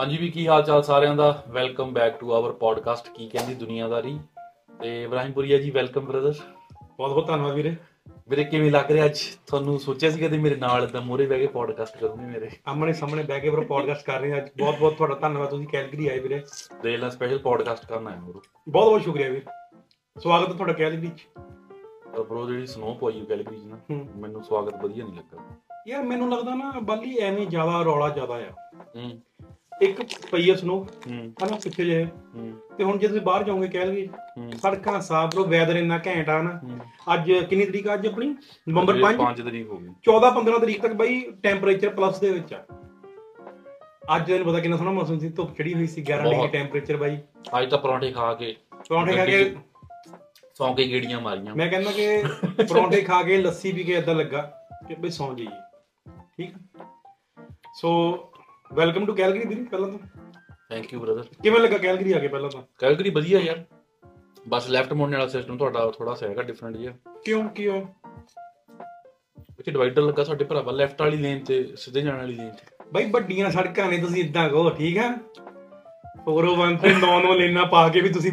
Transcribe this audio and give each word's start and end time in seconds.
ਹਾਂਜੀ 0.00 0.16
ਵੀ 0.16 0.30
ਕੀ 0.30 0.48
ਹਾਲ 0.48 0.62
ਚਾਲ 0.62 0.82
ਸਾਰਿਆਂ 0.82 1.16
ਦਾ? 1.16 1.42
Welcome 1.48 1.92
back 1.92 2.18
to 2.18 2.32
our 2.32 2.52
podcast 2.52 3.08
ਕੀ 3.14 3.28
ਕਹਿੰਦੀ 3.28 3.54
ਦੁਨੀਆਦਾਰੀ 3.54 4.18
ਤੇ 4.80 5.04
ਇਬਰਾਹਿਮਪੁਰੀਆ 5.04 5.58
ਜੀ 5.58 5.70
ਵੈਲਕਮ 5.70 6.00
ਬ੍ਰਦਰ 6.00 6.34
ਬਹੁਤ 6.96 7.10
ਬਹੁਤ 7.10 7.26
ਧੰਨਵਾਦ 7.26 7.54
ਵੀਰੇ। 7.54 7.76
ਵੀਰੇ 8.28 8.44
ਕਿਵੇਂ 8.44 8.70
ਲੱਗ 8.70 8.92
ਰਿਹਾ 8.92 9.04
ਅੱਜ? 9.04 9.18
ਤੁਹਾਨੂੰ 9.46 9.80
ਸੋਚਿਆ 9.80 10.10
ਸੀ 10.10 10.20
ਕਦੇ 10.20 10.38
ਮੇਰੇ 10.38 10.56
ਨਾਲ 10.56 10.82
ਇਦਾਂ 10.84 11.02
ਮੋਰੇ 11.02 11.26
ਬਹਿ 11.26 11.38
ਕੇ 11.38 11.46
ਪੋਡਕਾਸਟ 11.46 11.96
ਕਰੋਗੇ 11.96 12.26
ਮੇਰੇ? 12.26 12.48
ਆਮਣੇ 12.68 12.92
ਸਾਹਮਣੇ 12.92 13.22
ਬਹਿ 13.22 13.40
ਕੇ 13.40 13.50
ਬਰੋ 13.50 13.62
ਪੋਡਕਾਸਟ 13.62 14.06
ਕਰ 14.06 14.20
ਰਹੇ 14.20 14.32
ਹਾਂ 14.32 14.38
ਅੱਜ। 14.38 14.48
ਬਹੁਤ 14.58 14.78
ਬਹੁਤ 14.78 14.94
ਤੁਹਾਡਾ 14.94 15.14
ਧੰਨਵਾਦ 15.14 15.50
ਤੁਸੀਂ 15.50 15.66
ਕੈਲਗਰੀ 15.66 16.08
ਆਏ 16.08 16.18
ਵੀਰੇ। 16.18 16.42
ਦੇਖ 16.82 17.00
ਲੈ 17.00 17.08
ਸਪੈਸ਼ਲ 17.08 17.38
ਪੋਡਕਾਸਟ 17.38 17.86
ਕਰਨਾ 17.86 18.10
ਹੈ 18.10 18.16
ਬ్రో 18.16 18.40
ਬਹੁਤ 18.68 18.88
ਬਹੁਤ 18.88 19.02
ਸ਼ੁਕਰੀਆ 19.02 19.28
ਵੀਰ। 19.28 19.42
ਸਵਾਗਤ 20.22 20.48
ਹੈ 20.48 20.52
ਤੁਹਾਡਾ 20.52 20.72
ਕੈਲਗਰੀ 20.72 21.06
ਚ। 21.06 21.26
ਬ్రో 22.20 22.46
ਜਿਹੜੀ 22.46 22.66
ਸਨੋ 22.66 22.94
ਪਈ 22.94 23.26
ਗੈਲਰੀ 23.30 23.60
ਚ 23.60 23.64
ਨਾ। 23.64 23.78
ਮੈਨੂੰ 24.16 24.44
ਸਵਾਗਤ 24.44 24.84
ਵਧੀਆ 24.84 25.04
ਨਹੀਂ 25.04 25.14
ਲੱਗਾ। 25.14 25.42
ਯਾਰ 25.88 26.02
ਮੈਨੂੰ 26.02 26.30
ਲੱਗਦਾ 26.30 26.54
ਨਾ 26.54 26.72
ਬਾਲੀ 26.82 27.18
ਐਵੇਂ 27.18 27.46
ਜ਼ਿਆਦਾ 27.46 27.82
ਰੌਲਾ 27.82 28.08
ਜ਼ਿਆਦਾ 28.08 28.34
ਆ। 28.34 28.80
ਹੂੰ। 28.96 29.20
ਇੱਕ 29.82 30.00
ਪਈ 30.32 30.50
ਆ 30.50 30.54
ਸਨੋ 30.54 30.74
ਹੂੰ। 31.06 31.16
ਹਨਾ 31.42 31.56
ਪਿੱਛੇ 31.64 31.84
ਜੇ 31.84 32.06
ਤੇ 32.78 32.84
ਹੁਣ 32.84 32.98
ਜੇ 32.98 33.08
ਤੁਸੀਂ 33.08 33.20
ਬਾਹਰ 33.20 33.42
ਜਾਓਗੇ 33.44 33.84
ਹੂੰ। 33.86 34.52
ਸੜਕਾਂ 34.52 35.00
ਸਾਫ਼ 35.00 35.34
ਬਰੋ 35.34 35.44
ਵੈਦਰ 35.44 35.76
ਇੰਨਾ 35.76 36.00
ਘੈਂਟ 36.06 36.28
ਆ 36.28 36.40
ਨਾ। 36.42 36.60
ਅੱਜ 37.14 37.32
ਕਿੰਨੀ 37.32 37.64
ਤਰੀਕ 37.64 37.88
ਆ 37.88 37.94
ਅੱਜ 37.94 38.06
ਆਪਣੀ? 38.06 38.34
ਨਵੰਬਰ 38.68 38.98
5 39.02 39.16
5 39.18 39.42
ਤਰੀਕ 39.44 39.68
ਹੋ 39.68 39.76
ਗਈ। 39.76 39.88
14 40.02 40.30
15 40.30 40.58
ਤਰੀਕ 40.58 40.82
ਤੱਕ 40.82 40.92
ਬਾਈ 40.92 41.20
ਟੈਂਪਰੇਚਰ 41.42 41.88
ਪਲੱਸ 41.88 42.20
ਦੇ 42.20 42.30
ਵਿੱਚ 42.30 42.54
ਆ। 42.54 42.64
ਅੱਜ 44.16 44.26
ਤੈਨੂੰ 44.26 44.46
ਪਤਾ 44.46 44.60
ਕਿੰਨਾ 44.60 44.76
ਸੋਹਣਾ 44.76 44.90
ਮੌਸਮ 44.90 45.18
ਸੀ 45.18 45.28
ਧੁੱਪ 45.28 45.56
ਚੜੀ 45.56 45.74
ਹੋਈ 45.74 45.86
ਸੀ 45.86 46.02
11 46.02 46.30
ਡਿਗਰੀ। 46.30 46.48
ਟੈਂਪਰੇਚਰ 46.48 46.96
ਬਾਈ। 46.96 47.16
ਅੱਜ 47.58 47.70
ਤਾਂ 47.70 47.78
ਪਰੌਂਠੇ 47.78 48.10
ਖਾ 48.12 48.32
ਕੇ 48.34 48.54
ਪਰੌਂਠੇ 48.88 49.16
ਖਾ 49.16 49.24
ਕੇ 49.24 49.54
ਸੌਂ 50.54 50.74
ਕੇ 50.74 50.88
ਗੇੜੀਆਂ 50.88 51.20
ਮਾਰੀਆਂ। 51.20 51.54
ਮੈਂ 51.56 51.68
ਕਹਿੰਦਾ 51.70 51.90
ਕਿ 51.90 52.22
ਪਰੌਂਠੇ 52.64 53.00
ਖਾ 53.02 53.22
ਕੇ 53.22 53.36
ਲੱਸੀ 53.36 53.72
ਪੀ 53.72 53.84
ਕੇ 53.84 53.94
ਇਦਾਂ 53.94 54.14
ਲੱਗਾ 54.14 54.40
ਕਿ 54.88 54.94
ਬਈ 54.94 55.10
ਸੌਂ 55.10 55.34
ਜਾਈਏ। 55.34 56.10
ਠੀਕ 56.36 56.54
ਸੋ 57.74 57.90
ਵੈਲਕਮ 58.72 59.06
ਟੂ 59.06 59.14
ਕੈਲਗਰੀ 59.14 59.46
ਵੀਰੇ 59.46 59.62
ਪਹਿਲਾਂ 59.62 59.88
ਤਾਂ। 59.88 59.98
ਥੈਂਕ 60.70 60.92
ਯੂ 60.92 61.00
ਬ੍ਰਦਰ 61.00 61.24
ਕਿਵੇਂ 61.42 61.60
ਲੱਗਾ 61.60 61.78
ਕੈਲਗਰੀ 61.78 62.12
ਆ 62.12 62.18
ਕੇ 62.18 62.28
ਪਹਿਲਾਂ 62.28 62.50
ਤਾਂ? 62.50 62.62
ਕੈਲਗਰੀ 62.78 63.10
ਵਧੀਆ 63.10 63.40
ਯਾਰ। 63.40 63.64
ਬਸ 64.48 64.70
ਲੈਫਟ 64.70 64.92
ਮੋੜਨ 64.92 65.12
ਵਾਲਾ 65.12 65.26
ਸਿਸਟਮ 65.26 65.56
ਤੁਹਾਡਾ 65.56 65.90
ਥੋੜਾ 65.90 66.14
ਸਾ 66.14 66.26
ਹੈਗਾ 66.26 66.42
ਡਿਫਰੈਂਟ 66.42 66.76
ਜਿਹਾ। 66.76 66.92
ਕਿਉਂ 67.24 67.48
ਕਿਉਂ? 67.48 67.86
ਵਿੱਚ 69.40 69.70
ਡਿਵਾਈਡਰ 69.70 70.02
ਲੱਗਾ 70.02 70.24
ਸਾਡੇ 70.24 70.44
ਭਰਾਵਾ 70.44 70.72
ਲੈਫਟ 70.72 71.02
ਵਾਲੀ 71.02 71.16
ਲੇਨ 71.16 71.44
ਤੇ 71.44 71.72
ਸਿੱਧੇ 71.76 72.00
ਜਾਣ 72.00 72.16
ਵਾਲੀ 72.16 72.34
ਲੇਨ 72.34 72.50
ਤੇ। 72.50 72.84
ਬਈ 72.92 73.10
ਵੱਡੀਆਂ 73.10 73.50
ਸੜਕਾਂ 73.50 73.88
ਨੇ 73.88 73.98
ਤੁਸੀਂ 73.98 74.24
ਇਦਾਂ 74.24 74.48
ਕਹੋ 74.48 74.70
ਠੀਕ 74.70 74.98
ਆ? 74.98 75.18
401 76.24 76.76
ਤੇ 76.76 76.88
99 76.88 77.34
ਲੈਣਾ 77.34 77.64
ਪਾ 77.64 77.88
ਕੇ 77.88 78.00
ਵੀ 78.00 78.08
ਤੁਸੀਂ 78.08 78.32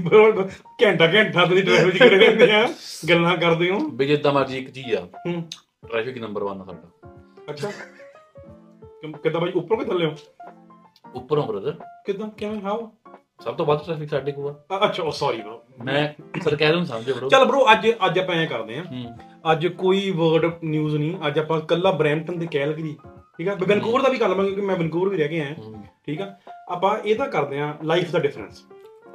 ਘੰਟਾ 0.84 1.08
ਘੰਟਾ 1.08 1.46
ਤੁਸੀਂ 1.46 1.64
ਡਰਾਈਵ 1.64 1.90
ਕਰਦੇ 1.90 2.18
ਰਹਿੰਦੇ 2.18 2.52
ਆ। 2.52 2.68
ਗੱਲਾਂ 3.10 3.38
ਕਰਦੇ 3.38 3.70
ਹੋ। 3.70 3.80
ਵੀ 3.80 4.08
ਜਿੱਦਾਂ 4.08 4.34
ਮਰਜ਼ੀ 4.34 4.58
ਇੱਕ 4.58 4.72
ਚੀਜ਼ 4.72 4.96
ਆ। 4.96 5.06
ਹੂੰ। 5.06 5.44
ਟ੍ਰੈਫਿਕ 5.90 6.18
ਨੰਬਰ 6.18 6.44
1 6.44 6.62
ਆ 6.62 6.66
ਸਾਡਾ। 6.66 7.10
ਅੱਛਾ। 7.50 7.72
ਕਿੱਦਾਂ 9.14 9.42
ਬਾਈ? 9.42 9.52
ਉੱਪਰੋਂ 9.52 9.80
ਕਿ 9.80 9.86
ਥੱਲੇ 9.86 10.06
ਹੋ? 10.06 10.16
ਉੱਪਰੋਂ 11.16 11.48
ਬ੍ਰਦਰ 11.48 11.76
ਕਿੱਦਾਂ? 12.06 12.28
ਕਿਵੇਂ? 12.30 12.62
ਹਾਉ 12.62 12.90
ਸਭ 13.44 13.56
ਤੋਂ 13.56 13.66
ਵੱਧ 13.66 13.84
ਟ੍ਰੈਫਿਕ 13.86 14.10
ਸਾਡੇ 14.10 14.32
ਕੋਲ 14.32 14.54
ਆ। 14.72 14.80
ਅੱਛਾ 14.86 15.04
ਉਹ 15.04 15.12
ਸੌਰੀ 15.12 15.42
ਬ్రో 15.42 15.86
ਮੈਂ 15.86 16.08
ਸਰਕੈਜ਼ਮ 16.44 16.84
ਸਮਝੇ 16.86 17.14
ਬ్రో 17.14 17.30
ਚੱਲ 17.30 17.46
ਬ్రో 17.46 17.62
ਅੱਜ 17.72 17.88
ਅੱਜ 18.06 18.20
ਆਪਾਂ 18.20 18.36
ਐਂ 18.36 18.48
ਕਰਦੇ 18.48 18.78
ਆਂ। 18.78 18.84
ਅੱਜ 19.52 19.68
ਕੋਈ 19.68 20.10
ਵਰਡ 20.12 20.64
ਨਿਊਜ਼ 20.64 20.96
ਨਹੀਂ। 20.96 21.18
ਅੱਜ 21.28 21.40
ਆਪਾਂ 21.40 21.60
ਕੱਲਾ 21.62 21.92
ਬ੍ਰੈਂਪਟਨ 21.92 22.40
ਤੇ 22.40 22.48
ਕੈਲਗਰੀ 22.52 22.96
ਠੀਕ 23.38 23.48
ਆ? 23.48 23.56
ਬੈਂਕੂਵਰ 23.56 24.02
ਦਾ 24.02 24.10
ਵੀ 24.10 24.18
ਕਰ 24.18 24.30
ਲਵਾਂਗੇ 24.30 24.52
ਕਿਉਂਕਿ 24.52 24.68
ਮੈਂ 24.68 24.76
ਬੈਂਕੂਵਰ 24.78 25.10
ਵੀ 25.10 25.18
ਰਹਿ 25.18 25.28
ਕੇ 25.28 25.40
ਆਇਆ। 25.42 25.84
ਠੀਕ 26.06 26.22
ਆ? 26.22 26.36
ਆਪਾਂ 26.70 26.98
ਇਹ 26.98 27.16
ਤਾਂ 27.16 27.28
ਕਰਦੇ 27.28 27.60
ਆਂ 27.60 27.74
ਲਾਈਫ 27.84 28.12
ਦਾ 28.12 28.20
ਡਿਫਰੈਂਸ 28.20 28.64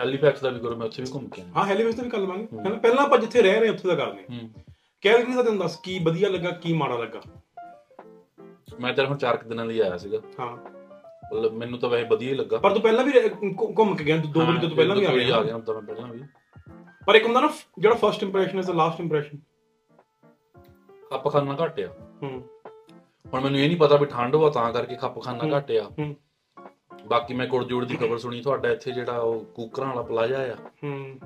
ਹੈਲੀਫੈਕਸ 0.00 0.40
ਦਾ 0.40 0.48
ਵੀ 0.50 0.60
ਕਰੋ 0.60 0.76
ਮੈਂ 0.76 0.86
ਉੱਥੇ 0.86 1.02
ਵੀ 1.02 1.10
ਘੁੰਮ 1.14 1.28
ਕੇ 1.28 1.42
ਆਇਆ। 1.42 1.52
ਹਾਂ 1.56 1.64
ਹੈਲੀਫੈਕਸ 1.66 1.96
ਦਾ 1.96 2.02
ਵੀ 2.02 2.10
ਕਰ 2.10 2.18
ਲਵਾਂਗੇ। 2.18 2.76
ਪਹਿਲਾਂ 2.78 3.04
ਆਪਾਂ 3.04 3.18
ਜਿੱਥੇ 3.18 3.42
ਰਹਿ 3.42 3.60
ਰਹੇ 3.60 3.68
ਉੱਥੇ 3.68 3.88
ਦਾ 3.88 3.94
ਕਰਦੇ 3.94 4.34
ਆਂ। 4.34 4.48
ਕੈਲਗਰੀ 5.02 5.34
ਦਾ 5.34 5.42
ਤੁਹਾਨੂੰ 5.42 5.60
ਦੱਸ 5.60 5.76
ਕੀ 5.76 5.98
ਵਧੀਆ 5.98 6.28
ਲੱਗਾ 6.28 6.50
ਕੀ 6.50 6.72
ਮਾੜਾ 6.72 6.96
ਲੱਗਾ। 6.98 7.20
ਮੈਂ 8.80 8.94
ਤਾਂ 8.94 9.06
ਹੁਣ 9.06 9.18
4 9.18 9.44
ਦਿਨਾਂ 9.48 9.64
ਲਈ 9.64 9.80
ਆਇਆ 9.80 9.96
ਸੀਗਾ। 9.98 10.18
ਹਾਂ। 10.40 10.56
ਮਤਲਬ 11.36 11.52
ਮੈਨੂੰ 11.52 11.78
ਤਾਂ 11.78 11.88
ਵੈਸੇ 11.88 12.08
ਵਧੀਆ 12.08 12.30
ਹੀ 12.30 12.34
ਲੱਗਾ। 12.34 12.58
ਪਰ 12.58 12.72
ਤੂੰ 12.72 12.82
ਪਹਿਲਾਂ 12.82 13.04
ਵੀ 13.04 13.12
ਰਹਿ- 13.12 13.34
ਘੁ- 13.60 13.74
ਘੁੰਮ 13.78 13.96
ਕੇ 13.96 14.04
ਗਿਆ 14.04 14.16
ਦੋ 14.16 14.40
ਵਾਰੀ 14.40 14.68
ਤੋਂ 14.68 14.76
ਪਹਿਲਾਂ 14.76 14.96
ਵੀ 14.96 15.04
ਆ 15.04 15.10
ਆ 15.10 15.14
ਗਿਆ 15.14 15.42
ਗਿਆ 15.42 15.58
ਤਾਂ 15.58 15.74
ਮੈਂ 15.74 15.82
ਪਹਿਲਾਂ 15.82 16.08
ਵੀ। 16.08 16.22
ਪਰ 17.06 17.14
ਇੱਕ 17.14 17.24
ਹੁੰਦਾ 17.24 17.40
ਨਾ 17.40 17.52
ਜਿਹੜਾ 17.78 17.94
first 17.94 18.22
impression 18.22 18.58
is 18.58 18.66
the 18.66 18.70
last 18.70 19.00
impression 19.00 19.38
ਖੱਪ 21.10 21.32
ਖਾਨਾ 21.32 21.56
ਘਟਿਆ। 21.66 21.88
ਹੂੰ। 22.22 22.42
ਹੁਣ 23.34 23.40
ਮੈਨੂੰ 23.40 23.60
ਇਹ 23.60 23.68
ਨਹੀਂ 23.68 23.76
ਪਤਾ 23.76 23.96
ਵੀ 23.96 24.06
ਠੰਡ 24.06 24.36
ਵਾ 24.36 24.50
ਤਾਂ 24.50 24.72
ਕਰਕੇ 24.72 24.94
ਖੱਪ 24.94 25.22
ਖਾਨਾ। 25.22 25.58
ਘਟਿਆ। 25.58 25.82
ਹੂੰ। 25.82 26.16
ਬਾਕੀ 27.06 27.34
ਮੈਂ 27.34 27.46
ਕੁੜਜੋੜ 27.46 27.84
ਦੀ 27.84 27.96
ਖਬਰ 27.96 28.18
ਸੁਣੀ 28.18 28.40
ਤੁਹਾਡਾ 28.40 28.68
ਇੱਥੇ 28.68 28.92
ਜਿਹੜਾ 28.92 29.18
ਉਹ 29.18 29.44
ਕੂਕਰਾਂ 29.44 29.88
ਵਾਲਾ 29.88 30.02
ਪਲਾਜ਼ਾ 30.02 30.42
ਆ। 30.42 30.54
ਹੂੰ। 30.84 31.18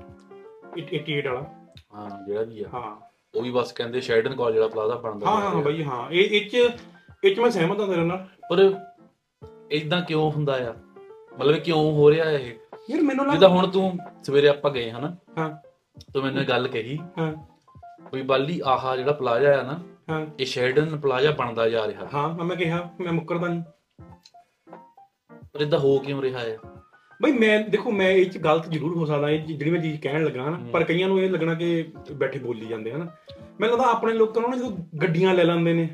88 0.79 1.27
ਵਾਲਾ। 1.27 1.67
ਹਾਂ 1.95 2.27
ਜਿਹੜਾ 2.27 2.43
ਵੀ 2.43 2.63
ਆ। 2.63 2.69
ਹਾਂ। 2.75 2.97
ਉਹ 3.35 3.43
ਵੀ 3.43 3.51
ਬਸ 3.51 3.73
ਕਹਿੰਦੇ 3.73 4.01
ਸ਼ੈਡਨ 4.01 4.37
ਕਾਲਜ 4.37 4.55
ਵਾਲਾ 4.55 4.69
ਪਲਾਜ਼ਾ 4.69 4.95
ਬਣਦਾ 4.95 5.27
ਹਾਂ 5.27 5.37
ਹਾਂ 5.37 5.51
ਰਿਹਾ। 5.51 5.63
ਬਾਈ 5.63 5.85
ਹਾਂ। 5.85 6.11
ਇਹ 6.11 6.41
ਇਹ 6.41 6.51
ਚ 6.51 6.79
ਇਹ 7.25 7.35
ਚ 7.37 7.39
ਮੈਂ 7.41 7.51
ਸਹਿਮਤ 7.51 7.81
ਹਾਂ 7.81 7.87
ਤੇਰੇ 7.89 8.05
ਨਾਲ। 8.05 8.27
ਪਰ 8.51 8.61
ਇਦਾਂ 9.71 10.01
ਕਿਉਂ 10.03 10.31
ਹੁੰਦਾ 10.33 10.57
ਆ 10.71 10.75
ਮਤਲਬ 11.39 11.57
ਕਿਉਂ 11.57 11.79
ਹੋ 11.93 12.11
ਰਿਹਾ 12.11 12.31
ਇਹ? 12.31 12.53
ਯਾਰ 12.91 13.01
ਮੈਨੂੰ 13.03 13.25
ਜਿੱਦਾਂ 13.25 13.27
ਲੱਗਦਾ 13.27 13.49
ਹੁਣ 13.49 13.67
ਤੂੰ 13.71 13.99
ਸਵੇਰੇ 14.23 14.49
ਆਪਾਂ 14.49 14.71
ਗਏ 14.71 14.91
ਹਨਾ 14.91 15.15
ਹਾਂ। 15.39 15.49
ਤੂੰ 16.15 16.23
ਮੈਨੂੰ 16.23 16.43
ਇਹ 16.43 16.47
ਗੱਲ 16.49 16.69
ਕਹੀ 16.69 16.99
ਹਾਂ। 17.19 17.33
ਵੀ 18.13 18.23
ਬਾਲੀ 18.23 18.61
ਆਹਾ 18.65 18.97
ਜਿਹੜਾ 18.97 19.13
ਪਲਾਜ਼ਾ 19.13 19.59
ਆ 19.61 19.63
ਨਾ 19.63 19.79
ਹਾਂ। 20.11 20.27
ਇਹ 20.41 20.47
ਸ਼ੈਡਨ 20.47 20.97
ਪਲਾਜ਼ਾ 20.97 21.31
ਬਣਦਾ 21.31 21.69
ਜਾ 21.69 21.87
ਰਿਹਾ। 21.89 22.09
ਹਾਂ 22.15 22.45
ਮੈਂ 22.45 22.57
ਕਿਹਾ 22.57 22.89
ਮੈਂ 23.01 23.13
ਮੁੱਕਰਦਾ 23.13 23.49
ਨਹੀਂ 23.49 23.63
ਪਰ 25.55 25.61
ਇਦਾਂ 25.61 25.79
ਹੋ 25.79 25.99
ਕਿਉਂ 25.99 26.23
ਰਿਹਾ 26.23 26.39
ਹੈ 26.39 26.57
ਬਈ 27.23 27.33
ਮੈਂ 27.33 27.59
ਦੇਖੋ 27.61 27.91
ਮੈਂ 27.91 28.11
ਇਹ 28.11 28.31
ਚ 28.31 28.39
ਗਲਤ 28.39 28.69
ਜ਼ਰੂਰ 28.69 28.97
ਹੋ 28.97 29.05
ਸਕਦਾ 29.07 29.29
ਇਹ 29.31 29.45
ਜਿਹੜੀ 29.47 29.71
ਮੈਂ 29.71 29.81
ਚੀਜ਼ 29.81 30.01
ਕਹਿਣ 30.01 30.25
ਲੱਗਾ 30.25 30.49
ਨਾ। 30.51 30.59
ਪਰ 30.73 30.85
ਕਈਆਂ 30.85 31.09
ਨੂੰ 31.09 31.21
ਇਹ 31.21 31.31
ਲੱਗਣਾ 31.31 31.55
ਕਿ 31.55 31.93
ਬੈਠੇ 32.13 32.39
ਬੋਲੀ 32.39 32.67
ਜਾਂਦੇ 32.67 32.93
ਹਨ 32.93 33.09
ਮੈਨੂੰ 33.61 33.77
ਲੱਗਦਾ 33.79 33.91
ਆਪਣੇ 33.91 34.13
ਲੋਕਾਂ 34.13 34.43
ਨਾ 34.43 34.57
ਜਦੋਂ 34.57 34.71
ਗੱਡੀਆਂ 35.03 35.35
ਲੈ 35.35 35.45
ਲੈਂਦੇ 35.45 35.73
ਨੇ 35.73 35.89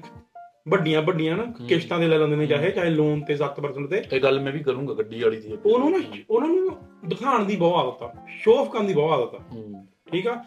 ਵੱਡੀਆਂ 0.69 1.03
ਵੱਡੀਆਂ 1.03 1.37
ਨਾ 1.37 1.45
ਕਿਸ਼ਤਾਂ 1.69 1.99
ਦੇ 1.99 2.09
ਲੈ 2.09 2.19
ਲੈਂਦੇ 2.19 2.37
ਨੇ 2.37 2.47
ਚਾਹੇ 2.47 2.71
ਚਾਹੇ 2.71 2.91
ਲੋਨ 2.91 3.21
ਤੇ 3.21 3.37
7% 3.37 3.87
ਤੇ। 3.87 4.03
ਇਹ 4.13 4.21
ਗੱਲ 4.21 4.41
ਮੈਂ 4.41 4.53
ਵੀ 4.53 4.59
ਕਰੂੰਗਾ 4.59 4.95
ਗੱਡੀ 4.95 5.23
ਵਾਲੀ 5.23 5.41
ਦੀ। 5.41 5.59
ਉਹਨੂੰ 5.67 5.91
ਨਾ 5.91 5.99
ਉਹਨਾਂ 6.31 6.49
ਨੂੰ 6.49 6.79
ਦਿਖਾਉਣ 7.07 7.45
ਦੀ 7.45 7.57
ਬਹੁਤ 7.57 8.03
ਆਦਤ 8.03 8.03
ਆ। 8.03 8.27
ਸ਼ੋਅ 8.29 8.59
ਆਫ 8.59 8.71
ਕਰਨ 8.71 8.87
ਦੀ 8.87 8.95
ਬਹੁਤ 8.95 9.35
ਆਦਤ 9.35 9.35
ਆ। 9.35 9.59
ਠੀਕ 10.13 10.27
ਆ? 10.27 10.45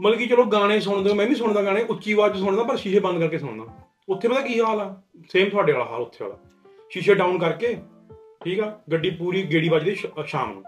ਮਤਲਬ 0.00 0.18
ਕਿ 0.18 0.26
ਚਲੋ 0.26 0.44
ਗਾਣੇ 0.44 0.80
ਸੁਣਦੇ 0.80 1.14
ਮੈਂ 1.14 1.26
ਵੀ 1.26 1.34
ਸੁਣਦਾ 1.34 1.62
ਗਾਣੇ 1.62 1.82
ਉੱਚੀ 1.82 2.12
ਆਵਾਜ਼ 2.12 2.34
'ਚ 2.34 2.38
ਸੁਣਦਾ 2.38 2.62
ਪਰ 2.62 2.76
ਸ਼ੀਸ਼ੇ 2.76 2.98
ਬੰਦ 2.98 3.18
ਕਰਕੇ 3.18 3.38
ਸੁਣਦਾ। 3.38 3.64
ਉੱਥੇ 4.08 4.28
ਪਤਾ 4.28 4.40
ਕੀ 4.40 4.60
ਹਾਲ 4.60 4.80
ਆ? 4.80 5.02
ਸੇਮ 5.32 5.48
ਤੁਹਾਡੇ 5.48 5.72
ਵਾਲਾ 5.72 5.84
ਹਾਲ 5.84 6.00
ਉੱਥੇ 6.00 6.24
ਵਾਲਾ। 6.24 6.36
ਸ਼ੀਸ਼ੇ 6.90 7.14
ਡਾਊਨ 7.14 7.38
ਕਰਕੇ 7.38 7.76
ਠੀਕ 8.44 8.60
ਆ? 8.60 8.80
ਗੱਡੀ 8.92 9.10
ਪੂਰੀ 9.10 9.42
ਗੇੜੀ 9.42 9.68
ਵੱਜਦੀ 9.68 9.94
ਸ਼ਾਮ 10.26 10.52
ਨੂੰ। 10.52 10.62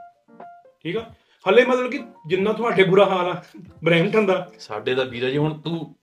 ਠੀਕ 0.82 0.96
ਆ? 0.96 1.04
ਹਲੇ 1.50 1.64
ਮਤਲਬ 1.64 1.90
ਕਿ 1.90 2.00
ਜਿੰਨਾ 2.26 2.52
ਤੁਹਾਡੇ 2.52 2.84
ਬੁਰਾ 2.84 3.04
ਹਾਲ 3.04 3.26
ਆ 3.26 3.42
ਬ੍ਰੈਂਟਨ 3.84 4.26
ਦਾ। 4.26 4.50
ਸਾਡੇ 4.58 4.94
ਦਾ 4.94 5.04
ਵੀਰਾ 5.04 5.28
ਜੀ 5.28 5.36
ਹੁਣ 5.36 5.58
ਤੂੰ 5.58 5.94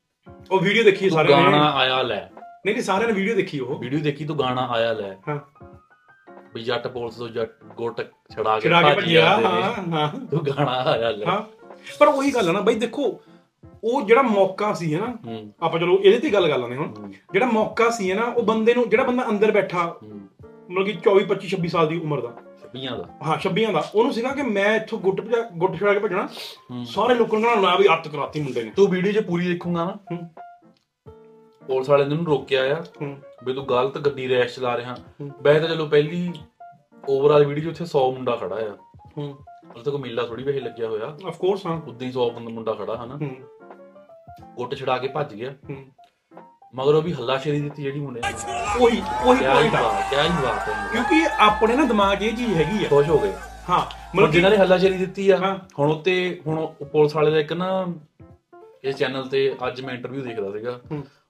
ਉਹ 0.52 0.60
ਵੀਡੀਓ 0.60 0.84
ਦੇਖੀ 0.84 1.10
ਨੇ। 1.10 1.30
ਗਾਣਾ 1.30 1.72
ਆਇਆ 1.72 2.02
ਲੈ। 2.02 2.28
ਨਹੀਂ 2.66 2.76
ਨਹੀਂ 2.76 2.84
ਸਾਰਿਆਂ 2.84 3.08
ਨੇ 3.08 3.14
ਵੀਡੀਓ 3.14 3.36
ਦੇਖੀ 3.36 3.60
ਉਹ। 3.60 3.80
ਵੀਡੀਓ 3.80 4.00
ਦੇਖੀ 4.00 4.26
ਤੂੰ 4.26 4.40
ਗਾਣਾ 4.40 4.68
ਆਇਆ 4.68 4.94
ਲੈ। 4.94 5.16
ਹਾਂ। 5.28 5.40
ਵੀ 6.56 6.64
ਜੱਟ 6.64 6.88
ਪੁਲਿਸ 6.88 7.16
ਤੋਂ 7.16 7.30
ਜੱਟ 7.30 7.52
ਗੁੱਟ 7.64 8.02
ਛੜਾ 8.36 8.60
ਕੇ 8.60 8.70
ਭੱਜਿਆ। 8.70 9.30
ਹਾਂ 9.30 9.74
ਹਾਂ। 9.92 10.26
ਤੂੰ 10.26 10.46
ਗਾਣਾ 10.46 10.72
ਆਇਆ 10.72 11.10
ਲੈ। 11.10 11.26
ਹਾਂ। 11.26 11.42
ਪਰ 12.00 12.08
ਉਹੀ 12.08 12.34
ਗੱਲ 12.34 12.50
ਆ 12.50 12.52
ਨਾ 12.52 12.62
ਬਈ 12.62 12.76
ਦੇਖੋ 12.76 13.22
ਉਹ 13.84 14.02
ਜਿਹੜਾ 14.02 14.22
ਮੌਕਾ 14.22 14.74
ਸੀ 14.74 14.96
ਹੈ 14.96 15.00
ਨਾ 15.00 15.18
ਹੂੰ। 15.26 15.54
ਆਪਾਂ 15.62 15.80
ਚਲੋ 15.80 16.00
ਇਹਦੇ 16.04 16.20
ਤੇ 16.20 16.30
ਗੱਲ 16.30 16.48
ਕਰ 16.48 16.58
ਲੈਂਦੇ 16.58 16.76
ਹੁਣ। 16.76 16.94
ਹੂੰ, 16.98 17.14
ਜਿਹੜਾ 17.34 17.46
ਮੌਕਾ 17.46 17.90
ਸੀ 17.90 18.12
ਹੈ 18.12 18.16
ਨਾ 18.16 18.24
ਉਹ 18.24 18.44
ਬੰਦੇ 18.44 18.74
ਨੂੰ 18.74 18.90
ਜਿਹੜਾ 18.90 19.04
ਬੰਦਾ 19.04 19.30
ਅੰਦਰ 19.30 19.52
ਬੈਠਾ 19.52 19.96
ਹੂੰ। 20.04 20.22
ਮਤਲਬ 20.72 20.86
ਕਿ 20.86 20.94
24 20.94 21.26
25 21.26 21.50
26 21.50 21.68
ਸਾਲ 21.68 21.88
ਦੀ 21.88 22.00
ਉਮਰ 22.00 22.22
ਦਾ। 22.22 22.34
ਛੱਬੀਆਂ 22.62 22.98
ਦਾ। 22.98 23.06
ਹਾਂ 23.26 23.38
26 23.40 23.74
ਦਾ। 23.74 23.92
ਉਹਨੂੰ 23.96 24.14
ਸੀਗਾ 24.14 24.30
ਕਿ 24.30 24.42
ਮੈਂ 24.42 24.76
ਇੱਥੋਂ 24.76 25.00
ਗੁੱਟ 25.00 25.22
ਗੁੱਟ 25.54 25.76
ਛੜਾ 25.76 25.94
ਕੇ 25.94 26.00
ਭੱਜਣਾ। 26.00 26.28
ਹੂੰ। 26.72 26.86
ਸਾਰੇ 26.86 27.14
ਲੋਕਾਂ 27.14 27.40
ਨੂੰ 27.40 27.62
ਨਾ 27.62 27.76
ਵੀ 27.76 27.86
ਅੱਤ 27.94 28.08
ਕਰਾਤੀ 28.08 28.42
ਮੁੰਡੇ 28.42 28.64
ਨੇ। 28.64 28.72
ਤੂੰ 28.76 28.88
ਵੀਡੀਓ 28.88 29.12
'ਚ 29.12 29.20
ਪੂਰੀ 29.20 29.48
ਦੇਖੂਗਾ 29.48 29.86
ਨਾ। 29.86 29.98
ਹੂੰ। 30.12 30.30
ਪੁਲਿਸ 31.68 31.90
ਵਾਲੇ 31.90 32.06
ਨੇ 32.06 32.12
ਉਹਨੂੰ 32.12 32.26
ਰੋਕਿਆ 32.26 32.78
ਆ। 32.78 32.84
ਵੀ 33.44 33.54
ਤੂੰ 33.54 33.70
ਗਲਤ 33.70 33.98
ਗੱਡੀ 33.98 34.30
ਰੈਸ਼ 34.30 34.56
ਚਲਾ 34.56 34.78
ਰਿਹਾ। 34.78 34.98
ਵੈਸੇ 35.42 35.60
ਤਾਂ 35.60 35.70
ਚਲੋ 35.70 35.86
ਪਹਿਲੀ 35.86 36.34
ਓਵਰਆਲ 37.10 37.46
ਵੀਡੀਓ 37.46 37.64
'ਚ 37.64 37.68
ਉੱਥੇ 37.68 37.86
100 37.86 38.12
ਮੁੰਡਾ 38.12 38.36
ਖੜਾ 38.36 38.56
ਆ। 38.56 38.76
ਹੂੰ। 39.18 39.38
ਉੱਥੇ 39.76 39.92
ਕੋਈ 39.92 40.00
ਮੇਲਾ 40.00 40.24
ਥੋੜੀ 40.24 40.44
ਵੇਹੇ 40.44 40.60
ਲੱਗਿਆ 40.60 40.88
ਹੋਇਆ। 40.88 41.18
ਆਫ 41.28 41.38
ਕੋਰਸ 41.38 41.66
ਹਾਂ। 41.66 41.82
ਉਦਾਂ 41.82 42.08
ਹੀ 42.08 42.12
100 42.12 42.30
ਬੰਦਾ 42.30 42.50
ਮੁੰਡਾ 42.50 42.74
ਖੜਾ 42.74 43.06
ਹਨਾ? 43.06 43.16
ਹੂੰ। 43.16 43.36
ਗੁੱਟ 44.56 44.76
ਛੜਾ 44.76 44.98
ਕੇ 44.98 45.08
ਭੱਜ 45.08 45.34
ਗਿਆ। 45.34 45.52
ਹੂੰ। 45.52 45.86
ਮਗਰ 46.76 46.96
ਉਹ 46.96 47.02
ਵੀ 47.02 47.14
ਹੱਲਾਸ਼ੇਰੀ 47.14 47.60
ਦਿੱਤੀ 47.60 47.84
ਜਿਹੜੀ 47.84 48.00
ਮੁੰਡੇ 48.00 48.22
ਨੇ। 48.22 48.28
ਉਹੀ 48.80 49.04
ਉਹੀ 49.26 49.40
point 49.40 49.76
ਆ। 49.76 50.02
ਕਿਆ 50.10 50.24
ਹੀ 50.24 50.30
ਬਾਤ 50.30 50.70
ਹੈ। 50.70 50.90
ਕਿਉਂਕਿ 50.92 51.28
ਆਪਣੇ 51.40 51.76
ਨਾ 51.76 51.86
ਦਿਮਾਗ 51.86 52.24
ਇਹ 52.24 52.38
ਚੀਜ਼ 52.38 52.54
ਹੈਗੀ 52.54 52.86
ਆ। 52.86 52.88
ਖੁਸ਼ 52.88 53.10
ਹੋ 53.10 53.20
ਗਏ। 53.20 53.34
ਹਾਂ 53.70 54.18
ਮਤਲਬ 54.18 54.32
ਜਿਨ੍ਹਾਂ 54.32 54.52
ਨੇ 54.52 54.58
ਹੱਲਾਸ਼ੇਰੀ 54.58 54.98
ਦਿੱਤੀ 54.98 55.30
ਆ। 55.30 55.60
ਹੁਣ 55.80 55.92
ਉੱਤੇ 55.92 56.42
ਹੁਣ 56.48 56.66
ਪੁਲਿਸ 56.66 57.16
ਵਾਲੇ 57.16 57.32
ਦਾ 57.32 57.40
ਇੱਕ 57.40 57.54
ਨਾ 57.54 57.88
ਇਸ 58.84 58.96
ਚੈਨਲ 58.96 59.28
ਤੇ 59.28 59.56
ਅੱਜ 59.68 59.82
ਮੈਂ 59.82 59.94
ਇੰਟਰਵਿਊ 59.94 60.22
ਦੇਖਦਾ 60.22 60.52
ਸੀਗਾ। 60.52 60.80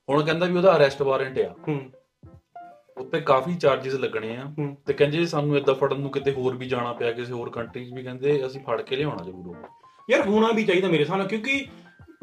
ਹੁਣ 0.09 0.23
ਕਹਿੰਦਾ 0.23 0.45
ਵੀ 0.45 0.57
ਉਹਦਾ 0.57 0.75
ਅਰੈਸਟ 0.75 1.01
ਵਾਰੰਟ 1.01 1.39
ਆ। 1.39 1.55
ਹੂੰ। 1.67 1.91
ਉੱਤੇ 2.97 3.21
ਕਾਫੀ 3.21 3.55
ਚਾਰजेस 3.55 3.97
ਲੱਗਣੇ 3.99 4.37
ਆ। 4.37 4.73
ਤੇ 4.85 4.93
ਕਹਿੰਦੇ 4.93 5.25
ਸਾਨੂੰ 5.25 5.57
ਇਦਾਂ 5.57 5.75
ਫੜਨ 5.75 5.99
ਨੂੰ 5.99 6.11
ਕਿਤੇ 6.11 6.31
ਹੋਰ 6.31 6.55
ਵੀ 6.55 6.65
ਜਾਣਾ 6.65 6.93
ਪਿਆ 6.93 7.11
ਕਿਸੇ 7.11 7.33
ਹੋਰ 7.33 7.49
ਕੰਟਰੀ 7.49 7.89
'ਚ 7.89 7.93
ਵੀ 7.93 8.03
ਕਹਿੰਦੇ 8.03 8.47
ਅਸੀਂ 8.47 8.61
ਫੜ 8.61 8.81
ਕੇ 8.81 8.95
ਲਿਆਉਣਾ 8.95 9.23
ਜ਼ਰੂਰ 9.23 9.57
ਯਾਰ 10.11 10.27
ਹੋਣਾ 10.27 10.51
ਵੀ 10.51 10.63
ਚਾਹੀਦਾ 10.63 10.87
ਮੇਰੇ 10.87 11.03
ਹਿਸਾਬ 11.03 11.17
ਨਾਲ 11.17 11.27
ਕਿਉਂਕਿ 11.27 11.65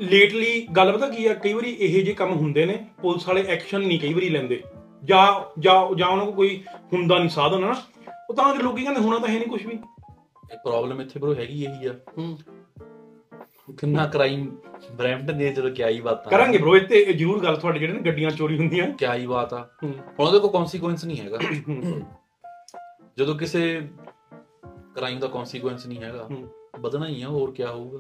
ਲੇਟਲੀ 0.00 0.66
ਗੱਲ 0.76 0.92
ਪਤਾ 0.92 1.08
ਕੀ 1.08 1.26
ਆ 1.26 1.34
ਕਈ 1.34 1.52
ਵਾਰੀ 1.52 1.70
ਇਹੋ 1.70 2.04
ਜਿਹੇ 2.04 2.14
ਕੰਮ 2.14 2.32
ਹੁੰਦੇ 2.32 2.66
ਨੇ 2.66 2.86
ਪੁਲਿਸ 3.02 3.28
ਵਾਲੇ 3.28 3.42
ਐਕਸ਼ਨ 3.42 3.80
ਨਹੀਂ 3.80 4.00
ਕਈ 4.00 4.14
ਵਾਰੀ 4.14 4.28
ਲੈਂਦੇ। 4.28 4.62
ਜਾਂ 5.04 5.60
ਜਾਂ 5.60 5.96
ਜਾਂ 5.96 6.08
ਉਹਨਾਂ 6.08 6.26
ਕੋਲ 6.26 6.34
ਕੋਈ 6.34 6.64
ਹੁੰਦਾ 6.92 7.18
ਨਹੀਂ 7.18 7.28
ਸਾਧਨ 7.28 7.60
ਨਾ 7.60 7.82
ਉਹ 8.30 8.34
ਤਾਂ 8.34 8.54
ਲੋਕੀ 8.54 8.82
ਕਹਿੰਦੇ 8.82 9.00
ਹੋਣਾ 9.00 9.18
ਤਾਂ 9.18 9.28
ਹੈ 9.28 9.34
ਨਹੀਂ 9.34 9.48
ਕੁਝ 9.48 9.66
ਵੀ। 9.66 9.74
ਇਹ 10.52 10.58
ਪ੍ਰੋਬਲਮ 10.58 11.00
ਇੱਥੇ 11.00 11.20
ਬਰੋ 11.20 11.34
ਹੈਗੀ 11.34 11.64
ਇਹੀ 11.64 11.86
ਆ। 11.86 11.94
ਹੂੰ। 12.18 12.38
ਕਿੰਨਾ 13.78 14.06
ਕ੍ਰਾਈਮ 14.06 14.56
ਬ੍ਰੈਂਪਟਨ 14.92 15.38
ਦੇ 15.38 15.52
ਚਲੋ 15.52 15.74
ਕਿਆ 15.74 15.88
ਹੀ 15.88 16.00
ਬਾਤਾਂ? 16.00 16.30
ਕਰਾਂਗੇ 16.30 16.58
ਬ్రో 16.58 16.74
ਇੱਥੇ 16.74 17.12
ਜ਼ਰੂਰ 17.12 17.44
ਗੱਲ 17.44 17.56
ਤੁਹਾਡੀ 17.56 17.78
ਜਿਹੜੇ 17.78 17.92
ਨੇ 17.92 18.00
ਗੱਡੀਆਂ 18.00 18.30
ਚੋਰੀ 18.30 18.58
ਹੁੰਦੀਆਂ। 18.58 18.92
ਕਿਆ 18.92 19.14
ਹੀ 19.14 19.26
ਬਾਤ। 19.26 19.54
ਆ। 19.54 19.68
ਹੁਣ 19.84 20.26
ਉਹਦੇ 20.26 20.38
ਕੋਈ 20.38 20.50
ਕਨਸੀਕੁਐਂਸ 20.50 21.04
ਨਹੀਂ 21.04 21.20
ਹੈਗਾ। 21.20 21.38
ਜਦੋਂ 23.18 23.34
ਕਿਸੇ 23.34 23.88
ਕ੍ਰਾਈਮ 24.94 25.18
ਦਾ 25.18 25.26
ਕਨਸੀਕੁਐਂਸ 25.26 25.86
ਨਹੀਂ 25.86 26.02
ਹੈਗਾ। 26.02 26.28
ਵਧਣਾ 26.80 27.06
ਹੀ 27.06 27.22
ਆ 27.22 27.28
ਹੋਰ 27.28 27.50
ਕਿਆ 27.50 27.70
ਹੋਊਗਾ? 27.70 27.98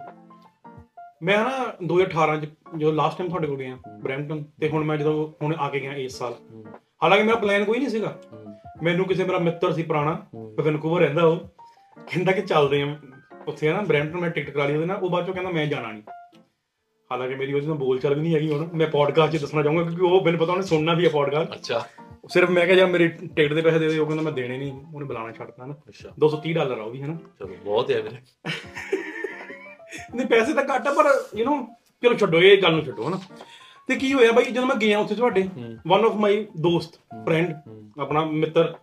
ਮੈਂ 1.22 1.38
ਨਾ 1.38 1.74
2018 1.86 2.36
ਚ 2.36 2.48
ਜਦੋਂ 2.78 2.92
ਲਾਸਟ 2.92 3.18
ਟਾਈਮ 3.18 3.28
ਤੁਹਾਡੇ 3.28 3.46
ਕੋਲ 3.46 3.56
ਗਿਆ 3.56 3.76
ਬ੍ਰੈਂਪਟਨ 4.02 4.44
ਤੇ 4.60 4.68
ਹੁਣ 4.68 4.84
ਮੈਂ 4.84 4.96
ਜਦੋਂ 4.96 5.32
ਹੁਣ 5.42 5.54
ਆ 5.58 5.68
ਕੇ 5.68 5.80
ਗਿਆ 5.80 5.92
ਇਸ 5.92 6.18
ਸਾਲ। 6.18 6.34
ਹਾਲਾਂਕਿ 7.02 7.24
ਮੇਰਾ 7.24 7.36
ਪਲਾਨ 7.36 7.64
ਕੋਈ 7.64 7.78
ਨਹੀਂ 7.78 7.88
ਸੀਗਾ। 7.88 8.18
ਮੈਨੂੰ 8.82 9.06
ਕਿਸੇ 9.06 9.24
ਮੇਰਾ 9.24 9.38
ਮਿੱਤਰ 9.38 9.72
ਸੀ 9.72 9.82
ਪੁਰਾਣਾ। 9.82 10.26
ਵੈਨਕੂਵਰ 10.36 11.00
ਰਹਿੰਦਾ 11.00 11.26
ਉਹ। 11.26 11.36
ਕਹਿੰਦਾ 11.96 12.32
ਕਿ 12.32 12.42
ਚੱਲਦੇ 12.42 12.82
ਆ 12.82 12.98
ਉੱਥੇ 13.48 13.68
ਆ 13.68 13.72
ਨਾ 13.72 13.80
ਬ੍ਰੈਂਪਟਨ 13.82 14.18
ਮੈਂ 14.18 14.30
ਟਿਕਟ 14.30 14.50
ਕਰਾ 14.50 14.66
ਲਈ 14.66 14.74
ਉਹਦੇ 14.74 14.86
ਨਾਲ 14.86 14.96
ਉਹ 15.02 15.10
ਬਾਅਦ 15.10 15.26
ਚੋਂ 15.26 15.34
ਕਹਿੰਦਾ 15.34 15.50
ਮੈਂ 15.50 15.66
ਜਾਣਾ 15.66 15.92
ਨਹੀਂ। 15.92 16.02
ਹਾਲਾਂਕਿ 17.10 17.34
ਮੇਰੀ 17.34 17.52
ਉਹਦੇ 17.52 17.66
ਨਾਲ 17.66 17.76
ਬੋਲ 17.76 17.98
ਚਾਲ 18.00 18.14
ਵੀ 18.14 18.20
ਨਹੀਂ 18.20 18.34
ਹੈਗੀ 18.34 18.52
ਹੁਣ 18.52 18.68
ਮੈਂ 18.74 18.86
ਪੋਡਕਾਸਟ 18.86 19.32
'ਚ 19.32 19.40
ਦੱਸਣਾ 19.40 19.62
ਚਾਹੂੰਗਾ 19.62 19.82
ਕਿਉਂਕਿ 19.82 20.02
ਉਹ 20.02 20.24
ਮੈਨੂੰ 20.24 20.40
ਪਤਾ 20.40 20.52
ਉਹਨੇ 20.52 20.62
ਸੁਣਨਾ 20.62 20.94
ਵੀ 20.94 21.04
ਹੈ 21.04 21.10
ਪੋਡਕਾਸਟ 21.10 21.54
ਅੱਛਾ। 21.54 21.86
ਸਿਰਫ 22.28 22.50
ਮੈਂ 22.50 22.66
ਕਿਹਾ 22.66 22.76
ਜਾਂ 22.76 22.86
ਮੇਰੇ 22.88 23.08
ਟਿਕਟ 23.08 23.52
ਦੇ 23.52 23.62
ਪੈਸੇ 23.62 23.78
ਦੇ 23.78 23.88
ਦੇ 23.88 23.98
ਉਹ 23.98 24.06
ਕਹਿੰਦਾ 24.06 24.22
ਮੈਂ 24.22 24.32
ਦੇਣੇ 24.32 24.58
ਨਹੀਂ 24.58 24.72
ਉਹਨੇ 24.94 25.06
ਬੁਲਾਣਾ 25.06 25.32
ਛੱਡਤਾ 25.32 25.66
ਨਾ। 25.66 25.74
ਅੱਛਾ। 25.88 26.08
230 26.26 26.52
ਡਾਲਰ 26.52 26.78
ਆ 26.78 26.82
ਉਹ 26.82 26.90
ਵੀ 26.90 27.02
ਹੈ 27.02 27.06
ਨਾ 27.06 27.14
ਚਲੋ 27.38 27.54
ਬਹੁਤ 27.64 27.90
ਹੈ 27.90 28.00
ਵੀਰੇ 28.00 28.16
ਨਹੀਂ 30.14 30.26
ਪੈਸੇ 30.26 30.52
ਤਾਂ 30.54 30.64
ਘੱਟ 30.64 30.86
ਆ 30.86 30.92
ਪਰ 30.94 31.04
ਯੂ 31.38 31.44
نو 31.46 31.64
ਚਲੋ 32.02 32.14
ਛੱਡੋ 32.14 32.38
ਇਹ 32.38 32.62
ਗੱਲ 32.62 32.72
ਨੂੰ 32.72 32.84
ਛੱਡੋ 32.84 33.08
ਹਨਾ। 33.08 33.18
ਤੇ 33.88 33.96
ਕੀ 33.96 34.12
ਹੋਇਆ 34.12 34.32
ਬਾਈ 34.32 34.44
ਜਦੋਂ 34.44 34.66
ਮੈਂ 34.66 34.76
ਗਿਆ 34.76 34.98
ਉੱਥੇ 34.98 35.14
ਤੁਹਾਡੇ। 35.14 35.42
ਵਨ 35.88 36.04
ਆਫ 36.04 36.14
ਮਾਈ 36.14 36.46
ਦੋਸਤ 36.60 36.94
ਫਰੈਂਡ। 37.26 37.54
ਆਪਣਾ 38.00 38.24
ਮਿੱਤਰ 38.24 38.74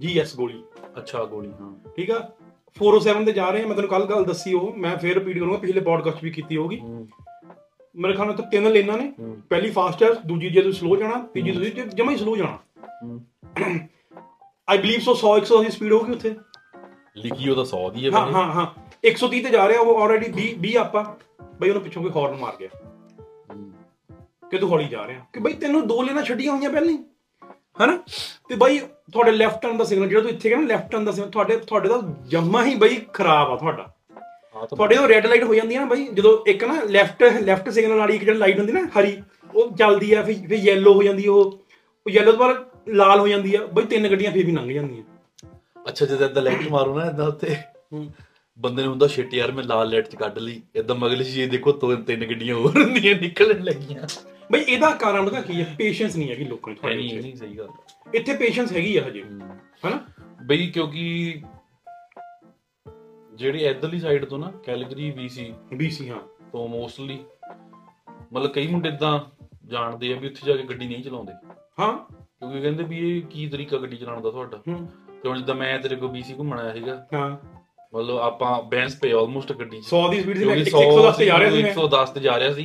ਜੀਐਸ 0.00 0.36
ਗੋਲੀ। 0.36 0.62
ਅੱਛਾ 0.98 1.24
ਗੋਲੀ 1.24 1.52
ਹਾਂ। 1.60 1.92
ਠੀਕ 1.96 2.10
ਆ? 2.10 2.30
407 2.78 3.24
ਤੇ 3.24 3.32
ਜਾ 3.32 3.48
ਰਹੇ 3.50 3.62
ਆ 3.62 3.66
ਮੈਂ 3.66 3.74
ਤੈਨੂੰ 3.76 3.90
ਕੱਲ 3.90 4.04
ਗੱਲ 4.06 4.24
ਦੱਸੀ 4.24 4.52
ਉਹ 4.54 4.72
ਮੈਂ 4.78 4.96
ਫੇਰ 4.96 5.14
ਰਿਪੀਟ 5.14 5.38
ਕਰੂੰਗਾ 5.38 5.58
ਪਿਛਲੇ 5.58 5.80
ਪੋਡਕਾਸਟ 5.82 6.22
ਵੀ 6.24 6.30
ਕੀਤੀ 6.30 6.56
ਹੋਗੀ 6.56 6.78
ਹੂੰ। 6.80 7.08
ਮੇਰੇ 7.94 8.14
ਖਿਆਲ 8.14 8.26
ਨਾਲ 8.26 8.36
ਤਾਂ 8.36 8.44
ਤਿੰਨ 8.50 8.68
ਲੇਨਾਂ 8.70 8.96
ਨੇ 8.98 9.12
ਹੂੰ। 9.18 9.36
ਪਹਿਲੀ 9.50 9.70
ਫਾਸਟ 9.70 10.02
ਹੈ 10.02 10.08
ਦੂਜੀ 10.26 10.48
ਜੇ 10.48 10.62
ਤੁਸੀਂ 10.62 10.78
ਸਲੋ 10.80 10.96
ਜਾਣਾ 10.96 11.18
ਤੀਜੀ 11.34 11.52
ਤੁਸੀਂ 11.52 11.86
ਜਮਾਂ 11.94 12.12
ਹੀ 12.12 12.18
ਸਲੋ 12.18 12.36
ਜਾਣਾ 12.36 12.58
ਹੂੰ। 13.02 13.20
I 14.68 14.78
believe 14.78 15.00
so 15.00 15.14
100 15.16 15.34
100 15.40 15.62
the 15.64 15.70
speed 15.70 15.92
ਹੋਊਗੀ 15.92 16.12
ਉੱਥੇ 16.12 16.34
ਲਿਖੀ 17.16 17.48
ਉਹਦਾ 17.50 17.62
100 17.68 17.88
ਦੀ 17.90 18.06
ਹੈ 18.06 18.10
ਹਾਂ। 18.12 18.26
ਹਾਂ 18.32 18.44
ਹਾਂ 18.52 18.66
130 19.04 19.42
ਤੇ 19.42 19.50
ਜਾ 19.50 19.68
ਰਿਹਾ 19.68 19.80
ਉਹ 19.80 20.00
ਆਲਰੇਡੀ 20.02 20.30
20 20.38 20.50
20 20.64 20.76
ਆਪਾਂ 20.78 21.04
ਬਈ 21.60 21.68
ਉਹਨੂੰ 21.68 21.82
ਪਿੱਛੋਂ 21.82 22.02
ਕੋਈ 22.02 22.10
ਹੌਰਨ 22.12 22.36
ਮਾਰ 22.36 22.56
ਗਿਆ 22.56 22.68
ਹੂੰ। 23.52 23.72
ਕਿ 24.50 24.58
ਤੂੰ 24.58 24.68
ਹੌਲੀ 24.70 24.84
ਜਾ 24.88 25.06
ਰਿਹਾ 25.06 25.24
ਕਿ 25.32 25.40
ਬਈ 25.40 25.52
ਤੈਨੂੰ 25.56 25.86
ਦੋ 25.86 26.02
ਲੇਨਾਂ 26.02 26.22
ਛੱਡੀਆਂ 26.22 26.52
ਹੋਈਆਂ 26.52 26.70
ਪਹਿਲਾਂ 26.70 26.92
ਹੀ 26.92 26.98
ਹਨਾ 27.76 27.98
ਤੇ 28.48 28.56
ਬਈ 28.56 28.78
ਤੁਹਾਡੇ 29.12 29.32
ਲੈਫਟ 29.32 29.62
ਟਰਨ 29.62 29.76
ਦਾ 29.78 29.84
ਸਿਗਨਲ 29.84 30.08
ਜਿਹੜਾ 30.08 30.22
ਤੂੰ 30.22 30.30
ਇੱਥੇ 30.30 30.50
ਕਹਿੰਦਾ 30.50 30.66
ਲੈਫਟ 30.66 30.90
ਟਰਨ 30.90 31.04
ਦਾ 31.04 31.12
ਸਿਗਨਲ 31.12 31.30
ਤੁਹਾਡੇ 31.30 31.56
ਤੁਹਾਡੇ 31.58 31.88
ਦਾ 31.88 32.00
ਜਮਾ 32.28 32.64
ਹੀ 32.64 32.74
ਬਈ 32.74 32.96
ਖਰਾਬ 33.12 33.50
ਆ 33.52 33.56
ਤੁਹਾਡਾ। 33.56 33.90
ਤਾਂ 34.56 34.66
ਤੁਹਾਡੇ 34.66 34.96
ਉਹ 34.96 35.08
ਰੈੱਡ 35.08 35.26
ਲਾਈਟ 35.26 35.42
ਹੋ 35.44 35.54
ਜਾਂਦੀ 35.54 35.74
ਹੈ 35.74 35.80
ਨਾ 35.80 35.86
ਬਈ 35.86 36.06
ਜਦੋਂ 36.14 36.36
ਇੱਕ 36.50 36.64
ਨਾ 36.64 36.80
ਲੈਫਟ 36.90 37.22
ਲੈਫਟ 37.40 37.68
ਸਿਗਨਲ 37.70 37.98
ਵਾਲੀ 37.98 38.14
ਇੱਕ 38.14 38.24
ਜਿਹੜੀ 38.24 38.38
ਲਾਈਟ 38.38 38.58
ਹੁੰਦੀ 38.58 38.72
ਨਾ 38.72 38.80
ਹਰੀ 38.98 39.16
ਉਹ 39.54 39.76
ਚੱਲਦੀ 39.76 40.12
ਆ 40.12 40.22
ਫਿਰ 40.22 40.46
ਫਿਰ 40.48 40.58
ਯੈਲੋ 40.58 40.92
ਹੋ 40.94 41.02
ਜਾਂਦੀ 41.02 41.26
ਉਹ 41.26 41.58
ਉਹ 42.06 42.10
ਯੈਲੋ 42.10 42.32
ਤੋਂ 42.32 42.38
ਬਾਅਦ 42.38 42.64
ਲਾਲ 42.94 43.20
ਹੋ 43.20 43.28
ਜਾਂਦੀ 43.28 43.54
ਆ 43.54 43.66
ਬਈ 43.66 43.84
ਤਿੰਨ 43.84 44.08
ਗੱਡੀਆਂ 44.10 44.32
ਫਿਰ 44.32 44.46
ਵੀ 44.46 44.52
ਲੰਘ 44.52 44.72
ਜਾਂਦੀਆਂ। 44.72 45.02
ਅੱਛਾ 45.88 46.06
ਜਦੋਂ 46.06 46.28
ਇਦਾਂ 46.28 46.42
ਲਾਈਟ 46.42 46.68
ਮਾਰੋ 46.70 46.98
ਨਾ 46.98 47.04
ਇਦਾਂ 47.10 47.26
ਉੱਤੇ 47.26 47.56
ਬੰਦੇ 48.58 48.82
ਨੂੰ 48.82 48.90
ਹੁੰਦਾ 48.90 49.06
ਸ਼ਿਟ 49.06 49.34
ਯਾਰ 49.34 49.52
ਮੈਂ 49.52 49.64
ਲਾਲ 49.64 49.90
ਲਾਈਟ 49.90 50.08
ਚ 50.08 50.16
ਕੱਢ 50.16 50.38
ਲਈ। 50.38 50.60
ਇਦਾਂ 50.76 50.96
ਮਗਲੀ 50.96 51.24
ਇਹ 51.42 51.48
ਦੇਖੋ 51.48 51.72
ਦੋ 51.72 51.94
ਤਿੰਨ 51.96 52.24
ਗੱਡੀਆਂ 52.30 52.54
ਹੋਰ 52.54 52.82
ਹੁੰਦੀਆਂ 52.82 53.14
ਨਿਕਲਣ 53.20 53.62
ਲੱਗੀਆਂ। 53.64 54.06
ਬਈ 54.52 54.60
ਇਹਦਾ 54.60 54.90
ਕਾਰਨ 55.00 55.28
ਪਤਾ 55.28 55.40
ਕੀ 55.40 55.60
ਹੈ 55.60 55.74
ਪੇਸ਼ੈਂਸ 55.78 56.16
ਨਹੀਂ 56.16 56.30
ਹੈਗੀ 56.30 56.44
ਲੋਕਾਂ 56.44 56.74
ਤੁਹਾਡੇ 56.74 56.96
ਨਹੀਂ। 56.96 57.20
ਨਹੀਂ 57.20 57.36
ਸਹੀ 57.36 57.58
ਗੱਲ। 57.58 57.68
ਇੱਥੇ 58.14 58.34
ਪੇਸ਼ੈਂਸ 58.36 58.72
ਹੈਗੀ 58.72 58.96
ਆ 58.96 59.02
ਹਜੇ। 59.02 59.22
ਹਨਾ? 59.86 60.00
ਬਈ 60.42 60.66
ਕਿਉਂਕਿ 60.66 61.42
ਜਿਹੜੀ 63.34 63.64
ਇਧਰਲੀ 63.64 64.00
ਸਾਈਡ 64.00 64.24
ਤੋਂ 64.24 64.38
ਨਾ 64.38 64.52
ਕੈਲਗਰੀ 64.64 65.10
ਵੀਸੀ 65.10 65.54
ਬੀਸੀ 65.74 66.08
ਹਾਂ। 66.10 66.20
ਤੋਂ 66.52 66.68
ਮੋਸਟਲੀ 66.68 67.18
ਮਤਲਬ 68.32 68.52
ਕਈ 68.52 68.66
ਮੁੰਡੇ 68.66 68.88
ਇਦਾਂ 68.88 69.20
ਜਾਣਦੇ 69.66 70.12
ਆ 70.12 70.16
ਵੀ 70.16 70.26
ਉੱਥੇ 70.26 70.46
ਜਾ 70.46 70.56
ਕੇ 70.56 70.62
ਗੱਡੀ 70.62 70.86
ਨਹੀਂ 70.86 71.02
ਚਲਾਉਂਦੇ। 71.02 71.32
ਹਾਂ। 71.80 71.98
ਕਿਉਂਕਿ 72.22 72.60
ਕਹਿੰਦੇ 72.60 72.84
ਵੀ 72.84 73.16
ਇਹ 73.16 73.22
ਕੀ 73.22 73.46
ਤਰੀਕਾ 73.48 73.76
ਗੱਡੀ 73.78 73.96
ਚਲਾਉਣ 73.96 74.20
ਦਾ 74.20 74.30
ਤੁਹਾਡਾ? 74.30 74.62
ਹੁਣ 75.26 75.36
ਜਿੱਦਾਂ 75.36 75.54
ਮੈਂ 75.54 75.78
ਤੇਰੇ 75.78 75.96
ਕੋਲ 75.96 76.10
BC 76.10 76.38
ਘੁੰਮਣ 76.38 76.58
ਆਇਆ 76.58 76.72
ਸੀਗਾ 76.72 77.06
ਹਾਂ। 77.14 77.36
ਮਤਲਬ 77.94 78.16
ਆਪਾਂ 78.16 78.62
ਬੈਂਸ 78.62 79.00
ਪੇ 79.00 79.12
ਆਲਮੋਸਟ 79.12 79.52
ਗੱਡੀ 79.52 79.80
'ਚ। 79.80 79.84
100 79.84 80.10
ਦੀ 80.10 80.20
ਸਪੀਡ 80.20 80.38
ਤੇ 80.38 80.44
ਮੈਂ 80.44 80.56
ਕਿਉਂਕਿ 80.56 80.70
110 80.70 81.18
ਤੇ 81.18 81.26
ਜਾ 81.26 81.38
ਰਿਹਾ 81.38 81.50
ਸੀ 81.50 81.62
ਮੈਂ। 81.62 81.70
110 81.70 82.10
ਤੇ 82.14 82.20
ਜਾ 82.20 82.38
ਰਿਹਾ 82.38 82.52
ਸੀ। 82.52 82.64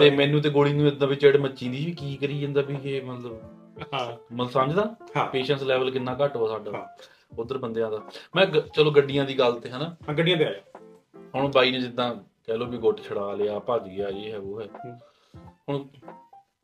ਤੇ 0.00 0.10
ਮੈਨੂੰ 0.10 0.40
ਤੇ 0.40 0.50
ਗੋਲੀ 0.50 0.72
ਨੂੰ 0.72 0.86
ਇਦਾਂ 0.88 1.08
ਵਿੱਚ 1.08 1.22
ਚੜ 1.22 1.36
ਮੱਚੀ 1.36 1.68
ਦੀ 1.68 1.76
ਸੀ 1.76 1.92
ਕੀ 1.92 2.16
ਕਰੀ 2.16 2.40
ਜਾਂਦਾ 2.40 2.60
ਵੀ 2.60 2.76
ਇਹ 2.84 3.02
ਮਤਲਬ 3.02 3.40
ਹਾਂ। 3.82 4.34
ਮਤਲਬ 4.34 4.50
ਸਮਝਦਾ? 4.50 4.96
ਹਾਂ। 5.16 5.26
ਪੇਸ਼ੈਂਸ 5.26 5.62
ਲੈਵਲ 5.62 5.90
ਕਿੰਨਾ 5.90 6.16
ਘੱਟ 6.24 6.36
ਹਾਂ। 6.36 6.48
ਸਾਡਾ। 6.48 6.96
ਉਧਰ 7.38 7.58
ਬੰਦਿਆਂ 7.58 7.90
ਦਾ। 7.90 8.00
ਮੈਂ 8.36 8.46
ਚਲੋ 8.46 8.90
ਗੱਡੀਆਂ 8.90 9.24
ਦੀ 9.24 9.38
ਗੱਲ 9.38 9.60
ਤੇ 9.60 9.70
ਹਨਾ? 9.70 9.96
ਹਾਂ 10.08 10.14
ਗੱਡੀਆਂ 10.14 10.36
ਤੇ 10.36 10.44
ਆ 10.44 10.52
ਜਾ। 10.52 10.80
ਹੁਣ 11.34 11.50
ਬਾਈ 11.52 11.70
ਨੇ 11.70 11.80
ਜਿੱਦਾਂ 11.80 12.14
ਕਹਿ 12.14 12.58
ਲਓ 12.58 12.66
ਵੀ 12.66 12.78
ਗੁੱਟ 12.78 13.00
ਛੜਾ 13.02 13.32
ਲਿਆ 13.32 13.58
ਭੱਜ 13.58 13.88
ਗਿਆ 13.88 14.08
ਇਹ 14.08 14.32
ਹੈ 14.32 14.38
ਉਹ 14.38 14.62
ਹੈ। 14.62 15.00
ਹੁਣ 15.68 15.86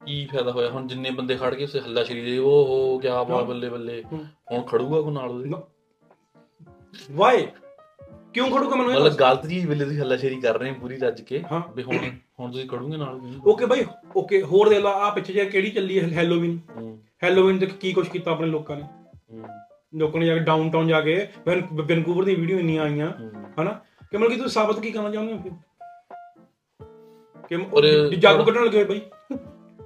ਕੀ 0.06 0.26
ਫਾਇਦਾ 0.26 0.53
ਹੋਇਆ? 0.53 0.70
ਹੁਣ 0.70 0.87
ਜਿੰਨੇ 0.87 1.11
ਬੰਦੇ 1.11 1.37
ਖੜ 1.37 1.55
ਕੇ 1.55 1.64
ਉਸੇ 1.64 1.81
ਹੱਲਾ 1.81 2.05
ਸ਼ਰੀ 2.05 2.23
ਦੇ 2.23 2.38
ਉਹ 2.38 2.67
ਹੋ 2.67 2.99
ਕਿਆ। 2.99 3.23
ਬੱਲੇ 3.23 3.69
ਬੱਲੇ। 3.69 4.05
ਹੂੰ। 4.12 4.26
ਹੁਣ 4.53 4.62
ਖੜੂਗਾ 4.62 5.00
ਕੋ 5.00 5.11
ਨਾਲ 5.11 5.31
ਉਹਦੇ? 5.31 5.50
ਵਾਈ 7.11 7.47
ਕਿਉਂ 8.35 8.51
ਖੜੂਗਾ 8.51 8.77
ਮੈਨੂੰ 8.77 8.93
ਮਤਲਬ। 8.93 9.12
ਗਲਤ 9.12 9.47
ਜੀ 9.47 9.67
ਵੇਲੇ 9.67 9.85
ਤੁਸੀਂ 9.85 10.01
ਹੱਲਾ 10.01 10.17
ਸ਼ਰੀ 10.17 10.41
ਕਰ 10.41 10.59
ਰਹੇ 10.59 10.71
ਹੋ 10.71 10.75
ਪੂਰੀ 10.81 10.99
ਰੱਜ 10.99 11.21
ਕੇ। 11.21 11.43
ਵੀ 11.75 11.83
ਹੁਣ 11.83 11.97
ਹੁਣ 12.41 12.53
ਤੁਸੀਂ 12.53 12.69
ਖੜੂਗੇ 12.69 12.97
ਨਾਲ 12.97 13.21
ਓਕੇ 13.47 13.67
ਬਾਈ 13.67 13.85
ਓਕੇ 14.17 14.43
ਹੋਰ 14.43 14.69
ਦੇ 14.69 14.79
ਲਾ 14.79 14.91
ਆ 14.91 15.11
ਪਿੱਛੇ 15.11 15.33
ਜੇ 15.33 15.45
ਕਿਹੜੀ 15.45 15.71
ਚੱਲੀ 15.71 16.01
ਹੈ 16.01 16.09
ਹੈਲੋਵਿਨ? 16.09 16.59
ਹੈਲੋਵਿਨ 17.25 17.59
ਤੇ 17.59 17.67
ਕੀ 17.67 17.93
ਕੁਛ 17.93 18.09
ਕੀਤਾ 18.09 18.31
ਆਪਣੇ 18.31 18.47
ਲੋਕਾਂ 18.47 18.77
ਨੇ? 18.77 18.83
ਲੋਕਾਂ 19.95 20.21
ਨੇ 20.21 20.27
ਜਾ 20.27 20.35
ਕੇ 20.35 20.41
ਡਾਊਨਟਾਊਨ 20.41 20.89
ਜਾ 20.89 21.01
ਕੇ 21.01 21.29
ਵੈਨ- 21.47 21.83
ਵੈਨਕੂਵਰ 21.83 22.25
ਦੀ 22.25 22.35
ਵੀਡੀਓ 22.35 22.59
ਇੰਨੀਆਂ 22.59 22.83
ਆਈਆਂ। 22.83 23.12
ਹਨਾ? 23.61 23.81
ਕਿ 24.11 24.17
ਮਤਲਬ 24.17 24.31
ਕਿ 24.31 24.37
ਤੁਸੀਂ 24.37 24.51
ਸਾਬਤ 24.51 24.81
ਕੀ 24.81 24.91
ਕਰਨਾ 24.91 25.11
ਚਾਹੁੰਦੇ 25.11 25.33
ਹੋ 25.33 25.39
ਫਿਰ? 25.39 25.53
ਕਿ 27.49 28.17
ਜਾਗੂ 28.17 28.45
ਕੱਢਣ 28.45 28.65
ਲੱਗੇ 28.65 28.85
ਬਾਈ। 28.85 29.01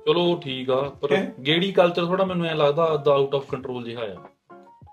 ਚਲੋ 0.06 0.40
ਠੀਕ 0.44 0.70
ਆ 0.70 0.80
ਪਰ? 0.88 1.16
ਗੇੜੀ 1.46 1.72
ਕਲਚਰ 1.72 2.06
ਥੋੜਾ 2.06 2.24
ਮੈਨੂੰ 2.24 2.46
ਐ 2.46 2.54
ਲੱਗਦਾ 2.54 3.12
ਆਊਟ 3.12 3.34
ਆਫ 3.34 3.50
ਕੰਟਰੋਲ 3.50 3.84
ਜਿਹਾ 3.84 4.02
ਆ। 4.02 4.14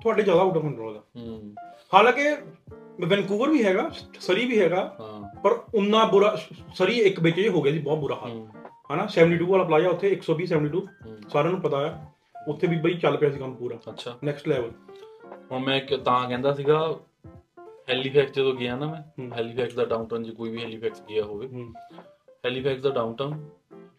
ਤੁਹਾਡੇ 0.01 0.23
ਜ਼ਿਆਦਾ 0.23 0.41
ਆਊਟ 0.41 0.57
ਆਫ 0.57 0.63
ਕੰਟਰੋਲ 0.63 0.97
ਆ। 0.97 1.01
ਹੂੰ। 1.17 1.55
ਹਾਲਾਂਕਿ 1.93 2.35
ਵੈਨਕੂਵਰ 3.01 3.49
ਵੀ 3.49 3.63
ਹੈਗਾ 3.63 3.89
ਸਰੀ 4.19 4.45
ਵੀ 4.45 4.59
ਹੈਗਾ 4.59 4.97
ਹਾਂ। 4.99 5.39
ਪਰ 5.39 5.51
ਉਨਾ 5.75 6.05
ਬੁਰਾ 6.05 6.37
ਸਰੀ 6.75 6.99
ਇੱਕ 6.99 7.19
ਵਿੱਚ 7.19 7.35
ਜੇ 7.35 7.49
ਹੋ 7.49 7.61
ਗਿਆ 7.61 7.73
ਸੀ 7.73 7.79
ਬਹੁਤ 7.79 7.99
ਬੁਰਾ 7.99 8.15
ਹਾਲ। 8.15 8.47
ਹਨਾ 8.93 9.07
72 9.07 9.45
ਵਾਲਾ 9.45 9.63
ਪਲਾਜ਼ਾ 9.63 9.89
ਉੱਥੇ 9.89 10.09
120 10.09 10.45
72 10.45 10.79
ਹੂੰ। 11.05 11.17
ਸਾਰਿਆਂ 11.29 11.51
ਨੂੰ 11.51 11.61
ਪਤਾ 11.61 11.79
ਹੈ 11.81 12.13
ਉੱਥੇ 12.47 12.67
ਵੀ 12.67 12.77
ਬਈ 12.77 12.93
ਚੱਲ 12.93 13.17
ਪਿਆ 13.17 13.29
ਸੀ 13.31 13.39
ਕੰਮ 13.39 13.55
ਪੂਰਾ। 13.55 13.77
ਅੱਛਾ। 13.89 14.17
ਨੈਕਸਟ 14.23 14.47
ਲੈਵਲ 14.47 14.71
ਹੁਣ 15.51 15.59
ਮੈਂ 15.59 15.77
ਇੱਕ 15.77 15.95
ਤਾਂ 15.95 16.27
ਕਹਿੰਦਾ 16.27 16.53
ਸੀਗਾ 16.53 16.99
ਹੈਲੀਫੈਕਸ 17.89 18.33
ਜਦੋਂ 18.33 18.53
ਗਿਆ 18.53 18.75
ਨਾ 18.75 18.85
ਮੈਂ। 18.85 19.29
ਹੈਲੀਫੈਕਸ 19.37 19.73
ਦਾ 19.73 19.85
ਡਾਊਨਟਾਊਨ 19.85 20.23
ਜੇ 20.23 20.31
ਕੋਈ 20.31 20.49
ਵੀ 20.49 20.63
ਹੈਲੀਫੈਕਸ 20.63 21.01
ਗਿਆ 21.01 21.23
ਹੋਵੇ। 21.23 21.49
ਹੈਲੀਫੈਕਸ 22.45 22.81
ਦਾ 22.81 22.89
ਡਾਊਨਟਾਊਨ 22.89 23.49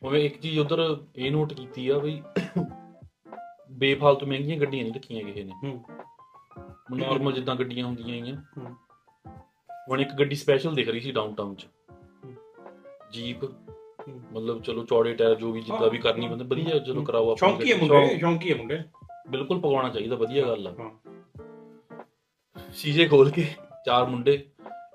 ਉਵੇਂ 0.03 0.25
ਇੱਕ 0.25 0.41
ਚੀਜ਼ 0.41 0.59
ਉਧਰ 0.59 0.97
ਇਹ 1.17 1.31
ਨੋਟ 1.33 1.53
ਕੀਤੀ 1.53 1.89
ਆ 1.89 1.99
ਬਈ 1.99 2.23
ਬੇਫਾਲਤੂ 3.71 4.27
ਮਹਿੰਗੀਆਂ 4.27 4.59
ਗੱਡੀਆਂ 4.59 4.85
ਨਹੀਂ 4.85 4.95
ਰੱਖੀਆਂ 4.95 5.25
ਕਿਸੇ 5.25 5.45
ਨੇ। 5.45 5.53
ਹੂੰ। 5.65 5.85
ਨਾਰਮਲ 6.91 7.33
ਜਿੱਦਾਂ 7.33 7.57
ਗੱਡੀਆਂ 7.57 7.87
ਹੁੰਦੀਆਂ 7.87 8.23
ਆਈਆਂ 8.23 8.37
ਹੂੰ। 8.37 8.77
ਹੁਣ 9.91 10.01
ਇੱਕ 10.01 10.13
ਗੱਡੀ 10.13 10.35
ਸਪੈਸ਼ਲ 10.35 10.75
ਦਿਖ 10.75 10.89
ਰਹੀ 10.89 11.01
ਸੀ 11.01 11.13
ਡਾਊਨਟਾਊਨ 11.13 11.55
'ਚ। 11.55 11.67
ਜੀਪ 13.13 13.45
ਮਤਲਬ 14.33 14.63
ਚਲੋ 14.63 14.85
ਚੌੜੇ 14.85 15.15
ਟਾਇਰ 15.15 15.35
ਜੋ 15.35 15.53
ਵੀ 15.53 15.61
ਜਿੱਦਾਂ 15.61 15.91
ਵੀ 15.91 15.99
ਕਰਨੀ 15.99 16.29
ਬੰਦੇ 16.29 16.45
ਵਧੀਆ 16.45 16.79
ਚਲੋ 16.79 17.03
ਕਰਾਓ 17.03 17.31
ਆਪਣੀ 17.31 17.39
ਸ਼ੌਂਕੀ 17.39 17.73
ਹੈ। 17.73 17.77
ਮੁੰਡੇ 17.77 18.19
ਸ਼ੌਂਕੀ 18.19 18.51
ਹੈ 18.53 18.57
ਮੁੰਡੇ। 18.57 18.79
ਬਿਲਕੁਲ 19.31 19.61
ਪਗਵਾਉਣਾ 19.61 19.89
ਚਾਹੀਦਾ 19.89 20.17
ਵਧੀਆ 20.17 20.47
ਗੱਲ 20.47 20.67
ਆ। 20.69 20.91
ਸ਼ੀਸ਼ੇ 22.73 23.07
ਖੋਲ 23.09 23.31
ਕੇ 23.31 23.47
ਚਾਰ 23.87 24.07
ਮੁੰਡੇ 24.07 24.45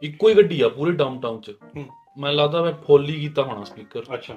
ਇੱਕੋ 0.04 0.30
ਹੀ 0.30 0.34
ਗੱਡੀ 0.34 0.62
ਆ 0.62 0.70
ਪੂਰੇ 0.70 0.92
ਡਾਊਨਟਾਊਨ 0.92 1.42
'ਚ। 1.42 1.52
ਮੈਨੂੰ 1.76 2.36
ਲੱਗਦਾ 2.36 2.62
ਮੈਂ 2.62 2.74
ਫੁੱਲ 2.74 3.06
ਕੀਤਾ 3.06 3.44
ਹੋਣਾ 3.44 3.64
ਸਪੀਕਰ 3.64 4.04
ਅੱਛਾ। 4.14 4.36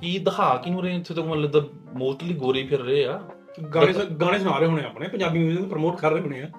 ਕੀ 0.00 0.18
ਦਿਖਾ 0.18 0.56
ਕਿਨੂੰ 0.56 0.82
ਰਹੇ 0.82 0.96
ਇੱਥੇ 0.96 1.14
ਤਾਂ 1.14 1.24
ਮਤਲਬ 1.24 1.70
ਮੋਸਟਲੀ 1.96 2.34
ਗੋਰੇ 2.34 2.66
ਫਿਰ 2.66 2.80
ਰਹੇ 2.80 3.04
ਆ। 3.06 3.20
ਗਾਣੇ 3.74 3.92
ਗਾਣੇ 4.20 4.38
ਸੁਣਾ 4.38 4.58
ਰਹੇ 4.58 4.66
ਹੋਣੇ 4.68 4.84
ਆਪਣੇ 4.84 5.08
ਪੰਜਾਬੀ 5.08 5.38
ਮਿਊਜ਼ਿਕ 5.38 5.60
ਨੂੰ 5.60 5.68
ਪ੍ਰਮੋਟ 5.70 5.96
ਕਰ 5.96 6.12
ਰਹੇ 6.12 6.20
ਹੋਣੇ 6.20 6.42
ਆ। 6.42 6.50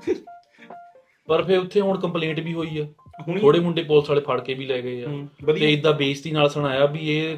ਪਰ 1.27 1.43
ਫਿਰ 1.43 1.59
ਉੱਥੇ 1.59 1.81
ਹੁਣ 1.81 1.99
ਕੰਪਲੇਂਟ 1.99 2.39
ਵੀ 2.39 2.53
ਹੋਈ 2.53 2.79
ਆ। 2.79 2.85
ਥੋੜੇ 3.41 3.59
ਮੁੰਡੇ 3.59 3.83
ਪੁਲਿਸ 3.83 4.09
ਵਾਲੇ 4.09 4.21
ਫੜ 4.21 4.39
ਕੇ 4.41 4.53
ਵੀ 4.53 4.65
ਲੈ 4.65 4.81
ਗਏ 4.81 5.03
ਆ। 5.03 5.07
ਤੇ 5.53 5.73
ਇਦਾਂ 5.73 5.93
ਬੇਇੱਜ਼ਤੀ 5.93 6.31
ਨਾਲ 6.31 6.49
ਸੁਣਾਇਆ 6.49 6.85
ਵੀ 6.85 7.09
ਇਹ 7.09 7.37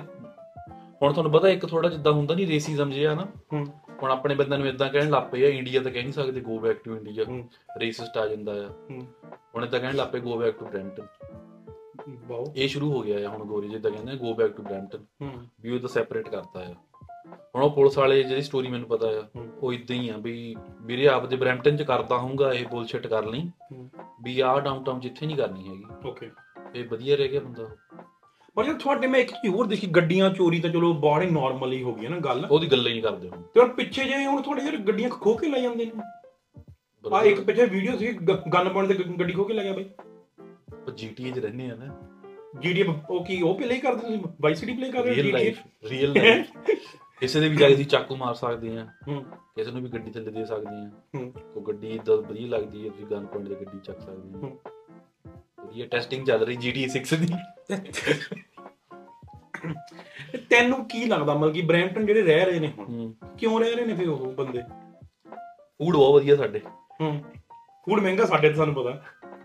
ਹੁਣ 1.01 1.13
ਤੁਹਾਨੂੰ 1.13 1.31
ਪਤਾ 1.31 1.49
ਇੱਕ 1.49 1.65
ਥੋੜਾ 1.65 1.89
ਜਿੱਦਾਂ 1.89 2.11
ਹੁੰਦਾ 2.11 2.35
ਨਹੀਂ 2.35 2.47
ਰੇਸਿਜ਼ਮ 2.47 2.91
ਜਿਹਾ 2.91 3.13
ਨਾ? 3.15 3.27
ਹੁਣ 4.03 4.11
ਆਪਣੇ 4.11 4.35
ਬੰਦਿਆਂ 4.35 4.59
ਨੂੰ 4.59 4.67
ਇਦਾਂ 4.67 4.89
ਕਹਿਣ 4.89 5.09
ਲੱਗ 5.09 5.23
ਪਏ 5.23 5.45
ਆ 5.45 5.49
ਇੰਡੀਆ 5.49 5.81
ਤਾਂ 5.81 5.91
ਕਹਿ 5.91 6.01
ਨਹੀਂ 6.03 6.13
ਸਕਦੇ 6.13 6.41
go 6.41 6.59
back 6.59 6.77
to 6.77 6.95
India. 6.95 7.23
Racist 7.81 8.17
ਆ 8.17 8.27
ਜਾਂਦਾ 8.27 8.53
ਆ। 8.65 8.69
ਹੁਣ 9.55 9.65
ਇਦਾਂ 9.65 9.79
ਕਹਿਣ 9.79 9.95
ਲੱਗ 9.95 10.07
ਪਏ 10.07 10.19
ਗੋ 10.19 10.37
ਬੈਕ 10.37 10.57
ਟੂ 10.59 10.65
ਬ੍ਰੈਂਟਨ 10.65 11.07
ਬਹੁਤ 12.07 12.57
ਇਹ 12.57 12.67
ਸ਼ੁਰੂ 12.67 12.91
ਹੋ 12.91 13.01
ਗਿਆ 13.01 13.27
ਆ 13.27 13.31
ਹੁਣ 13.31 13.45
ਗੋਰੀ 13.45 13.69
ਜਿੱਦਾਂ 13.69 13.91
ਕਹਿੰਦੇ 13.91 14.15
ਗੋ 14.15 14.33
ਬੈਕ 14.33 14.51
ਟੂ 14.51 14.63
ਬ੍ਰੈਂਟਨ 14.63 15.29
ਵੀ 15.61 15.71
ਉਹ 15.71 15.79
ਤਾਂ 15.79 15.89
ਸੈਪਰੇਟ 15.89 16.29
ਕਰਤਾ 16.29 16.59
ਆ। 16.59 16.73
ਹੁਣ 17.57 17.63
ਉਹ 17.65 17.69
ਪੁਲਿਸ 17.69 17.97
ਵਾਲੇ 17.97 18.23
ਜਿਹੜੀ 18.23 18.41
ਸਟੋਰੀ 18.41 18.67
ਮੈਨੂੰ 18.67 18.87
ਪਤਾ 18.87 19.07
ਆ। 19.07 19.21
ਉਹ 19.61 19.71
ਇਦਾਂ 19.73 19.95
ਹੀ 19.95 20.09
ਆ 20.09 20.17
ਵੀ 20.17 20.55
ਵੀਰੇ 20.81 21.07
ਆਪ 21.07 21.25
ਦੇ 21.25 21.35
ਬ੍ਰੈਂਪਟਨ 21.35 21.77
ਚ 21.77 21.83
ਕਰਦਾ 21.83 22.17
ਹੋਊਗਾ 22.17 22.51
ਇਹ 22.53 22.65
ਬੁਲਸ਼ਿਟ 22.65 23.07
ਕਰ 23.07 23.25
ਲਈ। 23.25 23.41
ਵੀ 24.23 24.39
ਆਹ 24.39 24.59
ਡਾਊਨਟਾਊਨ 24.61 24.99
ਜਿੱਥੇ 24.99 25.25
ਨਹੀਂ 25.25 25.37
ਕਰਨੀ 25.37 25.67
ਹੈਗੀ। 25.69 26.09
ਓਕੇ 26.09 26.29
ਇਹ 26.75 26.85
ਵਧੀਆ 26.89 27.15
ਰਹਿ 27.15 27.27
ਗਿਆ 27.27 27.39
ਬੰਦਾ। 27.39 27.67
ਪਰ 28.55 28.65
ਯਾਰ 28.65 28.75
ਤੁਹਾਡੇ 28.75 29.07
ਮੈਂ 29.07 29.19
ਇੱਕ 29.19 29.31
ਚੀਜ਼ 29.31 29.53
ਹੋਰ 29.55 29.67
ਦੇਖੀ 29.67 29.87
ਗੱਡੀਆਂ 29.87 30.29
ਚੋਰੀ 30.29 30.59
ਤਾਂ 30.59 30.69
ਚਲੋ 30.69 30.93
ਬਾਹਰ 30.93 31.21
ਹੀ 31.21 31.29
ਨਾਰਮਲ 31.29 31.73
ਹੀ 31.73 31.81
ਹੋ 31.83 31.93
ਗਈ 31.95 32.05
ਹੈ 32.05 32.09
ਨਾ 32.09 32.17
ਗੱਲ। 32.19 32.47
ਉਹਦੀ 32.51 32.67
ਗੱਲਾਂ 32.67 32.87
ਹੀ 32.87 32.93
ਨਹੀਂ 32.93 33.03
ਕਰਦੇ 33.03 33.29
ਹੁਣ 33.29 33.41
ਤੇ 33.53 33.59
ਹੁਣ 33.61 33.69
ਪਿੱਛੇ 33.69 34.03
ਜੇ 34.03 34.25
ਹੁਣ 34.25 34.41
ਤੁਹਾਡੇ 34.41 34.61
ਯਾਰ 34.61 34.77
ਗੱਡੀਆਂ 34.87 35.09
ਖੋ 35.09 35.33
ਕੇ 35.33 35.49
ਲੈ 35.49 35.59
ਜਾਂਦੇ 35.59 35.85
ਨੇ। 35.85 37.15
ਆ 37.15 37.21
ਇੱਕ 37.23 37.41
ਪਿੱਛੇ 37.41 37.65
ਵੀਡੀਓ 37.65 37.97
ਸੀ 37.97 38.11
ਗਨ 38.53 38.69
ਪੁਆਇੰਟ 38.69 38.91
ਤੇ 38.91 39.03
ਗੱਡੀ 39.19 39.33
ਖੋ 39.33 39.43
ਕੇ 39.43 39.53
ਲੈ 39.53 39.63
ਗਿਆ 39.63 39.73
ਬਾਈ। 39.73 40.93
ਜੀਟੀਏ 40.95 41.31
ਚ 41.31 41.39
ਰਹਿੰਦੇ 41.39 41.69
ਆ 41.71 41.75
ਨਾ। 41.75 41.93
ਜੀਡੀ 42.59 42.83
ਉਹ 42.83 43.23
ਕੀ 43.25 43.41
ਉਹ 43.41 43.57
ਪਲੇ 43.59 43.79
ਕਰਦੇ 43.79 44.01
ਤੁਸੀਂ? 44.01 44.19
ਬਾਈ 44.41 44.55
ਸਿਟੀ 44.55 44.73
ਪਲੇ 44.73 44.91
ਕਰ 44.91 45.03
ਰਹੇ 45.03 45.15
ਰੀਅਲ 45.15 45.27
ਹੋ 45.27 45.31
ਲਾਈਫ 45.31 45.59
ਰੀਅਲ 45.89 46.13
ਲਾਈਫ 46.13 46.45
ਕਿਸੇ 47.21 47.39
ਦੇ 47.39 47.49
ਵੀ 47.49 47.55
ਜਾ 47.55 47.67
ਕੇ 47.67 47.73
ਅਸੀਂ 47.73 47.85
ਚਾਕੂ 47.85 48.15
ਮਾਰ 48.15 48.33
ਸਕਦੇ 48.33 48.77
ਆ 48.77 48.87
ਹੂੰ। 49.07 49.23
ਕਿਸੇ 49.55 49.71
ਨੂੰ 49.71 49.81
ਵੀ 49.81 49.89
ਗੱਡੀ 49.89 50.11
ਥੱਲੇ 50.11 50.31
ਦੇ 50.31 50.45
ਸਕਦੇ 50.45 50.75
ਆ 50.75 50.89
ਹੂੰ। 51.15 51.31
ਕੋਈ 51.53 51.63
ਗੱਡੀ 51.67 51.87
ਇਦਾਂ 51.89 52.17
ਵਧੀਆ 52.17 52.47
ਲੱਗਦੀ 52.47 52.85
ਹੈ 52.85 52.89
ਤੁਸੀਂ 52.89 53.05
ਗਨ 53.05 53.25
ਪੁਆਇੰਟ 53.25 53.49
ਤੇ 53.49 53.55
ਗੱਡੀ 53.55 53.79
ਚੱਕ 53.79 54.01
ਸਕਦੇ 54.01 54.39
ਹੂੰ। 54.39 54.59
ਆ 54.65 54.69
ਵਧੀਆ 55.65 55.85
ਟੈਸਟਿੰਗ 55.85 56.25
ਚੱਲ 56.25 56.45
ਰਹੀ 56.45 56.57
GTA 56.57 56.85
6 56.89 57.17
ਦੀ। 57.17 57.33
ਤੈਨੂੰ 60.49 60.85
ਕੀ 60.85 61.05
ਲੱਗਦਾ 61.05 61.33
ਮਤਲਬ 61.33 61.53
ਕਿ 61.53 61.61
ਬ੍ਰੈਂਪਟਨ 61.61 62.05
ਜਿਹੜੇ 62.05 62.21
ਰਹਿ 62.21 62.45
ਰਹੇ 62.45 62.59
ਨੇ 62.59 62.71
ਹੁਣ 62.77 62.85
ਹੂੰ। 62.85 63.15
ਕਿਉਂ 63.37 63.59
ਰਹਿ 63.59 63.75
ਰਹੇ 63.75 63.85
ਨੇ 63.85 63.93
ਫਿਰ 63.93 64.09
ਉਹ 64.09 64.33
ਬੰਦੇ? 64.33 64.61
ਫੂਡ 65.79 65.95
ਬਹੁਤ 65.95 66.21
ਵਧੀਆ 66.21 66.35
ਸਾਡੇ। 66.35 66.59
ਹੂੰ। 67.01 67.21
ਫੂਡ 67.85 67.99
ਮਹਿੰਗਾ 67.99 68.25
ਸਾਡੇ 68.25 68.49
ਤੇ 68.49 68.55
ਸਾਨੂੰ 68.55 68.75
ਪਤਾ। 68.75 69.01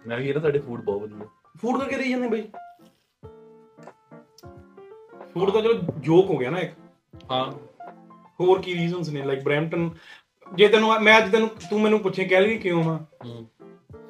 ਮੈਂ 0.06 0.18
ਵੀ 0.18 0.28
ਇਹ 0.28 0.34
ਨਾ 0.34 0.40
ਸਾਡੇ 0.40 0.58
ਫੂਡ 0.58 0.80
ਬਹੁਤ 0.84 1.02
ਵਧੀਆ। 1.02 1.26
ਫੂਡ 1.58 1.80
ਕਰਕੇ 1.80 1.96
ਰਹੀ 1.96 2.10
ਜਾਂਦੇ 2.10 2.28
ਬਈ। 2.28 2.42
ਫੂਡ 5.34 5.50
ਤਾਂ 5.50 5.62
ਚਲੋ 5.62 5.74
ਜੋਕ 5.98 6.30
ਹੋ 6.30 6.38
ਗਿਆ 6.38 6.50
ਨਾ 6.50 6.58
ਇੱਕ। 6.58 6.72
ਹਾਂ। 7.14 7.52
ਹੋਰ 8.40 8.62
ਕੀ 8.62 8.74
ਰੀਜ਼ਨਸ 8.74 9.08
ਨੇ? 9.08 9.22
ਲਾਈਕ 9.22 9.42
ਬ੍ਰੈਂਪਟਨ 9.42 9.90
ਜੇ 10.56 10.68
ਤੈਨੂੰ 10.68 11.02
ਮੈਂ 11.02 11.18
ਅੱਜ 11.18 11.32
ਤੈਨੂੰ 11.32 11.48
ਤੂੰ 11.70 11.80
ਮੈਨੂੰ 11.80 12.00
ਪੁੱਛੇ 12.00 12.24
ਕਹਿ 12.24 12.40
ਲਈ 12.40 12.58
ਕਿਉਂ 12.58 12.84
ਆ? 12.84 12.98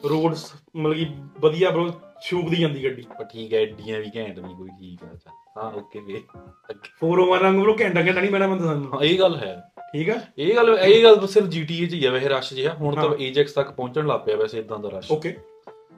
ਰੋਡਸ 0.08 0.52
ਮਤਲਬ 0.76 0.94
ਕਿ 0.96 1.06
ਵਧੀਆ 1.40 1.70
ਬਰੋ 1.70 1.90
ਛੂਕਦੀ 2.22 2.56
ਜਾਂਦੀ 2.56 2.84
ਗੱਡੀ। 2.84 3.02
ਪਰ 3.18 3.24
ਠੀਕ 3.24 3.52
ਹੈ 3.54 3.58
ਐਡੀਆਂ 3.58 4.00
ਵੀ 4.00 4.10
ਘੈਂਟ 4.16 4.38
ਨਹੀਂ 4.38 4.56
ਕੋਈ 4.56 4.68
ਠੀਕ 4.68 5.02
ਆ 5.04 5.06
ਚੱਲ। 5.06 5.32
ਹਾਂ 5.58 5.72
ਓਕੇ 5.72 6.00
ਵੇ। 6.00 6.22
ਅੱਗੇ 6.70 6.88
401 7.00 7.42
ਵਾਂਗ 7.42 7.56
ਬਰੋ 7.60 7.76
ਘੰਟਾ 7.80 8.00
ਘੰਟਾ 8.02 8.20
ਨਹੀਂ 8.20 8.30
ਬੈਣਾ 8.30 8.46
ਬੰਦਾ 8.46 8.64
ਸਾਨੂੰ। 8.64 9.02
ਇਹ 9.04 9.18
ਗੱਲ 9.18 9.36
ਹੈ। 9.36 9.70
ਠੀਕ 9.92 10.10
ਆ? 10.10 10.20
ਇਹ 10.38 10.56
ਗੱਲ 10.56 10.78
ਇਹ 10.82 11.02
ਗੱਲ 11.04 11.26
ਸਿਰਫ 11.26 11.46
GTA 11.46 11.88
'ਚ 11.88 11.94
ਹੀ 11.94 12.04
ਆ 12.04 12.10
ਵੈਸੇ 12.10 12.28
ਰਸ਼ 12.28 12.54
ਜਿਹਾ। 12.54 12.74
ਹੁਣ 12.74 12.94
ਤਾਂ। 12.94 13.04
Ajax 13.04 13.52
ਤੱਕ 13.54 13.70
ਪਹੁੰਚਣ 13.70 14.06
ਲੱਗ 14.06 14.20
ਪਿਆ 14.20 14.36
ਵੈਸੇ 14.36 14.58
ਇਦਾਂ 14.58 14.78
ਦਾ 14.78 14.88
ਰਸ਼। 14.88 15.12
ਓਕੇ 15.12 15.36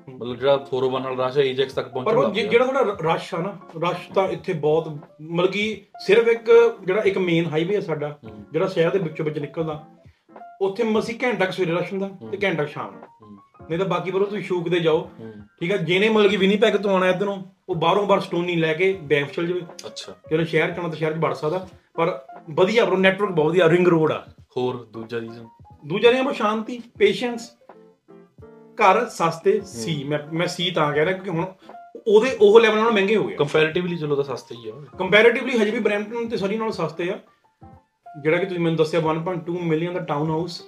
ਮਤਲਬ 0.09 0.37
ਜਿਹੜਾ 0.37 0.57
401 0.73 1.01
ਨਾਲ 1.01 1.21
ਰਸ਼ 1.21 1.39
Ajax 1.39 1.75
ਤੱਕ 1.75 1.87
ਪਰ 1.87 1.91
ਪਹੁੰਚਣ 1.93 2.21
ਲੱਗ 2.23 2.33
ਜਿ- 2.33 2.43
ਪਿਆ 2.43 2.51
ਜਿਹੜਾ 2.51 2.67
ਤੁਹਾਡਾ 2.67 3.15
ਰਸ਼ 3.15 3.35
ਆ 3.35 3.39
ਨਾ 3.39 3.53
ਰਸ਼ 3.83 4.11
ਤਾਂ 4.13 4.29
ਇੱਥੇ 4.29 4.53
ਬਹੁਤ 4.53 4.89
ਮਤਲਬ 5.23 5.51
ਕਿ 5.51 5.81
ਸਿਰਫ 6.01 6.29
ਇੱਕ 6.29 6.51
ਜਿਹੜਾ 6.87 7.03
ਇੱਕ 7.03 7.19
ਮੇਨ 7.19 7.47
ਹਾਈਵੇ 7.47 7.77
ਆ 7.77 7.81
ਸਾਡਾ 7.81 8.19
ਜਿਹੜਾ 8.53 8.67
ਸ਼ਹਿਰ 8.67 8.91
ਦੇ 8.91 8.99
ਵਿੱਚੋਂ 8.99 9.25
ਵਿੱਚ 9.25 9.39
ਨਿਕਲਦਾ 9.39 9.83
ਉੱਥੇ 10.61 10.85
ਮਸੀ 10.85 11.19
ਘੰਟਾ 11.23 11.51
ਸਵੇਰੇ 11.51 11.73
ਰਸ਼ 11.73 11.93
ਹੁੰਦਾ 11.93 12.09
ਤੇ 12.33 12.39
ਘੰਟਾ 12.43 12.65
ਸ਼ਾਮ। 12.67 12.95
ਨੂੰ 13.21 13.39
ਨਹੀਂ 13.71 13.79
ਤਾਂ 13.79 13.87
ਬਾਕੀ 13.87 14.11
ਬਰੋ 14.11 14.25
ਤੁਸੀਂ 14.25 14.43
ਸ਼ੂਕ 14.45 14.69
ਦੇ 14.69 14.79
ਜਾਓ। 14.81 15.09
ਠੀਕ 15.61 15.73
ਆ 15.73 15.77
ਜਿਹਨੇ 15.77 16.09
ਮਤਲਬ 16.09 16.31
ਕਿ 16.31 16.37
ਵਿਨੀਪੈਗ 16.37 16.77
ਤੋਂ 16.77 16.91
ਆਉਣਾ 16.91 17.09
ਇਧਰੋਂ 17.09 17.37
ਉਹ 17.69 17.75
ਬਾਹਰੋਂ 17.75 18.07
ਬਾਹਰ 18.07 18.21
ਸਟੋਨੀ 18.21 18.55
ਲੈ 18.57 18.73
ਕੇ 18.75 18.93
ਬੈਂਫ 19.03 19.33
ਚਲ 19.33 19.47
ਜਾਵੇ। 19.47 19.61
ਅੱਛਾ। 19.87 20.13
ਜਦੋਂ 20.31 20.45
ਸ਼ਹਿਰ 20.45 20.71
ਚ 20.71 20.77
ਆਉਣਾ 20.77 20.89
ਤਾਂ 20.89 20.97
ਸ਼ਹਿਰ 20.99 21.13
ਚ 21.13 21.17
ਵੜ 21.17 21.33
ਸਕਦਾ 21.35 21.67
ਪਰ 21.95 22.19
ਵਧੀਆ 22.51 22.85
ਬਰੋ 22.85 22.97
ਨੈਟਵਰਕ 22.97 23.31
ਬਹੁਤ 23.31 23.51
ਵਧੀਆ 23.51 23.69
ਰਿੰਗ 23.69 23.89
ਰੋਡ 23.89 24.13
ਆ। 24.13 24.25
ਹੋਰ 24.57 24.77
ਦੂਜਾ 24.93 25.21
ਰੀਜ਼ਨ 25.21 25.47
ਦੂਜਾ 25.87 26.11
ਨੇ 26.11 26.23
ਬਰੋ 26.23 26.33
ਸ਼ਾਂਤੀ 26.33 26.81
ਪੇਸ਼ੈਂਸ 26.99 27.51
ਘਰ 28.75 29.07
ਸਸਤੇ 29.07 29.61
ਸੀ। 29.61 30.05
ਮੈਂ 30.05 30.19
ਮੈਂ 30.33 30.47
ਸੀ 30.47 30.71
ਤਾਂ 30.71 30.93
ਕਹਿ 30.93 31.05
ਰਿਹਾ 31.05 31.19
ਕਿਉਂਕਿ 31.19 31.31
ਹੁਣ 31.31 31.47
ਉਹਦੇ 32.07 32.37
ਉਹ 32.41 32.61
ਲੈਵਲ 32.61 32.77
ਨਾਲੋਂ 32.77 32.93
ਮਹਿੰਗੇ 32.93 33.17
ਹੋ 33.17 33.25
ਗਏ। 33.25 33.35
ਕੰਪੈਰੀਟਿਵਲੀ 33.35 33.97
ਚਲੋ 33.97 34.17
ਤਾਂ 34.17 34.25
ਸਸਤੇ 34.25 34.55
ਹੀ 34.55 34.69
ਆ। 34.69 34.73
ਕੰਪੈਰੀਟਿਵਲੀ 34.99 35.59
ਹਜੇ 35.59 35.71
ਵੀ 35.71 35.79
ਬ੍ਰੈਂਪਟਨ 35.79 36.29
ਤੇ 36.29 36.37
ਸਰੀ 36.37 36.57
ਨਾਲੋਂ 36.57 36.73
ਸਸਤੇ 36.73 37.11
ਆ। 37.11 37.19
ਜਿਹੜਾ 38.23 38.39
ਕਿ 38.39 38.47
ਤੁਸੀਂ 38.47 38.61
ਮੈਨੂੰ 38.61 38.77
ਦੱਸਿਆ 38.77 39.01
1.2 39.01 39.59
ਮਿਲੀਅਨ 39.63 39.95
ਦਾ 39.95 40.01
ਟਾਊਨ 40.01 40.31
ਹਾਊਸ 40.31 40.63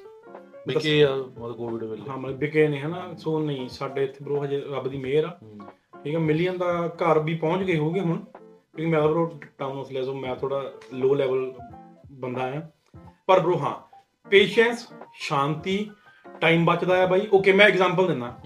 ਵਿਕੇ 0.66 1.04
ਆ 1.04 1.16
ਮਤਲਬ 1.16 1.56
ਕੋਵਿਡ 1.56 1.84
ਵੇਲੇ। 1.84 2.02
ਹਾਂ 2.08 2.18
ਮਤਲਬ 2.18 2.38
ਵਿਕੇ 2.38 2.68
ਨੇ 2.68 2.80
ਹਨਾ। 2.80 3.14
ਸੋ 3.18 3.40
ਨਹੀਂ 3.40 3.68
ਸਾਡੇ 3.68 4.04
ਇੱਥੇ 4.04 4.24
ਬਰੋ 4.24 4.44
ਹਜੇ 4.44 4.60
ਰੱਬ 4.60 4.88
ਦੀ 4.88 4.96
ਮਿਹਰ 4.96 5.24
ਆ। 5.24 5.38
ਠੀਕ 6.04 6.14
ਹੈ 6.14 6.18
ਮਿਲੀਅਨ 6.18 6.58
ਦਾ 6.58 6.88
ਘਰ 6.88 7.18
ਵੀ 7.18 7.34
ਪਹੁੰਚ 7.34 7.62
ਗਏ 7.62 7.76
ਹੋਗੇ 7.76 8.00
ਹੁਣ। 8.00 8.16
ਕਿਉਂਕਿ 8.16 8.86
ਮੈਂ 8.86 9.00
ਬਰੋ 9.00 9.40
ਟਾਊਨ 9.58 9.76
ਹਾਊਸ 9.76 9.92
ਲੈ 9.92 10.02
ਸੋ 10.02 10.14
ਮੈਂ 10.14 10.36
ਥੋੜਾ 10.36 10.72
ਲੋ 10.94 11.14
ਲੈਵਲ 11.14 11.52
ਬੰਦਾ 12.12 12.42
ਆ। 12.42 12.62
ਪਰ 13.26 13.40
ਬਰੋ 13.40 13.58
ਹਾਂ 13.58 13.74
ਪੇਸ਼ੈਂਸ 14.30 14.88
ਸ਼ਾਂਤੀ 15.14 15.90
ਟਾਈਮ 16.40 16.64
ਬਚਦਾ 16.64 17.02
ਆ 17.02 17.06
ਬਾਈ। 17.06 17.28
ਓਕੇ 17.32 17.52
ਮੈਂ 17.52 17.66
ਐਗਜ਼ਾਮਪਲ 17.66 18.06
ਦਿੰਦਾ। 18.06 18.38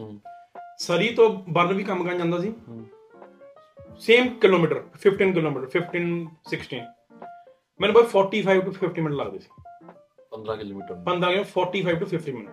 ਸਰੀ 0.78 1.14
ਤੋਂ 1.14 1.42
ਬਰਨ 1.49 1.73
ਵੀ 1.73 1.85
ਕੰਮ 1.85 2.04
ਕਰਨ 2.04 2.18
ਜਾਂਦਾ 2.18 2.38
ਸੀ। 2.38 2.54
ਸੇਮ 3.99 4.28
ਕਿਲੋਮੀਟਰ 4.38 4.85
15 5.02 5.32
ਕਿਲੋਮੀਟਰ 5.35 5.66
15 5.66 6.26
16 6.50 6.80
ਮੈਨੂੰ 7.80 7.94
ਬਸ 7.94 8.11
45 8.12 8.61
ਟੂ 8.61 8.73
50 8.73 9.02
ਮਿੰਟ 9.02 9.14
ਲੱਗਦੇ 9.14 9.38
ਸੀ। 9.38 9.49
15 10.32 10.56
ਕਿਲੋਮੀਟਰ 10.56 10.94
15 11.06 11.30
ਕਿਲੋ 11.30 11.44
45 11.54 11.99
ਟੂ 11.99 12.06
50 12.06 12.32
ਮਿੰਟ 12.32 12.49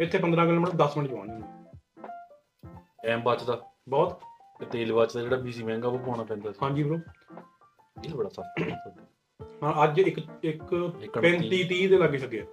ਇੱਥੇ 0.00 0.18
15 0.18 0.46
ਕਿਲੋਮੀਟਰ 0.46 0.72
10 0.74 0.96
ਮਿੰਟ 0.96 1.10
ਜਵਾਨ 1.10 1.28
ਜਾਂਦਾ 1.28 1.72
ਟਾਈਮ 3.06 3.20
ਬਚਦਾ। 3.20 3.60
ਬਹੁਤ। 3.88 4.20
ਤੇ 4.58 4.66
ਤੇਲ 4.66 4.92
ਬਚਦਾ 4.92 5.20
ਜਿਹੜਾ 5.22 5.42
ਸੀ 5.50 5.62
ਮਹਿੰਗਾ 5.62 5.88
ਉਹ 5.88 5.98
ਪਾਉਣਾ 5.98 6.22
ਪੈਂਦਾ 6.22 6.52
ਸੀ। 6.52 6.58
ਹਾਂਜੀ 6.62 6.82
ਬ్రో 6.82 7.00
ਇਹ 8.04 8.14
ਬੜਾ 8.14 8.28
ਸਸਤਾ। 8.28 8.64
ਹੈ 8.64 9.84
ਅੱਜ 9.84 9.98
ਇੱਕ 9.98 10.18
ਇੱਕ 10.42 10.92
ਇੱਕ 11.02 11.18
35 11.20 11.64
30 11.64 11.86
ਦੇ 11.86 11.98
ਲੱਗੇ 11.98 12.18
ਸਕੇ 12.18 12.46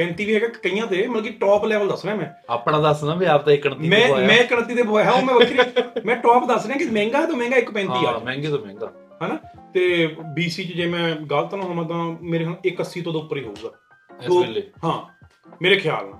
35 0.00 0.24
ਵੀ 0.24 0.34
ਹੈਗਾ 0.34 0.48
ਕਈਆਂ 0.48 0.86
ਤੇ 0.86 1.06
ਮਤਲਬ 1.06 1.24
ਕਿ 1.24 1.30
ਟੌਪ 1.30 1.64
ਲੈਵਲ 1.64 1.88
ਦੱਸ 1.88 2.04
ਰਿਹਾ 2.04 2.16
ਮੈਂ। 2.16 2.26
ਆਪਣਾ 2.50 2.78
ਦੱਸ 2.80 3.04
ਨਾ 3.04 3.14
ਵੀ 3.14 3.26
ਆਪ 3.26 3.44
ਤਾਂ 3.44 3.52
31 3.52 3.88
ਮੈਂ 3.88 4.08
ਮੈਂ 4.08 4.44
31 4.44 4.74
ਦੇ 4.74 4.82
ਬੋਇਆ 4.82 5.10
ਉਹ 5.10 5.22
ਮੈਂ 5.22 5.34
ਵੱਖਰੀ 5.34 5.58
ਮੈਂ 6.04 6.16
ਟੌਪ 6.16 6.48
ਦੱਸ 6.48 6.66
ਰਿਹਾ 6.66 6.78
ਕਿ 6.78 6.84
ਮਹਿੰਗਾ 6.84 7.20
ਹੈ 7.20 7.26
ਤਾਂ 7.26 7.36
ਮਹਿੰਗਾ 7.36 7.56
135 7.56 8.06
ਹਾਂ 8.06 8.14
ਆ। 8.14 8.18
ਮਹਿੰਗੇ 8.18 8.48
ਤੋਂ 8.48 8.58
ਮਹਿੰਗਾ। 8.58 8.92
ਹਨਾ? 9.26 9.38
ਤੇ 9.74 10.14
BC 10.20 10.50
ਚ 10.50 10.60
ਜੇ 10.60 10.86
ਮੈਂ 10.86 11.16
ਗਲਤ 11.16 11.54
ਨਾ 11.54 11.62
ਹੋਵਾਂ 11.62 11.84
ਤਾਂ 11.84 12.04
ਮੇਰੇ 12.22 12.44
ਹੁਣ 12.44 12.54
180 12.66 13.00
ਤੋਂ 13.02 13.14
ਉੱਪਰ 13.14 13.36
ਹੀ 13.36 13.44
ਹੋਊਗਾ। 13.44 13.70
ਇਸ 14.22 14.46
ਵੇਲੇ। 14.46 14.62
ਹਾਂ 14.84 15.26
ਮੇਰੇ 15.62 15.76
ਖਿਆਲ 15.76 16.04
ਨਾਲ। 16.04 16.18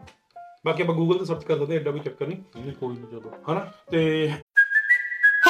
ਬਾਕੀ 0.66 0.82
ਆਪਾਂ 0.82 0.94
ਗੂਗਲ 0.94 1.18
ਤੇ 1.18 1.24
ਸਰਚ 1.24 1.44
ਕਰ 1.44 1.56
ਦਿੰਦੇ 1.56 1.76
ਐਡਾ 1.76 1.90
ਵੀ 1.90 2.00
ਚੱਕਰ 2.00 2.26
ਨਹੀਂ। 2.26 2.60
ਨਹੀਂ 2.60 2.72
ਕੋਈ 2.72 2.96
ਨਹੀਂ 2.96 3.06
ਚਲੋ 3.06 3.32
ਹਨਾ? 3.52 3.72
ਤੇ 3.90 4.30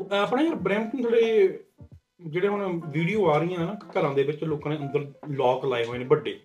ਆਪਣਾ 0.00 0.42
ਯਾਰ 0.42 0.54
ਬ੍ਰੈਂਪਟਨ 0.54 1.02
ਥੋੜੇ 1.02 1.58
ਜਿਹੜੇ 2.26 2.48
ਹੁਣ 2.48 2.80
ਵੀਡੀਓ 2.88 3.30
ਆ 3.30 3.38
ਰਹੀਆਂ 3.38 3.58
ਨਾ 3.58 3.74
ਘਰਾਂ 3.74 4.14
ਦੇ 4.14 4.22
ਵਿੱਚ 4.22 4.44
ਲੋਕਾਂ 4.44 4.72
ਨੇ 4.72 4.78
ਅੰਦਰ 4.78 5.12
ਲੌਕ 5.28 5.64
ਲਾਏ 5.64 5.84
ਹੋਏ 5.84 5.98
ਨੇ 5.98 6.04
ਵੱਡੇ। 6.04 6.40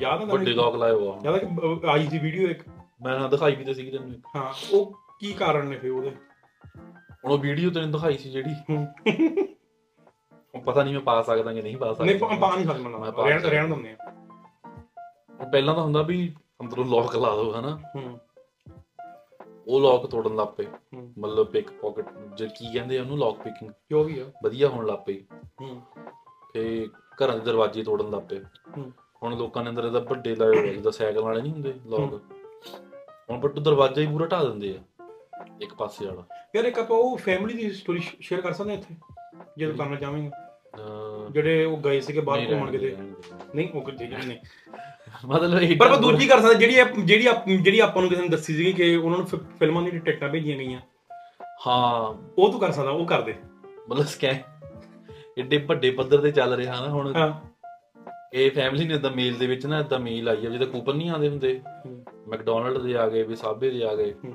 ਯਾਦ 0.00 0.22
ਆ 0.22 0.24
ਵੱਡੇ? 0.24 0.52
ਲੋਕ 0.52 0.76
ਲਾਏ 0.76 0.92
ਹੋਆ 0.92 1.18
ਯਾਦ 1.24 1.34
ਆ 1.34 1.38
ਕਿ 1.38 1.86
ਆਈ 1.86 2.06
ਸੀ 2.06 2.18
ਵੀਡੀਓ 2.18 2.48
ਇੱਕ? 2.48 2.62
ਮੈਂ 3.02 3.20
ਨਾ 3.20 3.28
ਦਿਖਾਈ 3.28 3.54
ਵੀ 3.54 3.64
ਤੇ 3.64 3.74
ਸੀ 3.74 3.90
ਤੈਨੂੰ। 3.90 4.14
ਹਾਂ 4.36 4.54
ਉਹ 4.72 4.98
ਕੀ 5.20 5.32
ਕਾਰਨ 5.32 5.66
ਨੇ 5.66 5.76
ਫਿਰ 5.78 5.90
ਉਹਦੇ? 5.90 6.10
ਹੁਣ 7.24 7.32
ਉਹ 7.32 7.38
ਵੀਡੀਓ 7.38 7.70
ਤੈਨੂੰ 7.70 7.92
ਦਿਖਾਈ 7.92 8.18
ਸੀ 8.18 8.30
ਜਿਹੜੀ। 8.30 8.76
ਹੁਣ 10.54 10.60
ਪਤਾ 10.60 10.82
ਨਹੀਂ 10.82 10.94
ਮੈਂ 10.94 11.00
ਪਾ 11.00 11.22
ਸਕਦਾ 11.22 11.52
ਕਿ 11.52 11.62
ਨਹੀਂ 11.62 11.76
ਪਾ 11.76 11.92
ਸਕਦਾ। 11.92 12.04
ਨਹੀਂ 12.04 12.18
ਪਾ 12.18 12.56
ਨਹੀਂ 12.56 12.66
ਸਕਦਾ 12.66 12.88
ਮੈਂ। 12.88 13.12
ਰਹਿਣ। 13.24 13.40
ਰਹਿਣ 13.40 13.68
ਦਿੰਦੇ 13.68 13.96
ਆ। 14.00 14.12
ਪਹਿਲਾਂ 15.44 15.74
ਤਾਂ 15.74 15.82
ਹੁੰਦਾ 15.82 16.02
ਵੀ 16.02 16.34
ਅੰਦਰੋਂ 16.60 16.84
ਲੋਕ 16.84 17.16
ਲਾ 17.16 17.36
ਦੋ 17.36 17.60
ਹਨਾ? 17.60 17.80
ਹੂੰ। 17.96 18.20
ਉਹ 19.68 19.80
ਲੋਕ 19.80 20.06
ਤੋੜਨ 20.06 20.36
ਲੱਗ 20.36 20.48
ਪਏ। 20.48 20.66
ਮਤਲਬ 21.18 21.46
ਪਿਕ 21.46 21.70
ਪਾਕਟ 21.70 22.06
ਜੇ 22.36 22.48
ਕੀ 22.48 22.72
ਕਹਿੰਦੇ 22.74 22.98
ਉਹਨੂੰ 22.98 23.18
ਲੋਕ 23.18 23.38
ਪਿਕਿੰਗ 23.42 23.70
ਜੋ 23.90 24.04
ਵੀ 24.04 24.18
ਆ? 24.18 24.24
ਵਧੀਆ 24.44 24.68
ਹੋਣ 24.68 24.86
ਲੱਗ 24.86 24.98
ਪਈ। 25.06 25.24
ਹੂੰ। 25.60 25.82
ਤੇ 26.52 26.88
ਘਰਾਂ 26.90 27.34
ਦੇ 27.34 27.40
ਦਰਵਾਜ਼ੇ 27.40 27.82
ਤੋੜਨ 27.82 28.10
ਲੱਗ 28.10 28.22
ਪਏ। 28.22 28.38
ਹੂੰ। 28.76 28.92
ਹੁਣ 29.22 29.36
ਲੋਕਾਂ 29.36 29.64
ਨੇ 29.64 29.70
ਅੰਦਰ 29.70 29.84
ਇਹਦਾ 29.84 29.98
ਵੱਡੇ 29.98 30.34
ਲਾਏ 30.34 30.48
ਹੋਏ 30.48 30.74
ਜਿੱਦਾਂ 30.74 30.92
ਸਾਈਕਲ 30.92 31.20
ਵਾਲੇ 31.20 31.42
ਨਹੀਂ 31.42 31.52
ਹੁੰਦੇ 31.52 31.74
ਲੋਕ 31.86 32.22
ਹੁਣ 33.30 33.40
ਬੱਟੂ 33.40 33.60
ਦਰਵਾਜ਼ਾ 33.60 34.02
ਹੀ 34.02 34.06
ਪੂਰਾ 34.06 34.26
ਢਾ 34.26 34.44
ਦਿੰਦੇ 34.44 34.78
ਆ 34.78 35.06
ਇੱਕ 35.62 35.74
ਪਾਸੇ 35.74 36.06
ਵਾਲਾ। 36.06 36.24
ਯਾਰ 36.56 36.64
ਇੱਕ 36.64 36.78
ਆਪਾਂ 36.78 36.96
ਉਹ 36.96 37.16
ਫੈਮਿਲੀ 37.16 37.54
ਦੀ 37.54 37.70
ਸਟੋਰੀ 37.70 38.00
ਸ਼ੇਅਰ 38.20 38.40
ਕਰ 38.40 38.52
ਸਕਦੇ 38.52 38.74
ਇੱਥੇ 38.74 38.94
ਜੇ 39.58 39.66
ਤੂੰ 39.66 39.76
ਕਰਨਾ 39.76 39.96
ਚਾਹਵੇਂਗਾ 39.96 40.45
ਜਿਹੜੇ 41.30 41.64
ਉਹ 41.64 41.78
ਗਏ 41.78 42.00
ਸੀਗੇ 42.00 42.20
ਬਾਹਰ 42.20 42.52
ਘੁੰਮਣ 42.52 42.70
ਕਿਤੇ। 42.70 42.96
ਨਹੀਂ 43.54 43.68
ਉਹ 43.74 43.82
ਕਿਤੇ 43.82 44.08
ਨਹੀਂ 44.08 44.38
ਮਤਲਬ 45.26 45.62
ਇਹ 45.62 45.76
ਪਰ 45.76 45.86
ਆਪਾਂ 45.86 45.98
ਦੂਜੀ 45.98 46.26
ਕਰ 46.26 46.40
ਸਕਦੇ 46.40 46.54
ਜਿਹੜੀ 46.54 46.78
ਆਪ- 46.78 47.00
ਜਿਹੜੀ 47.00 47.26
ਆਪ- 47.26 47.50
ਜਿਹੜੀ 47.50 47.80
ਆਪਾਂ 47.80 48.02
ਨੂੰ 48.02 48.10
ਕਿਸੇ 48.10 48.22
ਨੇ 48.22 48.28
ਦੱਸੀ 48.28 48.56
ਸੀਗੀ 48.56 48.72
ਕਿ 48.72 48.96
ਉਹਨਾਂ 48.96 49.18
ਨੂੰ 49.18 49.26
ਫਿ- 49.26 49.40
ਫਿਲਮਾਂ 49.58 49.82
ਦੀ 49.82 49.98
ਟਿਕਟਾਂ 49.98 50.28
ਭੇਜੀਆਂ 50.28 50.58
ਗਈਆਂ। 50.58 50.80
ਹਾਂ। 51.66 52.24
ਉਹ 52.38 52.50
ਤੂੰ 52.50 52.60
ਕਰ 52.60 52.70
ਸਕਦਾ 52.70 52.90
ਉਹ 52.90 53.06
ਕਰ 53.06 53.20
ਦੇ। 53.20 53.34
ਮਤਲਬ 53.88 54.06
ਸਕੈਮ 54.06 54.36
ਏਡੇ 55.38 55.56
ਵੱਡੇ 55.56 55.90
ਪੱਧਰ 55.90 56.18
ਤੇ 56.18 56.30
ਚੱਲ 56.30 56.54
ਰਿਹਾ 56.54 56.80
ਨਾ 56.80 56.88
ਹੁਣ। 56.88 57.16
ਹਾਂ। 57.16 57.32
ਇਹ 58.32 58.50
ਫੈਮਿਲੀ 58.50 58.84
ਨੇ 58.84 58.94
ਇਦਾਂ 58.94 59.10
ਮੇਲ 59.10 59.34
ਦੇ 59.34 59.46
ਵਿੱਚ 59.46 59.66
ਨਾ 59.66 59.78
ਇਦਾਂ 59.78 59.98
ਮੇਲ 59.98 60.28
ਆਈ 60.28 60.36
ਆ 60.36 60.50
ਜਿਹਦੇ 60.50 60.66
ਕੂਪਨ 60.66 60.96
ਨਹੀਂ 60.96 61.10
ਆਉਂਦੇ 61.10 61.28
ਹੁੰਦੇ। 61.28 61.60
ਹੂੰ। 61.86 62.04
ਮੈਕਡੋਨਲਡ 62.28 62.78
ਦੇ 62.78 62.96
ਆ 62.96 63.08
ਗਏ 63.08 63.22
ਵਿਸਾਬੇ 63.22 63.70
ਦੇ 63.70 63.84
ਆ 63.84 63.94
ਗਏ। 63.94 64.14
ਹੂੰ। 64.24 64.32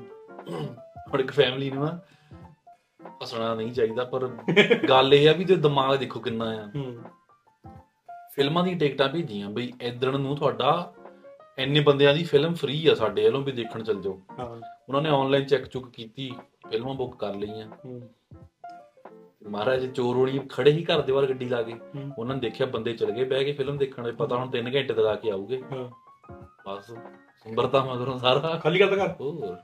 ਹੁਣ 1.14 1.20
ਇੱਕ 1.20 1.32
ਫੈਮਿਲੀ 1.32 1.72
ਨੂੰ 1.72 1.86
ਨਾ 1.86 2.00
ਹੱਸਣਾ 3.22 3.56
ਨਹੀਂ 3.56 3.72
ਚਾਹੀਦਾ 3.72 4.04
ਪਰ 4.04 4.28
ਗੱਲ 4.90 5.14
ਇਹ 5.14 5.30
ਆ 5.30 5.34
ਵੀ 5.34 5.46
ਤੇ 5.46 5.56
ਦਿਮਾਗ 5.56 5.96
ਦੇਖੋ 5.96 6.20
ਕਿੰਨਾ 6.20 6.46
ਆ। 6.46 6.72
ਫਿਲਮਾਂ 8.36 8.64
ਦੀ 8.64 8.76
ਟਿਕਟਾਂ 8.76 9.10
ਭੇਜੀਆਂ 9.10 9.50
ਬਈ 9.50 9.74
ਇਦਣ 9.82 10.20
ਨੂੰ 10.20 10.36
ਤੁਹਾਡਾ 10.36 10.94
ਇੰਨੇ 11.60 11.80
ਬੰਦਿਆਂ 11.80 12.14
ਦੀ 12.14 12.24
ਫਿਲਮ 12.24 12.54
ਫ੍ਰੀ 12.54 12.88
ਆ 12.88 12.96
ਸਾਡੇ 12.96 13.24
ਵੱਲੋਂ 13.24 13.42
ਵੀ 13.42 13.52
ਦੇਖਣ 13.52 13.84
ਚੱਲ 13.84 14.02
ਜਾਓ। 14.02 14.22
ਹਾਂ। 14.40 14.46
ਉਹਨਾਂ 14.90 15.02
ਨੇ 15.02 15.10
ਆਨਲਾਈਨ 15.10 15.46
ਚੈੱਕ 15.46 15.66
ਚੁੱਕ 15.66 15.90
ਕੀਤੀ 15.90 16.34
ਫਿਲਮਾਂ 16.70 16.94
ਬੁੱਕ 16.94 17.16
ਕਰ 17.16 17.36
ਲਈਆਂ। 17.36 17.68
ਹੂੰ। 17.86 18.10
ਮਹਾਰਾਜ 19.50 19.92
ਚੋਰ 19.92 20.16
ਹੋਣੀ 20.16 20.40
ਖੜੇ 20.50 20.72
ਹੀ 20.72 20.86
ਘਰ 20.86 21.02
ਦੇ 21.02 21.14
ਬਾਹਰ 21.14 21.26
ਗੱਡੀ 21.26 21.50
ਲਾ 21.50 21.62
ਕੇ। 21.62 21.74
ਉਹਨਾਂ 22.18 22.36
ਨੇ 22.36 22.42
ਦੇਖਿਆ 22.42 22.68
ਬੰਦੇ 22.68 22.94
ਚਲ 22.94 23.12
ਗਏ 23.12 23.24
ਬਹਿ 23.24 23.46
ਕੇ 23.46 23.54
ਫਿਲਮ 23.54 23.78
ਦੇਖਣ 23.78 24.04
ਦੇ 24.04 24.12
ਪਤਾ 24.12 24.36
ਹੁਣ 24.36 24.50
3 24.50 24.76
ਘੰਟੇ 24.76 25.08
ਆ 25.08 25.16
ਕੇ 25.16 25.32
ਆਉਗੇ 25.32 25.62
ਹਾਂ। 25.72 25.90
ਬਸ 26.68 26.86
ਸੁੰਦਰਤਾ 27.44 27.84
ਮਗਰੋਂ 27.86 28.20
ਸਾਰਾ। 28.20 28.60
ਖਾਲੀ 28.64 28.80
ਗੱਲ 28.80 28.96
ਕਰ 28.96 29.16
ਹੋਰ। 29.22 29.58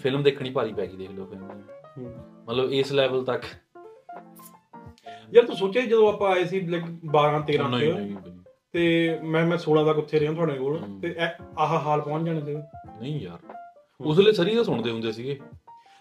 ਫਿਲਮ 0.00 0.22
ਦੇਖਣੀ 0.22 0.50
ਭਾਰੀ 0.50 0.72
ਪੈ 0.72 0.86
ਗਈ 0.86 0.96
ਦੇਖ 0.96 1.10
ਲਓ 1.10 1.26
ਫਿਲਮ। 1.26 1.62
ਮਤਲਬ 1.98 2.72
ਇਸ 2.72 2.92
ਲੈਵਲ 2.92 3.24
ਤੱਕ 3.24 3.44
ਯਾਰ 5.32 5.44
ਤੂੰ 5.46 5.56
ਸੋਚਿਆ 5.56 5.82
ਜਦੋਂ 5.82 6.08
ਆਪਾਂ 6.12 6.30
ਆਏ 6.30 6.44
ਸੀ 6.44 6.60
ਲਾਈਕ 6.66 6.84
12 7.16 7.40
13 7.48 7.68
ਨਹੀਂ 7.70 7.92
ਤੇ। 8.16 8.30
ਤੇ 8.74 8.84
ਮੈਂ 9.24 9.44
ਮੈਂ 9.46 9.58
16 9.58 9.84
ਤੱਕ 9.86 9.98
ਉੱਥੇ 9.98 10.20
ਰਿਹਾ 10.20 10.32
ਤੁਹਾਡੇ 10.32 10.54
ਕੋਲ 10.54 10.76
ਹੂੰ। 10.78 11.00
ਤੇ 11.00 11.14
ਆਹ 11.58 11.78
ਹਾਲ 11.78 12.00
ਪਹੁੰਚ 12.00 12.26
ਜਾਣੇ 12.26 12.40
ਸੀ 12.42 12.54
ਨਹੀਂ 13.00 13.20
ਯਾਰ 13.20 13.52
ਉਸ 14.00 14.16
ਵੇਲੇ 14.18 14.32
ਸਰੀ 14.32 14.54
ਦਾ 14.54 14.62
ਸੁਣਦੇ 14.62 14.90
ਹੁੰਦੇ 14.90 15.12
ਸੀਗੇ 15.12 15.38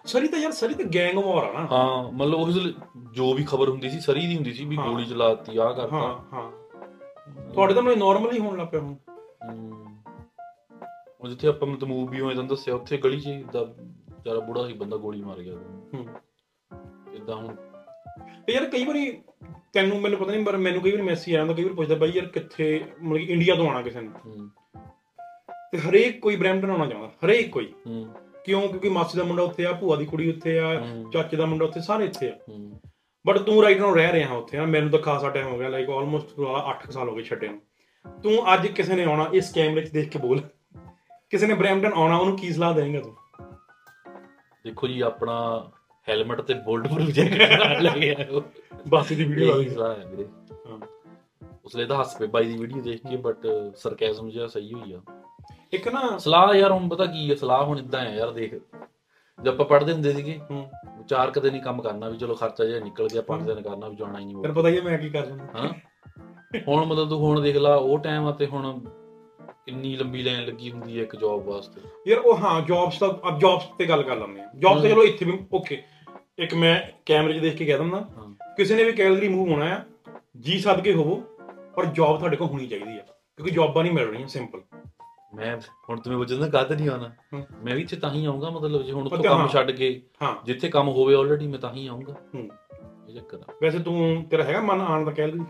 ਸਰੀ 0.06 0.28
ਤਾਂ 0.28 0.40
ਯਾਰ 0.40 0.52
ਸਰੀ 0.52 0.74
ਤਾਂ 0.74 0.86
ਗੈਂਗ 0.86 1.18
ਵਾਰ 1.18 1.44
ਆ 1.46 1.52
ਨਾ 1.54 1.68
ਹਾਂ 1.72 2.12
ਮਤਲਬ 2.12 2.40
ਉਸ 2.40 2.56
ਵੇਲੇ 2.56 2.74
ਜੋ 3.14 3.34
ਵੀ 3.34 3.44
ਖਬਰ 3.44 3.70
ਹੁੰਦੀ 3.70 3.90
ਸੀ 3.90 4.00
ਸਰੀ 4.00 4.26
ਦੀ 4.28 4.36
ਹੁੰਦੀ 4.36 4.54
ਸੀ 4.54 4.66
ਵੀ 4.66 4.78
ਹਾਂ। 4.78 4.88
ਗੋਲੀ 4.88 5.06
ਚਲਾਤੀ 5.06 5.58
ਆ 5.58 5.64
ਹਾਂ 5.64 5.74
ਕਰਤਾ 5.74 5.98
ਹਾਂ 6.34 6.50
ਤੁਹਾਡੇ 7.54 7.74
ਤਾਂ 7.74 7.82
ਮੈਨੂੰ 7.82 8.08
ਨਾਰਮਲੀ 8.08 8.40
ਹੋਣ 8.40 8.58
ਲੱਗ 8.58 8.68
ਪਿਆ 8.68 8.80
ਹੁਣ। 8.80 8.96
ਉਹ 11.22 11.28
ਜਿੱਥੇ 11.28 11.48
ਆਪਾਂ 11.48 11.68
ਮਤਲਬ 11.68 11.90
ਮੂਵੀ 11.90 12.20
ਹੋਏ 12.22 12.34
ਤੁਹਾਨੂੰ 12.34 12.50
ਦੱਸਿਆ 12.50 12.76
ਉੱਥੇ 12.76 12.98
ਗਲੀ 12.98 13.20
'ਚ 13.20 13.30
ਦਾ 13.54 13.64
ਵਿਚਾਰਾ 14.22 14.40
ਬੁੜਾ 14.40 14.68
ਸੀ 14.68 14.74
ਬੰਦਾ 14.74 14.98
ਗੋਲੀ 14.98 15.22
ਮਾਰ 15.22 15.40
ਗਿਆ। 15.40 15.54
ਹੂੰ। 15.94 16.06
ਇਦਾਂ 17.14 17.36
ਹੁਣ 17.36 17.56
ਤੇ 18.48 18.54
ਯਾਰ 18.54 18.66
ਕਈ 18.66 18.86
ਵਾਰੀ 18.86 19.22
ਤੈਨੂੰ 19.74 20.02
ਮੈਨੂੰ 20.02 20.20
ਪਤਾ 20.20 20.32
ਨਹੀਂ 20.32 20.46
ਪਰ 20.46 20.58
ਮੈਨੂੰ 20.58 20.82
ਕਈ 20.82 20.92
ਵਾਰੀ 20.92 21.02
ਮੈਸੇਜ 21.02 21.36
ਆਉਂਦਾ 21.36 21.54
ਕਈ 21.54 21.64
ਵਾਰ 21.64 21.74
ਪੁੱਛਦਾ 21.74 21.96
ਬਾਈ 21.96 22.12
ਯਾਰ 22.12 22.26
ਕਿੱਥੇ 22.26 22.86
ਮਤਲਬ 23.04 23.26
ਕਿ 23.26 23.34
ਇੰਡੀਆ 23.34 23.56
ਤੋਂ 23.56 23.70
ਆਣਾ 23.70 23.82
ਕਿਸੇ 23.82 24.02
ਨੇ? 24.02 24.10
ਤੇ 25.72 25.78
ਹਰੇਕ 25.78 26.20
ਕੋਈ 26.20 26.36
ਬ੍ਰੈਂਪਟਨ 26.36 26.70
ਆਉਣਾ 26.70 26.86
ਚਾਹੁੰਦਾ 26.86 27.12
ਹਰੇਕ 27.26 27.50
ਕੋਈ। 27.50 27.74
ਕਿਉਂ? 28.46 28.68
ਕਿਉਂਕਿ 28.68 28.90
ਮਾਸੀ 28.90 29.18
ਦਾ 29.18 29.24
ਮੁੰਡਾ 29.24 29.44
ਉੱਥੇ 29.44 29.66
ਆ 29.66 29.72
ਭੂਆ 29.72 29.96
ਦੀ 29.96 30.06
ਕੁੜੀ 30.06 30.30
ਉੱਥੇ 30.30 30.60
ਆ। 30.60 30.86
ਚਾਚੇ 31.14 31.38
ਦਾ 31.38 31.46
ਮੁੰਡਾ 31.46 31.66
ਉੱਥੇ 31.66 31.80
ਸਾਰੇ 31.82 32.06
ਇੱਥੇ 32.06 32.30
ਆ। 32.30 32.38
ਬਟ 33.28 33.38
ਤੂੰ 33.38 33.64
ਰਾਈਟ 33.64 33.78
ਨਾਓ 33.78 33.96
ਰਹਿ 33.96 34.12
ਰਿਹਾ 34.12 34.34
ਉੱਥੇ 34.34 34.58
ਆ 34.58 34.66
ਮੈਨੂੰ 34.66 34.90
ਤਾਂ 34.90 35.00
ਖਾਸਾ 35.00 35.30
ਟਾਈਮ 35.30 35.48
ਹੋ 35.48 35.58
ਗਿਆ 35.58 35.70
ਲਾਈਕ 35.70 35.90
ਆਲਮੋਸਟ 35.90 36.28
8 36.72 36.92
ਸਾਲ 36.92 37.10
ਹੋ 37.10 37.16
ਗਏ 37.16 37.24
ਛੱਡੇ 37.24 37.48
ਨੂੰ। 37.48 37.62
ਤੂੰ 38.24 38.54
ਅੱਜ 38.54 38.68
ਕਿਸੇ 38.68 38.96
ਨੇ 38.96 39.04
ਆਉਣਾ 39.04 39.30
ਇਸ 39.34 39.54
ਕੈਮਰੇ 39.54 39.82
'ਚ 39.82 39.90
ਦੇਖ 39.90 40.10
ਕੇ 40.10 40.20
ਬੋਲ। 40.20 40.42
ਕਿਸੇ 41.30 41.48
ਨੇ 41.48 41.54
ਬ੍ਰੈਂਪਟਨ 41.54 41.94
ਆਉਣਾ 41.94 42.18
ਉਹਨੂੰ 42.18 42.38
ਕੀ 42.38 42.54
ਸਲਾਹ 42.54 42.74
ਦੇਂਗਾ 42.74 43.00
ਤੂੰ। 43.00 43.16
ਦੇਖੋ 44.66 44.88
ਜੀ 44.88 45.02
ਆਪਣਾ 45.02 45.70
ਹੈਲਮਟ 46.08 46.42
ਤੇ 46.42 46.54
ਬੋਲਟ 46.54 46.88
ਪ੍ਰੂਫ 46.88 47.10
ਜੈਕਟ 47.10 47.82
ਲੈ 47.82 47.94
ਕੇ 48.00 48.16
ਆਇਓ 48.16 48.42
ਬਾਸੀ 48.88 49.16
ਦੀ 49.16 49.24
ਵੀਡੀਓ 49.24 49.62
ਇਹੀ 49.62 49.70
ਸਲਾਹ 49.70 49.96
ਹੈ 49.96 50.06
ਵੀਰੇ। 50.06 50.28
ਹਾਂ। 50.68 50.80
ਉਸ 51.66 51.76
ਲਈ 51.76 51.86
ਤਾਂ 51.86 52.00
ਹੱਸ 52.00 52.18
ਪਏ 52.18 52.28
ਬਾਈ 52.28 52.46
ਦੀ 52.46 52.58
ਵੀਡੀਓ 52.58 52.82
ਦੇਖ 52.82 53.02
ਕੇ 53.10 53.18
ਬਟ 53.18 53.48
ਸਰਕੈਜ਼ਮ 53.76 54.30
ਜਿਹਾ 54.30 54.48
ਸਹੀ 54.48 54.74
ਹੋਈ 54.74 54.94
ਆ। 54.94 55.02
ਇੱਕ 55.74 55.88
ਨਾ 55.88 56.18
ਸਲਾਹ 56.18 56.54
ਯਾਰ 56.56 56.72
ਹੁਣ 56.72 56.90
ਪਤਾ 56.90 57.06
ਕੀ 57.06 57.30
ਹੈ 57.30 57.36
ਸਲਾਹ 57.36 57.64
ਹੁਣ 57.64 57.80
ਇਦਾਂ 57.80 58.02
ਹੈ 58.02 58.16
ਯਾਰ 58.16 58.32
ਦੇਖ। 58.32 58.54
ਜਦ 59.40 59.48
ਆਪਾਂ 59.48 59.66
ਪੜ੍ਹਦੇ 59.66 59.94
ਹੁੰਦੇ 59.94 60.14
ਸੀਗੇ 60.14 60.40
ਹੂੰ। 60.52 60.70
ਚਾਰ 61.08 61.32
ਕਦੇ 61.32 61.52
ਨਹੀਂ 61.52 61.62
ਕੰਮ 61.62 61.82
ਕਰਨਾ 61.82 62.10
ਵੀ 62.10 62.18
ਚਲੋ 62.18 62.36
ਖਰਚਾ 62.36 62.66
ਜਿਹਾ 62.66 62.80
ਨਿਕਲ 62.80 63.08
ਗਿਆ 63.14 63.22
ਪੰਜ 63.22 63.44
ਦਿਨ 63.44 63.62
ਕਰਨਾ 63.62 63.88
ਵੀ 63.88 63.96
ਜਾਣਾ 63.96 64.20
ਹੀ 64.20 64.26
ਨਹੀਂ 64.26 64.42
ਤੈਨੂੰ 64.42 64.56
ਪਤਾ 64.56 64.70
ਹੀ 64.70 64.82
ਮੈਂ 64.82 64.98
ਕੀ 64.98 65.10
ਕਰ 65.10 65.26
ਜਾਂਦਾ 65.26 65.46
ਹਾਂ। 65.56 65.74
ਹੁਣ 66.68 66.86
ਮਤਲਬ 66.86 67.10
ਤੂੰ 67.10 67.20
ਹੁਣ 67.20 67.42
ਦੇਖ 67.42 67.56
ਲਾ 67.58 67.76
ਉਹ 67.76 68.00
ਟਾਈਮ 68.00 68.26
ਆ 68.28 68.32
ਤੇ 68.32 68.46
ਹੁਣ 68.48 68.80
ਕਿੰਨੀ 69.68 69.96
ਲੰਬੀ 69.96 70.22
ਲਾਈਨ 70.24 70.46
ਲੱਗੀ 70.46 70.72
ਹੁੰਦੀ 70.72 70.98
ਹੈ 70.98 71.04
ਇੱਕ 71.04 71.16
ਜੌਬ 71.16 71.44
ਵਾਸਤੇ? 71.46 71.82
ਯਾਰ 72.08 72.20
ਉਹ 72.20 72.38
ਹਾਂ 72.38 72.62
ਜੌਬਸ 72.62 72.98
ਤਾਂ 73.00 73.10
ਅਬ 73.30 73.40
ਜੌਬਸ 73.40 73.64
ਤੇ 73.78 73.86
ਗੱਲ 73.86 74.04
ਕਰ 74.04 74.16
ਲੈਂਦੇ 74.18 74.42
ਆ 74.42 74.50
ਜੌਬ 74.56 74.82
ਤੇ 74.82 74.90
ਚਲੋ 74.90 75.04
ਇੱਥੇ 75.04 75.26
ਵੀ 75.26 75.38
ਓਕੇ 75.54 75.82
ਇੱਕ 76.40 76.54
ਮੈਂ 76.54 76.76
ਕੈਮਰੇ 77.06 77.34
'ਚ 77.34 77.38
ਦੇਖ 77.38 77.56
ਕੇ 77.58 77.66
ਕਹਿ 77.66 77.78
ਦਿੰਦਾ। 77.78 78.06
ਕਿਸੇ 78.58 78.76
ਨੇ 78.76 78.84
ਵੀ 78.84 78.92
ਕੈਲਗਰੀ 78.92 79.28
ਮੂਵ 79.28 79.50
ਹੋਣਾ 79.50 79.66
ਆ 79.76 79.82
ਜੀ 80.40 80.60
ਸਦਕੇ 80.60 80.94
ਹੋਵੋ 80.94 81.16
ਪਰ 81.76 81.86
ਜੌਬ 81.86 82.18
ਤੁਹਾਡੇ 82.18 82.36
ਕੋਲ 82.38 82.48
ਹੋਣੀ 82.48 82.68
ਚਾਹੀਦੀ 82.68 82.98
ਆ 82.98 83.02
ਕਿਉਂਕਿ 83.38 83.52
ਜੌਬਾਂ 83.52 83.84
ਨਹੀਂ 83.84 83.94
ਮਿਲ 83.94 84.08
ਰਹੀਆਂ 84.08 84.28
ਸਿੰਪਲ 84.28 84.62
ਮੈਂ 85.36 85.56
ਹੁਣ 85.90 86.00
ਤੁਮੇ 86.00 86.16
ਪੁੱਛਦਾ 86.18 86.48
ਕਾਹਤੇ 86.50 86.76
ਨਹੀਂ 86.76 86.90
ਆਉਣਾ। 86.90 87.12
ਮੈਂ 87.64 87.76
ਵੀ 87.76 87.82
ਇੱਥੇ 87.82 87.96
ਤਾਂ 87.96 88.12
ਹੀ 88.12 88.26
ਆਉਂਗਾ 88.26 88.50
ਮਤਲਬ 88.50 88.82
ਜੇ 88.84 88.92
ਹੁਣ 88.92 89.08
ਅਤੇ 89.08 89.28
ਕੰਮ। 89.28 89.48
ਛੱਡ 89.48 89.72
ਕੇ 89.72 89.90
ਜਿੱਥੇ 90.46 90.70
ਕੰਮ 90.70 90.88
ਹੋਵੇ 90.90 91.16
ਆਲਰੇਡੀ 91.16 91.48
ਮੈਂ 91.48 91.60
ਤਾਂ 91.60 91.74
ਹੀ 91.74 91.86
ਆਉਂਗਾ 91.88 92.14
ਹੂੰ। 92.36 92.48
ਇਹ 93.10 93.14
ਚੱਕਰ 93.16 93.38
ਆ। 93.38 93.54
ਵੈਸੇ 93.62 93.80
ਤੂੰ 93.80 94.26
ਤੇਰਾ 94.32 94.44
ਹੈਗਾ 94.44 94.62
ਮਨ 94.62 94.82
ਆਉਣ 94.82 95.06
ਦਾ 95.06 95.12
ਕੈਲਗਰੀ 95.12 95.44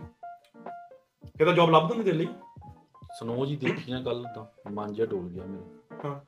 ਕਿਹਦਾ 1.38 1.52
ਜੌਬ 1.52 1.70
ਲੱਭ 1.70 1.88
ਦਿੰਦੇ 1.88 2.04
ਤੇਰੇ 2.04 2.16
ਲਈ? 2.16 2.26
ਸਨੋ 3.20 3.46
ਜੀ 3.46 3.56
ਦੇਖੀ 3.56 3.92
ਨਾ 3.92 4.02
ਕੱਲ 4.02 4.24
ਤਾਂ 4.34 4.70
ਮਨ 4.70 4.92
ਜਿਹਾ 4.92 5.06
ਡੋਲ 5.06 5.28
ਗਿਆ 5.28 5.44
ਮੇਰਾ। 5.44 5.64
ਹਾਂ। 6.04 6.20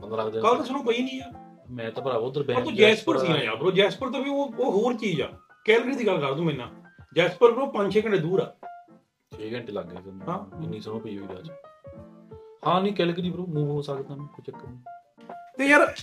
15 0.00 0.30
ਦਿਨ 0.30 0.42
ਕੱਲ 0.42 0.56
ਤਾਂ 0.56 0.64
ਸੁਣੋ 0.64 0.82
ਪਈ 0.82 1.02
ਨਹੀਂ 1.02 1.22
ਆ। 1.22 1.32
ਮੈਂ 1.70 1.90
ਤਾਂ 1.90 2.02
ਭਰਾ 2.02 2.14
ਉਧਰ 2.14 2.42
ਬੈਠ 2.42 2.64
ਤੂੰ 2.64 2.74
ਜੈਸਪੁਰ 2.74 3.18
ਸੀ 3.18 3.28
ਨਾ 3.28 3.42
ਯਾਰ 3.42 3.62
bro 3.62 3.70
ਜੈਸਪੁਰ 3.70 4.10
ਤਾਂ 4.10 4.20
ਵੀ 4.20 4.30
ਉਹ 4.30 4.52
ਉਹ 4.58 4.72
ਹੋਰ 4.72 4.94
ਚੀਜ਼ 4.94 5.22
ਆ। 5.22 5.28
ਕੈਲਗਰੀ 5.64 5.96
ਦੀ 5.96 6.06
ਗੱਲ 6.06 6.20
ਕਰ 6.20 6.34
ਤੂੰ 6.34 6.44
ਮੈਨਾਂ। 6.44 6.68
ਜੈਸਪੁਰ 7.14 7.52
ਬ్రో 7.52 7.66
5-6 7.72 8.04
ਘੰਟੇ 8.04 8.18
ਦੂਰ 8.18 8.40
ਆ। 8.40 8.54
6 9.32 9.52
ਘੰਟੇ 9.52 9.72
ਲੱਗ 9.72 9.84
ਗਏ 9.84 10.12
ਹਾਂ। 10.28 10.62
ਇੰਨੀ 10.62 10.80
ਸਨੋ 10.80 10.98
ਪਈ 10.98 11.18
ਹੋਈ 11.18 11.26
ਅੱਜ। 11.38 11.50
ਹਾਂ 12.66 12.82
ਨਹੀਂ 12.82 12.92
ਕੈਲਗਰੀ 12.92 13.30
ਬ్రో 13.30 13.46
ਮੂਵ 13.46 13.70
ਹੋ 13.70 13.82
ਸਕਦਾ 13.82 14.14
ਮੈਂ 14.14 14.26
ਕੋਈ 14.26 14.52
ਚੱਕਰ 14.52 14.68
ਨਹੀਂ। 14.68 14.78
ਤੇ 15.58 15.66
ਯਾਰ 15.66 15.94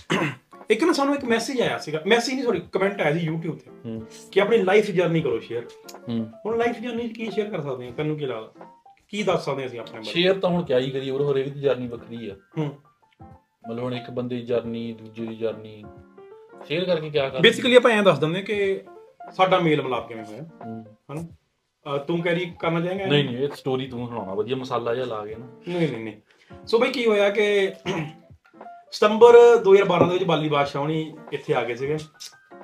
ਇੱਕ 0.70 0.84
ਨਾ 0.84 0.92
ਸਾਨੂੰ 0.92 1.14
ਇੱਕ 1.14 1.24
ਮੈਸੇਜ 1.24 1.60
ਆਇਆ 1.60 1.78
ਸੀਗਾ। 1.78 2.02
ਮੈਸੇਜ 2.06 2.34
ਨਹੀਂ 2.34 2.44
ਸੌਰੀ 2.44 2.60
ਕਮੈਂਟ 2.72 3.00
ਆਇਆ 3.00 3.18
ਸੀ 3.18 3.28
YouTube 3.28 3.56
ਤੇ 3.56 4.00
ਕਿ 4.32 4.40
ਆਪਣੀ 4.40 4.58
ਲਾਈਫ 4.58 4.90
ਜਰਨੀ 4.90 5.20
ਕਰੋ 5.22 5.38
ਸ਼ੇਅਰ 5.40 5.64
ਹੁਣ 6.46 6.58
ਲਾਈਫ 6.58 6.78
ਜਰਨੀ 6.80 7.08
ਕੀ 7.08 7.30
ਸ਼ੇਅਰ 7.30 7.50
ਕਰ 7.50 7.60
ਸਕਦੇ 7.60 7.86
ਹਾਂ 7.86 7.92
ਤੈਨੂੰ 7.92 8.16
ਕੀ 8.16 8.26
ਲੱਗਦਾ? 8.26 8.66
ਕੀ 9.10 9.22
ਦੱਸ 9.22 9.44
ਸਕਦੇ 9.44 9.66
ਅਸੀਂ 9.66 9.80
ਆਪਣੇ 9.80 9.98
ਬਾਰੇ? 9.98 10.10
ਸ਼ੇਅਰ 10.10 10.38
ਤਾਂ 10.38 10.50
ਹੁਣ 10.50 10.62
ਕਿਆ 10.62 10.78
ਹੀ 10.78 10.90
ਕਰੀਏ 10.90 11.10
ਉਹ 11.10 11.32
ਹਰੇਕ 11.32 11.48
ਦੀ 11.48 11.60
ਜਰਨੀ 11.60 11.86
ਵੱਖਰੀ 11.88 12.28
ਆ। 12.28 12.34
ਹੂੰ। 12.58 12.78
ਮਤਲਬ 13.70 13.82
ਹੁਣ 13.84 13.94
ਇੱਕ 13.94 14.10
ਬੰਦੇ 14.10 14.36
ਦੀ 14.36 14.42
ਜਰਨੀ 14.42 14.92
ਦੂਜੇ 14.92 15.26
ਦੀ 15.26 15.36
ਜਰਨੀ। 15.36 15.84
ਸ਼ੇਅਰ 16.68 16.84
ਕਰਕੇ 16.84 17.10
ਕਿਆ 17.10 17.28
ਕਰ 17.28 17.40
ਬੇਸਿਕਲੀ 17.40 17.76
ਆਪਾਂ 17.76 17.90
ਐਂ 17.90 18.02
ਦੱਸ 18.02 18.18
ਦਿੰਦੇ 18.18 18.42
ਕਿ 18.42 18.80
ਸਾਡਾ 19.32 19.58
ਮੇਲ 19.58 19.82
ਮਿਲਾਪ 19.82 20.08
ਕਿਵੇਂ 20.08 20.24
ਹੋਇਆ? 20.24 20.42
ਹੂੰ। 20.42 20.84
ਹਨਾ? 21.12 21.96
ਤੂੰ 21.96 22.22
ਕੈਰੀ 22.22 22.52
ਕਰਨਾ 22.60 22.80
ਚਾਹੇਂਗਾ? 22.80 23.06
ਨਹੀਂ 23.06 23.24
ਨਹੀਂ 23.24 23.38
ਇਹ 23.38 23.48
ਸਟੋਰੀ 23.54 23.86
ਤੂੰ 23.86 24.06
ਸੁਣਾਉਣਾ 24.06 24.34
ਵਧੀਆ 24.34 24.56
ਮਸਾਲਾ 24.56 24.94
ਜਿਹਾ 24.94 25.06
ਲਾ 25.06 25.26
ਕੇ 25.26 25.34
ਨਾ। 25.34 25.46
ਨਹੀਂ 25.68 25.88
ਨਹੀਂ 25.92 26.04
ਨਹੀਂ। 26.04 26.66
ਸੋ 26.66 26.78
ਬਈ 26.78 26.90
ਕੀ 26.90 27.06
ਹੋਇਆ 27.06 27.30
ਕਿ 27.30 27.72
ਸਤੰਬਰ 28.92 29.34
2012 29.64 30.06
ਦੇ 30.06 30.12
ਵਿੱਚ 30.12 30.24
ਬਾਲੀ 30.24 30.48
ਬਾਦਸ਼ਾਹ 30.48 30.82
ਹੁਣੀ 30.82 31.16
ਇੱਥੇ 31.32 31.54
ਆ 31.54 31.64
ਗਏ 31.64 31.74
ਸੀਗੇ 31.74 31.96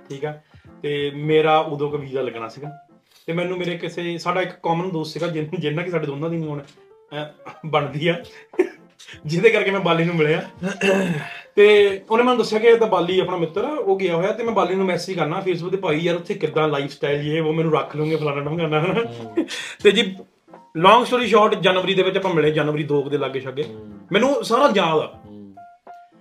ਠੀਕ 0.09 0.25
ਆ? 0.25 0.41
ਤੇ 0.83 1.11
ਮੇਰਾ 1.15 1.59
ਉਦੋਂ 1.59 1.91
ਕੋ 1.91 1.99
ਵੀਜ਼ਾ 1.99 2.23
ਲੱਗਣਾ 2.23 2.49
ਸੀਗਾ। 2.49 2.86
ਤੇ 3.27 3.33
ਮੈਨੂੰ 3.33 3.59
ਮੇਰੇ 3.59 3.79
ਕਿਸੇ 3.79 4.19
ਸਾਡਾ 4.19 4.43
ਇੱਕ 4.43 4.51
ਕਾਮਨ 4.63 4.91
ਦੋਸਤ 4.91 5.13
ਸੀਗਾ 5.13 5.27
ਜਿਨ- 5.27 5.61
ਜਿੰਨਾ 5.61 5.83
ਕਿ 5.83 5.91
ਸਾਡੇ 5.91 6.07
ਦੋਨਾਂ 6.07 6.31
ਦੀ 6.31 6.37
ਨਹੀਂ 6.37 6.49
ਹੁਣ 6.49 6.61
ਅਹ, 6.61 7.27
ਬਣਦੀ 7.67 8.09
ਆ। 8.09 8.15
ਜਿਹਦੇ 9.27 9.51
ਕਰਕੇ 9.51 9.71
ਮੈਂ 9.71 9.81
ਬਾਲੀ 9.81 10.05
ਨੂੰ 10.05 10.17
ਮਿਲਿਆ। 10.17 10.51
ਤੇ 11.55 12.01
ਉਹਨੇ 12.11 12.23
ਮੈਨੂੰ 12.23 12.39
ਦੱਸਿਆ 12.39 12.59
ਕਿ 12.59 12.67
ਇਹ 12.67 12.79
ਤਾਂ 12.79 12.87
ਬਾਲੀ 12.87 13.21
ਆਪਣਾ 13.21 13.37
ਮਿੱਤਰ 13.37 13.65
ਆ, 13.65 13.69
ਉਹ 13.69 13.99
ਗਿਆ 13.99 14.17
ਹੋਇਆ 14.17 14.33
ਤੇ 14.33 14.45
ਮੈਂ 14.45 14.53
ਬਾਲੀ 14.53 14.75
ਨੂੰ 14.75 14.87
ਮੈਸੇਜ 14.87 15.17
ਕਰਨਾ 15.17 15.41
ਫੇਸਬੁੱਕ 15.41 15.75
ਤੇ 15.75 15.81
ਭਾਈ 15.81 15.99
ਯਾਰ 15.99 16.17
ਉੱਥੇ 16.17 16.35
ਕਿੱਦਾਂ 16.35 16.69
ਲਾਈਫ 16.69 16.91
ਸਟਾਈਲ 16.91 17.33
ਇਹ 17.33 17.43
ਉਹ 17.43 17.53
ਮੈਨੂੰ 17.53 17.73
ਰੱਖ 17.73 17.97
ਲਓਗੇ 17.97 18.17
ਫਲਾਣਾ 18.17 18.41
ਢੰਗਾਣਾ 18.41 18.85
ਤੇ 19.83 19.91
ਜੀ 19.91 20.17
ਲੌਂਗ 20.77 21.05
ਸਟੋਰੀ 21.05 21.27
ਸ਼ਾਰਟ 21.27 21.55
ਜਨਵਰੀ 21.55 21.95
ਦੇ 21.95 22.03
ਵਿੱਚ 22.03 22.17
ਆਪਾਂ 22.17 22.35
ਮਿਲੇ 22.35 22.51
ਜਨਵਰੀ 22.51 22.85
2 22.85 23.11
ਦੇ 23.11 23.19
ਲਾਗੇ 23.19 23.41
ਛਾਗੇ। 23.41 23.65
ਮੈਨੂੰ 24.13 24.45
ਸਾਰਾ 24.45 24.73
ਯਾਦ 24.77 24.99
ਆ। 24.99 25.21
ਹੂੰ। 25.27 25.55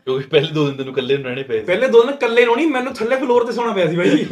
ਕਿਉਂਕਿ 0.05 0.27
ਪਹਿਲੇ 0.27 0.47
ਦੋ 0.53 0.65
ਦਿਨ 0.65 0.75
ਤੈਨੂੰ 0.75 0.93
ਇਕੱਲੇ 0.93 1.17
ਨੂੰ 1.17 1.25
ਰਹਿਣੇ 1.25 1.43
ਪਏ 1.43 1.59
ਸੀ। 1.59 1.65
ਪਹਿਲੇ 1.65 1.87
ਦੋ 1.87 2.03
ਦਿਨ 2.03 2.13
ਇਕੱਲੇ 2.13 2.45
ਨੂੰ 2.45 2.55
ਨਹੀਂ 2.55 2.67
ਮੈਨੂੰ 2.67 2.93
ਥੱਲੇ 2.93 3.15
ਫਲੋਰ 3.15 3.45
ਤੇ 3.45 3.51
ਸੌਣਾ 3.51 3.73
ਪਿਆ 3.73 3.87
ਸੀ 3.87 3.95
ਬਾਈ। 3.95 4.25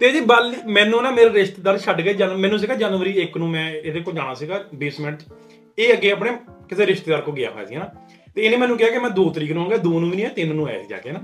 ਤੇ 0.00 0.12
ਜੀ 0.12 0.20
ਬਾਲੀ 0.20 0.56
ਮੈਨੂੰ 0.66 1.02
ਨਾ 1.02 1.10
ਮੇਰੇ 1.10 1.32
ਰਿਸ਼ਤੇਦਾਰ 1.32 1.78
ਛੱਡ 1.78 2.00
ਗਏ 2.00 2.14
ਜਨ, 2.14 2.36
ਮੈਨੂੰ 2.36 2.58
ਸੀਗਾ 2.58 2.74
ਜਨਵਰੀ 2.74 3.22
1 3.22 3.38
ਨੂੰ 3.38 3.48
ਮੈਂ 3.50 3.72
ਇਹਦੇ 3.72 4.00
ਕੋਲ 4.00 4.14
ਜਾਣਾ 4.14 4.34
ਸੀਗਾ 4.34 4.64
ਬੇਸਮੈਂਟ 4.74 5.22
ਇਹ 5.78 5.92
ਅੱਗੇ 5.92 6.12
ਆਪਣੇ 6.12 6.30
ਕਿਸੇ 6.68 6.86
ਰਿਸ਼ਤੇਦਾਰ 6.86 7.20
ਕੋਲ 7.20 7.34
ਗਿਆ 7.34 7.50
ਹੋਇਆ 7.50 7.64
ਸੀ, 7.64 7.74
ਹਨਾ? 7.74 7.90
ਤੇ 8.34 8.42
ਇਹਨੇ 8.42 8.56
ਮੈਨੂੰ 8.56 8.76
ਕਿਹਾ 8.78 8.90
ਕਿ 8.90 8.98
ਮੈਂ 8.98 9.10
2 9.10 9.30
ਤਰੀਕ 9.34 9.52
ਨੂੰ 9.52 9.62
ਆਉਂਗਾ 9.62 9.76
2 9.76 10.00
ਨੂੰ 10.00 10.10
ਵੀ 10.10 10.16
ਨਹੀਂ 10.16 10.26
3 10.40 10.52
ਨੂੰ 10.54 10.66
ਆਇਆ 10.66 10.82
ਸੀ 10.82 10.88
ਜਾ 10.88 10.96
ਕੇ 10.96 11.12
ਨਾ 11.12 11.20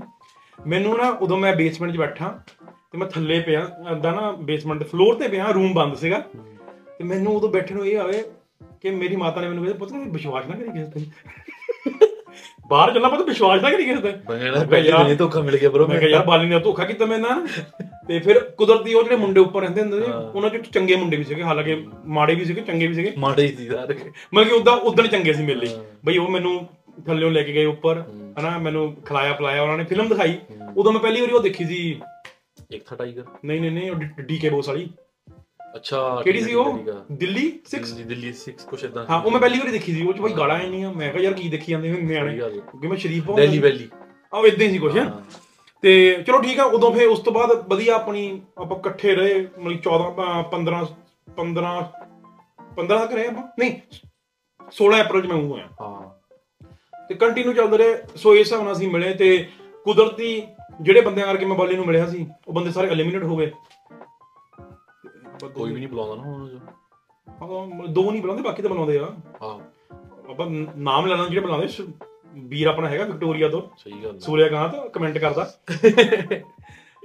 ਮੈਨੂੰ 0.67 0.97
ਨਾ 0.97 1.09
ਉਦੋਂ 1.09 1.37
ਮੈਂ 1.37 1.55
ਬੇਸਮੈਂਟ 1.55 1.93
'ਚ 1.93 1.97
ਬੈਠਾ 1.97 2.39
ਤੇ 2.91 2.97
ਮੈਂ 2.97 3.07
ਥੱਲੇ 3.07 3.39
ਪਿਆ, 3.39 3.69
ਏਦਾਂ 3.91 4.13
ਨਾ 4.13 4.31
ਬੇਸਮੈਂਟ 4.31 4.79
ਦੇ 4.79 4.85
ਫਲੋਰ 4.85 5.15
ਤੇ 5.15 5.27
ਪਿਆ 5.27 5.51
ਰੂਮ 5.51 5.73
ਬੰਦ 5.73 5.95
ਸੀਗਾ। 5.95 6.23
ਤੇ 6.97 7.03
ਮੈਨੂੰ 7.03 7.35
ਉਦੋਂ 7.35 7.49
ਬੈਠੇ 7.49 7.75
ਨੂੰ 7.75 7.87
ਇਹ 7.87 7.97
ਆਵੇ 7.97 8.23
ਕਿ 8.81 8.89
ਮੇਰੀ 8.89 9.15
ਮਾਤਾ 9.15 9.41
ਨੇ 9.41 9.47
ਮੈਨੂੰ 9.47 9.65
ਕਿਹਾ, 9.65 9.75
ਪੁੱਤ, 9.77 9.91
ਵਿਸ਼ਵਾਸ 9.93 10.45
ਨਾ 10.45 10.55
ਕਰੀ 10.55 10.69
ਕਿਸੇ 10.69 10.91
ਤੇ। 10.91 11.05
ਬਾਹਰ 12.69 12.93
ਚੱਲਣਾ 12.93 13.09
ਪਤਾ 13.09 13.23
ਵਿਸ਼ਵਾਸ 13.23 13.61
ਨਾ 13.61 13.71
ਕਰੀ 13.71 13.85
ਕਿਸੇ 13.85 14.01
ਤੇ 14.01 14.11
ਕਿਹਾ 14.11 14.63
ਪਹਿਲੇ 14.63 14.89
ਯਾਰ- 14.89 15.07
ਦਿਨ 15.07 15.17
ਧੋਖਾ 15.17 15.41
ਮਿਲ 15.41 15.57
ਗਿਆ 15.57 15.69
ਬ్రో 15.69 15.87
ਮੈਂ 15.87 15.99
ਕਿਹਾ 15.99 16.09
ਯਾਰ 16.11 16.25
ਬਾਲੀ 16.25 16.49
ਨੇ 16.49 16.59
ਧੋਖਾ 16.59 16.85
ਕੀਤਾ 16.85 17.05
ਮੇਰੇ 17.05 17.21
ਨਾਲ। 17.21 17.47
ਤੇ 18.07 18.19
ਫਿਰ 18.19 18.39
ਕੁਦਰਤੀ 18.39 18.93
ਉਹ 18.93 19.03
ਜਿਹੜੇ 19.03 19.15
ਮੁੰਡੇ 19.15 19.39
ਉੱਪਰ 19.39 19.61
ਰਹਿੰਦੇ 19.61 19.81
ਹੁੰਦੇ 19.81 20.07
ਹਾਂ। 20.07 20.21
ਉਹਨਾਂ 20.21 20.49
ਚ 20.49 20.57
ਚੰਗੇ 20.57 20.95
ਮੁੰਡੇ 20.95 21.17
ਵੀ 21.17 21.23
ਸੀਗੇ 21.23 21.43
ਹਾਲਾਂਕਿ 21.43 21.87
ਮਾੜੇ 22.05 22.35
ਵੀ 22.35 22.45
ਸੀਗੇ 22.45 22.61
ਚੰਗੇ 22.61 22.87
ਵੀ 22.87 22.93
ਸੀਗੇ। 22.93 23.13
ਮਾੜੇ 23.17 23.43
ਹੀ 23.43 23.55
ਸੀ 23.55 23.67
ਸਾਰੇ 23.69 23.95
ਮਤਲਬ 24.33 24.47
ਕਿ 24.47 24.53
ਉਦਾਂ 24.53 24.73
ਉਦੋਂ 24.73 25.03
ਚੰਗੇ 25.03 25.33
ਸੀ 25.33 25.43
ਮੇਰੇ 25.43 25.59
ਲਈ। 25.59 25.69
ਬਈ 26.05 26.17
ਉਹ 26.17 26.29
ਮੈਨੂੰ 26.29 26.67
ਥੱਲੇੋਂ 27.05 27.31
ਲੈ 27.31 27.43
ਕੇ 27.43 27.53
ਗਏ 27.53 27.65
ਉੱਪਰ 27.65 28.03
ਹਨਾ 28.39 28.57
ਮੈਨੂੰ 28.57 28.95
ਖਿਲਾਇਆ 29.05 29.33
ਪਿਲਾਇਆ 29.33 29.61
ਉਹਨਾਂ 29.61 29.77
ਨੇ 29.77 29.83
ਫਿਲਮ 29.83 30.07
ਦਿਖਾਈ। 30.07 30.37
ਉਦੋਂ 30.77 30.91
ਮੈਂ 30.91 31.01
ਪਹਿਲੀ 31.01 31.21
ਵਾਰੀ 31.21 31.31
ਉਹ 31.31 31.39
ਦੇਖੀ 31.39 31.65
ਸੀ। 31.65 32.01
ਇੱਕ 32.71 32.85
ਥਾ 32.85 32.95
ਟਾਈਗਰ 32.95 33.23
ਨਹੀਂ 33.45 33.61
ਨਹੀਂ 33.61 33.71
ਨਹੀਂ 33.71 33.91
ਉਹ 33.91 33.95
ਡੀਕੇ 34.21 34.49
ਬੋਸ 34.49 34.67
ਵਾਲੀ। 34.67 34.89
ਅੱਛਾ 35.77 36.21
ਕਿਹੜੀ 36.23 36.41
ਸੀ 36.41 36.53
ਉਹ? 36.53 36.67
ਆ। 36.89 37.05
ਦਿੱਲੀ 37.11 37.45
6 37.71 37.79
ਦਿੱਲੀ 37.79 38.03
ਦਿੱਲੀ 38.03 38.33
6 38.33 38.53
ਕੁਛ 38.69 38.83
ਇਦਾਂ 38.83 39.05
ਹਾਂ 39.09 39.21
ਉਹ 39.21 39.31
ਮੈਂ 39.31 39.39
ਪਹਿਲੀ 39.39 39.59
ਵਾਰੀ 39.59 39.71
ਦੇਖੀ 39.71 39.93
ਸੀ 39.93 40.05
ਉਹ 40.07 40.13
ਚ 40.13 40.19
ਬਈ 40.19 40.33
ਗਾਲਾਂ 40.33 40.59
ਹੀ 40.59 40.69
ਨਹੀਂ 40.69 40.83
ਆ 40.85 40.91
ਮੈਂ 40.91 41.09
ਕਿਹਾ 41.11 41.23
ਯਾਰ 41.23 41.33
ਕੀ 41.33 41.49
ਦੇਖੀ 41.49 41.71
ਜਾਂਦੇ 41.71 41.91
ਨੇ 41.91 42.01
ਨਿਆਣੇ। 42.01 42.41
ਹੈ। 42.41 42.49
ਕਿਉਂਕਿ 42.49 42.87
ਮੈਂ 42.87 42.97
ਸ਼ਰੀਫ 42.97 43.23
ਬਹੁਤ 43.23 43.39
ਦਿੱਲੀ 43.39 43.59
ਵੈਲੀ 43.59 43.89
ਆਹ 44.33 44.45
ਇਦਾਂ 44.45 44.67
ਹੀ 44.67 44.71
ਸੀ 44.71 44.77
ਕੁਛ। 44.77 44.93
ਤੇ 45.83 46.23
ਚਲੋ 46.27 46.39
ਠੀਕ 46.41 46.59
ਆ 46.59 46.63
ਉਦੋਂ 46.63 46.91
ਫੇ 46.91 47.05
ਉਸ 47.05 47.19
ਤੋਂ 47.19 47.33
ਬਾਅਦ 47.33 47.51
ਵਧੀਆ 47.67 47.95
ਆਪਣੀ 47.95 48.41
ਆਪਾਂ 48.57 48.77
ਇਕੱਠੇ 48.77 49.15
ਰਹੇ 49.15 49.47
ਮਤਲਬ 49.59 49.79
14 49.81 50.09
ਅਹ 50.23 50.43
15 50.43 50.83
15 51.37 51.73
15 52.75 52.99
ਤੱਕ 52.99 53.13
ਰਹੇ 53.13 53.27
ਆਪਾਂ? 53.27 53.43
ਨਹੀਂ 53.59 53.71
16 54.71 55.01
ਅਪ੍ਰੈਲ 55.01 55.21
ਚ 55.21 55.25
ਮੈਂ 55.25 55.35
ਉਹ 55.35 55.47
ਹੋਇਆ। 55.47 55.67
ਹਾਂ। 55.81 56.17
ਤੇ 57.09 57.15
ਕੰਟੀਨਿਊ 57.15 57.53
ਚੱਲਦੇ 57.53 57.77
ਰਹੇ 57.77 57.97
ਸੋ 58.15 58.35
ਇਸ 58.35 58.47
ਹਿਸਾਬ 58.47 58.63
ਨਾਲ 58.63 58.73
ਅਸੀਂ 58.73 58.87
ਮਿਲੇ 58.87 59.13
ਤੇ 59.13 59.47
ਕੁਦਰਤੀ 59.83 60.43
ਜਿਹੜੇ 60.81 61.01
ਬੰਦਿਆਂ 61.01 61.27
ਕਰਕੇ 61.27 61.45
ਮੈਂ 61.45 61.57
ਬਾਲੀ 61.57 61.75
ਨੂੰ 61.75 61.85
ਮਿਲਿਆ 61.85 62.05
ਸੀ 62.05 62.25
ਉਹ 62.47 62.53
ਬੰਦੇ 62.53 62.71
ਸਾਰੇ 62.71 62.87
ਐਲੀਮੀਨੇਟ 62.87 63.23
ਹੋ 63.23 63.35
ਗਏ। 63.37 63.51
ਕੋਈ 65.43 65.71
ਵੀ 65.71 65.79
ਨਹੀਂ 65.79 65.87
ਬੁਲਾਉਂਦਾ 65.87 66.15
ਨਾ 66.15 66.21
ਉਹਨਾਂ 66.21 66.39
ਨੂੰ 66.39 67.77
ਹਾਂ, 67.81 67.87
ਦੋ 67.87 68.11
ਨਹੀਂ 68.11 68.21
ਬੁਲਾਉਂਦੇ 68.21 68.43
ਬਾਕੀ 68.43 68.61
ਤਾਂ 68.61 68.69
ਬੁਲਾਉਂਦੇ 68.69 68.99
ਆ। 68.99 69.05
ਹਾਂ। 69.43 69.59
ਆਪਾਂ 70.29 70.47
ਨਾਮ 70.77 71.05
ਲੈਣਾ 71.05 71.27
ਜਿਹੜੇ 71.27 71.41
ਬੁਲਾਉਂਦੇ 71.41 71.67
ਵੀਰ 72.33 72.67
ਆਪਣਾ 72.67 72.89
ਹੈਗਾ 72.89 73.03
ਵਿਕਟੋਰੀਆ 73.05 73.49
ਤੋਂ। 73.49 73.61
ਸਹੀ 73.77 74.03
ਗੱਲ। 74.03 74.19
ਸੂਰਿਆਕਾਂਤ 74.19 74.93
ਕਮੈਂਟ 74.93 75.17
ਕਰਦਾ। 75.17 75.53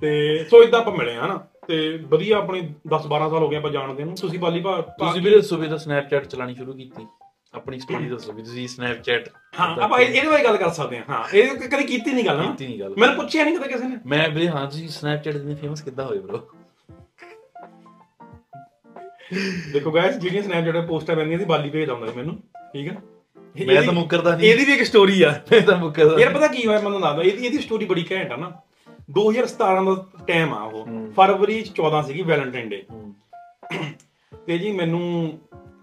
ਤੇ 0.01 0.45
ਸੋ 0.51 0.63
ਇਦਾਂ 0.63 0.81
ਆਪਾਂ 0.81 0.93
ਮਿਲੇ 0.93 1.15
ਹਾਂ 1.15 1.29
ਨਾ। 1.29 1.47
ਤੇ 1.67 1.97
ਵਧੀਆ 1.97 2.39
ਆਪਣੀ 2.39 2.61
10 2.89 3.07
12 3.07 3.29
ਸਾਲ 3.31 3.43
ਹੋ 3.43 3.49
ਗਏ 3.49 3.57
ਆਪਾਂ 3.57 3.71
ਜਾਣਦੇ 3.71 4.05
ਨੂੰ। 4.05 4.15
ਤੁਸੀਂ 4.15 4.39
ਬਾਲੀ 4.39 4.61
ਭਾ 4.61 4.81
ਤੁਸੀਂ 4.81 5.23
ਵੀਰੇ 5.23 5.41
ਸਵੇਰ 5.41 5.71
ਦਾ 5.71 5.77
ਸਨੈਪਚੈਟ 5.77 6.27
ਚਲਾਣੀ 6.27 6.55
ਸ਼ੁਰੂ 6.55 6.73
ਕੀਤੀ। 6.73 7.07
ਆਪਣੀ 7.55 7.79
ਸਟੋਰੀ 7.79 8.05
ਦੱਸੋ 8.09 8.33
ਵੀ 8.33 8.43
ਤੁਸੀਂ 8.43 8.69
ਸਨੈਪਚੈਟ 8.69 9.29
ਹਾਂ 9.61 9.77
ਆਪਾਂ 9.81 9.99
ਇਹ- 10.01 10.15
ਇਹਦੇ 10.15 10.29
ਬਾਰੇ 10.29 10.45
ਗੱਲ 10.45 10.57
ਕਰ 10.57 10.71
ਸਕਦੇ 10.71 10.99
ਹਾਂ 10.99 11.05
ਹਾਂ 11.09 11.37
ਇਹ 11.37 11.49
ਕਦੇ 11.69 11.83
ਕੀਤੀ 11.85 12.13
ਨਹੀਂ 12.13 12.25
ਗੱਲ 12.25 12.37
ਨਾ। 12.37 12.43
ਕੀਤੀ 12.43 12.67
ਨਹੀਂ 12.67 12.81
ਗੱਲ। 12.81 12.95
ਮੈਨੂੰ 12.99 13.17
ਪੁੱਛਿਆ 13.17 13.45
ਨਹੀਂ 13.45 13.59
ਕਦੇ 13.59 13.69
ਕਿਸੇ 13.69 13.85
ਨੇ। 13.85 13.97
ਮੈਂ 14.07 14.29
ਵੀਰੇ 14.29 14.49
ਹਾਂ 14.49 14.67
ਤੁਸੀਂ 14.67 14.89
ਸਨੈਪਚੈਟ 14.89 15.37
ਦੇ 15.37 15.55
ਫੇਮਸ 15.55 15.83
ਕਿੱਦਾਂ 15.83 16.05
ਹੋਏ 16.07 16.19
ਬ్రో 16.19 16.39
ਦੇਖੋ 19.73 19.91
ਗਾਇਸ 19.91 20.17
ਜਿਹੜੀਆਂ 20.17 20.43
ਸਨੈਪਚੈਟ 20.43 20.87
ਪੋਸਟਾਂ 20.87 21.17
ਪੈਂਦੀਆਂ 21.17 21.39
ਸੀ 21.39 21.45
ਬਾਲੀ 21.45 21.71
ਭੇਜ 21.71 21.91
ਆਉਂਦਾ 21.91 22.07
ਸੀ 22.07 22.13
ਮੈਨੂੰ 22.17 22.37
ਠੀਕ 22.73 22.89
ਹੈ? 22.89 22.97
ਮੈਂ 23.67 23.83
ਤਾਂ 23.83 23.93
ਮੁੱਕਰਦਾ 23.93 24.37
ਨਹੀਂ। 24.37 24.51
ਇਹਦੀ 24.51 24.65
ਵੀ 24.65 24.73
ਇੱਕ 24.73 24.83
ਸਟੋਰੀ 24.83 25.23
ਆ। 25.23 25.41
ਮੈਂ 25.53 25.61
ਤਾਂ 25.61 25.79
ਮੁੱਕਰਦਾ 25.79 26.21
ਯਾਰ 26.21 26.33
ਪਤਾ 26.35 26.47
ਕੀ 26.47 26.67
ਹੋਇਆ 26.67 26.81
ਮੈਨੂੰ 26.81 27.01
ਦੱਸਦਾ 27.01 27.23
ਇਹਦੀ 27.23 27.47
ਇਹਦੀ 27.47 27.59
ਸਟੋਰੀ 27.59 27.85
ਬੜੀ 27.85 28.07
ਘੈਂਟ 28.13 28.33
ਆ 28.33 28.37
ਨਾ। 28.37 28.53
2017 29.11 29.85
ਦਾ 29.85 30.07
ਟਾਈਮ 30.27 30.55
ਆ 30.55 30.63
ਉਹ। 30.63 30.87
ਫਰਵਰੀ 31.17 31.63
'ਚ 31.63 31.73
14 31.81 32.03
ਸੀਗੀ 32.07 32.23
ਵੈਲੈਂਟਾਈਨ 32.23 32.69
ਡੇ। 32.69 32.85
ਤੇ 34.47 34.59
ਜੀ 34.59 34.73
ਮੈਨੂੰ 34.73 35.33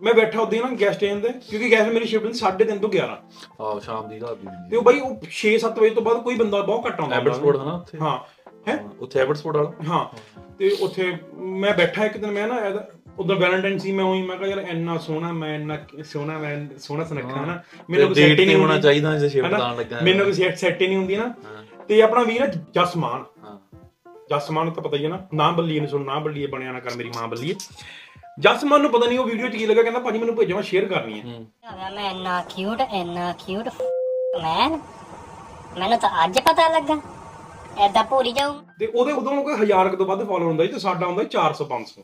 ਮੈਂ 0.02 0.14
ਬੈਠਾ 0.14 0.40
ਉਹਦੇ 0.42 0.60
ਨਾ 0.60 0.70
ਗੈਸਟ 0.82 1.04
ਏਨ 1.04 1.22
ਦੇ 1.22 1.30
ਕਿਉਂਕਿ 1.50 1.72
ਗੈਸਟ 1.72 1.90
ਮੇਰੀ 1.90 2.06
ਸ਼ਿਫਟ 2.06 2.32
ਸੀ 2.32 2.46
3:30 2.46 2.80
ਤੋਂ 2.80 2.90
11 2.90 3.18
ਆਹ 3.62 3.80
ਸ਼ਾਮ 3.80 4.10
ਦੀ 4.10 4.20
ਰਾਤ 4.20 4.38
ਦੀ 4.38 4.48
ਤੇ 4.72 4.78
ਉਹ 4.78 4.84
ਬਾਈ 4.84 5.00
ਉਹ 5.00 5.16
6-7 5.32 5.80
ਵਜੇ 5.80 5.90
ਤੋਂ 5.90 6.04
ਬਾਅਦ 6.04 6.18
ਕੋਈ 6.18 6.36
ਬੰਦਾ 6.36 6.62
ਬਹੁਤ 6.62 6.88
ਘੱਟ 6.88 7.00
ਆਉਂਦਾ 7.00 7.16
ਐਬਟਸਫੋਰਡ 7.16 7.58
ਹੈ 7.58 7.64
ਨਾ 7.64 7.74
ਉੱਥੇ? 7.74 7.98
ਹਾਂ। 7.98 8.20
ਹੈ? 8.68 8.84
ਉੱਥੇ 9.00 9.20
ਐਬਟਸਫੋਰਡ 9.20 9.58
ਵਾਲਾ? 9.58 9.72
ਹਾਂ। 9.88 10.06
ਤੇ 10.60 10.70
ਉੱਥੇ 10.70 11.18
ਮੈਂ 11.38 11.74
ਬੈਠਾ 11.74 12.06
ਇੱਕ 12.06 12.18
ਦਿਨ 12.18 12.32
ਮੈਂ 12.32 12.48
ਨਾ 12.48 12.56
ਉਦੋਂ 13.20 13.36
ਵੈਲੈਂਟਾਈਨ 13.36 13.78
ਸੀ 13.78 13.92
ਮੈਂ 13.92 14.06
ਉਹੀ 14.06 14.22
ਮੈਂ 14.22 14.38
ਕਿਹਾ 14.38 14.50
ਯਾਰ 14.50 14.58
ਇੰਨਾ 14.58 14.98
ਸੋਹਣਾ 14.98 15.32
ਮੈਂ 15.32 15.56
ਇੰਨਾ 15.56 15.78
ਸੋਹਣਾ 16.04 16.38
ਮੈਂ 16.38 16.80
ਸੋਹਣਾ 16.80 17.04
ਸੁਨੱਖਾ 17.04 17.46
ਨਾ। 17.46 17.64
ਮੈਨੂੰ 17.90 18.08
ਕੋਈ 18.08 18.16
ਡੇਟ 18.16 18.26
set 18.26 18.32
ਹੀ 18.32 18.36
ਤੇ 18.36 18.46
ਨਹੀਂ 18.46 18.56
ਹੋਣਾ 18.56 18.68
ਹੁੰਦੀ। 18.68 18.82
ਚਾਹੀਦਾ 18.82 19.18
ਜੇ 19.18 19.30
ਸ਼ਿਫਟ 19.30 19.54
ਹਨਾ? 19.54 19.58
ਆਉਣ 19.58 19.78
ਲੱਗਾ 19.78 20.00
ਮੈਨੂੰ 20.04 20.24
ਕੋਈ 20.24 20.34
ਸੈਟ 20.34 20.58
ਸੈਟ 20.58 20.82
ਹੀ 20.82 20.88
ਨਹੀਂ 20.88 20.98
ਹੁੰਦੀ 20.98 21.16
ਨਾ। 21.16 21.34
ਤੇ 21.88 22.02
ਆਪਣਾ 22.02 22.24
ਵੀਰ 22.24 22.42
ਹੈ 22.42 22.48
ਜਸਮਾਨ। 22.48 23.26
ਹਾਂ। 23.44 23.60
ਜਸਮਾਨ 24.30 24.66
ਨੂੰ 24.66 24.74
ਤਾਂ 24.74 24.84
ਪਤਾ 24.84 24.98
ਹੀ 24.98 25.04
ਹੈ 25.04 25.10
ਨਾ। 25.10 25.28
ਨਾ 25.34 25.52
ਬੱਲੀਏ 25.52 25.80
ਨੂੰ 25.80 25.90
ਸੁਣ 25.90 26.06
ਨਾ 26.06 26.20
ਬੱਲੀਏ 26.20 26.48
ਬਣਿਆ 26.48 26.72
ਨਾ 26.72 26.80
ਕਰ 26.80 26.90
ਮੇਰੀ 26.96 27.10
ਮਾਂ 27.10 27.28
ਬੱਲੀਏ। 27.28 27.56
ਜਸਮਾਨ 28.40 28.82
ਨੂੰ 28.82 28.92
ਪਤਾ 28.92 29.08
ਨਹੀਂ 29.08 29.20
ਉਹ 29.20 29.26
ਵੀਡੀਓ 29.26 29.48
ਚ 29.48 29.56
ਕੀ 29.56 29.66
ਲੱਗਾ 29.66 29.82
ਕਹਿੰਦਾ 29.82 30.00
ਭਾਜੀ 30.00 30.20
ਮੈਨੂੰ 30.20 30.36
ਭੇਜੋ 30.36 30.56
ਮੈਂ 30.56 30.64
ਸ਼ੇਅਰ 30.64 30.86
ਕਰਨੀ 30.86 31.20
ਹੈ। 31.20 31.26
ਮੈਂ 31.96 32.12
ਇੰਨਾ 32.12 32.44
ਕਿਊਟ 32.50 32.82
ਇੰਨਾ 32.94 33.34
ਕਿਊਟ 33.34 33.68
ਮੈਨ 34.44 34.80
ਮੈਨੂੰ 35.80 36.00
ਤਾਂ 36.00 36.26
ਅੱਜ 36.26 36.40
ਪਤਾ 36.40 36.70
ਲੱਗਾ। 36.70 37.02
ਐਦਾਂ 37.78 38.04
ਭੂਰੀ 38.04 38.32
ਜਾਊ। 38.32 38.54
ਤੇ 38.80 38.86
ਉਹਦੇ 38.88 39.12
ਉਦੋਂ 39.12 39.44
ਕੋਈ 39.44 39.54
ਹਜ਼ਾਰ 39.54 39.90
ਕੁ 39.90 39.96
ਤੋਂ 39.96 40.06
ਵੱਧ 40.06 40.20
ਫਾਲੋਅਰ 40.20 40.42
ਹੁੰਦਾ 40.42 40.66
ਸੀ 40.66 40.72
ਤੇ 40.72 40.80
ਸਾਡਾ 40.80 41.06
ਹੁੰਦਾ 41.06 41.24
ਸੀ 41.24 41.30
400 41.30 41.66
500 41.66 42.02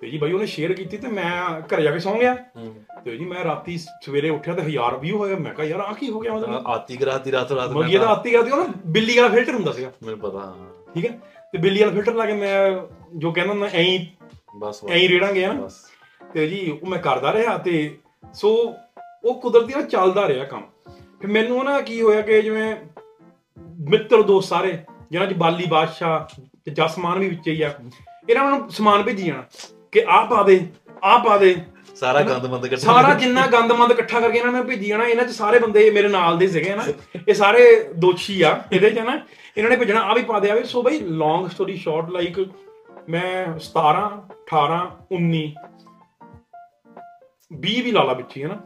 ਤੇ 0.00 0.10
ਜੀ 0.10 0.18
ਬਾਈ 0.18 0.32
ਉਹਨੇ 0.32 0.46
ਸ਼ੇਅਰ 0.46 0.72
ਕੀਤੀ 0.72 0.96
ਤੇ 0.96 1.08
ਮੈਂ 1.08 1.60
ਘਰੇ 1.60 1.82
ਜਾ 1.82 1.90
ਕੇ 1.90 1.98
ਸੌਂ 1.98 2.18
ਗਿਆ। 2.18 2.34
ਤੇ 3.04 3.16
ਜੀ 3.16 3.24
ਮੈਂ 3.24 3.44
ਰਾਤੀ 3.44 3.78
ਸਵੇਰੇ 3.78 4.30
ਉੱਠਿਆ 4.30 4.54
ਤੇ 4.54 4.62
ਹਜ਼ਾਰ 4.62 4.96
ਵਿਊ 4.96 5.18
ਹੋਇਆ। 5.18 5.36
ਮੈਂ 5.36 5.54
ਕਿਹਾ 5.54 5.66
ਯਾਰ 5.66 5.80
ਆ 5.80 5.92
ਕੀ 5.92 6.10
ਹੋ 6.10 6.20
ਗਿਆ 6.20 6.32
ਮਤਲਬ? 6.32 6.66
ਆਤੀ 6.66 6.96
ਕਰਾਤੀ 6.96 7.32
ਰਾਤ 7.32 7.52
ਰਾਤ 7.52 7.70
ਮਗੀ 7.70 7.94
ਇਹਦਾ 7.94 8.06
ਆਤੀ 8.06 8.30
ਕਰਦੀ 8.30 8.50
ਉਹ 8.50 8.68
ਬਿੱਲੀ 8.86 9.16
ਵਾਲਾ 9.16 9.28
ਫਿਲਟਰ 9.28 9.54
ਹੁੰਦਾ 9.54 9.72
ਸੀਗਾ। 9.72 9.92
ਮੈਨੂੰ 10.02 10.20
ਪਤਾ। 10.20 10.56
ਠੀਕ 10.94 11.06
ਹੈ? 11.06 11.18
ਤੇ 11.52 11.58
ਬਿੱਲੀ 11.58 11.80
ਵਾਲਾ 11.80 11.92
ਫਿਲਟਰ 11.92 12.14
ਲਾ 12.14 12.26
ਕੇ 12.26 12.32
ਮੈਂ 12.32 12.72
ਜੋ 13.14 13.32
ਕਹਿੰਦਾ 13.32 13.54
ਮੈਂ 13.54 13.70
ਐਂ 13.70 13.98
ਬਸ। 14.56 14.84
ਐਂ 14.90 15.08
ਰੇੜਾਂਗੇ 15.08 15.46
ਨਾ? 15.46 15.52
ਬਸ। 15.52 15.72
ਤੇ 16.34 16.46
ਜੀ 16.46 16.78
ਉਹ 16.82 16.86
ਮੈਂ 16.86 16.98
ਕਰਦਾ 16.98 17.32
ਰਿਹਾ 17.32 17.58
ਤੇ 17.58 17.98
ਸੋ 18.34 18.74
ਉਹ 19.24 19.40
ਕੁਦਰਤੀ 19.40 19.72
ਨਾਲ 19.72 19.82
ਚੱਲਦਾ 19.82 20.28
ਰਿਹਾ 20.28 20.44
ਕੰਮ। 20.44 20.62
ਫਿਰ 20.88 21.26
ਮੈਨੂੰ 21.26 21.64
ਨਾ 21.64 21.80
ਕੀ 21.80 22.02
ਹੋਇਆ 22.02 22.20
ਕਿ 22.20 22.42
ਜਿਵੇਂ 22.42 22.76
ਮਿੱਤਰ 23.90 24.22
ਦੋਸਤ 24.22 24.48
ਸਾਰੇ 24.48 24.78
ਜਿਹਨਾਂ 25.10 25.26
ਚ 25.26 25.32
ਬਾਲੀ 25.32 25.66
ਬਾਦਸ਼ਾਹ 25.66 26.40
ਤੇ 26.64 26.70
ਜਸਮਾਨ 26.70 27.18
ਵੀ 27.18 27.28
ਵਿੱਚ 27.28 27.48
ਹੀ 27.48 27.62
ਆ 27.62 27.74
ਇਹਨਾਂ 28.30 28.50
ਨੂੰ 28.50 28.70
ਸਮਾਨ 28.70 29.02
ਭੇਜੀ 29.02 29.22
ਜਾਣਾ। 29.22 29.44
ਕਿ 29.96 30.04
ਆਹ 30.08 30.26
ਪਾ 30.26 30.42
ਦੇ 30.42 30.60
ਆਹ 31.04 31.18
ਪਾ 31.24 31.36
ਦੇ। 31.38 31.54
ਸਾਰਾ 31.96 32.20
ਗੰਦ 32.22 32.46
ਮੰਦ 32.46 32.66
ਕੱਢ 32.66 32.78
ਸਾਰਾ 32.78 33.12
ਜਿੰਨਾ 33.14 33.46
ਗੰਦਮੰਦ 33.46 33.92
ਇਕੱਠਾ 33.92 34.20
ਕਰਕੇ 34.20 34.38
ਇਹਨਾਂ 34.38 34.52
ਨੇ 34.52 34.62
ਭੇਜੀ 34.62 34.88
ਜਾਣਾ 34.88 35.04
ਇਹਨਾਂ 35.04 35.24
ਚ 35.24 35.30
ਸਾਰੇ 35.30 35.58
ਬੰਦੇ 35.58 35.90
ਮੇਰੇ 35.90 36.08
ਨਾਲ 36.08 36.38
ਦੇ 36.38 36.48
ਸੀਗੇ 36.48 36.74
ਨਾ। 36.74 36.84
ਇਹ 37.28 37.34
ਸਾਰੇ 37.34 37.62
ਦੋਸ਼ੀ 37.96 38.40
ਆ 38.42 38.50
ਇਹਦੇ 38.72 38.90
ਚ 38.90 38.98
ਨਾ 38.98 39.18
ਇਹਨਾਂ 39.56 39.70
ਨੇ 39.70 39.76
ਭੇਜਣਾ 39.76 40.00
ਆ 40.00 40.14
ਵੀ 40.14 40.22
ਪਾ 40.22 40.40
ਦੇ 40.40 40.50
ਆ 40.50 40.54
ਵੀ। 40.54 40.64
ਸੋ 40.64 40.82
ਬਈ 40.82 40.98
ਲੌਂਗ 41.22 41.48
ਸਟੋਰੀ 41.48 41.76
ਸ਼ਾਰਟ 41.76 42.10
ਲਾਈਕ 42.10 42.38
ਮੈਂ 43.08 43.46
17 43.68 44.04
18 44.34 44.80
19 45.12 45.40
20 47.62 47.80
ਵੀ 47.82 47.92
ਲਾ 47.92 48.02
ਲਾ 48.02 48.12
ਵਿੱਚ 48.12 48.36
ਹੀ 48.36 48.42
ਨਾ। 48.44 48.58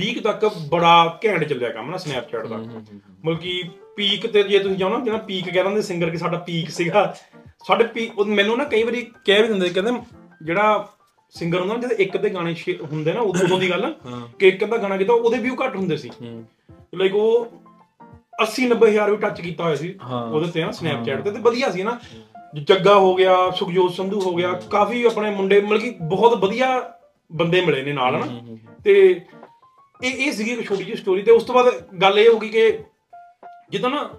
20 0.00 0.12
ਕੁ 0.14 0.20
ਤੱਕ 0.20 0.44
ਬੜਾ 0.68 1.18
ਘੈਂਟ 1.24 1.44
ਚੱਲਿਆ 1.44 1.68
ਕੰਮ 1.68 1.90
ਨਾ 1.90 1.96
ਸਨੈਪਚੈਟ 1.96 2.46
ਦਾ। 2.46 2.56
ਮਤਲਬ 2.56 3.38
ਕਿ 3.38 3.62
ਪੀਕ 3.96 4.26
ਤੇ 4.26 4.42
ਜੇ 4.42 4.58
ਤੁਸੀਂ 4.58 4.90
ਨਾ 4.90 4.98
ਜਿਹੜਾ 5.04 5.18
ਪੀਕ 5.18 5.50
ਕਹਿ 5.50 5.62
ਦਿੰਦੇ 5.62 5.82
ਸਿੰਗਰ 5.82 6.10
ਕਿ 6.10 6.16
ਸਾਡਾ 6.16 6.38
ਪੀਕ 6.38 6.70
ਸੀਗਾ। 6.70 7.14
ਸਾਡੇ 7.66 7.84
ਪੀਕ 7.84 8.20
ਮੈਨੂੰ 8.20 8.56
ਨਾ 8.58 8.64
ਕਈ 8.64 8.82
ਵਾਰੀ 8.82 9.06
ਕਹਿ 9.24 9.42
ਵੀ 9.42 9.48
ਦਿੰਦੇ 9.48 9.68
ਕਹਿੰਦੇ 9.68 9.90
ਜਿਹੜਾ 10.42 10.88
ਸਿੰਗਰ 11.34 11.60
ਹੁੰਦਾ 11.60 11.74
ਨਾ 11.74 11.80
ਜਦੋਂ 11.80 11.96
ਇੱਕ 11.96 12.16
ਦੇ 12.16 12.30
ਗਾਣੇ 12.30 12.54
ਸ਼ੇ- 12.54 12.80
ਹੁੰਦੇ 12.82 13.12
ਨਾ 13.12 13.20
ਉਦੋਂ 13.20 13.44
ਉਦੋਂ 13.44 13.58
ਦੀ 13.58 13.70
ਗੱਲ 13.70 13.94
ਕਿ 14.38 14.48
ਇੱਕ 14.48 14.64
ਅੱਧਾ 14.64 14.76
ਗਾਣਾ 14.76 14.96
ਕੀਤਾ 14.96 15.12
ਉਹਦੇ 15.12 15.38
ਵਿਊ 15.38 15.56
ਘੱਟ 15.64 15.76
ਹੁੰਦੇ 15.76 15.96
ਸੀ। 15.96 16.10
ਲਾਈਕ 16.94 17.14
ਉਹ 17.14 17.46
80 18.42 18.66
90 18.68 18.88
ਹਜ਼ਾਰ 18.88 19.10
ਵੀ 19.10 19.16
ਟੱਚ 19.16 19.40
ਕੀਤਾ 19.40 19.64
ਹੋਇਆ 19.64 19.76
ਸੀ 19.76 19.94
ਹਾਂ। 20.02 20.22
ਉਹਦੇ 20.26 20.50
ਤੇ 20.50 20.64
ਨਾ 20.64 20.70
ਸਨੈਪਚੈਟ 20.70 21.22
ਤੇ 21.24 21.30
ਤੇ 21.30 21.38
ਵਧੀਆ 21.40 21.70
ਸੀ 21.70 21.82
ਨਾ। 21.82 21.98
ਜੱਗਾ 22.54 22.94
ਹੋ 22.94 23.14
ਗਿਆ 23.14 23.50
ਸੁਖਜੋਤ 23.50 23.92
ਸੰਧੂ 23.92 24.20
ਹੋ 24.20 24.34
ਗਿਆ 24.34 24.52
ਕਾਫੀ 24.70 25.04
ਆਪਣੇ 25.04 25.30
ਮੁੰਡੇ 25.30 25.60
ਮਤਲਬ 25.60 25.80
ਕਿ 25.80 25.90
ਬਹੁਤ 26.02 26.38
ਵਧੀਆ 26.38 26.94
ਬੰਦੇ 27.32 27.60
ਮਿਲੇ 27.60 27.82
ਨੇ 27.82 27.92
ਨਾਲ 27.92 28.16
ਹਨਾ। 28.16 28.56
ਤੇ 28.84 29.20
ਇਹ 30.02 30.10
ਇਹ 30.10 30.32
ਸੀਗੀ 30.32 30.50
ਇੱਕ 30.50 30.68
ਛੋਟੀ 30.68 30.84
ਜਿਹੀ 30.84 30.96
ਸਟੋਰੀ 30.96 31.22
ਤੇ 31.22 31.30
ਉਸ 31.30 31.44
ਤੋਂ 31.44 31.54
ਬਾਅਦ 31.54 31.74
ਗੱਲ 32.02 32.18
ਇਹ 32.18 32.28
ਹੋ 32.28 32.38
ਗਈ 32.38 32.48
ਕਿ 32.48 32.78
ਜਿੱਦਾਂ 33.70 33.90
ਨਾ 33.90 34.10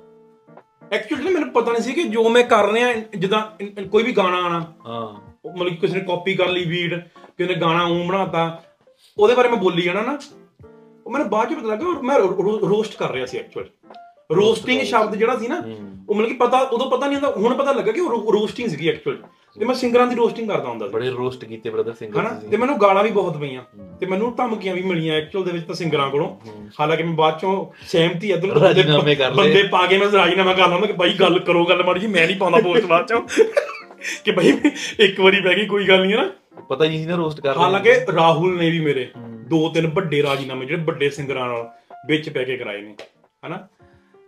ਐਕਚੁਅਲੀ 0.91 1.33
ਮੈਨੂੰ 1.33 1.49
ਪਤਾ 1.49 1.71
ਨਹੀਂ 1.71 1.81
ਸੀ 1.81 1.93
ਕਿ 1.93 2.03
ਜੋ 2.03 2.29
ਮੈਂ 2.29 2.43
ਕਰ 2.43 2.71
ਰਿਹਾ 2.71 2.93
ਜਿੱਦਾਂ 2.93 3.41
ਇਨ- 3.61 3.79
ਇਨ- 3.79 3.89
ਕੋਈ 3.89 4.03
ਵੀ 4.03 4.11
ਗਾਣਾ 4.11 4.37
ਆਣਾ 4.37 4.59
ਹਾਂ। 4.87 5.32
ਮਤਲਬ 5.51 5.69
ਕਿ 5.69 5.75
ਕਿਸੇ 5.75 5.93
ਨੇ 5.93 5.99
ਕਾਪੀ 5.99 6.35
ਕਰ 6.35 6.47
ਲਈ 6.47 6.65
ਬੀਟ 6.65 6.93
ਕਿਸੇ 7.37 7.45
ਨੇ 7.45 7.61
ਗਾਣਾ 7.61 7.85
ਉਂ 7.85 8.05
ਬਣਾਤਾ 8.05 8.63
ਉਹਦੇ 9.17 9.35
ਬਾਰੇ 9.35 9.49
ਮੈਂ 9.49 9.57
ਬੋਲੀ 9.57 9.81
ਜਾਣਾ 9.81 10.01
ਨਾ 10.01 10.17
ਉਹ 11.05 11.11
ਮੈਨੂੰ 11.11 11.29
ਬਾਅਦ 11.29 11.49
ਚ 11.49 11.53
ਪਤਾ 11.53 11.67
ਲੱਗਾ 11.67 12.01
ਮੈਂ 12.01 12.19
ਰੋਸਟ 12.69 12.97
ਕਰ 12.97 13.11
ਰਿਹਾ 13.11 13.25
ਸੀ 13.25 13.37
ਐਕਚੁਅਲੀ 13.37 13.69
ਰੋਸਟਿੰਗ 14.35 14.81
ਸ਼ਬਦ 14.81 15.15
ਜਿਹੜਾ 15.15 15.37
ਸੀ 15.37 15.47
ਨਾ 15.47 15.63
ਉਹ 16.09 16.15
ਮਤਲਬ 16.15 16.27
ਕਿ 16.27 16.33
ਪਤਾ 16.33 16.59
ਉਦੋਂ 16.59 16.91
ਪਤਾ 16.91 17.07
ਨਹੀਂ 17.07 17.15
ਹੁੰਦਾ 17.15 17.31
ਹੁਣ 17.37 17.53
ਪਤਾ 17.53 17.71
ਲੱਗਾ 17.71 17.91
ਕਿ 17.91 17.99
ਉਹ 17.99 18.33
ਰੋਸਟਿੰਗ 18.33 18.69
ਸੀਗੀ 18.69 18.89
ਐਕਚੁਅਲੀ 18.89 19.19
ਤੇ 19.59 19.65
ਮੈਂ 19.65 19.75
ਸਿੰਗਰਾਂ 19.75 20.07
ਦੀ 20.07 20.15
ਰੋਸਟਿੰਗ 20.15 20.49
ਕਰਦਾ 20.49 20.69
ਹੁੰਦਾ 20.69 20.87
ਸੀ। 20.87 20.93
ਬੜੇ 20.93 21.09
ਰੋਸਟ 21.09 21.45
ਕੀਤੇ 21.45 21.69
ਬ੍ਰਦਰ 21.69 21.93
ਸਿੰਗਰ 21.93 22.19
ਹਨਾ? 22.19 22.29
ਤੇ 22.51 22.57
ਮੈਨੂੰ 22.57 22.81
ਗਾਲਾਂ 22.81 23.03
ਵੀ 23.03 23.11
ਬਹੁਤ 23.11 23.37
ਪਈਆਂ। 23.37 23.63
ਤੇ 23.99 24.05
ਮੈਨੂੰ 24.05 24.35
ਧਮਕੀਆਂ 24.35 24.75
ਵੀ 24.75 24.81
ਮਿਲੀਆਂ 24.81 25.15
ਐਕਚੁਅਲ 25.15 25.43
ਦੇ 25.43 25.51
ਵਿੱਚ 25.51 25.63
ਤਾਂ 25.63 25.75
ਸਿੰਗਰਾਂ 25.75 26.09
ਕੋਲੋਂ। 26.09 26.37
ਹਾਲਾਂਕਿ 26.79 27.03
ਮੈਂ 27.03 27.13
ਬਾਅਦ 27.13 27.39
ਚੋਂ 27.39 27.65
ਸਹਿਮਤੀ 27.87 28.31
ਇਧਰ। 28.31 28.73
ਬੰਦੇ 29.35 29.63
ਪਾ 29.63 29.85
ਕੇ 29.87 29.97
ਮੈਂ 29.97 30.07
ਰਾਜੀਨਾਮਾ 30.11 30.53
ਕਰ 30.53 30.67
ਲਾਂਗਾ 30.67 30.85
ਕਿ 30.85 30.93
ਬਾਈ 30.93 31.13
ਗੱਲ 31.13 31.39
ਕਰੋ 31.39 31.65
ਗੱਲ 31.65 31.83
ਮਾੜੀ 31.83 31.99
ਜੀ 31.99 32.07
ਮੈਂ 32.07 32.27
ਨਹੀਂ 32.27 32.37
ਪਾਉਂਦਾ 32.37 32.57
ਪੋਸਟ 32.61 32.85
ਬਾਅਦ 32.85 33.07
ਚੋਂ। 33.07 33.21
ਕਿ 34.25 34.31
ਬਾਈ 34.31 34.53
ਇੱਕ 34.99 35.19
ਵਾਰੀ 35.19 35.41
ਪੈ 35.41 35.53
ਗਈ 35.55 35.65
ਕੋਈ 35.65 35.87
ਗੱਲ 35.87 36.01
ਨਹੀਂ 36.01 36.13
ਹੈ 36.13 36.17
ਨਾ। 36.17 36.61
ਪਤਾ 36.69 36.85
ਨਹੀਂ 36.85 36.99
ਸੀ 36.99 37.05
ਨਾ 37.05 37.15
ਰੋਸਟ 37.15 37.41
ਕਰ 37.41 37.57
ਹਾਲਾਂਕਿ 37.57 37.93
ਰਾਹੁਲ 38.15 38.57
ਨੇ 38.57 38.69
ਵੀ 38.69 38.79
ਮੇਰੇ 38.79 39.07
ਦੋ 39.49 39.69
ਤਿੰਨ 39.69 39.87
ਵੱਡੇ 39.87 40.21
ਰਾਜੀਨਾਮੇ 40.23 40.65
ਜਿਹੜੇ 40.65 40.83
ਵੱਡੇ 40.83 41.09
ਸਿੰਗਰਾਂ 41.09 41.47
ਨਾਲ 41.47 41.69
ਵਿੱਚ 42.07 42.29
ਪੈ 42.29 42.43
ਕੇ 42.43 42.57
ਕਰਾਏ 42.57 42.81
ਨੇ 42.81 42.95
ਹਨਾ? 43.45 43.67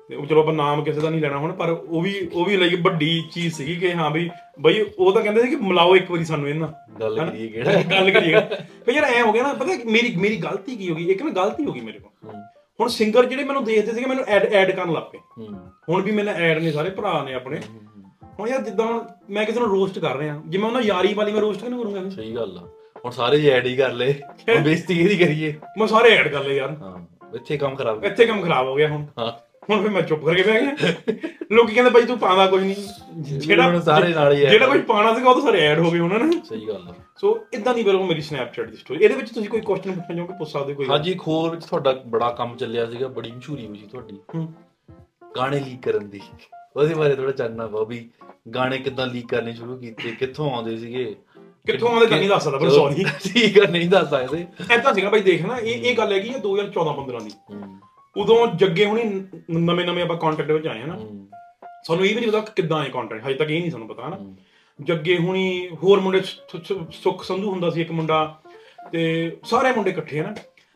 ਤੇ 0.10 0.16
ਉਹ 0.16 0.26
ਚਲੋ 0.26 0.40
ਆਪਾਂ 0.40 0.54
ਨਾਮ 0.54 0.84
ਕਿਸੇ 0.84 1.02
ਦਾ 1.02 1.10
ਨਹੀਂ 1.10 1.22
ਲੈਣਾ 1.22 1.38
ਹੁਣ 1.38 1.52
ਪਰ 1.52 1.70
ਉਹ 1.70 2.02
ਵੀ 2.02 2.14
ਉਹ 2.34 2.46
ਵੀ 2.46 2.58
ਲਈ 2.58 2.76
ਵੱਡੀ 2.76 3.24
ਚੀਜ਼ 3.34 3.54
ਸੀਗੀ 3.54 3.76
ਕਿ 3.76 3.94
ਹਾਂ 3.94 4.10
ਵੀ 4.12 4.30
ਬਈ 4.60 4.82
ਉਹ 5.00 5.12
ਤਾਂ 5.14 5.22
ਕਹਿੰਦੇ 5.22 5.42
ਸੀ 5.42 5.48
ਕਿ 5.50 5.56
ਮਿਲਾਓ 5.56 5.96
ਇੱਕ 5.96 6.12
ਵਾਰੀ 6.12 6.26
ਸਾਨੂੰ 6.26 6.50
ਇਹਨਾਂ 6.50 6.68
ਗੱਲ? 7.00 7.16
ਕਰੀਏ 7.20 7.48
ਕਿਹੜਾ। 7.48 7.82
ਗੱਲ 7.92 8.12
ਕਰੀਏ 8.12 8.40
ਫਿਰ 8.86 8.94
ਯਾਰ 8.96 9.04
ਐ 9.04 9.22
ਹੋ 9.22 9.32
ਗਿਆ 9.32 9.44
ਨਾ 9.44 9.54
ਪਤਾ 9.54 9.78
ਮੇਰੀ 9.86 10.16
ਮੇਰੀ 10.16 10.38
ਗਲਤੀ 10.38 10.76
ਕੀ 10.76 10.90
ਹੋ 10.90 10.96
ਗਈ? 10.96 11.06
ਇੱਕ 11.06 11.22
ਨਾ 11.24 11.30
ਗਲਤੀ 11.32 11.66
ਹੋ 11.66 11.72
ਗਈ 11.72 11.80
ਮੇਰੇ 11.80 12.00
ਕੋਲ। 12.00 12.36
ਹੁਣ 12.80 12.88
ਸਿੰਗਰ 12.88 13.26
ਜਿਹੜੇ 13.26 13.44
ਮੈਨੂੰ 13.44 13.64
ਦੇਖਦੇ 13.64 13.94
ਸੀਗੇ 13.94 14.06
ਮੈਨੂੰ 14.06 14.24
ਐਡ 14.28 14.46
ਐਡ 14.54 14.72
ਕਰਨ 14.72 14.94
ਲੱਗ 14.94 15.04
ਪਏ। 15.04 15.20
ਹੁਣ 15.90 16.02
ਵੀ 16.02 16.12
ਮੈਨੂੰ 16.12 16.34
ਐਡ 16.34 16.62
ਨੇ 16.64 16.72
ਸਾਰੇ 16.72 16.90
ਭਰਾ 16.90 17.24
ਨੇ 17.24 17.34
ਆਪਣੇ। 17.34 17.60
ਹੁਣ 18.40 18.50
ਯਾਰ 18.50 18.62
ਜਿੱਦਾਂ 18.62 18.86
ਹੁਣ 18.86 19.02
ਮੈਂ 19.30 19.46
ਕਿਸੇ 19.46 19.60
ਨੂੰ 19.60 19.70
ਰੋਸਟ 19.70 20.00
ਕਰ 20.00 20.16
ਰਿਹਾ 20.18 20.42
ਜੇ 20.46 20.58
ਮੈਂ 20.58 20.68
ਉਹਨਾਂ 20.68 20.82
ਯਾਰੀ 20.82 21.14
ਵਾਲੀ 21.14 21.32
ਮੈਂ 21.32 21.42
ਰੋਸਟ 21.42 21.62
ਕਿਉਂ 21.62 21.80
ਕਰੂੰਗਾ 21.80 22.10
ਸਹੀ 22.10 22.36
ਗੱਲ 22.36 22.58
ਆ। 22.58 22.68
ਹੁਣ 23.06 23.12
ਸਾਰੇ 23.12 23.40
ਜੇ 23.40 23.50
ਐਡ 23.50 23.66
ਹੀ 23.66 23.76
ਕਰ 23.76 23.92
ਲਏ 23.92 24.14
ਹੁਣ 24.50 24.64
ਬੇਇੱਜ਼ਤੀ 24.64 24.96
ਕਿਹਦੀ 24.96 25.18
ਕਰੀਏ? 25.18 25.54
ਮੈਂ 25.80 25.88
ਸਾਰੇ 25.88 26.10
ਐਡ 26.10 26.28
ਕਰ 26.28 26.44
ਲਏ 26.44 26.56
ਯਾਰ। 26.56 26.76
ਹਾਂ 26.82 26.98
ਇੱਥੇ 27.36 27.58
ਕੰਮ 27.58 27.76
ਖਰਾਬ। 27.76 28.04
ਇੱਥੇ 28.06 28.26
ਕੰਮ 28.26 28.42
ਖਰਾਬ 28.42 28.68
ਹੋ 28.68 28.76
ਗਿਆ 28.76 28.88
ਹੁਣ। 28.88 29.06
ਹਾਂ। 29.20 29.32
ਹੁਣ 29.70 29.82
ਫਿਰ 29.82 29.92
ਮੈਂ 29.92 30.02
ਚੁੱਪ 30.02 30.26
ਕਰਕੇ 30.26 30.44
ਬਹਿ 30.44 30.62
ਗਿਆ। 30.62 31.14
ਲੋਕੀ 31.52 31.74
ਕਹਿੰਦੇ 31.74 31.92
ਬਾਈ 31.92 32.02
ਤੂੰ 32.04 32.18
ਪਾਉਂਦਾ 32.20 32.46
ਕੁਝ 32.48 32.64
ਨਹੀਂ। 32.64 32.76
ਜਿਹੜਾ 33.22 33.80
ਸਾਰੇ 33.80 34.14
ਨਾਲ 34.14 34.34
ਹੀ 34.34 34.40
ਜਿਹੜਾ 34.40 34.68
ਕੁਝ। 34.68 34.82
ਪਾਣਾ 34.82 35.14
ਸੀਗਾ 35.16 35.30
ਉਹ 35.30 35.36
ਤਾਂ 35.36 35.42
ਸਾਰੇ 35.42 35.62
ਐਡ 35.62 35.80
ਹੋ 35.80 35.92
ਗਏ 35.92 36.00
ਉਹਨਾਂ 36.00 36.20
ਨੇ 36.20 36.42
ਸਹੀ 36.50 36.68
ਗੱਲ 36.68 36.88
ਆ। 36.90 36.94
ਸੋ 37.18 37.38
ਇਦਾਂ 37.54 37.74
ਦੀ 37.74 37.84
ਬਿਲਕੁਲ 37.84 38.08
ਮੇਰੀ 38.08 38.22
ਸਨੈਪਚੈਟ 38.22 38.70
ਦੀ 38.70 38.78
ਸਟੋਰੀ 38.78 39.04
ਇਹਦੇ 39.04 39.16
ਵਿੱਚ 39.16 39.30
ਤੁਸੀਂ 39.34 39.50
ਕੋਈ 39.50 39.62
ਕੁਐਸਚਨ 39.62 39.92
ਪੁੱਛਣਾ 39.92 40.16
ਚਾਹੋਗੇ? 40.16 40.34
ਪੁੱਛ 40.38 40.50
ਸਕਦੇ 40.50 40.74
ਕੋਈ 40.74 40.86
ਹਾਂਜੀ 40.86 41.16
ਹੋਰ 41.28 41.50
ਵਿੱਚ 41.52 41.66
ਤੁਹਾਡਾ 41.66 41.92
ਬੜਾ 42.08 42.30
ਕੰਮ 42.30 42.56
ਚੱਲਿਆ 42.58 42.86
ਸੀਗਾ। 42.86 43.08
ਬੜੀ 43.08 43.32
ਮਸ਼ਹੂਰੀ 43.32 43.68
ਹੋਈ 43.68 43.78
ਸੀ 43.78 43.88
ਤੁਹਾਡੀ। 43.88 44.20
ਗਾਣੇ 45.38 45.60
ਲੀਕ 45.60 45.82
ਕਰਨ 45.82 46.10
ਦੀ। 46.10 46.22
ਉਹਦੇ 46.76 46.94
ਬਾਰੇ 46.94 47.16
ਥੋੜਾ 47.16 47.32
ਚਾਨਣਾ 47.32 47.68
ਪਾਓ 47.68 47.86
ਵੀ 47.86 48.10
ਗਾਣੇ 48.56 48.78
ਕਿੱਦਾਂ 48.78 49.08
ਲੀਕ 49.08 49.28
ਕਰਨੇ 49.28 49.54
ਸ਼ੁਰੂ 49.54 49.78
ਕੀਤੇ 49.78 50.12
ਕਿੱਥੋਂ 50.12 50.52
ਆਉਂਦੇ 50.52 50.78
ਸੀਗੇ? 50.78 51.16
ਕਿੱਥੋਂ 51.66 51.90
ਆਉਂਦੇ 51.90 52.06
ਤਾਂ 52.06 52.18
ਨਹੀਂ 52.18 52.30
ਦੱਸ 52.30 52.44
ਸਕਦਾ, 52.44 52.58
ਪਰ 52.58 52.68
sorry। 52.68 53.10
ਠੀਕ 53.34 53.60
ਆ 53.60 53.68
ਨਹੀਂ 53.72 53.90
ਦੱਸ 53.90 54.10
ਸਕਦੇ। 54.10 54.46
ਐਦਾਂ 54.72 54.94
ਸੀਗਾ 54.94 55.10
ਬਾਈ 55.10 55.22
ਦੇਖ 55.22 55.46
ਨਾ 55.46 55.58
ਇਹ 55.58 55.82
ਇਹ 55.82 55.98
ਗੱਲ 55.98 56.14
ਹੈਗੀ 56.14 56.30
ਹੈ 56.30 56.38
2014 56.38 56.94
15 56.94 57.20
ਦੀ। 57.20 57.32
ਉਦੋਂ 58.18 58.48
ਜੱਗੇ 58.48 58.86
ਹੁਣੀ 58.86 59.04
ਨਵੇਂ 59.50 59.86
ਨਵੇਂ 59.86 60.04
ਆਪਾਂ 60.04 60.18
ਕੰਟੈਕਟ 60.18 60.52
ਵਿੱਚ 60.52 60.68
ਆਏ 60.68 60.82
ਹਨਾ 60.82 61.00
ਸਾਨੂੰ 61.84 62.06
ਇਹ 62.06 62.16
ਵੀ 62.16 62.22
ਨਹੀਂ 62.22 62.28
ਪਤਾ 62.28 62.40
ਕਿੱਦਾਂ 62.40 62.78
ਆਏ 62.78 62.90
ਕੰਟੈਕਟ 62.90 63.26
ਹਜੇ 63.26 63.34
ਤੱਕ 63.34 63.52
ਇਹ 63.52 63.62
ਨਹੀਂ 63.62 63.72
ਸਾਨੂੰ 63.72 63.88
ਪਤਾ 63.88 64.08
ਹਨਾ। 64.08 64.36
ਜੱਗੇ 64.82 65.18
ਹੁਣੀ 65.18 65.70
ਹੋਰ 65.84 66.00
ਮੁੰਡੇ 66.00 66.22
ਸੁੱਖ 66.92 67.24
ਸੰਧੂ 67.24 67.52
ਹੁੰਦਾ 67.52 67.70
ਸੀ 67.70 67.82
ਇੱਕ 67.82 67.92
ਮੁੰਡਾ 67.92 68.40
ਤੇ 68.92 69.38
ਸਾਰੇ 69.46 69.72
ਮੁੰਡੇ 69.72 69.92
ਇਕੱਠੇ 69.92 70.20
ਹਨਾ 70.22 70.36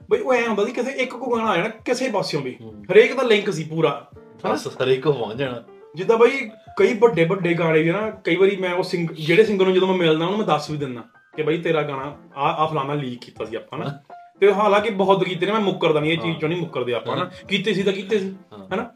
ਬਈ 0.10 0.20
ਉਹ 0.20 0.34
ਐ 0.34 0.48
ਹੁੰਦਾ 0.48 0.66
ਸੀ 0.66 0.72
ਕਿਸੇ 0.72 0.92
ਇੱਕ 0.92 1.16
ਕੋ 1.16 1.36
ਗਾਣਾ 1.36 1.50
ਆਇਆ 1.50 1.62
ਨਾ 1.62 1.70
ਕਿਸੇ 1.70 2.10
ਪਾਸਿਓਂ 2.10 2.42
ਵੀ। 2.42 2.58
ਹਰੇਕ 2.92 3.16
ਦਾ 3.16 3.24
ਲਿੰਕ 3.24 3.52
ਸੀ 3.52 3.64
ਪੂਰਾ 3.64 4.10
ਹਨਾ। 4.16 4.54
ਬਸ 4.54 4.68
ਹਰੇ 4.68 4.96
ਕੋ 4.96 5.12
ਪਹੁੰਚ 5.14 5.38
ਜਾਣਾ। 5.38 5.64
ਜਿੱਦਾਂ 5.96 6.18
ਬਈ 6.18 6.50
ਕਈ 6.78 6.94
ਵੱਡੇ 6.94 7.26
ਵੱਡੇ 7.26 7.54
ਗਾਣੇ 7.54 7.84
ਵੀ 7.84 7.92
ਨਾ 7.92 8.10
ਕਈ 8.10 8.36
ਵਾਰੀ 8.36 8.56
ਮੈਂ 8.56 8.74
ਉਹ 8.74 8.84
ਸਿੰਗ 8.84 9.10
ਜਿਹੜੇ 9.10 9.44
ਸਿੰਗਰ 9.44 9.66
ਨੂੰ 9.66 9.74
ਜਦੋਂ 9.74 9.88
ਮੈਂ 9.88 9.98
ਮਿਲਦਾ 9.98 10.26
ਉਹਨੂੰ 10.26 10.40
ਮੈਂ 10.40 10.48
ਦੱਸ 10.48 10.70
ਵੀ 10.70 10.78
ਦਿੰਦਾ 10.78 11.04
ਕਿ 11.36 11.44
ਬਈ 11.44 11.62
ਤੇਰਾ 11.62 11.82
ਗਾਣਾ 11.82 12.18
ਆ 12.36 12.48
ਆ 12.50 12.68
ਫਲਾਣਾ 12.68 12.94
ਲੀਕ 12.94 13.20
ਕੀਤਾ 13.26 13.46
ਸੀ 13.46 13.56
ਆਪਾਂ 13.56 13.80
ਨਾ। 13.80 14.00
ਤੇ 14.40 14.54
ਹਾਲਾਂਕਿ 14.54 14.90
ਬਹੁਤ 14.90 15.24
ਕੀਤੇ 15.24 15.46
ਨੇ 15.46 15.52
ਮੈਂ 15.52 15.60
ਮੁੱਕਰਦਾ 15.60 16.00
ਨਹੀਂ 16.00 16.12
ਇਹ 16.12 16.18
ਚੀਜ਼ 16.18 16.38
ਚੋਂ 16.38 16.50
ਨਹੀਂ 16.50 16.60
ਮੁੱਕਰਦੇ 16.60 16.94
ਆਪਾਂ 16.94 17.18
ਨਾ। 17.18 17.30
ਕੀਤੇ 17.48 17.74
ਸੀ 17.74 17.84
ਤਾਂ 17.84 17.94
ਕੀਤੇ 17.94 18.20
ਸੀ 18.20 18.36
ਹੈਨਾ? 18.72 18.92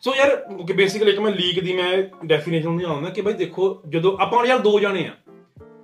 ਸੋ 0.00 0.14
ਯਾਰ 0.14 0.36
ਕਿ 0.66 0.72
ਬੇਸਿਕਲੀ 0.72 1.10
ਇੱਕ 1.10 1.20
ਮੈਂ 1.20 1.32
ਲੀਕ 1.32 1.60
ਦੀ 1.60 1.72
ਮੈਂ 1.72 2.02
ਡੈਫੀਨੇਸ਼ਨ 2.26 2.70
ਨੂੰ 2.70 2.80
ਜਾਣਦਾ 2.80 3.10
ਕਿ 3.10 3.20
ਬਈ 3.20 3.32
ਦੇਖੋ 3.32 3.82
ਜਦੋਂ 3.88 4.18
ਆਪਾਂ 4.18 4.46
ਯਾਰ 4.46 4.58
ਦੋ 4.58 4.80
ਜਾਣੇ 4.80 5.06
ਆ 5.06 5.12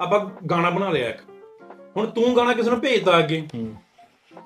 ਆਪਾਂ 0.01 0.47
ਗਾਣਾ 0.47 0.71
ਬਣਾ 0.71 0.91
ਲਿਆ 0.91 1.09
ਇੱਕ। 1.09 1.19
ਹੁਣ 1.97 2.07
ਤੂੰ 2.07 2.37
ਗਾਣਾ 2.37 2.53
ਕਿਸੇ 2.53 2.71
ਨੂੰ 2.71 2.81
ਭੇਜਦਾ 2.81 3.19
ਅੱਗੇ। 3.19 3.49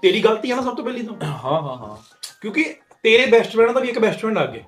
ਤੇਰੀ 0.03 0.21
ਗਲਤੀ 0.21 0.51
ਆ 0.51 0.57
ਨਾ 0.57 0.63
ਸਭ 0.63 0.77
ਤੋਂ 0.77 0.85
ਪਹਿਲੀ 0.85 1.03
ਤਾਂ। 1.03 1.15
ਹਾਂ 1.27 1.63
ਹਾਂ 1.63 1.77
ਹਾਂ। 1.77 1.97
ਕਿਉਂਕਿ 2.41 2.75
ਤੇਰੇ 3.03 3.27
ਬੈਸਟ 3.27 3.53
ਫਰੈਂਡ 3.57 3.71
ਦਾ 3.71 3.81
ਵੀ 3.81 3.89
ਇੱਕ 3.89 3.99
ਬੈਸਟ 3.99 4.21
ਫਰੈਂਡ 4.21 4.39
ਆ 4.39 4.43
ਅੱਗੇ। 4.43 4.63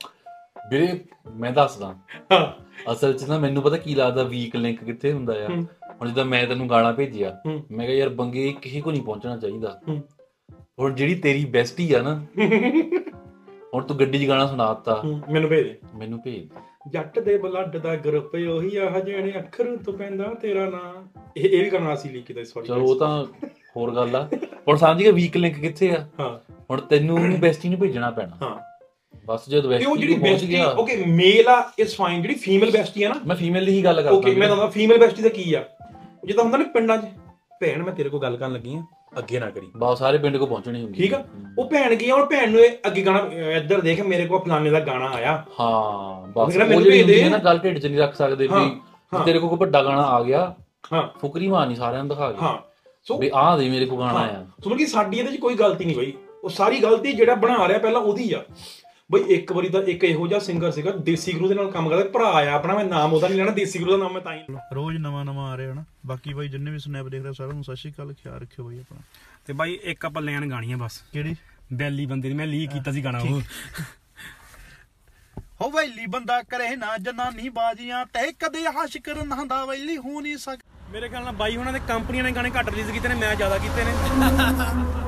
ਵੀਰੇ 0.73 0.89
ਮੈਂ 1.37 1.53
ਦੱਸਦਾ। 1.53 1.95
ਹਾਂ। 2.33 2.93
ਅਸਲ 2.93 3.13
'ਚ 3.13 3.25
ਨਾ 3.25 3.39
ਮੈਨੂੰ 3.39 3.63
ਪਤਾ 3.63 3.77
ਕੀ 3.77 3.95
ਲੱਗਦਾ 3.95 4.23
ਵੀਕ 4.23 4.57
ਲਿੰਕ 4.57 4.85
ਕਿੱਥੇ 4.85 5.13
ਹੁੰਦਾ 5.13 5.33
ਆ? 5.33 5.49
ਹੂੰ। 5.49 5.63
ਹੁਣ 5.93 6.07
ਜਿੱਦਾਂ 6.09 6.25
ਮੈਂ 6.25 6.47
ਤੈਨੂੰ 6.47 6.69
ਗਾਣਾ 6.71 6.93
ਭੇਜਿਆ 6.93 7.41
ਹੂੰ। 7.47 7.63
ਮੈਂ 7.71 7.87
ਕਿਹਾ 7.87 7.99
ਯਾਰ 7.99 8.09
ਬੰਗੇ 8.09 8.53
ਕਿਸੇ 8.63 8.81
ਕੋ 8.81 8.91
ਨਹੀਂ 8.91 9.03
ਪਹੁੰਚਣਾ 9.03 9.37
ਚਾਹੀਦਾ। 9.37 9.81
ਹੂੰ। 9.89 10.03
ਹੁਣ 10.79 10.95
ਜਿਹੜੀ 10.95 11.15
ਤੇਰੀ 11.15 11.45
ਬੈਸਟੀ 11.45 11.93
ਆ 11.93 12.03
ਨਾ 12.03 12.15
ਹੁਣ 13.75 13.83
ਤੂੰ 13.83 13.99
ਗੱਡੀ 14.01 14.25
'ਚ 14.25 14.29
ਗਾਣਾ 14.29 14.47
ਸੁਣਾਤਾ 14.47 15.01
ਹੂੰ, 15.05 15.21
ਮੈਨੂੰ 15.33 15.51
ਭੇਜ 15.51 15.63
ਦੇ। 15.63 15.79
ਮੈਨੂੰ 15.95 16.21
ਭੇਜ 16.23 16.49
ਜੱਟ 16.89 17.19
ਦੇ 17.19 17.37
ਬਲੱਡ 17.39 17.77
ਦਾ 17.77 17.95
ਗਰੁੱਪ 17.97 18.35
ਉਹੀ 18.35 18.77
ਆ 18.77 19.01
ਜਿਹੜੇ 19.01 19.39
ਅੱਖਰ 19.39 19.77
ਤੋਂ 19.77 19.93
ਪੈਂਦਾ 19.93 20.35
ਤੇਰਾ 20.35 20.67
ਨਾਂ। 20.71 21.21
ਇਹ 21.37 21.49
ਇਹ 21.51 21.65
ਵੀ 21.65 21.71
ਕਰਨਾ 21.71 21.95
ਸੀ 21.95 22.09
ਲੀਕ 22.09 22.27
ਕੀਤਾ 22.27 22.45
ਸੌਰੀ 22.45 22.67
ਚਲੋ 22.67 22.85
ਉਹ 22.85 22.97
ਤਾਂ 22.97 23.25
ਹੋਰ 23.77 23.95
ਗੱਲ 23.95 24.17
ਆ। 24.17 24.29
ਹੁਣ 24.69 24.77
ਸਮਝ 24.77 25.03
ਗਿਆ 25.03 25.13
ਵੀਕ 25.13 25.37
ਲਿੰਕ 25.37 25.57
ਕਿੱਥੇ 25.59 25.91
ਆ? 25.91 26.09
ਹਾਂ। 26.21 26.53
ਹੁਣ 26.71 26.81
ਤੈਨੂੰ 26.81 27.41
ਬੈਸਟੀ 27.41 27.69
ਨੂੰ 27.69 27.79
ਭੇਜਣਾ 27.79 28.11
ਪੈਣਾ। 28.11 28.37
ਹਾਂ। 28.43 28.72
ਬਸ 29.25 29.49
ਜਦੋਂ 29.49 29.71
ਤੇ 29.71 29.85
ਉਹ 29.85 29.97
ਜਿਹੜੀ 29.97 30.47
ਗਿਆ। 30.49 30.69
ਓਕੇ 30.79 30.97
ਮੇਲ 31.09 31.49
ਆ 31.49 31.63
ਇਸ 31.79 31.95
ਫਾਈਨ 31.97 32.23
ਜਿਹੜੀ 32.23 32.35
ਫੀਮੇਲ 32.35 32.71
ਬੈਸਟੀ 32.71 33.03
ਆ 33.03 33.09
ਨਾ। 33.09 33.15
ਮੈਂ 33.27 33.37
ਫੀਮੇਲ 33.37 33.65
ਦੀ 33.67 33.73
ਹੀ 33.73 33.85
ਗੱਲ 33.85 33.97
ਕਰਦਾ 33.97 34.11
ਓਕੇ 34.11 34.35
ਮੈਂ 34.35 34.49
ਦੱਸਦਾ 34.49 34.67
ਫੀਮੇਲ 34.71 34.99
ਬੈਸਟੀ 34.99 35.23
ਦਾ 35.23 35.29
ਕੀ 35.29 35.53
ਆ? 35.55 35.63
ਜਿੱਦਾਂ 36.25 36.45
ਹੁੰਦਾ 36.45 36.59
ਨਾ 36.59 36.65
ਪਿੰਡਾਂ 36.75 36.97
'ਚ 36.99 37.07
ਭੈਣ 37.61 37.83
ਮੈਂ 37.83 37.93
ਤੇਰੇ 37.93 38.09
ਕੋਲ 38.09 38.21
ਗੱਲ 38.23 38.37
ਕਰਨ 38.37 38.53
ਲੱਗੀ 38.53 38.75
ਆ 38.77 38.83
ਅੱਗੇ 39.19 39.39
ਨਾ 39.41 39.49
ਕਰੀ। 39.51 39.67
ਬਾ 39.77 39.95
ਸਾਰੇ 39.95 40.19
ਪਿੰਡ 40.19 40.37
ਕੋ 40.37 40.47
ਪਹੁੰਚਣੀ 40.47 40.83
ਹੁੰਦੀ 40.83 41.03
ਠੀਕ 41.03 41.15
ਆ? 41.15 41.23
ਉਹ 41.59 41.69
ਭੈਣ 41.71 41.95
ਗਈ 41.95 42.11
ਔਰ 42.11 42.25
ਭੈਣ 42.27 42.51
ਨੂੰ 42.51 42.61
ਇਹ 42.61 42.77
ਅੱਗੇ 42.87 43.03
ਗਾਣਾ 43.03 43.21
ਇੱਧਰ 43.57 43.81
ਦੇਖ 43.81 44.01
ਮੇਰੇ 44.03 44.27
ਕੋਲ 44.27 44.41
ਫਲਾਣੇ 44.45 44.71
ਦਾ 44.71 44.81
ਗਾਣਾ 44.81 45.09
ਆਇਆ। 45.15 45.33
ਹਾਂ 45.61 46.27
ਬਸ 46.29 46.57
ਉਹ 46.57 46.81
ਜਿਹੜੀ 46.83 47.29
ਨਾ 47.31 47.39
ਗੱਲ 47.39 47.59
ਢਿੱਡ 47.59 47.79
'ਚ 47.79 47.87
ਨਹੀਂ 47.87 47.99
ਰੱਖ 47.99 48.15
ਸਕਦੇ 48.15 48.47
ਵੀ 48.47 48.71
ਤੇਰੇ 49.25 49.39
ਕੋਲ 49.39 49.49
ਕੋਈ 49.49 49.59
ਵੱਡਾ 49.59 49.83
ਗਾਣਾ 49.85 50.03
ਆ 50.07 50.23
ਗਿਆ। 50.23 50.45
ਹਾਂ। 50.93 51.03
ਫੁਕਰੀ 51.21 51.49
ਮਾਰਨੀ 51.49 51.75
ਸਾਰਿਆਂ 51.75 52.03
ਨੂੰ 52.05 52.09
ਦਿਖਾ 52.09 52.31
ਕੇ 52.33 52.39
ਹਾਂ। 52.43 52.57
ਸੋ 53.07 53.19
ਵੀ 53.19 53.31
ਆਹ 53.35 53.57
ਦੇ 53.59 53.69
ਮੇਰੇ 53.71 53.87
ਕੋਲ 53.87 53.99
ਗਾਣਾ 54.01 54.19
ਹਾਂ। 54.19 54.29
ਆ 54.31 54.45
ਸੋ 54.65 54.71
ਕਿ 54.71 54.87
ਸਾਡੀ 54.87 55.19
ਇਹਦੇ 55.19 55.31
'ਚ 55.33 55.41
ਕੋਈ 55.41 55.55
ਗਲਤੀ 55.55 55.85
ਨਹੀਂ 55.85 55.97
ਬਈ। 55.97 56.13
ਉਹ 56.45 56.49
ਸਾਰੀ 56.51 56.79
ਗਲਤੀ 56.79 57.13
ਜਿਹੜਾ 57.13 57.35
ਬਣਾ 57.35 57.67
ਰਿਹਾ 57.69 57.79
ਪਹਿਲਾਂ 57.79 58.01
ਉਹਦੀ 58.01 58.33
ਆ। 58.33 58.43
ਬਈ 59.13 59.21
ਇੱਕ 59.21 59.53
ਵਾਰੀ 59.53 59.69
ਤਾਂ 59.69 59.83
ਇੱਕ 59.83 60.05
ਇਹੋ 60.05 60.27
ਜਿਹਾ 60.29 60.39
ਸਿੰਗਰ 60.41 60.71
ਸੀਗਾ 60.71 60.91
ਦੇਸੀ 60.91 61.33
ਗੁਰੂ 61.33 61.49
ਦੇ 61.49 61.55
ਨਾਲ 61.55 61.71
ਕੰਮ 61.71 61.89
ਕਰਦਾ 61.89 62.05
ਭਰਾ 62.05 62.25
ਆ 62.25 62.51
ਆਪਣਾ 62.51 62.75
ਮੈਂ 62.75 62.85
ਨਾਮ 62.85 63.13
ਉਹਦਾ 63.13 63.29
ਨਹੀਂ 63.29 63.39
ਲੈਣਾ 63.39 63.51
ਦੇਸੀ 63.51 63.79
ਗੁਰੂ 63.79 63.91
ਦਾ 63.91 63.97
ਨਾਮ 63.97 64.13
ਮੈਂ 64.13 64.21
ਤਾਂ 64.21 64.35
ਹੀ 64.35 64.41
ਰੋਜ਼ 64.75 64.97
ਨਵਾਂ 64.97 65.25
ਨਵਾਂ 65.25 65.53
ਆ 65.53 65.57
ਰਿਹਾ 65.57 65.73
ਹਨਾ 65.73 65.85
ਬਾਕੀ 66.07 66.35
ਬਾਈ 66.35 66.49
ਜਿੰਨੇ 66.49 66.71
ਵੀ 66.71 66.79
ਸਨੈਪ 66.79 67.07
ਦੇਖ 67.07 67.23
ਰਹੇ 67.23 67.33
ਸਾਰਿਆਂ 67.33 67.55
ਨੂੰ 67.55 67.65
ਸਤਿ 67.65 67.77
ਸ਼੍ਰੀ 67.77 67.93
ਅਕਾਲ 67.93 68.15
ਖਿਆਲ 68.15 68.41
ਰੱਖਿਓ 68.41 68.65
ਬਾਈ 68.65 68.79
ਆਪਣਾ। 68.79 69.01
ਤੇ 69.47 69.53
ਬਾਈ 69.53 69.79
ਇੱਕ 69.83 70.05
ਆਪਾਂ 70.05 70.23
ਲੈਣ 70.23 70.51
ਗਾਣੀ 70.51 70.73
ਆ 70.73 70.77
ਬਸ। 70.77 71.05
ਕਿਹੜੀ? 71.13 71.37
ਬੈਲੀ 71.73 72.07
ਬੰਦੇ 72.07 72.29
ਦੀ 72.29 72.35
ਮੈਂ 72.35 72.47
ਲੀਕ 72.47 72.71
ਕੀਤਾ 72.71 72.93
ਸੀ 72.93 73.05
ਗਾਣਾ 73.05 73.19
ਉਹ। 73.19 73.41
ਹੋ 75.61 75.71
ਵੈਲੀ 75.71 76.07
ਬੰਦਾ 76.07 76.43
ਕਰੇ 76.43 76.77
ਨਾ 76.77 76.99
ਜਨਾਨੀ 76.99 77.49
ਬਾਜੀਆਂ 77.49 78.07
ਤੇ 78.07 78.33
ਕਦੇ 78.33 78.67
ਆਸ਼ਿਕ 78.67 79.09
ਰੰਦਾ 79.09 79.65
ਵੈਲੀ 79.65 79.97
ਹੋ 79.97 80.21
ਨਹੀਂ 80.21 80.37
ਸਕ 80.37 80.59
ਮੇਰੇ 80.93 81.09
ਖਿਆਲ 81.09 81.23
ਨਾਲ 81.25 81.35
ਬਾਈ 81.35 81.57
ਉਹਨਾਂ 81.57 81.73
ਦੇ 81.73 81.81
ਕੰਪਨੀਆਂ 81.89 82.25
ਨੇ 82.25 82.31
ਗਾਣੇ 82.33 82.51
ਘੱਟ 82.51 82.69
ਰਿਲੀਜ਼ 82.71 82.91
ਕੀਤੇ 82.91 83.09
ਨੇ 83.09 83.15
ਮੈਂ 83.15 83.35
ਜ਼ਿਆਦਾ 83.35 83.59
ਕੀਤੇ 83.59 83.85
ਨੇ। 83.85 83.93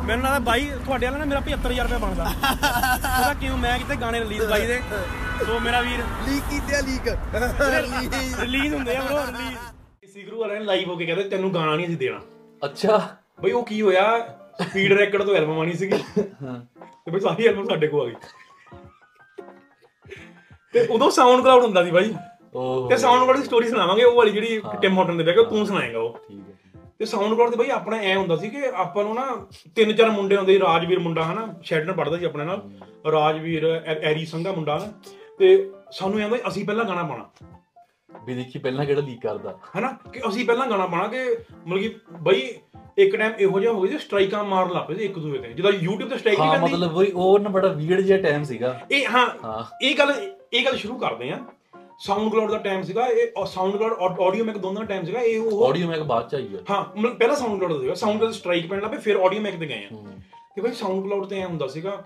ਮੈਨੂੰ 0.05 0.25
ਲੱਗਦਾ 0.25 0.39
ਬਾਈ 0.47 0.71
ਤੁਹਾਡੇ 0.85 1.07
ਵਾਲਾ 1.07 1.19
ਨਾ 1.19 1.25
ਮੇਰਾ 1.25 1.41
75000 1.49 1.85
ਰੁਪਏ 1.85 1.99
ਬਣਦਾ। 1.99 2.25
ਪਤਾ 2.45 3.33
ਕਿਉਂ 3.41 3.57
ਮੈਂ 3.59 3.79
ਕਿਤੇ 3.79 3.97
ਗਾਣੇ 3.97 4.21
ਰਿਲੀਜ਼ 4.21 4.45
ਬਾਈ 4.51 4.67
ਦੇ? 4.67 4.81
ਸੋ 5.47 5.59
ਮੇਰਾ 5.61 5.81
ਵੀਰ 5.81 6.01
ਲੀਕ 6.29 6.43
ਕੀਤੇ 6.51 6.81
ਲੀਕ 6.83 7.09
ਰਿਲੀਜ਼ 8.41 8.75
ਹੁੰਦੇ 8.75 8.97
ਆ 8.97 9.03
ਬ్రో 9.03 9.19
ਰਿਲੀਜ਼ 9.29 9.59
ਦੇਸੀ 10.03 10.25
ਗੁਰੂ 10.25 10.41
ਵਾਲਿਆਂ 10.41 10.61
ਨੇ 10.61 10.67
ਲਾਈਵ 10.67 10.89
ਹੋ 10.91 10.97
ਕੇ 10.97 11.07
ਕਹਿੰਦੇ 11.07 11.29
ਤੈਨੂੰ 11.29 11.55
ਗਾਣਾ 11.55 11.75
ਨਹੀਂ 11.77 11.87
ਅਸੀਂ 11.87 11.97
ਦੇਣਾ। 11.97 12.21
ਅੱਛਾ। 12.65 13.01
ਬਈ 13.43 13.51
ਉਹ 13.51 13.65
ਕੀ 13.67 13.83
ਹੋਇਆ? 13.83 14.05
ਸਪੀਡ 14.63 14.93
ਰੈਕਡ 14.93 15.23
ਤੋਂ 15.23 15.35
ਐਲਬਮ 15.35 15.59
ਆਣੀ 15.61 15.73
ਸੀਗੀ। 15.73 15.99
ਤੇ 16.19 17.11
ਬਈ 17.11 17.21
ਸਾਰੀ 17.21 17.47
ਐਲਬਮ 17.47 17.69
ਸਾਡੇ 17.69 17.89
ਕੋਲ 17.89 18.01
ਆ 18.03 18.09
ਗਈ। 18.09 18.15
ਤੇ 20.75 20.87
ਉਦੋਂ 20.87 21.11
ਸਾਊਂਡ 21.11 21.43
ਕਲਾਉਡ 21.43 21.65
ਹੁੰਦਾ 21.65 21.85
ਸੀ 21.85 21.91
ਬਾਈ। 21.91 22.15
ਤੇ 22.91 22.97
ਸਾਊਂਡ 22.97 23.21
ਕਲਾਉਡ 23.21 23.37
ਦੀ 23.37 23.43
ਸਟੋਰੀ 23.43 23.69
ਸੁਣਾਵਾਂਗੇ 23.69 24.05
ਉਹ 24.05 24.17
ਵਾਲੀ 24.17 24.31
ਜਿਹੜੀ 24.31 24.63
ਟਿਮ 24.83 24.99
ਹਾਰਟਨ 24.99 25.25
ਦੇ 25.25 25.33
ਉਹ 25.37 25.45
ਤੂੰ 25.45 25.67
ਸੁਣਾਏਗਾ 25.67 25.99
ਉਹ। 25.99 26.19
ਠੀਕ 26.29 26.39
ਹੈ। 26.39 26.81
ਤੇ 26.99 27.05
ਸਾਊਂਡ 27.05 27.35
ਕਲਾਉਡ 27.35 27.51
ਤੇ 27.51 27.57
ਬਾਈ 27.57 27.71
ਆਪਣਾ 27.71 27.97
ਐ 27.97 28.15
ਹੁੰਦਾ 28.15 28.37
ਸੀ 28.37 28.49
ਕਿ 28.49 28.63
ਆਪਾਂ 28.75 29.05
ਨੂੰ 29.05 29.15
ਨਾ 29.15 29.47
ਤਿੰਨ 29.75 29.93
ਚਾਰ 29.93 30.11
ਮੁੰਡੇ 30.11 30.37
ਹੁੰਦੇ 30.37 30.53
ਸੀ 30.53 30.61
ਰਾਜਵੀਰ 30.61 30.99
ਮੁੰਡਾ 30.99 31.25
ਹਨਾ 31.25 31.55
ਸ਼ੈਡਨ 31.63 31.93
ਪੜਦਾ 31.93 32.19
ਸੀ 32.19 32.25
ਆਪਣੇ 32.25 32.45
ਨਾਲ 32.45 32.63
ਰਾਜਵੀਰ 33.13 33.83
ਐਰੀ 33.87 34.27
ਸੰਘਾ 34.27 34.53
ਮੁੰਡਾ 34.53 34.79
ਨਾ 34.79 34.93
ਤੇ 35.39 35.71
ਸਾਨੂੰ 35.91 36.19
ਐਂ 36.19 36.25
ਹੁੰਦਾ 36.25 36.37
ਸੀ 36.37 36.43
ਅਸੀਂ 36.49 36.65
ਪਹਿਲਾਂ 36.65 36.85
ਗਾਣਾ 36.85 37.03
ਪਾਣਾ 37.03 37.25
ਵੀ 38.27 38.35
ਦੇਖੀ 38.35 38.59
ਪਹਿਲਾਂ 38.59 38.85
ਕਿਹੜਾ 38.87 39.01
ਲੀਕ 39.01 39.21
ਕਰਦਾ। 39.23 39.59
ਹਨਾ 39.79 39.89
ਕਿ 40.13 40.21
ਅਸੀਂ 40.29 40.47
ਪਹਿਲਾਂ 40.47 40.67
ਗਾਣਾ 40.67 40.87
ਪਾਣਾ 40.87 41.07
ਕਿ 41.07 41.37
ਮਤਲਬ 41.67 41.83
ਕਿ 41.83 41.95
ਬਈ 42.21 42.41
ਇੱਕ 42.99 43.17
ਟਾਈਮ 43.17 43.33
ਇਹੋ 43.39 43.61
ਜਿਹਾ 43.61 43.73
ਹੋ 43.73 43.81
ਗਿਆ 43.81 43.91
ਸੀ 43.91 43.99
ਸਟ੍ਰਾਈਕਾਂ 43.99 44.45
ਮਾਰਨ 44.45 44.71
ਲੱਗ 44.71 44.83
ਪਏ 44.89 44.95
ਸੀ 44.95 45.05
ਇੱਕ 45.05 45.19
ਦੂਜੇ 45.19 45.39
ਤੇ। 45.39 45.53
ਜਦੋਂ 45.53 45.73
YouTube 45.73 46.09
ਤੇ 46.09 46.19
ਸਟ੍ਰਾਈਕ 46.19 46.41
ਹਾਂ 46.41 46.47
ਨਹੀਂ 46.47 46.61
ਪੈਂਦੀ 46.61 46.73
ਮਤਲਬ 46.73 47.17
ਉਹ 47.17 47.39
ਨਾ 47.39 47.49
ਬੜਾ 47.49 47.69
ਵੀਅਰਡ 47.69 48.01
ਜਿਹਾ 48.01 48.19
ਟਾਈਮ 48.19 48.43
ਸੀਗਾ। 48.45 48.81
ਇਹ 48.91 49.07
ਹਾਂ 49.15 49.27
ਹਾਂ। 49.45 49.65
ਇਹ 49.83 49.99
ਗੱਲ 49.99 50.15
ਇਹ 50.53 50.65
ਗੱਲ 50.65 50.77
ਸ਼ੁਰੂ 50.77 50.99
ਕਰਦੇ 50.99 51.31
ਆ 51.31 51.39
ਸਾਊਂਡ 52.01 52.31
ਕਲਾਉਡ 52.33 52.51
ਦਾ 52.51 52.59
ਟਾਈਮ 52.59 52.83
ਸੀਗਾ 52.83 53.07
ਇਹ 53.07 53.45
ਸਾਊਂਡ 53.47 53.77
ਕਲਾਉਡ 53.77 54.21
ਆਡੀਓ 54.21 54.45
ਮੈਕ 54.45 54.59
ਦੋਨਾਂ 54.59 54.81
ਦਾ 54.83 54.87
ਟਾਈਮ 54.87 55.05
ਸੀਗਾ 55.05 55.21
ਇਹ 55.21 55.41
ਉਹ 55.41 55.67
ਆਡੀਓ 55.69 55.89
ਮੈਂ 55.89 55.99
ਬਾਅਦ 56.05 56.29
ਚ 56.29 56.35
ਆਈ 56.35 56.49
ਆ। 56.55 56.59
ਹਾਂ 56.71 56.85
ਮਤਲਬ 56.97 57.17
ਪਹਿਲਾਂ 57.19 57.37
ਸਾਊਂਡ 57.37 57.61
ਕਲਾਉਡ 57.61 57.81
ਸੀਗਾ 57.81 57.95
ਸਾਊਂਡ 57.95 58.19
ਕਲਾਉਡ 58.19 58.35
ਸਟ੍ਰਾਈਕ 58.35 58.67
ਪੈਣ 58.67 58.81
ਲੱਗੇ 58.81 58.97
ਫਿਰ 58.97 59.17
ਆਡੀਓ 59.17 59.41
ਮੈਕ 59.41 59.59
ਤੇ 59.59 59.67
ਗਏ 59.67 59.85
ਆ। 59.85 59.89
ਹੂੰ। 59.93 60.07
ਤੇ 60.57 60.63
ਭਾਈ 60.63 60.73
ਸਾਊਂਡ 60.73 61.03
ਕਲਾਉਡ 61.05 61.27
ਤੇ 61.27 61.41
ਐ 61.41 61.45
ਹੁੰਦਾ 61.45 61.67
ਸੀਗਾ 61.67 62.03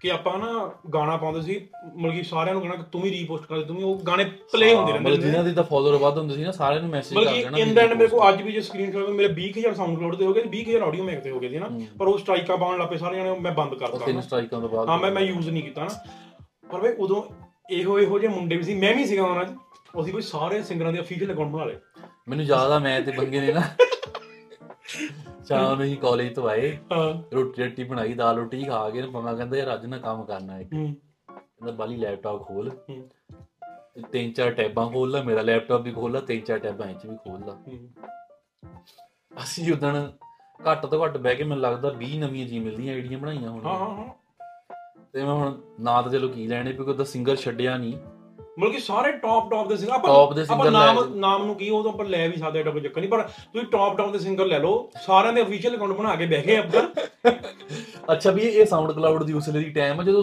ਕਿ 0.00 0.10
ਆਪਾਂ 0.10 0.38
ਨਾ 0.38 0.46
ਗਾਣਾ 0.94 1.16
ਪਾਉਂਦੇ 1.16 1.40
ਸੀ 1.42 1.54
ਮਤਲਬ 1.96 2.12
ਕਿ 2.12 2.22
ਸਾਰਿਆਂ 2.22 2.54
ਨੂੰ 2.54 2.62
ਕਹਿਣਾ 2.62 2.76
ਕਿ 2.76 2.82
ਤੂੰ 2.92 3.00
ਵੀ 3.00 3.10
ਰੀਪੋਸਟ 3.10 3.44
ਕਰ 3.46 3.56
ਦੇ 3.56 3.64
ਤੂੰ 3.64 3.76
ਵੀ 3.76 3.82
ਉਹ 3.82 3.98
ਗਾਣੇ 4.06 4.24
ਪਲੇ 4.52 4.66
ਹੁੰਦੇ 4.74 4.92
ਹਾਂ, 4.92 4.98
ਰਹਿੰਦੇ 4.98 5.10
ਮਤਲਬ 5.10 5.24
ਜਿਨ੍ਹਾਂ 5.24 5.44
ਦੀ 5.44 5.52
ਤਾਂ 5.52 5.64
ਫਾਲੋਅਰ 5.64 5.96
ਵੱਧ 5.96 6.18
ਹੁੰਦੇ 6.18 6.34
ਸੀ 6.34 6.44
ਨਾ 6.44 6.50
ਸਾਰਿਆਂ 6.52 6.80
ਨੂੰ 6.80 6.90
ਮੈਸੇਜ 6.90 7.18
ਮਤਲਬ 7.18 7.30
ਕਰ 7.30 7.36
ਕਿ 7.36 7.42
ਦੇਣਾ 7.44 7.58
ਇਨ 7.58 7.74
ਦੈਂਡ 7.74 7.92
ਮੇਰੇ 7.92 8.08
ਕੋਲ 8.08 8.28
ਅੱਜ 8.28 8.42
ਵੀ 8.42 8.52
ਜੇ 8.52 8.60
ਸਕਰੀਨਸ਼ਾਟ 8.60 9.08
ਮੇਰੇ 9.10 9.28
20000 9.34 9.74
ਸਾਊਂਡ 9.74 9.96
ਕਲਾਉਡ 9.98 10.16
ਤੇ 10.16 10.26
ਹੋ 10.26 10.32
ਗਏ 10.32 10.42
20000 10.56 10.82
ਆਡੀਓ 10.82 11.04
ਮੈਕ 11.04 11.20
ਤੇ 11.20 11.30
ਹੋ 11.30 11.38
ਗਏ 11.40 11.48
ਸੀ 11.48 11.58
ਨਾ। 11.58 11.68
ਪਰ 11.98 12.06
ਉਹ 12.06 12.18
ਸਟ੍ਰਾਈਕਾਂ 12.18 12.56
ਪਾਉਣ 12.56 12.78
ਲੱਪੇ 12.78 12.96
ਸਾਰਿਆਂ 12.96 13.24
ਨੇ 13.24 13.38
ਮੈਂ 13.40 13.52
ਬੰਦ 13.52 13.74
ਕਰਤਾ 13.74 14.04
ਤਿੰਨ। 14.06 14.20
ਸਟ੍ਰਾਈਕਾਂ 14.20 14.60
ਤੋਂ 14.60 14.68
ਬਾਅਦ 14.68 14.88
ਹਾਂ 14.88 14.98
ਮੈਂ 14.98 15.10
ਮੈਂ 15.10 15.22
ਯੂਜ਼ 15.22 15.48
ਨਹੀਂ 15.50 15.62
ਕੀਤਾ 15.62 15.84
ਨਾ। 15.84 15.88
ਪਰ 16.72 16.80
ਬਈ 16.80 16.92
ਉਦੋਂ 16.98 17.22
ਇਹੋ 17.70 17.98
ਇਹੋ 18.00 18.18
ਜਿਹੇ 18.18 18.32
ਮੁੰਡੇ 18.32 18.56
ਵੀ 18.56 18.62
ਸੀ 18.62 18.74
ਮੈਂ 18.74 18.94
ਵੀ 18.94 19.06
ਸੀਗਾ 19.06 19.22
ਉਹਨਾਂ 19.22 19.44
'ਚ। 19.44 19.54
ਅਸੀਂ 20.00 20.14
ਬਈ 20.14 20.20
ਸਾਰੇ 20.20 20.62
ਸਿੰਗਰਾਂ 20.62 20.92
ਦੇ 20.92 21.00
ਅਫੀਸ਼ੀਅਲ 21.00 21.32
ਅਕਾਊਂਟ 21.32 21.50
ਬਣਾ 21.50 21.64
ਲਏ 21.64 21.78
ਮੈਨੂੰ 22.28 22.44
ਯਾਦ 22.44 22.70
ਆ 22.70 22.78
ਮੈਂ 22.78 23.00
ਤੇ 23.00 23.12
ਬੰਗੇ 23.12 23.40
ਨੇ 23.40 23.52
ਨਾ 23.52 23.62
ਸ਼ਾਮ 25.44 25.76
ਨੂੰ 25.76 25.84
ਹੀ 25.84 25.96
ਕਾਲਜ 25.96 26.34
ਤੋਂ 26.34 26.48
ਆਏ 26.48 26.76
ਹਾਂ। 26.92 27.22
ਰੋਟੀ 27.34 27.62
ਰੱਟੀ 27.62 27.84
ਬਣਾਈ 27.84 28.14
ਦਾਲ 28.14 28.36
ਰੋਟੀ 28.36 28.64
ਖਾ 28.64 28.90
ਕੇ 28.90 29.02
ਪੰਗਾ 29.02 29.34
ਕਹਿੰਦਾ 29.34 29.56
ਯਾਰ 29.56 29.74
ਅੱਜ 29.74 29.86
ਨਾ 29.86 29.98
ਕੰਮ 29.98 30.24
ਕਰਨਾ 30.24 30.58
ਇੱਕ। 30.60 30.72
ਹੂੰ। 30.74 30.94
ਕਹਿੰਦਾ 31.28 31.72
ਬਾਲੀ 31.72 31.96
ਲੈਪਟਾਪ 31.96 32.42
ਖੋਲ। 32.42 32.70
ਤੇ 32.70 34.02
ਤਿੰਨ 34.12 34.32
ਚਾਰ 34.32 34.50
ਟੈਬਾਂ 34.50 34.90
ਖੋਲ 34.90 35.10
ਲਾ 35.10 35.22
ਮੇਰਾ 35.22 35.42
ਲੈਪਟਾਪ 35.42 35.80
ਵੀ 35.80 35.92
ਖੋਲ 35.92 36.12
ਲਾ 36.12 36.20
ਤਿੰਨ 36.20 36.40
ਚਾਰ 36.40 36.58
ਟੈਬਾਂ 36.58 36.88
ਇਹ 36.88 36.94
ਚ 36.94 37.06
ਵੀ 37.06 37.16
ਖੋਲ 37.16 37.40
ਲਾ। 37.46 37.62
ਅਸੀਂ 39.42 39.72
ਉਦਣ 39.72 40.12
ਘੱਟ 40.72 40.86
ਤੋਂ 40.86 41.04
ਘੱਟ 41.04 41.16
ਬਹਿ 41.16 41.36
ਕੇ 41.36 41.44
ਮੈਨੂੰ 41.44 41.62
ਲੱਗਦਾ 41.62 41.94
20 41.98 42.18
ਨਵੀਆਂ 42.18 42.46
ਜੀਮੇਲ 42.46 42.76
ਦੀਆਂ 42.76 42.94
ਆਈਡੀਆਂ 42.94 43.18
ਬਣਾਈਆਂ 43.18 43.50
ਹੁਣ 43.50 43.66
ਹਾਂ 43.66 43.78
ਹਾਂ 43.78 43.96
ਹਾਂ। 43.96 44.25
ਤੇ 45.16 45.22
ਮੈਂ 45.24 45.34
ਹੁਣ 45.34 45.54
ਨਾ 45.80 46.00
ਤਾਂ 46.02 46.10
ਚਲੋ 46.12 46.28
ਕੀ 46.28 46.46
ਲੈਣੇ 46.46 46.72
ਕਿਉਂਕਿ 46.72 46.90
ਉਹਦਾ 46.90 47.04
ਸਿੰਗਰ 47.04 47.36
ਛੱਡਿਆ 47.36 47.76
ਨਹੀਂ। 47.76 47.92
ਮਤਲਬ 48.58 48.72
ਕਿ 48.72 48.78
ਸਾਰੇ 48.80 49.12
ਟੌਪ 49.12 49.50
ਟੌਪ 49.50 49.68
ਦੇ 49.68 49.76
ਸਿੰਗਰ 49.76 49.92
ਆਪਾਂ 49.94 50.10
Top 50.10 50.34
ਦੇ 50.34 50.42
singer 50.42 50.70
ਨਾਮ 50.70 50.98
ਲੈ- 50.98 51.16
ਨਾਮ 51.16 51.44
ਨੂੰ 51.46 51.54
ਕੀ 51.54 51.68
ਉਹ 51.70 51.82
ਤਾਂ 51.84 51.92
ਆਪਾਂ 51.92 52.04
ਲੈ 52.06 52.28
ਵੀ 52.28 52.36
ਸਕਦੇ 52.36 52.62
ਕੋਈ 52.62 52.80
ਚੱਕਰ 52.80 53.00
ਨਹੀਂ 53.00 53.10
ਪਰ 53.10 53.22
ਤੁਸੀਂ 53.22 53.66
ਟੌਪ 53.66 53.96
ਟੌਪ 53.98 54.12
ਦੇ 54.12 54.18
ਸਿੰਗਰ 54.18 54.46
ਲੈ 54.46 54.58
ਲਓ 54.58 54.90
ਸਾਰਿਆਂ 55.06 55.32
ਦੇ 55.32 55.42
ਅਫੀਸ਼ੀਅਲ 55.42 55.76
ਅਕਾਊਂਟ 55.76 55.92
ਬਣਾ 55.92 56.14
ਕੇ 56.16 56.26
ਬਹਿ 56.26 56.42
ਗਏ 56.42 56.56
ਆਪਾਂ। 56.56 56.82
ਅੱਛਾ 58.12 58.30
ਵੀ 58.30 58.42
ਇਹ 58.42 58.66
ਸਾਊਂਡ 58.66 58.92
ਕਲਾਉਡ 58.92 59.22
ਦੀ 59.24 59.32
ਉਸ 59.32 59.48
ਵੇਲੇ 59.48 59.64
ਦੀ 59.64 59.70
ਟਾਈਮ 59.70 60.00
ਹੈ 60.00 60.04
ਜਦੋਂ 60.04 60.22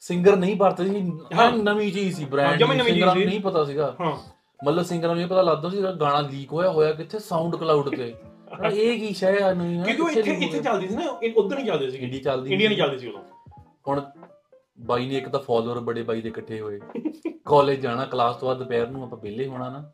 ਸਿੰਗਰ 0.00 0.36
ਨਹੀਂ 0.36 0.56
ਵਰਤਦੇ 0.56 0.88
ਸੀ 0.90 1.00
ਹਾਂ। 1.34 1.40
ਹਾਂ 1.40 1.50
ਨਵੀਂ 1.52 1.92
ਚੀਜ਼ 1.92 2.16
ਸੀ 2.16 2.22
ਹਾਂ, 2.22 2.30
ਬ੍ਰਾਂਡ 2.30 2.58
ਜਮਾਂ 2.58 2.74
ਨਵੀਂ 2.76 2.84
ਚੀਜ਼ 2.84 2.94
ਸਿੰਗਰਾਂ 2.94 3.14
ਨੂੰ 3.14 3.22
ਸੀ। 3.22 3.28
ਨਹੀਂ 3.28 3.40
ਪਤਾ 3.40 3.64
ਸੀਗਾ। 3.64 3.94
ਹਾਂ। 4.00 4.12
ਮਤਲਬ 4.60 4.84
ਸਿੰਗਰਾਂ 4.84 5.14
ਨੂੰ 5.14 5.22
ਇਹ 5.22 5.28
ਪਤਾ 5.28 5.42
ਲੱਗਦਾ 5.42 5.68
ਸੀ 5.68 5.82
ਗਾਣਾ 6.00 6.20
ਲੀਕ 6.20 6.52
ਹੋਇਆ 6.52 6.70
ਹੋਇਆ 6.70 6.92
ਕਿੱਥੇ 6.92 7.18
ਸਾਊਂਡ 7.18 7.56
ਕਲਾਉਡ 7.56 7.94
ਤੇ। 7.96 8.12
ਹਾਂ, 8.54 8.70
ਇਹ 8.70 8.98
ਕੀ 9.00 9.12
ਸ਼ੈ 9.14 9.36
ਆ 9.40 9.52
ਨਹੀਂ 9.54 9.78
ਹਾਂ, 9.78 9.84
ਕਿਉਂਕਿ 9.84 10.02
ਉਹ 10.02 10.10
ਇੱਥੇ 10.10 10.32
ਇੱਥੇ। 10.46 10.58
ਚੱਲਦੀ 10.58 10.88
ਸੀ 10.88 10.94
ਨਾ 10.94 11.08
ਉਧਰ 11.36 11.56
ਨਹੀਂ 11.56 11.66
ਚੱਲਦੀ 11.66 11.90
ਸੀ 11.90 11.98
ਇੰਡੀ 11.98 12.18
ਚੱਲਦੀ 12.18 12.52
ਇੰਡੀਆ 12.52 12.68
ਨਹੀਂ 12.68 12.78
ਚੱਲਦੀ 12.78 12.98
ਸੀ 12.98 13.08
ਉਦੋਂ। 13.08 13.20
ਹੁਣ 13.88 14.02
ਬਾਈ 14.80 15.06
ਨੇ 15.08 15.14
ਇੱਕ 15.14 15.28
ਤਾਂ 15.28 15.40
ਫਾਲੋਅਰ 15.40 15.80
ਬੜੇ 15.80 16.02
ਬਾਈ 16.02 16.20
ਦੇ 16.22 16.28
ਇਕੱਠੇ 16.28 16.60
ਹੋਏ। 16.60 16.80
ਕਾਲਜ 17.44 17.80
ਜਾਣਾ 17.80 18.04
ਕਲਾਸ 18.04 18.36
ਤੋਂ 18.36 18.48
ਬਾਅਦ 18.48 18.58
ਦੁਪਹਿਰ 18.58 18.88
ਨੂੰ 18.88 19.02
ਆਪਾਂ 19.02 19.18
ਵਿਹਲੇ 19.18 19.46
ਹੋਣਾ 19.46 19.70
ਨਾ। 19.70 19.90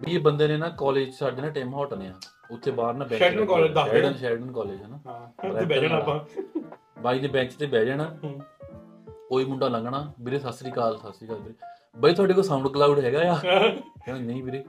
ਵੀ 0.00 0.14
ਇਹ 0.14 0.20
ਬੰਦੇ 0.20 0.48
ਨੇ 0.48 0.56
ਨਾ 0.56 0.68
ਕਾਲਜ 0.68 1.14
ਸਾਡੇ 1.14 1.42
ਨਾ 1.42 1.48
ਟਾਈਮ 1.48 1.74
ਹੌਟ 1.74 1.94
ਨੇ 1.94 2.08
ਆ। 2.08 2.14
ਉੱਥੇ 2.50 2.70
ਬਾਹਰ 2.70 2.94
ਨਾ 2.94 3.04
ਬੈਂਚ 3.04 3.18
ਸ਼ੈਡਨ 3.18 3.72
ਦੱਸ 3.72 3.90
ਦੇ। 3.90 4.00
ਸ਼ੈਡਨ 4.00 4.14
ਸ਼ੈਡਨ 4.14 4.52
ਕਾਲਜ 4.52 4.82
ਹੈ 4.82 4.88
ਨਾ। 4.88 5.00
ਹਾਂ 5.06 5.48
ਉੱਥੇ 5.50 5.64
ਬਹਿ 5.64 5.80
ਜਾਣਾ 5.80 5.96
ਆਪਾਂ। 5.96 6.20
ਬਾਈ 7.02 7.18
ਦੇ 7.18 7.28
ਬੈਂਚ 7.28 7.54
ਤੇ 7.54 7.66
ਬਹਿ 7.66 7.86
ਜਾਣਾ। 7.86 8.18
ਕੋਈ 9.28 9.44
ਮੁੰਡਾ 9.44 9.68
ਲੰਘਣਾ। 9.68 10.12
ਵੀਰੇ 10.20 10.38
ਸਤਿ 10.38 10.52
ਸ੍ਰੀ 10.52 10.72
ਅਕਾਲ 10.72 10.98
ਸਤਿ 10.98 11.12
ਸ੍ਰੀ 11.12 11.26
ਅਕਾਲ 11.26 11.38
ਵੀਰੇ। 11.38 11.54
ਬਾਈ 11.98 12.14
ਤੁਹਾਡੇ 12.14 12.34
ਕੋਲ 12.34 12.44
ਸਾਊਂਡ 12.44 12.68
ਕਲਾਊਡ 12.68 12.98
ਹੈਗਾ 12.98 13.32
ਆ? 13.32 13.38
ਕਹਿੰਦਾ 13.44 14.18
ਨਹੀਂ 14.18 14.44
ਵੀਰੇ। 14.44 14.64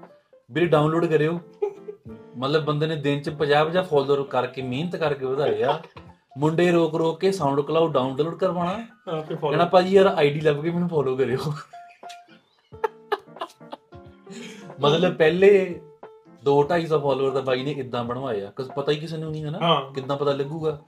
ਵੀਰੇ 0.52 0.66
ਡਾਊਨਲੋਡ 0.66 1.06
ਕਰਿਓ। 1.06 1.40
ਮਤਲਬ 2.38 2.66
ਬੰਦੇ 2.66 2.88
ਨੇ 2.88 2.96
ਦਿਨ 2.96 3.22
ਚ 3.22 3.30
50 3.30 3.66
50 3.66 3.84
ਫਾਲੋਅਰ 3.84 4.24
ਕਰਕੇ 4.24 4.62
ਮਿਹਨਤ 4.62 4.96
ਕਰਕੇ 4.96 5.26
ਵਧਾਏ 5.26 5.64
ਆ। 5.64 5.82
ਮੁੰਡੇ 6.38 6.72
ਰੋਕ 6.72 6.96
ਰੋਕ 6.96 7.20
ਕੇ 7.20 7.32
ਸਾਊਂਡ 7.32 7.62
ਕਲਾਊਡ 7.62 7.94
ਡਾਊਨਲੋਡ 7.94 8.36
ਕਰਵਾਉਣਾ। 8.36 8.80
ਹਾਂ 9.08 9.22
ਫਿਰ 9.22 9.38
ਕਹਿੰਦਾ 9.38 9.66
ਭਾਜੀ 9.66 9.96
ਯਾਰ 9.96 10.06
ਆਈਡੀ 10.06 10.42
ਲੱਭ 10.42 10.62
ਕੇ 10.62 10.72
ਮੈਨੂੰ 10.72 10.90
ਫੋਲੋ 10.90 11.16
ਕਰਿਓ। 11.18 11.54
ਮਤਲਬ 14.82 15.16
ਪਹਿਲੇ 15.16 15.82
2-250 16.44 17.00
ਫਾਲੋਅਰ 17.00 17.32
ਦਾ 17.32 17.42
ਬਾਈ 17.42 17.64
ਨੇ 17.64 17.72
ਇਦਾਂ 17.72 18.04
ਬਣਵਾਏ 18.04 18.42
ਆ। 18.42 18.52
ਕਿਸ 18.56 18.68
ਪਤਾ 18.68 18.92
ਹੀ 18.92 18.98
ਕਿਸੇ 18.98 19.18
ਨੂੰ 19.18 19.32
ਨਹੀਂ 19.32 19.44
ਹੈ 19.46 19.50
ਨਾ? 19.50 19.60
ਹਾਂ। 19.62 19.94
ਕਿੱਦਾਂ 19.94 20.18
ਪਤਾ 20.18 20.34
ਲੱਗੂਗਾ? 20.34 20.82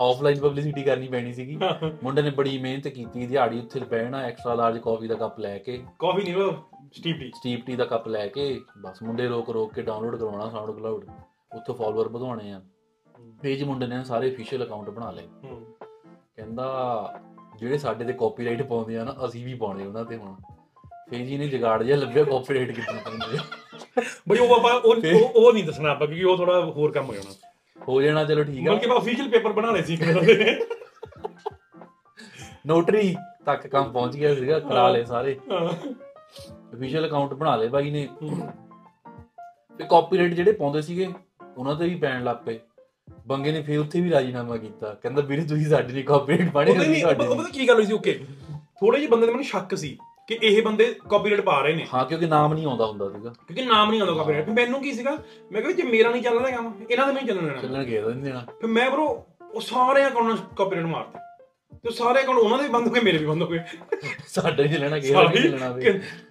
ਆਫਲਾਈਨ 0.00 0.40
ਪਬਲਿਸਿਟੀ 0.40 0.82
ਕਰਨੀ 0.82 1.08
ਪੈਣੀ 1.08 1.32
ਸੀਗੀ। 1.32 1.58
ਮੁੰਡੇ 2.02 2.22
ਨੇ 2.22 2.30
ਬੜੀ 2.30 2.58
ਮਿਹਨਤ 2.58 2.88
ਕੀਤੀ 2.88 3.26
ਦਿਹਾੜੀ 3.26 3.58
ਉੱਥੇ 3.58 3.80
ਬਹਿਣਾ 3.80 4.22
ਐਕਸਟਰਾ 4.22 4.54
ਲਾਰਜ 4.54 4.78
ਕਾਫੀ 4.78 5.08
ਦਾ 5.08 5.14
ਕੱਪ 5.14 5.38
ਲੈ 5.38 5.58
ਕੇ। 5.58 5.84
ਕਾਫੀ 5.98 6.22
ਨਹੀਂ 6.22 6.34
ਉਹ 6.34 6.52
ਸਟੀਪ 6.92 7.20
ਟੀ 7.20 7.30
ਸਟੀਪ 7.36 7.66
ਟੀ 7.66 7.76
ਦਾ 7.76 7.84
ਕੱਪ 7.84 8.08
ਲੈ 8.08 8.26
ਕੇ। 8.26 8.60
ਬਸ 8.78 9.02
ਮੁੰਡੇ 9.02 9.26
ਰੋਕ 9.26 9.50
ਰੋਕ 9.50 9.72
ਕੇ 9.72 9.82
ਡਾਊਨਲੋਡ 9.82 10.16
ਕਰਵਾਉਣਾ 10.16 10.50
ਸਾਊਂਡ 10.50 10.70
ਕਲਾਊਡ 10.70 11.04
ਉੱਥੋਂ 11.56 11.74
ਫਾਲੋਅਰ 11.74 12.08
ਵਧਾਉਣੇ 12.08 12.52
ਆ। 12.52 12.60
ਪੇਜ 13.44 13.62
ਮੁੰਡੇ 13.62 13.86
ਨੇ 13.86 14.04
ਸਾਰੇ 14.04 14.34
ਅਫੀਸ਼ੀਅਲ 14.34 14.64
ਅਕਾਊਂਟ 14.64 14.90
ਬਣਾ 14.90 15.10
ਲਏ। 15.10 15.28
ਕਹਿੰਦਾ 16.36 16.78
ਜਿਹੜੇ 17.56 17.78
ਸਾਡੇ 17.78 18.04
ਤੇ 18.04 18.12
ਕਾਪੀਰਾਈਟ 18.12 18.62
ਪਾਉਂਦੇ 18.62 18.98
ਆ 18.98 19.04
ਨਾ 19.04 19.16
ਅਸੀਂ 19.24 19.44
ਵੀ 19.44 19.54
ਪਾਉਣੇ 19.54 19.86
ਉਹਨਾਂ 19.86 20.04
ਤੇ 20.04 20.16
ਹੁਣ। 20.16 20.34
ਫੇਰ 21.10 21.26
ਜੀ 21.26 21.38
ਨੇ 21.38 21.48
ਜਗਾੜ 21.48 21.82
ਜਿਹਾ 21.82 21.96
ਲੱਭਿਆ 21.96 22.24
ਕਾਪੀਰਾਈਟ 22.24 22.70
ਕਿੱਦਾਂ 22.70 22.94
ਪਾਉਂਦੇ 22.94 23.38
ਆ। 23.38 23.40
ਬਈ 24.28 24.38
ਉਹ 24.38 24.54
ਆਪਾਂ 24.54 24.72
ਉਹ 24.74 24.96
ਉਹ- 25.34 25.52
ਨਹੀਂ 25.52 25.64
ਦੱਸਣਾ 25.64 25.90
ਆਪਾਂ 25.90 26.06
ਕਿਉਂਕਿ 26.06 26.24
ਉਹ 26.24 26.36
ਥੋੜਾ 26.36 26.64
ਹੋਰ 26.64 26.92
ਕੰਮ 26.92 27.06
ਹੋ 27.06 27.14
ਜਾਣਾ। 27.14 27.34
ਹੋ 27.88 28.02
ਜਾਣਾ 28.02 28.24
ਚਲੋ 28.24 28.44
ਠੀਕ 28.44 28.68
ਆ। 28.68 28.72
ਬਲਕਿ 28.72 28.86
ਆਪਾਂ 28.86 29.00
ਅਫੀਸ਼ੀਅਲ 29.00 29.28
ਪੇਪਰ 29.28 29.52
ਬਣਾ 29.52 29.70
ਲਏ 29.70 29.82
ਸੀ 29.82 29.98
ਉਹਦੇ। 30.12 30.58
ਨੋਟਰੀ 32.66 33.16
ਤੱਕ 33.46 33.66
ਕੰਮ 33.66 33.92
ਪਹੁੰਚ 33.92 34.16
ਗਿਆ 34.16 34.34
ਸੀਗਾ 34.34 34.58
ਕਰਾ 34.58 34.88
ਲਏ 34.88 35.04
ਸਾਰੇ। 35.04 35.40
ਹਾਂ। 35.50 35.92
ਅਫੀਸ਼ੀਅਲ 36.76 37.06
ਅਕਾਊਂਟ 37.06 37.34
ਬਣਾ 37.34 37.56
ਲਏ 37.56 37.68
ਬਾਈ 37.68 37.90
ਨੇ। 37.90 38.08
ਤੇ 39.78 39.84
ਕਾਪੀਰਾਈਟ 39.90 40.32
ਜਿਹੜੇ 40.32 40.52
ਪਾਉਂਦੇ 40.52 40.82
ਸੀਗੇ 40.82 41.08
ਉਹਨਾਂ 41.56 41.74
ਤੇ 41.74 41.84
ਵੀ 41.88 41.94
ਪੈਣ 41.94 42.24
ਲੱਗ 42.24 42.36
ਪਏ। 42.36 42.60
ਬੰਗੇ 43.26 43.52
ਨੇ 43.52 43.62
ਫੇਰ 43.62 43.78
ਉੱਥੇ 43.78 44.00
ਵੀ 44.00 44.10
ਰਾਜੀਨਾਮਾ 44.10 44.56
ਕੀਤਾ। 44.56 44.94
ਕਹਿੰਦਾ 45.02 45.22
ਵੀਰੇ 45.22 45.44
ਤੁਸੀਂ 45.44 45.66
ਸਾਡੇ 45.66 45.92
ਨਹੀਂ 45.92 46.04
ਕਾਪੀਰਾਈਟ 46.04 46.50
ਪਾਣੇ 46.52 46.70
ਉਹਦੇ 46.70 46.86
ਨਹੀਂ 46.86 47.04
ਉਹ 47.04 47.36
ਪਤਾ 47.36 47.48
ਕੀ 47.48 47.68
ਗੱਲ 47.68 47.74
ਹੋਈ 47.74 47.86
ਸੀ 47.86 47.92
ਓਕੇ। 47.92 48.18
ਥੋੜੇ 48.80 48.98
ਜਿਹੇ 48.98 49.10
ਬੰਦੇ 49.10 49.26
ਦੇ 49.26 49.32
ਮੈਨੂੰ 49.32 49.44
ਸ਼ੱਕ 49.44 49.74
ਸੀ 49.74 49.96
ਕਿ 50.28 50.38
ਇਹ 50.42 50.62
ਬੰਦੇ 50.62 50.94
ਕਾਪੀਰਾਈਟ 51.10 51.40
ਪਾ 51.40 51.60
ਰਹੇ 51.60 51.74
ਨੇ। 51.74 51.86
ਹਾਂ 51.94 52.04
ਕਿਉਂਕਿ 52.04 52.26
ਨਾਮ 52.26 52.54
ਨਹੀਂ 52.54 52.66
ਆਉਂਦਾ 52.66 52.86
ਹੁੰਦਾ 52.86 53.08
ਸੀਗਾ। 53.08 53.30
ਕਿਉਂਕਿ 53.46 53.64
ਨਾਮ 53.64 53.90
ਨਹੀਂ 53.90 54.00
ਆਉਂਦਾ 54.00 54.14
ਕਾਪੀਰਾਈਟ 54.14 54.48
ਮੈਨੂੰ 54.48 54.80
ਕੀ 54.82 54.92
ਸੀਗਾ? 54.92 55.16
ਮੈਂ 55.52 55.62
ਕਿਹਾ 55.62 55.72
ਜੇ 55.72 55.82
ਮੇਰਾ 55.82 56.10
ਨਹੀਂ 56.10 56.22
ਚੱਲ 56.22 56.38
ਰਿਹਾ 56.38 56.56
ਕੰਮ 56.56 56.72
ਇਹਨਾਂ 56.90 57.06
ਦਾ 57.06 57.12
ਨਹੀਂ 57.12 57.26
ਚੱਲਣ 57.26 57.42
ਦੇਣਾ। 57.42 57.60
ਚੱਲਣ 57.62 57.84
ਗਿਆ 57.84 58.02
ਨਹੀਂ 58.02 58.22
ਦੇਣਾ। 58.22 58.44
ਫਿਰ 58.60 58.70
ਮੈਂ 58.70 58.90
ਬਰੋ 58.90 59.06
ਉਹ 59.54 59.60
ਸਾਰੇ 59.60 60.06
ਅਕਾਊਂਟਾਂ 60.06 60.36
ਕਾਪੀਰਾਈਟ 60.56 60.86
ਮਾਰਤੇ। 60.86 61.18
ਤੇ 61.84 61.90
ਸਾਰੇ 61.90 62.22
ਅਕਾਊਂਟ 62.22 62.38
ਉਹਨਾਂ 62.38 62.58
ਦੇ 62.58 62.64
ਵੀ 62.64 62.70
ਬੰਦ 62.70 62.86
ਹੋ 62.88 62.92
ਗਏ 62.92 63.00
ਮੇਰੇ 63.00 63.18
ਵੀ 63.18 63.26
ਬੰਦ 63.26 63.42
ਹੋ 63.42 63.46
ਗਏ 63.48 63.60
ਸਾਡੇ 64.26 64.64
ਨਹੀਂ 64.64 64.78
ਲੈਣਾ 64.78 64.98
ਗਿਆ 64.98 65.22
ਨਹੀਂ 65.22 65.42
ਚੱਲਣਾ 65.42 65.68
ਵੀ। 65.68 65.82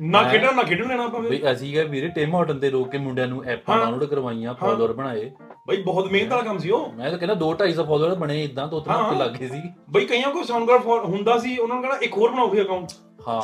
ਨਾ 0.02 0.24
ਖੇਡਣਾ 0.24 0.52
ਨਾ 0.52 0.64
ਖੇਡਣ 0.64 0.88
ਲੈਣਾ 0.88 1.04
ਆਪਾਂ 1.04 1.22
ਬਈ 1.22 1.42
ਅਸੀਂ 1.52 1.74
ਕਹੇ 1.74 1.84
ਵੀਰੇ 1.84 2.08
ਟਿਮ 2.08 2.36
ਹਾਰਟਨ 2.36 2.60
ਤੇ 2.60 2.70
ਰੋਕ 2.70 2.90
ਕੇ 2.92 2.98
ਮੁੰਡਿਆਂ 2.98 3.28
ਨੂੰ 3.28 3.44
ਐਪਾਂ। 3.46 3.78
ਡਾਊਨਲੋਡ 3.78 4.04
ਕਰਵਾਈਆਂ 4.04 4.54
ਫਾਲੋਅਰ 4.54 4.94
ਬਣਾਏ। 4.94 5.32
ਬਈ 5.68 5.82
ਬਹੁਤ 5.84 6.12
ਮਿਹਨਤ 6.12 6.30
ਵਾਲਾ 6.32 6.44
ਕੰਮ 6.44 6.58
ਸੀ 6.58 6.70
ਉਹ। 6.70 6.92
ਮੈਂ 6.94 7.10
ਤਾਂ 7.12 7.18
ਕਹਿੰਦਾ 7.20 7.36
2-250 7.36 7.84
ਫਾਲੋਅਰ 7.84 8.16
ਬਣੇ 8.16 8.44
ਇਦਾਂ 8.44 8.68
ਤੋਂ 8.68 8.80
ਉਤਨਾ। 8.82 9.10
ਤੇ 9.10 9.16
ਲੱਗੇ 9.16 9.48
ਸੀ। 9.48 9.62
ਬਈ 9.90 10.06
ਕਈਆਂ 10.06 10.32
ਕੋਲ 10.32 10.44
ਸਾਊਂਡ 10.44 10.68
ਕਾਰਡ 10.68 11.06
ਹੁੰਦਾ 11.06 11.38
ਸੀ 11.38 11.58
ਉਹਨਾਂ 11.58 11.76
ਨੂੰ 11.76 11.84
ਕਹਿੰਦਾ 11.84 12.00
ਇੱਕ 12.02 12.18
ਹੋਰ 12.18 12.32
ਬਣਾਓ 12.32 12.50
ਫਿਰ 12.50 12.64
ਅਕਾਊਂਟ 12.64 12.92
ਹਾਂ। 13.28 13.42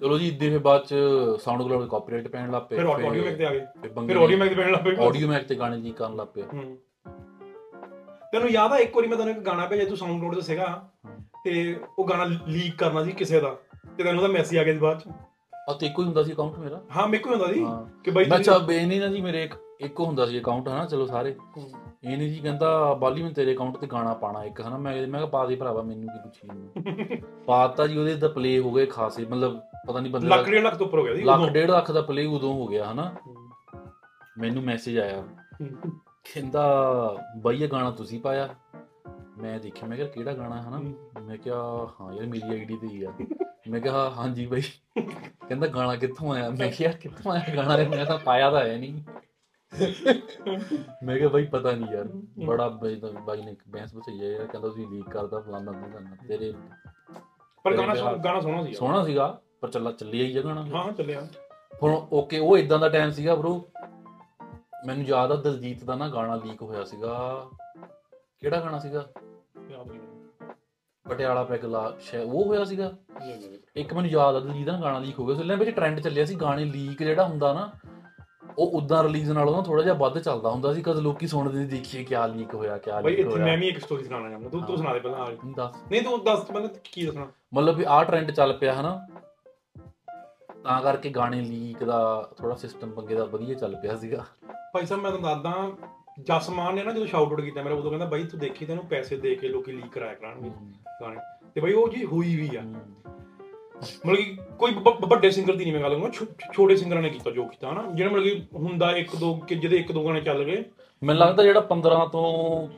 ਚਲੋ 0.00 0.18
ਜੀ 0.18 0.28
ਇੱਦੇ 0.28 0.48
ਫਿਰ 0.50 0.58
ਬਾਅਦ 0.58 0.84
ਚ 0.84 0.94
ਸਾਊਂਡ 1.44 1.62
ਕਲਾਉਡ 1.62 1.88
ਕਾਪੀਰਾਈਟ 1.88 2.28
ਪੈਣ 2.28 2.50
ਲੱਗ 2.50 2.62
ਪਏ 2.62 2.76
ਫਿਰ 2.76 2.86
ਆਡੀਓ 2.86 3.24
ਮੈਕ 3.24 3.36
ਤੇ 3.38 3.44
ਆ 3.46 3.50
ਗਏ। 3.50 3.66
ਫਿਰ 4.06 4.16
ਆਡੀਓ 4.16 4.38
ਮੈਕ 4.38 4.48
ਤੇ 4.48 4.54
ਪੈਣ 4.54 4.70
ਲੱਗ 4.72 4.84
ਪਏ। 4.84 4.96
ਆਡੀਓ 5.06 5.28
ਮੈਕ 5.28 5.46
ਤੇ 5.46 5.54
ਗਾਣੇ 5.54 5.80
ਜੀ 5.80 5.90
ਕਰਨ 5.92 6.16
ਲੱਗ 6.16 6.38
ਹੂੰ। 6.54 6.78
ਤੈਨੂੰ 8.32 8.50
ਯਾਦ 8.50 8.72
ਆ 8.72 8.76
ਇੱਕ 8.78 8.96
ਵਾਰੀ 8.96 9.08
ਮੈਂ 9.08 9.16
ਤੈਨੂੰ 9.18 9.32
ਇੱਕ 9.34 9.40
ਗਾਣਾ 9.40 9.66
ਭੇਜਿਆ 9.66 9.86
ਤੂੰ 9.86 9.96
ਸਾਊਂਡ 9.96 10.18
ਕਲਾਉਡ 10.20 10.34
ਤੇ 10.34 10.40
ਸੀਗਾ 10.40 10.66
ਤੇ 11.44 11.76
ਉਹ 11.98 12.06
ਗਾਣਾ 12.08 12.24
ਲੀਕ 12.48 12.76
ਕਰਨਾ 12.76 13.04
ਸੀ 13.04 13.12
ਕਿਸੇ 13.12 13.40
ਦਾ 13.40 13.56
ਤੇ 13.98 14.04
ਤੈਨੂੰ 14.04 14.22
ਉਹਦਾ 14.22 14.32
ਮੈਸੇਜ 14.32 14.58
ਆ 14.58 14.64
ਗਿਆ 14.64 14.72
ਸੀ 14.74 14.78
ਬਾਅਦ 14.78 14.98
ਚ। 14.98 15.08
ਆ 15.70 15.72
ਤੇ 15.72 15.86
ਇੱਕੋ 15.86 16.02
ਹੀ 16.02 16.06
ਹੁੰਦਾ 16.06 16.22
ਸੀ 16.22 16.32
ਅਕਾਊਂਟ 16.32 16.58
ਮੇਰਾ? 16.58 16.80
ਹਾਂ 16.96 17.06
ਮੇਰੇ 17.08 17.22
ਕੋਲ 17.22 17.32
ਹੁੰਦਾ 17.34 17.52
ਸੀ 17.52 17.64
ਕਿ 18.04 18.10
ਬਾਈ 18.10 18.24
ਮੈਂ 18.24 18.38
ਚਾ 18.38 18.58
ਬੇਨੀ 18.58 18.98
ਨਾ 18.98 19.06
ਜੀ 19.06 19.20
ਮੇਰੇ 19.20 19.42
ਇੱਕ। 19.44 19.54
ਇੱਕੋ 19.82 20.04
ਹੁੰਦਾ 20.04 20.26
ਸੀ 20.26 20.40
ਅਕਾਊਂਟ 20.40 20.68
ਹਨਾ 20.68 20.84
ਚਲੋ 20.86 21.06
ਸਾਰੇ। 21.06 21.36
ਇਹ 22.04 22.16
ਨਹੀਂ 22.16 22.28
ਜੀ 22.30 22.38
ਕਹਿੰਦਾ 22.38 22.94
ਬਾਲੀ 22.94 23.22
ਮੈਂ 23.22 23.30
ਤੇਰੇ 23.30 23.54
ਅਕਾਊਂਟ 23.54 23.76
ਤੇ 23.76 23.86
ਗਾਣਾ 23.86 24.14
ਪਾਣਾ 24.14 24.44
ਇੱਕ 24.44 24.60
ਹਨਾ। 24.60 24.78
ਮੈਂ 24.78 24.94
ਮੈਂ 24.94 25.20
ਕਿਹਾ 25.20 25.26
ਪਾ 25.26 25.46
ਦੇ 25.46 25.56
ਭਰਾਵਾ 25.56 25.82
ਮੈਨੂੰ 25.82 26.08
ਕੀ 26.08 26.18
ਪੁੱਛੀ 26.22 26.48
ਜਾਂਦਾ। 26.48 26.74
ਪਾਤਾ 27.46 27.86
ਜੀ 27.86 27.98
ਉਹਦੇ 27.98 28.14
ਦਾ 28.14 28.28
ਪਲੇ 28.28 28.58
ਹੋ 28.58 28.72
ਗਏ 28.72 28.86
ਖਾਸੇ 28.86 29.24
ਮਤਲਬ 29.24 29.60
ਪਤਾ 29.88 30.00
ਨਹੀਂ 30.00 30.12
ਬੰਦੇ 30.12 30.28
ਲੱਖ 30.28 30.48
ਡੇਢ 30.48 30.64
ਲੱਖ 30.64 30.76
ਤੋਂ 30.76 30.86
ਉੱਪਰ 30.86 30.98
ਹੋ 30.98 31.04
ਗਿਆ 31.04 31.14
ਸੀ 31.14 31.22
ਲੱਖ। 31.22 31.48
ਡੇਢ 31.50 31.70
ਲੱਖ 31.70 31.92
ਦਾ 31.92 32.02
ਪਲੇ 32.02 32.26
ਉਦੋਂ 32.26 32.52
ਹੋ 32.54 32.66
ਗਿਆ 32.66 32.92
ਹਨਾ। 32.92 33.14
ਮੈਨੂੰ 34.38 34.62
ਮੈਸੇਜ 34.62 34.98
ਆਇਆ। 34.98 35.22
ਕਹਿੰਦਾ 36.24 36.64
ਬਾਈ 37.36 37.62
ਇਹ 37.62 37.68
ਗਾਣਾ 37.68 37.90
ਤੁਸੀਂ 37.90 38.20
ਪਾਇਆ? 38.20 38.48
ਮੈਂ 39.38 39.60
ਦੇਖਿਆ 39.60 39.88
ਮੈਂ 39.88 39.96
ਕਿਹਾ 39.96 40.08
ਕਿਹੜਾ 40.08 40.32
ਗਾਣਾ 40.32 40.62
ਹੈ। 40.62 40.68
ਹਨਾ 40.68 40.80
ਮੈਂ 41.20 41.36
ਕਿਹਾ 41.36 41.56
ਹਾਂ 42.00 42.12
ਯਾਰ 42.12 42.26
ਮੇਰੀ 42.26 42.50
ਆਈਡੀ 42.50 42.76
ਤੇ 42.76 42.86
ਹੀ 42.86 43.02
ਆ। 43.02 43.12
ਮੈਂ 43.68 43.80
ਕਿਹਾ 43.80 44.10
ਹਾਂਜੀ 44.10 44.46
ਬਾਈ। 44.46 44.62
ਕਹਿੰਦਾ 45.48 45.66
ਗਾਣਾ 45.66 45.96
ਕਿੱਥੋਂ 45.96 46.34
ਆਇਆ? 46.34 46.50
ਮੈਂ 46.50 46.70
ਕਿਹਾ 46.70 46.92
ਕਿੱਥੋਂ 46.92 47.32
ਆਇਆ 47.32 47.56
ਗਾਣਾ? 47.56 47.76
ਮੈਂ 47.96 48.06
ਤਾਂ 48.06 48.18
ਪਾਇਆ 48.18 48.50
ਤਾਂ 48.50 48.64
ਹੈ 48.64 48.78
ਨਹੀਂ। 48.78 49.02
ਮੈਂ 51.02 51.18
ਕਿਹਾ 51.18 51.28
ਬਾਈ 51.28 51.44
ਪਤਾ 51.44 51.70
ਨਹੀਂ 51.72 51.94
ਯਾਰ 51.94 52.08
ਬੜਾ 52.46 52.68
ਬਾਈ 52.68 53.42
ਨੇ 53.42 53.56
ਬੈਂਸ 53.68 53.94
ਬਚਾਈ 53.94 54.16
ਯਾਰ 54.16 54.46
ਕਹਿੰਦਾ 54.46 54.68
ਤੁਸੀਂ 54.68 54.88
ਲੀਕ 54.88 55.10
ਕਰਦਾ 55.10 55.40
ਫਲਾਣਾ 55.40 55.72
ਫਲਾਣਾ 55.72 56.16
ਤੇਰੇ 56.28 56.54
ਪਰ 57.62 57.76
ਗਾਣਾ 57.76 58.12
ਗਾਣਾ 58.12 58.40
ਸੋਹਣਾ 58.40 58.64
ਸੀ 58.64 58.72
ਸੋਹਣਾ 58.72 59.04
ਸੀਗਾ 59.04 59.40
ਪਰ 59.60 59.70
ਚੱਲਾ 59.70 59.92
ਚੱਲਿਆ 59.92 60.24
ਹੀ 60.24 60.32
ਜਗਣਾ 60.32 60.66
ਹਾਂ 60.66 60.92
ਚੱਲਿਆ। 60.92 61.28
ਹੁਣ 61.82 62.06
ਓਕੇ 62.12 62.38
ਉਹ 62.38 62.58
ਇਦਾਂ 62.58 62.78
ਦਾ 62.78 62.88
ਟਾਈਮ 62.88 63.10
ਸੀਗਾ 63.10 63.34
ਬ్రో 63.34 63.60
ਮੈਨੂੰ 64.86 65.04
ਯਾਦ 65.04 65.32
ਆ 65.32 65.36
ਦਲਜੀਤ 65.36 65.84
ਦਾ 65.84 65.94
ਨਾ 65.94 66.08
ਗਾਣਾ 66.08 66.36
ਲੀਕ 66.36 66.62
ਹੋਇਆ 66.62 66.84
ਸੀਗਾ। 66.84 67.46
ਕਿਹੜਾ 68.40 68.60
ਗਾਣਾ 68.60 68.78
ਸੀਗਾ? 68.78 69.06
ਪਟਿਆਲਾ 71.08 71.44
ਪੈਗ 71.44 71.64
ਲਾ 71.64 71.96
ਸ਼ਾਇਦ 72.00 72.24
ਉਹ 72.24 72.44
ਹੋਇਆ 72.44 72.64
ਸੀਗਾ। 72.64 72.92
ਇੱਕ 73.76 73.94
ਮੈਨੂੰ 73.94 74.10
ਯਾਦ 74.10 74.36
ਆ 74.36 74.40
ਦਲਜੀਤ 74.40 74.66
ਦਾ 74.66 74.80
ਗਾਣਾ 74.82 74.98
ਲੀਕ 74.98 75.18
ਹੋ 75.18 75.26
ਗਿਆ। 75.26 75.32
ਉਸ 75.32 75.38
ਵੇਲੇ 75.38 75.56
ਵਿੱਚ 75.56 75.70
ਟ੍ਰੈਂਡ 75.70 76.00
ਚੱਲਿਆ 76.00 76.24
ਸੀ 76.24 76.34
ਗਾਣੇ 76.34 76.64
ਲੀਕ 76.64 77.02
ਜਿਹੜਾ 77.02 77.24
ਹੁੰਦਾ 77.24 77.52
ਨਾ 77.52 77.72
ਉਹ 78.58 78.70
ਉਦਾਂ 78.70 79.02
ਰਿਲੀਜ਼ 79.04 79.30
ਨਾਲੋਂ 79.30 79.56
ਨਾ 79.56 79.62
ਥੋੜਾ 79.62 79.82
ਜਿਹਾ 79.82 79.94
ਵੱਧ 79.94 80.18
ਚੱਲਦਾ 80.18 80.50
ਹੁੰਦਾ 80.50 80.72
ਸੀ 80.74 80.82
ਕਦ 80.82 80.98
ਲੋਕੀ 80.98 81.26
ਸੁਣਦੇ 81.26 81.58
ਸੀ 81.58 81.64
ਦੇਖੀਏ 81.66 82.04
ਕਿਆ 82.04 82.26
ਲੀਕ 82.26 82.54
ਹੋਇਆ 82.54 82.78
ਬਾਈ 83.02 83.02
ਲੀਕ 83.02 83.18
ਇੱਥੇ 83.18 83.32
ਹੋਇਆ। 83.32 83.44
ਮੈਂ 83.44 83.56
ਵੀ 83.58 83.68
ਇੱਕ 83.68 83.78
ਸਟੋਰੀ 83.78 84.04
ਸੁਣਾਉਣਾ 84.04 84.28
ਚਾਹੁੰਦਾ 84.30 84.48
ਤੂੰ 84.48 84.62
ਤੂੰ 84.62 84.76
ਸੁਣਾ 84.76 84.92
ਦੇ 84.92 85.00
ਪਹਿਲਾਂ 85.00 85.52
ਦੱਸ। 85.56 85.76
ਨਹੀਂ 85.90 86.02
ਤੂੰ 86.02 86.24
ਦੱਸ 86.24 86.44
ਪਹਿਲਾਂ 86.44 86.68
ਕੀ 86.84 87.06
ਦੱਸਣਾ? 87.06 87.26
ਮਤਲਬ 87.54 87.76
ਵੀ 87.76 87.84
ਆਹ 87.88 88.04
ਟ੍ਰੈਂਡ 88.04 88.30
ਚੱਲ 88.30 88.52
ਪਿਆ 88.52 88.74
ਹਨਾ? 88.74 89.06
ਤਾਂ 90.64 90.80
ਕਰਕੇ 90.82 91.10
ਗਾਣੇ 91.10 91.40
ਲੀਕ 91.40 91.84
ਦਾ 91.84 92.30
ਥੋੜਾ 92.38 92.54
ਸਿਸਟਮ 92.54 92.90
ਬੰਗੇ 92.90 93.14
ਦਾ 93.14 93.24
ਵਧੀਆ 93.24 93.54
ਚੱਲ 93.54 93.76
ਪਿਆ 93.76 93.96
ਸੀਗਾ। 93.96 94.24
ਭਾਈ 94.72 94.86
ਸਾਹਿਬ 94.86 95.02
ਮੈਂ 95.02 95.10
ਤੁਹਾਨੂੰ 95.10 95.42
ਦੱਸਦਾ 95.42 95.72
ਜਸਮਾਨ 96.20 96.74
ਨੇ 96.74 96.82
ਨਾ 96.82 96.92
ਜਦੋਂ 96.92 97.06
ਸ਼ਾਊਟ 97.06 97.28
ਆਊਟ 97.28 97.40
ਕੀਤਾ 97.40 97.62
ਮੇਰਾ 97.62 97.74
ਉਦੋਂ 97.74 97.90
ਕਹਿੰਦਾ 97.90 98.06
ਬਾਈ 98.06 98.24
ਤੂੰ 98.24 98.40
ਦੇਖੀ 98.40 98.66
ਤੈਨੂੰ 98.66 98.84
ਪੈਸੇ 98.86 99.16
ਦੇ 99.16 99.34
ਕੇ 99.34 99.48
ਲੋਕੀ 99.48 99.72
ਲੀਕ 99.72 99.92
ਕਰਾਇਆ 99.92 100.14
ਕਰਾਂਗੇ 100.14 100.50
ਗਾਣੇ। 101.02 101.16
ਤੇ 101.54 101.60
ਬਾਈ 101.60 101.72
ਉਹ 101.72 101.88
ਜੀ 101.88 102.04
ਹੋਈ 102.04 102.36
ਵੀ 102.36 102.56
ਆ। 102.56 102.62
ਮਤਲਬ 104.06 104.16
ਕਿ 104.16 104.36
ਕੋਈ 104.58 104.72
ਵੱਡੇ 105.06 105.30
ਸਿੰਗਰ 105.30 105.56
ਦੀ 105.56 105.64
ਨਹੀਂ 105.64 105.72
ਮੈਂ 105.72 105.80
ਗੱਲ 105.80 105.90
ਕਰੂੰਗਾ 105.90 106.08
ਛੋ- 106.10 106.26
ਛੋਟੇ 106.52 106.76
ਸਿੰਗਰਾਂ 106.76 107.02
ਨੇ 107.02 107.10
ਕੀਤਾ 107.10 107.30
ਜੋ 107.30 107.44
ਕੀਤਾ 107.44 107.70
ਹਨਾ? 107.72 107.82
ਜਿਹੜਾ 107.94 108.10
ਮਤਲਬ 108.10 108.24
ਕਿ 108.24 108.42
ਹੁੰਦਾ 108.54 108.90
ਇੱਕ 108.96 109.16
ਦੋ 109.16 109.34
ਕਿ 109.48 109.54
ਜਿਹਦੇ 109.54 109.76
ਇੱਕ 109.76 109.92
ਦੋ 109.92 110.04
ਗਾਣੇ 110.04 110.20
ਚੱਲ 110.20 110.44
ਗਏ। 110.44 110.64
ਮੈਨੂੰ 111.02 111.20
ਲੱਗਦਾ 111.20 111.42
ਜਿਹੜਾ 111.42 111.60
15 111.60 112.06
ਤੋਂ 112.12 112.68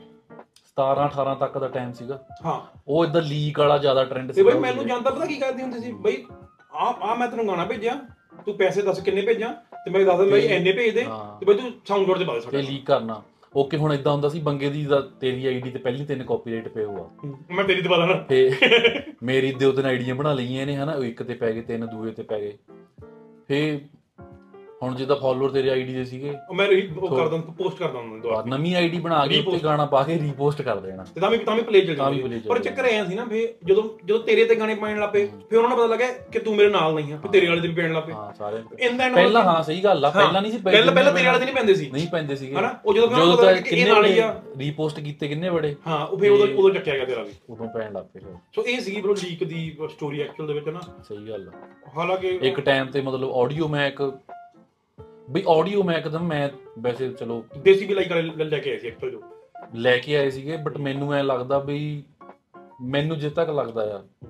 17 0.77 1.05
18 1.05 1.35
ਤੱਕ 1.35 1.57
ਦਾ 1.57 1.67
ਟਾਈਮ 1.67 1.91
ਸੀਗਾ 1.93 2.19
ਹਾਂ। 2.45 2.59
ਉਹ 2.87 3.05
ਇਦਾਂ 3.05 3.21
ਲੀਕ 3.21 3.59
ਵਾਲਾ 3.59 3.77
ਜ਼ਿਆਦਾ 3.77 4.03
ਟ੍ਰੈਂਡ 4.03 4.31
ਤੇ 4.31 4.43
ਬਾਈ 4.43 4.59
ਮੈਨੂੰ 4.59 4.85
ਜਾਂਦਾ 4.87 5.09
ਪਤਾ 5.09 5.25
ਕੀ 5.25 5.35
ਕਰਦੇ 5.35 5.63
ਹੁੰਦੇ 5.63 5.79
ਸੀ? 5.79 5.91
ਬਾਈ 5.91 6.23
ਆ 6.75 6.93
ਆ 7.01 7.15
ਮੈਂ 7.15 7.27
ਤੈਨੂੰ 7.27 7.47
ਗਾਣਾ 7.47 7.65
ਭੇਜਿਆ 7.65 7.93
ਤੂੰ 8.45 8.53
ਪੈਸੇ 8.57 8.81
ਦੱਸ 8.81 8.99
ਕਿੰਨੇ 8.99 9.21
ਭੇਜਾਂ 9.21 9.53
ਤੇ 9.85 9.91
ਮੈਂ 9.91 10.05
ਦੱਸ 10.05 10.17
ਦਿੰਦਾ 10.17 10.31
ਬਾਈ 10.31 10.41
ਇੰਨੇ 10.41 10.71
ਭੇਜ 10.71 10.93
ਦੇ। 10.95 11.03
ਤੇ 11.39 11.45
ਬਾਈ 11.45 11.55
ਤੂੰ 11.55 11.71
ਸਾਊਂਡ 11.87 12.17
ਤੇ 12.17 12.25
ਪਾ 12.25 12.33
ਦੇ 12.33 12.39
ਸਾਡਾ 12.39 12.57
ਲੀਕ 12.59 12.85
ਕਰਨਾ। 12.85 13.21
ਓਕੇ 13.55 13.77
ਹੁਣ 13.77 13.93
ਇਦਾਂ 13.93 14.13
ਹੁੰਦਾ 14.13 14.29
ਸੀ 14.29 14.39
ਬੰਗੇ 14.39 14.69
ਦੀ 14.69 14.85
ਦਾ 14.85 15.01
ਤੇਰੀ 15.01 15.45
ਆਈਡੀ 15.45 15.71
ਤੇ 15.71 15.79
ਪਹਿਲੀ 15.79 16.05
ਤਿੰਨ 16.05 16.23
ਕਾਪੀਰਾਈਟ 16.23 16.67
ਪਏ 16.67 16.83
ਹੋਆ। 16.83 17.09
ਮੈਂ 17.51 17.63
ਤੇਰੀ 17.63 17.81
ਪਾ 17.81 17.97
ਦੇਣਾ 17.97 18.13
ਤੇ 18.13 18.51
ਮੇਰੀ 19.23 19.51
ਦੋ 19.51 19.71
ਤਿੰਨ 19.71 19.85
ਆਈਡੀਆਂ 19.85 20.15
ਬਣਾ 20.15 20.33
ਲਈਆਂ 20.33 20.65
ਨੇ 20.65 20.75
ਹਨਾ 20.75 20.91
ਉਹ 20.91 21.03
ਇੱਕ 21.03 21.23
ਤੇ 21.23 21.33
ਪੈ 21.33 21.51
ਗਏ 21.51 21.61
ਤਿੰਨ 21.61 21.87
ਦੂਏ 21.87 22.11
ਤੇ 22.11 22.23
ਪੈ 22.23 22.39
ਗਏ। 22.39 22.57
ਫੇ 23.47 23.81
ਹੁਣ 24.85 24.95
ਜਿੱਦਾਂ 24.95 25.15
ਫਾਲੋਅਰ 25.15 25.51
ਤੇਰੇ 25.51 25.69
ਆਈਡੀ 25.69 25.93
ਦੇ 25.93 26.05
ਸੀਗੇ। 26.05 26.33
ਉਹ 26.49 26.55
ਮੈਂ 26.55 26.67
ਰੀ- 26.67 26.99
ਉਹ 26.99 27.15
ਕਰਦਾ 27.15 27.37
ਪੋਸਟ 27.37 27.77
ਕਰਦਾ 27.77 27.99
ਹੁੰਦਾ 27.99 28.17
ਦੁਬਾਰਾ 28.17 28.41
ਬਾਅਦ 28.41 28.47
ਨਵੀਂ 28.47 28.75
ਆਈਡੀ 28.75 28.99
ਬਣਾ 28.99 29.27
ਕੇ 29.27 29.37
ਉੱਤੇ 29.37 29.41
Repost। 29.41 29.63
ਗਾਣਾ 29.63 29.85
ਪਾ 29.85 30.03
ਕੇ 30.03 30.19
ਰੀਪੋਸਟ 30.19 30.61
ਕਰ 30.61 30.79
ਦੇਣਾ। 30.79 31.03
ਤੇ 31.03 31.21
ਤਾਂ 31.21 31.31
ਵੀ 31.31 31.37
ਤਾਂ 31.37 31.55
ਵੀ 31.55 31.61
ਪਲੇ 31.61 31.81
ਚੱਲ 31.81 31.95
ਤਾਂ 31.95 32.11
ਵੀ 32.11 32.17
ਜਾਂਦੀ। 32.17 32.35
play 32.35 32.45
ਚੱਲ 32.45 32.55
ਪਰ। 32.55 32.63
ਚੱਕਰ 32.63 32.85
ਐ 32.85 33.05
ਸੀ 33.05 33.15
ਨਾ 33.15 33.25
ਫੇ 33.25 33.53
ਜਦੋਂ 33.65 33.83
ਜਦੋਂ 34.05 34.19
ਤੇਰੇ 34.19 34.45
ਤੇ 34.45 34.55
ਗਾਣੇ 34.55 34.75
ਪਾਉਣ 34.75 34.99
ਲੱਪੇ 34.99 35.29
ਫੇ 35.49 35.57
ਉਹਨਾਂ 35.57 35.69
ਨੂੰ 35.69 35.77
ਪਤਾ 35.77 35.87
ਲੱਗਿਆ 35.87 36.07
ਕਿ 36.31 36.39
ਤੂੰ 36.39 36.55
ਮੇਰੇ 36.55 36.69
ਨਾਲ 36.69 36.93
ਨਹੀਂ 36.93 37.13
ਆ 37.13 37.17
ਫੇ 37.17 37.29
ਤੇਰੇ 37.29 37.47
ਵਾਲੇ 37.47 37.61
ਦੇ 37.61 37.67
ਵੀ 37.67 37.73
ਪੈਣ 37.73 37.93
ਲੱਪੇ 37.93 38.13
ਹਾਂ 38.13 38.33
ਸਾਰੇ 38.33 38.57
ਇੰਦਾ 38.79 39.09
ਪਹਿਲਾਂ 39.09 39.41
ਹਾਂ 39.43 39.63
ਸਹੀ 39.63 39.83
ਗੱਲ 39.83 40.05
ਆ। 40.05 40.09
ਪਹਿਲਾਂ 40.09 40.41
ਨਹੀਂ 40.41 40.51
ਸੀ 40.51 40.57
ਪੈਂਦੇ 40.57 40.77
ਪਹਿਲਾਂ 40.77 40.93
ਪਹਿਲਾਂ 40.93 41.13
ਤੇਰੇ 41.13 41.25
ਵਾਲੇ 41.25 41.39
ਦੇ 41.39 41.45
ਨਹੀਂ 41.45 41.55
ਪੈਂਦੇ 41.55 41.75
ਸੀ। 41.75 41.89
ਨਹੀਂ 41.91 42.07
ਪੈਂਦੇ 42.07 42.35
ਸੀਗੇ। 42.35 42.55
ਹਨਾ? 42.55 42.79
ਉਹ 42.85 42.93
ਜਦੋਂ 42.93 43.07
ਉਹਨਾਂ 43.07 43.25
ਨੂੰ 43.25 43.37
ਤਾਂ 43.37 43.43
ਪਤਾ 43.43 43.53
ਕਿ 43.53 43.75
ਇਹ 43.75 43.93
ਨਾਲ 43.93 44.05
ਹੀ 44.05 44.19
ਆ। 44.19 44.41
ਰੀਪੋਸਟ 44.57 44.99
ਕੀਤੇ 44.99 45.27
ਕਿੰਨੇ 45.27 45.49
ਬੜੇ? 45.49 45.75
ਹਾਂ 45.87 46.07
ਉਹ 46.07 46.17
ਫੇ 46.17 46.29
ਉਦੋਂ 46.29 46.47
ਉਦੋਂ 46.47 46.69
ਚੱਕਿਆ 46.69 46.95
ਗਿਆ 46.95 47.05
ਤੇਰਾ 47.05 47.23
ਵੀ। 47.23 47.31
ਉਦੋਂ 47.49 47.67
ਪੈਣ 47.67 47.93
ਲੱਗ 47.93 48.03
ਪਏ 48.13 48.19
ਫਿਰ। 48.19 48.35
ਸੋ 48.55 48.65
ਇਹ 48.65 48.79
ਸੀ 48.79 49.01
ਬ్రో 49.01 49.15
ਲੀਕ 49.23 49.43
ਦੀ 49.43 49.77
ਸਟੋਰੀ 49.91 50.21
ਐਕਚੁਅਲ 50.21 50.47
ਦੇ 50.47 50.53
ਵਿੱਚ 50.53 50.69
ਨਾ। 50.69 50.79
ਸਹੀ 50.79 51.29
ਗੱਲ 51.29 51.51
ਆ। 51.55 51.67
ਹਾਲਾਂਕਿ 51.97 52.27
ਇੱਕ 52.27 52.59
ਟਾਈਮ 52.59 52.85
ਤੇ 52.85 53.01
ਮਤਲਬ 53.01 53.31
ਆਡੀਓ 53.33 53.67
ਮੈਕ 53.67 54.01
ਬਈ 55.29 55.43
ਆਡੀਓ 55.49 55.83
ਮੈਂ 55.83 55.97
ਇੱਕਦਮ 55.97 56.23
ਮੈਂ 56.23 56.49
ਵੈਸੇ 56.79 57.11
ਚਲੋ 57.11 57.45
ਦੇਸੀ 57.57 57.85
ਬਿਲਾਈ 57.85 58.05
ਕਾਲੇ 58.05 58.21
ਲੈ- 58.21 58.45
ਲੈ 58.45 58.57
ਕੇ 58.59 58.71
ਆਏ 58.71 58.77
ਸੀ 58.77 58.87
ਐਕਚੁਅਲ 58.87 59.11
ਜੋ। 59.11 59.21
ਲੈ 59.75 59.97
ਕੇ 59.97 60.17
ਆਏ 60.17 60.29
ਸੀਗੇ 60.29 60.57
ਬਟ 60.57 60.77
ਮੈਨੂੰ 60.77 61.13
ਐ 61.13 61.23
ਲੱਗਦਾ 61.23 61.59
ਬਈ 61.59 62.03
ਮੈਨੂੰ 62.81 63.17
ਜਿੱਥੇ 63.19 63.35
ਤੱਕ 63.35 63.49
ਲੱਗਦਾ 63.49 64.03
ਆ 64.23 64.27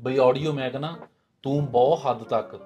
ਬਈ 0.00 0.18
ਆਡੀਓ 0.18 0.52
ਮੈਕ 0.52 0.76
ਨਾ 0.76 0.98
ਤੂੰ 1.42 1.66
ਬਹੁਤ 1.66 2.00
ਹੱਦ 2.10 2.22
ਤੱਕ 2.22 2.60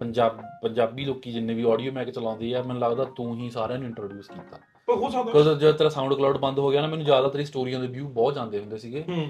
ਪੰਜਾਬ 0.00 0.42
ਪੰਜਾਬੀ 0.62 1.04
ਲੋਕੀ 1.04 1.32
ਜਿੰਨੇ 1.32 1.54
ਵੀ 1.54 1.70
ਆਡੀਓ 1.70 1.92
ਮੈਕ 1.92 2.10
ਚਲਾਉਂਦੇ 2.10 2.54
ਆ 2.54 2.62
ਮੈਨੂੰ 2.62 2.82
ਲੱਗਦਾ 2.82 3.04
ਤੂੰ 3.04 3.36
ਹੀ 3.36 3.50
ਸਾਰਿਆਂ 3.50 3.78
ਨੂੰ 3.78 3.88
ਇੰਟਰੋਡਿਊਸ 3.88 4.28
ਕੀਤਾ। 4.28 4.56
ਹੋ 4.96 5.10
ਸਕਦਾ। 5.10 5.32
ਕਿਉਂਕਿ 5.32 5.54
ਜਦੋਂ 5.60 5.72
ਤੇਰਾ 5.72 5.88
ਸਾਊਂਡ 5.88 6.14
ਕਲਾਉਡ 6.14 6.36
ਬੰਦ 6.36 6.58
ਹੋ 6.58 6.70
ਗਿਆ 6.70 6.80
ਨਾ 6.80 6.86
ਮੈਨੂੰ 6.86 7.04
ਜ਼ਿਆਦਾ 7.04 7.28
ਤੇਰੀ 7.28 7.44
ਸਟੋਰੀਆਂ 7.44 7.80
ਦੇ 7.80 7.86
ਵਿਊ 7.86 8.08
ਬਹੁਤ 8.08 8.34
ਜਾਂਦੇ 8.34 8.58
ਹੁੰਦੇ 8.60 8.78
ਸੀਗੇ। 8.78 9.04
ਹੂੰ। 9.08 9.28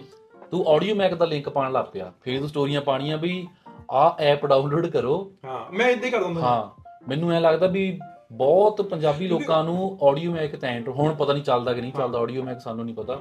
ਤੂੰ 0.51 0.67
ਆਡੀਓ 0.69 0.95
ਮੈਕ 0.95 1.15
ਦਾ 1.15 1.25
ਲਿੰਕ 1.25 1.49
ਪਾਣ 1.49 1.73
ਲੱਗ 1.73 1.85
ਪਿਆ? 1.93 2.13
ਫਿਰ 2.23 2.39
ਤੂੰ 2.39 2.49
ਸਟੋਰੀਆਂ 2.49 2.81
ਪਾਣੀਆਂ 2.81 3.19
ਵੀ 3.19 3.49
ਆਹ 3.91 4.23
ਐਪ 4.23 4.47
ਡਾਊਨਲੋਡ 4.47 4.87
ਕਰੋ। 4.87 5.33
ਹਾਂ 5.45 5.75
ਮੈਂ 5.75 5.89
ਇਦਾਂ 5.89 6.07
ਹੀ 6.07 6.11
ਕਰ 6.11 6.23
ਦਿੰਦਾ। 6.25 6.41
ਹਾਂ। 6.41 6.88
ਮੈਨੂੰ 7.03 7.33
ਐ 7.33 7.41
ਲੱਗਦਾ 7.41 7.67
ਵੀ 7.67 7.99
ਬਹੁਤ 8.33 8.81
ਪੰਜਾਬੀ 8.83 9.29
ਲੋਕਾਂ 9.29 9.63
ਨੂੰ 9.65 9.99
ਆਡੀਓ 10.03 10.33
ਮੈਕ 10.33 10.57
ਤਾਂ 10.57 10.69
ਐਂਟਰ 10.69 10.91
ਹੁਣ 10.91 11.15
ਪਤਾ 11.15 11.33
ਨਹੀਂ 11.33 11.43
ਚੱਲਦਾ 11.43 11.73
ਕਿ 11.73 11.81
ਨਹੀਂ 11.81 11.93
ਚੱਲਦਾ 11.93 12.19
ਆਡੀਓ 12.19 12.43
ਮੈਕ 12.43 12.61
ਸਾਨੂੰ 12.61 12.85
ਨਹੀਂ 12.85 12.95
ਪਤਾ। 12.95 13.21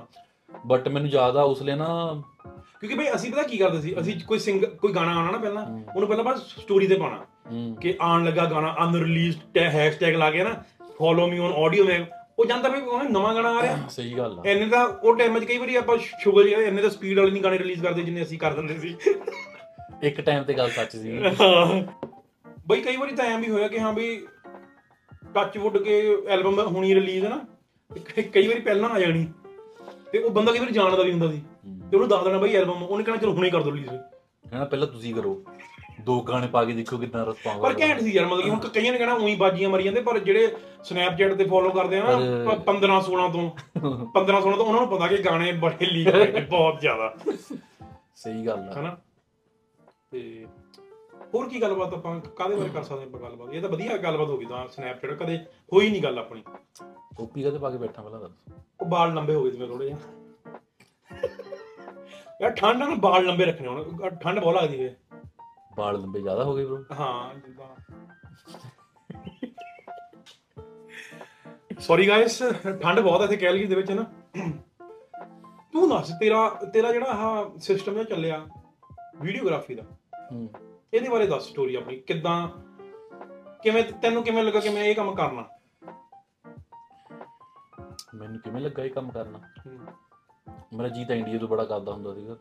ਬਟ 0.67 0.87
ਮੈਨੂੰ 0.87 1.09
ਜ਼ਿਆਦਾ 1.09 1.43
ਉਸ 1.43 1.61
ਲਈ 1.61 1.75
ਨਾ 1.75 1.87
ਕਿਉਂਕਿ 2.79 2.95
ਬਈ 2.95 3.05
ਅਸੀਂ 3.15 3.31
ਪਤਾ 3.31 3.43
ਕੀ 3.43 3.57
ਕਰਦੇ 3.57 3.81
ਸੀ? 3.81 3.93
ਅਸੀਂ 3.99 4.19
ਕੋਈ 4.27 4.39
ਸਿੰਗ 4.39 4.63
ਕੋਈ 4.81 4.93
ਗਾਣਾ 4.93 5.15
ਆਉਣਾ 5.15 5.31
ਨਾ 5.31 5.37
ਪਹਿਲਾਂ 5.37 5.63
ਉਹਨੂੰ 5.95 6.07
ਪਹਿਲਾਂ 6.09 6.23
ਬਸ 6.25 6.39
ਸਟੋਰੀ 6.59 6.87
ਤੇ 6.87 6.95
ਪਾਣਾ 6.95 7.25
ਕਿ 7.81 7.95
ਆਉਣ 8.01 8.25
ਲੱਗਾ 8.25 8.45
ਗਾਣਾ 8.45 8.75
ਅਨਰਿਲੀਜ਼ਡ 8.83 9.57
ਹੈਸ਼ਟੈਗ 9.57 10.15
ਲਾ 10.15 10.29
ਕੇ 10.31 10.43
ਨਾ 10.43 10.53
ਫੋਲੋ 10.97 11.27
ਮੀ 11.27 11.39
ਔਨ 11.39 11.53
ਆਡੀਓ 11.65 11.85
ਮੈਂ 11.85 11.99
ਉਹ 12.39 12.45
ਜਾਂਦਾ 12.45 12.69
ਵੀ 12.69 12.81
ਉਹ 12.81 13.03
ਨਵਾਂ 13.03 13.33
ਗਾਣਾ 13.35 13.49
ਆ 13.49 13.61
ਰਿਹਾ। 13.61 13.77
ਸਹੀ 13.89 14.13
ਗੱਲ 14.13 14.39
ਆ। 14.39 14.49
ਇੰਨੇ 14.49 14.65
ਦਾ 14.65 14.83
ਉਹ 14.83 15.15
ਟਾਈਮ 15.15 15.39
'ਚ 15.39 15.43
ਕਈ 15.43 15.57
ਵਾਰੀ 15.57 15.75
ਆਪਾਂ 15.75 15.97
ਸ਼ੁਗਰ 16.21 16.43
ਜਿਹੜੇ 16.43 16.65
ਇੰਨੇ 16.65 16.81
ਦਾ 16.81 16.89
ਸਪੀਡ 16.89 17.19
ਵਾਲੇ 17.19 17.31
ਨਹੀਂ 17.31 17.43
ਗਾਣੇ 17.43 17.57
ਰਿਲੀਜ਼ 17.59 17.83
ਕਰਦੇ 17.83 18.01
ਜਿੰਨੇ 18.01 18.21
ਅਸੀਂ 18.21 18.37
ਕਰ 18.39 18.53
ਦਿੰਦੇ 18.53 18.77
ਸੀ। 18.77 18.95
ਇੱਕ 20.03 20.21
ਟਾਈਮ 20.21 20.43
ਤੇ 20.43 20.53
ਗੱਲ 20.53 20.69
ਸੱਚ 20.69 20.95
ਸੀ। 20.95 21.17
ਬਈ 22.67 22.81
ਕਈ 22.81 22.95
ਵਾਰੀ 22.97 23.15
ਤਾਂ 23.15 23.25
ਐਂ 23.25 23.37
ਵੀ 23.39 23.49
ਹੋਇਆ 23.49 23.67
ਕਿ 23.67 23.79
ਹਾਂ 23.79 23.93
ਵੀ 23.93 24.07
ਟੱਚ 25.33 25.57
ਵੁੱਡ 25.57 25.77
ਕੇ 25.77 25.99
ਐਲਬਮ 26.27 26.59
ਹੁਣੀ 26.67 26.93
ਰਿਲੀਜ਼ 26.95 27.25
ਹੈ 27.25 27.29
ਨਾ 27.29 27.39
ਤੇ 27.91 28.21
ਕਈ- 28.23 28.47
ਵਾਰੀ 28.47 28.59
ਪਹਿਲਾਂ 28.59 28.89
ਆ 28.89 28.99
ਜਾਣੀ 28.99 29.27
ਤੇ 30.11 30.19
ਉਹ 30.19 30.29
ਬੰਦਾ 30.29 30.51
ਕਈ 30.51 30.59
ਵਾਰੀ 30.59 30.71
ਜਾਣਦਾ 30.71 31.03
ਵੀ 31.03 31.11
ਹੁੰਦਾ 31.11 31.31
ਸੀ 31.31 31.41
ਤੇ 31.91 31.95
ਉਹਨੂੰ 31.97 32.07
ਦੱਸ 32.09 32.23
ਦੇਣਾ 32.23 32.37
ਬਈ 32.37 32.55
ਐਲਬਮ 32.55 32.83
ਉਹਨੇ 32.83 33.03
ਕਹਿਣਾ 33.03 33.21
ਚਲੋ 33.21 33.33
ਹੁਣੇ 33.33 33.49
ਕਰ 33.49 33.61
ਦੋ 33.61 33.71
ਰਿਲੀਜ਼। 33.71 33.89
ਕਹਿੰਦਾ 33.89 34.65
ਪਹਿਲਾਂ 34.65 34.87
ਤੁਸੀਂ 34.87 35.13
ਕਰੋ 35.15 35.41
ਦੋ 36.01 36.19
ਗਾਣੇ 36.21 36.47
ਪਾ 36.47 36.63
ਕੇ 36.65 36.73
ਦੇਖੋ 36.73 36.97
ਕਿੰਨਾ 36.97 37.23
ਰਿਸਪੌਂਸ 37.25 37.61
ਪਰ 37.61 37.75
ਘੈਂਟ 37.79 37.99
ਸੀ 38.01 38.11
ਯਾਰ 38.11 38.25
ਮਤਲਬ 38.25 38.43
ਕਿ 38.43 38.49
ਹੁਣ 38.49 38.59
ਕਈਆਂ 38.69 38.91
ਨੇ 38.91 38.97
ਕਹਿਣਾ 38.97 39.13
ਉਹੀ 39.13 39.35
ਬਾਜੀਆਂ 39.35 39.69
ਮਰੀ 39.69 39.83
ਜਾਂਦੇ 39.83 40.01
ਪਰ 40.01 40.19
ਜਿਹੜੇ 40.19 40.55
ਸਨੈਪਚੈਟ 40.83 41.33
ਤੇ 41.33 41.45
ਫੋਲੋ 41.45 41.69
ਕਰਦੇ 41.69 41.99
ਆ 41.99 42.03
ਨਾ 42.03 42.17
ਪਰ- 42.45 42.61
15 42.65 42.99
16 43.01 43.27
ਤੋਂ 43.31 43.49
15 44.13 44.41
16 44.41 44.57
ਤੋਂ 44.57 44.65
ਉਹਨਾਂ 44.65 44.81
ਨੂੰ 44.81 44.89
ਪਤਾ 44.89 45.07
ਕਿ 45.07 45.17
ਗਾਣੇ 45.23 45.51
ਬੜੇ 45.59 45.85
ਲੀਕ 45.85 46.07
ਹੋਏ 46.09 46.41
ਬਹੁਤ 46.41 46.79
ਜ਼ਿਆਦਾ। 46.81 47.13
ਸਹੀ 48.15 48.45
ਗੱਲ 48.47 48.59
ਆ। 48.59 48.79
ਹਨਾ? 48.79 48.95
ਤੇ 50.11 50.21
ਹੋਰ 51.33 51.49
ਕੀ 51.49 51.61
ਗੱਲਬਾਤ 51.61 51.93
ਆਪਾਂ 51.93 52.19
ਕਾਦੇ 52.19 52.55
ਬਾਰੇ 52.55 52.69
ਕਰ 52.69 52.83
ਸਕਦੇ 52.83 53.03
ਆਪਾਂ 53.03 53.19
ਗੱਲਬਾਤ? 53.19 53.53
ਇਹ 53.53 53.61
ਤਾਂ 53.61 53.69
ਵਧੀਆ 53.69 53.97
ਗੱਲਬਾਤ 53.97 54.27
ਹੋ 54.27 54.37
ਗਈ 54.37 54.45
ਤਾਂ 54.45 54.67
ਸਨੈਪਚੈਟ 54.67 55.13
ਕਦੇ 55.13 55.37
ਹੋਈ 55.73 55.89
ਨਹੀਂ 55.89 56.03
ਗੱਲ 56.03 56.19
ਆਪਣੀ। 56.19 56.43
ਟੋਪੀ 57.17 57.43
ਕਦੇ 57.43 57.57
ਪਾ 57.57 57.69
ਕੇ 57.69 57.77
ਬੈਠਾ 57.77 58.01
ਪਹਿਲਾਂ 58.01 58.19
ਦੱਸ। 58.19 58.53
ਉਹ 58.81 58.85
ਬਾਲ 58.85 59.13
ਲੰਬੇ 59.13 59.35
ਹੋ 59.35 59.43
ਗਏ 59.43 59.51
ਮੇਰੇ 59.51 59.67
ਥੋੜੇ 59.67 59.85
ਜਿਹਾ। 59.85 59.97
ਯਾਰ 62.41 62.51
ਠੰਡ 62.51 62.79
ਨਾਲ 62.79 62.95
ਬਾਲ 62.95 63.25
ਲੰਬੇ 63.25 63.45
ਰੱਖਣੇ 63.45 63.67
ਹੁਣ 63.67 64.09
ਠੰਡ 64.09 64.39
ਬਹੁਤ 64.39 64.55
ਲੱਗਦੀ 64.55 64.77
ਵੇ 64.77 64.95
ਵਾਲ 65.77 66.01
ਲੰਬੇ 66.01 66.21
ਜ਼ਿਆਦਾ 66.21 66.43
ਹੋ 66.43 66.55
ਗਏ 66.55 66.65
ਬ్రో 66.65 66.95
ਹਾਂ 66.99 67.35
ਜਿੱਦਾਂ। 67.35 67.75
ਸੌਰੀ 71.79 72.07
ਗਾਇਸ 72.07 72.43
ਠੰਡ 72.81 72.99
ਬਹੁਤ 72.99 73.19
ਹੈ 73.19 73.25
ਇੱਥੇ 73.25 73.37
ਕੈਲਗਰੀ 73.37 73.67
ਦੇ 73.67 73.75
ਵਿੱਚ 73.75 73.91
ਨਾ। 73.91 74.05
ਤੂੰ 75.73 75.89
ਦੱਸ 75.89 76.11
ਤੇਰਾ 76.19 76.49
ਤੇਰਾ 76.73 76.91
ਜਿਹੜਾ 76.91 77.05
ਆਹ 77.05 77.57
ਸਿਸਟਮ 77.57 77.93
ਜਿਹਾ 77.93 78.03
ਚੱਲਿਆ 78.03 78.47
ਵੀਡੀਓਗ੍ਰਾਫੀ 79.21 79.75
ਦਾ। 79.75 79.83
ਹੂੰ। 80.31 80.49
ਇਹਦੇ 80.93 81.09
ਬਾਰੇ 81.09 81.27
ਦੱਸ 81.27 81.49
ਸਟੋਰੀ 81.49 81.75
ਆਪਣੀ 81.75 81.97
ਕਿੱਦਾਂ 81.97 82.49
ਕਿਵੇਂ 83.63 83.83
ਤੈਨੂੰ 83.83 84.23
ਕਿਵੇਂ 84.23 84.43
ਲੱਗਾ 84.43 84.59
ਕਿ 84.59 84.69
ਮੈਂ 84.69 84.83
ਇਹ 84.83 84.95
ਕੰਮ 84.95 85.15
ਕਰਨਾ? 85.15 85.45
ਮੈਨੂੰ 88.15 88.41
ਕਿਵੇਂ 88.41 88.61
ਲੱਗਾ 88.61 88.83
ਇਹ 88.83 88.91
ਕੰਮ 88.91 89.11
ਕਰਨਾ? 89.11 89.39
ਮੇਰਾ 90.73 90.87
ਜੀ 90.87 91.05
ਤਾਂ 91.05 91.15
ਇੰਡੀਆ 91.15 91.39
ਤੋਂ 91.39 91.47
ਬੜਾ 91.47 91.65
ਕਰਦਾ 91.65 91.93
ਹੁੰਦਾ 91.93 92.13
ਸੀਗਾ। 92.13 92.37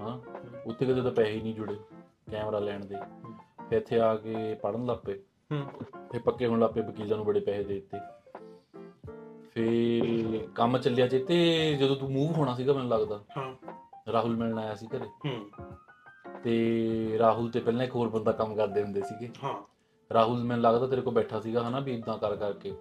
ਹਾਂ 0.00 0.20
ਉੱਥੇ 0.66 0.86
ਕਦੇ 0.86 1.02
ਤਾਂ 1.02 1.10
ਪੈਸੇ 1.10 1.32
ਹੀ 1.32 1.40
ਨਹੀਂ 1.40 1.54
ਜੁੜੇ 1.54 1.76
ਕੈਮਰਾ 2.30 2.58
ਲੈਣ 2.58 2.84
ਦੇ। 2.84 2.94
ਫਿਰ 3.68 3.76
ਇੱਥੇ 3.76 4.00
ਆ 4.00 4.16
ਕੇ 4.16 4.54
ਪੜਨ 4.54 4.86
ਲੱਗ 4.86 4.98
ਪਏ। 5.06 5.18
ਹੂੰ। 5.52 5.66
ਫਿਰ 6.12 6.22
ਪੱਕੇ 6.22 6.46
ਹੋਣ 6.46 6.60
ਲੱਗ 6.60 6.70
ਪਏ 6.70 6.82
ਵਕੀਲਾਂ 6.82 7.16
ਨੂੰ 7.16 7.26
ਬੜੇ 7.26 7.40
ਪੈਸੇ 7.40 7.64
ਦੇ 7.64 7.74
ਦਿੱਤੇ। 7.74 7.98
ਫਿਰ 9.52 10.48
ਕੰਮ 10.54 10.78
ਚੱਲਿਆ 10.78 11.06
ਜੇ 11.06 11.18
ਤੇ 11.18 11.74
ਜਦੋਂ 11.74 11.96
ਤੂੰ 11.96 12.12
ਮੂਵ 12.12 12.32
ਹੋਣਾ 12.32 12.54
ਸੀਗਾ 12.54 12.72
ਮੈਨੂੰ 12.72 12.90
ਲੱਗਦਾ। 12.90 13.24
ਹਾਂ। 13.36 13.54
ਰਾਹੁਲ 14.12 14.36
ਮਿਲਣ 14.36 14.58
ਆਇਆ 14.58 14.74
ਸੀ 14.74 14.86
ਘਰੇ। 14.86 15.04
ਹੂੰ। 15.04 15.50
ਤੇ 16.44 17.16
ਰਾਹੁਲ 17.18 17.50
ਤੇ 17.50 17.60
ਪਹਿਲਾਂ 17.60 17.84
ਇੱਕ 17.84 17.94
ਹੋਰ 17.94 18.08
ਬੰਦਾ 18.08 18.32
ਕੰਮ 18.32 18.54
ਕਰਦੇ 18.54 18.82
ਹੁੰਦੇ 18.82 19.00
ਸੀਗੇ। 19.00 19.28
ਹਾਂ। 19.44 19.54
ਰਾਹੁਲ 20.14 20.44
ਮੈਨੂੰ 20.44 20.62
ਲੱਗਦਾ 20.64 20.86
ਤੇਰੇ 20.86 21.00
ਕੋਲ 21.00 21.14
ਬੈਠਾ 21.14 21.40
ਸੀਗਾ 21.40 21.68
ਹਨਾ 21.68 21.80
ਵੀ 21.80 21.94
ਇਦਾਂ 21.94 22.18
ਕਰ 22.18 22.36
ਕਰਕੇ। 22.36 22.74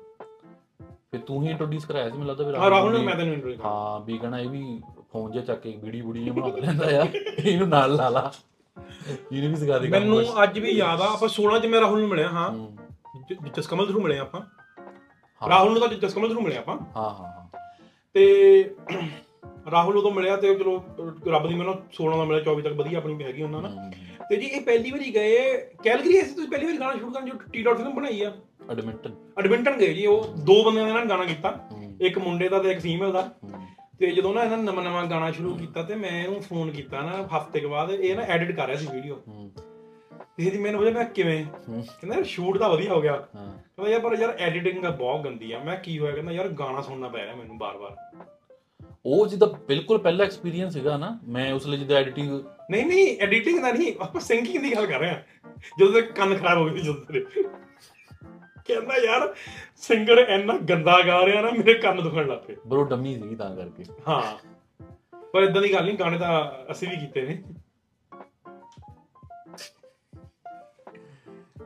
ਫਿਰ 0.82 1.20
ਤੂੰ 1.22 1.43
ਹੀ 1.43 1.49
ਇੰਟਰੋਡਿਊਸ 1.49 1.86
ਕਰਾਇਆ 1.86 2.05
ਸੀ 2.05 2.11
ਮੈਨੂੰ 2.11 2.28
ਲੱਗਦਾ 2.28 2.43
ਵੀ 2.43 2.55
ਹਾਂ 2.55 2.70
ਰਾਹੁਲ 2.70 2.93
ਨੂੰ 2.93 3.03
ਮੈਂ 3.03 3.16
ਤੈਨੂੰ 3.16 3.41
ਕਰਾਇਆ। 3.41 3.57
ਹਾਂ 3.66 3.99
ਵੀ 3.99 4.18
ਕਹਣਾ 4.18 4.39
ਇਹ 4.39 4.49
ਵੀ 4.49 4.82
ਫੋਨ 5.11 5.32
ਜਿਹਾ 5.32 5.45
ਚੱਕ 5.45 5.61
ਕੇ 5.61 5.80
ਵੀਡੀਓ 5.84 6.11
ਵੀਡੀਓ 6.11 6.34
ਬਣਾ 6.34 6.47
ਲੈਂਦਾ 6.47 7.01
ਆ 7.01 7.07
ਇਹਨੂੰ 7.39 7.70
ਨਾਲ 7.70 7.95
ਲਾ 7.95 8.09
ਲਾ। 8.09 8.34
ਇਹਨੂੰ 9.32 9.49
ਵੀ 9.49 9.55
ਸਿਖਾ 9.55 9.78
ਦੇ 9.78 9.88
ਮੈਨੂੰ। 9.88 10.43
ਅੱਜ 10.43 10.59
ਵੀ 10.59 10.72
ਯਾਦ 10.72 11.01
ਆ 11.01 11.14
ਆਪਾਂ 11.14 11.30
16 11.30 11.59
ਚ 11.59 11.66
ਮੈਂ 11.66 11.82
ਰਾਹੁਲ 11.82 11.99
ਨੂੰ 11.99 12.09
ਮਿਲਿਆ 12.09 12.30
ਹਾਂ। 12.30 12.68
ਜ- 13.30 13.49
ਜਸਕਮਲ 13.55 13.86
ਥਰੂ 13.88 14.01
ਮਿਲੇ 14.01 14.20
ਆਪਾਂ। 14.20 14.41
ਰਾਹੁਲ 15.49 15.72
ਨੂੰ 15.72 15.82
ਤਾਂ 15.82 15.88
ਜਸਕਮਲ 15.97 16.30
ਥਰੂ 16.30 16.41
ਮਿਲੇ 16.41 16.57
ਆਪਾਂ। 16.57 16.78
ਹਾਂ 16.78 17.09
ਹਾਂ 17.09 17.32
ਹਾਂ। 17.32 17.59
ਤੇ 18.14 18.76
ਰਾਹੁਲ 19.72 19.97
ਉਦੋਂ 19.97 20.11
ਮਿਲਿਆ 20.11 20.36
ਤੇ 20.36 20.53
ਚਲੋ 20.55 20.76
ਰੱਬ 21.28 21.47
ਦੀ 21.47 21.55
ਮੈਨੂੰ 21.55 21.74
16 21.97 22.18
ਦਾ 22.18 22.24
ਮਿਲਿਆ 22.24 22.43
24 22.43 22.64
ਤੱਕ 22.64 22.74
ਵਧੀਆ 22.74 22.97
ਆਪਣੀ 22.97 23.24
ਹੈਗੀ 23.24 23.41
ਉਹਨਾਂ 23.41 23.61
ਨਾਲ। 23.61 23.91
ਤੇ 24.30 24.36
ਜੀ 24.36 24.45
ਇਹ 24.45 24.61
ਪਹਿਲੀ 24.61 24.91
ਵਾਰੀ 24.91 25.14
ਗਏ 25.16 25.38
ਕੈਲਗਰੀ 25.84 26.18
ਐਸੀ 26.18 26.36
ਤੁਸੀਂ 26.36 26.49
ਪਹਿਲੀ 26.49 26.66
ਵਾਰੀ 26.66 26.78
ਗਾਣਾ 26.78 26.97
ਸ਼ੂਟ 26.97 27.14
ਕਰਨ 27.14 27.26
ਜੋ 27.26 27.34
ਟੀ 27.53 27.64
ਡਾਟ 27.64 27.78
ਫਿਲਮ 27.78 27.95
ਬਣਾਈ 27.95 28.22
ਆ। 28.22 28.32
ਐਡਮਿੰਟਨ 28.72 29.16
ਐਡਮਿੰਟਨ 29.39 29.78
ਗਏ 29.78 29.93
ਜੀ 29.93 30.05
ਉਹ 30.05 30.28
ਦੋ 30.45 30.64
ਬੰਦਿਆਂ 30.64 30.86
ਦੇ 30.86 30.93
ਨਾਲ 30.93 31.05
ਗਾਣਾ 31.05 31.26
ਕੀਤਾ। 31.26 31.57
ਇੱਕ 32.01 32.18
ਮੁੰਡੇ 32.18 32.49
ਦਾ 32.49 32.59
ਤੇ 32.59 32.72
ਇੱਕ 32.72 32.80
ਫੀਮੇਲ 32.80 33.11
ਦਾ। 33.11 33.22
ਤੇ 33.99 34.11
ਜਦੋਂ 34.11 34.34
ਨਾ 34.34 34.43
ਇਹਨਾਂ 34.43 34.57
ਨੇ 34.57 34.64
ਨਵਾਂ 34.64 34.84
ਨਵਾਂ 34.84 35.05
ਗਾਣਾ 35.05 35.32
ਸ਼ੁਰੂ 35.32 35.55
ਕੀਤਾ 35.55 35.84
ਤੇ 35.84 35.95
ਮੈਂ 35.95 36.11
ਇਹਨੂੰ 36.24 36.41
ਫੋਨ 36.41 36.72
ਕੀਤਾ 36.72 37.01
ਨਾ 37.01 37.28
ਹਫ਼ਤੇ 37.38 37.59
ਕੇ 37.59 37.68
ਬਾਅਦ 37.68 37.91
ਇਹ 37.91 38.16
ਨਾ 38.16 38.22
ਐਡਿਟ 38.22 38.55
ਕਰ 38.55 38.68
ਰਿਹਾ 38.68 38.78
ਸੀ 38.78 38.88
ਵੀਡੀਓ 38.93 39.16
ਤੇ 40.38 40.45
ਇਹਦੀ 40.45 40.57
ਮੈਨੂੰ 40.57 40.80
ਬੋਲਿਆ 40.80 40.93
ਮੈਂ 40.93 41.05
ਕਿਵੇਂ 41.05 41.43
ਕਹਿੰਦਾ 41.45 42.16
ਯਾਰ 42.16 42.24
ਸ਼ੂਟ 42.24 42.57
ਤਾਂ 42.57 42.70
ਵਧੀਆ 42.70 42.93
ਹੋ 42.93 43.01
ਗਿਆ। 43.01 43.16
ਕਹਿੰਦਾ 43.16 43.89
ਯਾਰ 43.89 43.99
ਪਰ 43.99 44.14
ਯਾਰ 44.20 44.36
ਐਡੀਟਿੰਗ 44.39 44.82
ਦਾ 44.84 44.89
ਬਹੁਤ 44.89 45.24
ਗੰਦੀ 45.26 45.51
ਆ। 45.51 45.59
ਮੈਂ 45.59 45.76
ਕੀ 45.76 45.97
ਹੋਇਆ? 45.99 46.14
ਕਹਿੰਦਾ 46.14 46.32
ਯਾਰ 46.32 46.47
ਗਾਣਾ 46.49 46.82
ਸੁਣਨਾ 46.82 47.07
ਪੈ 47.07 47.24
ਰਿਹਾ 47.26 47.36
ਮੈਨੂੰ 47.36 47.57
ਬਾਰ-ਬਾਰ। 47.57 47.95
ਉਹ 49.06 49.28
ਜਿੱਦਾਂ 49.28 49.47
ਬਿਲਕੁਲ 49.47 49.97
ਪਹਿਲਾ 49.97 50.24
ਐਕਸਪੀਰੀਅੰਸ 50.24 50.74
ਸੀਗਾ 50.74 50.97
ਨਾ 50.97 51.20
ਮੈਂ 51.28 51.54
ਉਸ 51.54 51.68
ਲਈ 51.68 51.78
ਜਿੱਦਾਂ 51.78 51.97
ਐਡੀਟਿੰਗ 51.97 52.43
ਨਹੀਂ 52.72 52.86
ਨਹੀਂ 52.86 53.18
ਐਡੀਟਿੰਗ 53.20 53.62
ਦਾ 53.62 53.72
ਨਹੀਂ 53.72 53.93
ਆਪਾਂ 54.01 54.22
ਸਿੰਕਿੰਗ 54.22 54.64
ਦੀ 54.64 54.76
ਗੱਲ 54.76 54.86
ਕਰ 54.86 54.99
ਰਹੇ 54.99 55.10
ਹਾਂ। 55.10 55.49
ਜਦੋਂ 55.80 55.93
ਤੇ 55.93 56.01
ਕੰਨ 56.01 56.38
ਖਰਾਬ 56.38 56.58
ਹੋ 56.58 56.66
ਗਏ 56.66 56.78
ਸੀ 56.78 56.82
ਜਦੋਂ 56.82 56.95
ਤੇਰੇ 56.95 57.26
ਕਹਿੰਦਾ 58.68 58.97
ਯਾਰ 58.97 59.36
ਸਿੰਗਰ 59.76 60.18
ਇੰਨਾ 60.18 60.58
ਗੰਦਾ 60.58 61.01
ਗਾ 61.08 61.26
ਰਿਹਾ 61.26 61.41
ਨਾ 61.41 61.51
ਮੇਰੇ 61.51 61.74
ਕੰਨ 61.74 62.04
ਦੁਖਣ 62.04 62.28
ਲੱਗ 62.28 62.38
ਪਏ। 62.38 62.56
ਬਰੋ 62.68 62.84
ਡੰਮੀ 62.84 63.16
ਸੀ 63.20 63.36
ਤਾਂ 63.36 63.56
ਕਰਕੇ। 63.56 63.84
ਹਾਂ। 64.08 64.38
ਪਰ 65.34 65.43
ਇਦਾਂ 65.43 65.62
ਦੀ 65.62 65.74
ਗੱਲ 65.74 65.86
ਨਹੀਂ 65.86 65.97
ਗਾਣੇ 65.97 66.18
ਤਾਂ 66.18 66.51
ਅਸੀਂ 66.72 66.88
ਵੀ 66.88 66.97
ਕੀਤੇ 66.97 67.22
ਨੇ। 67.22 67.43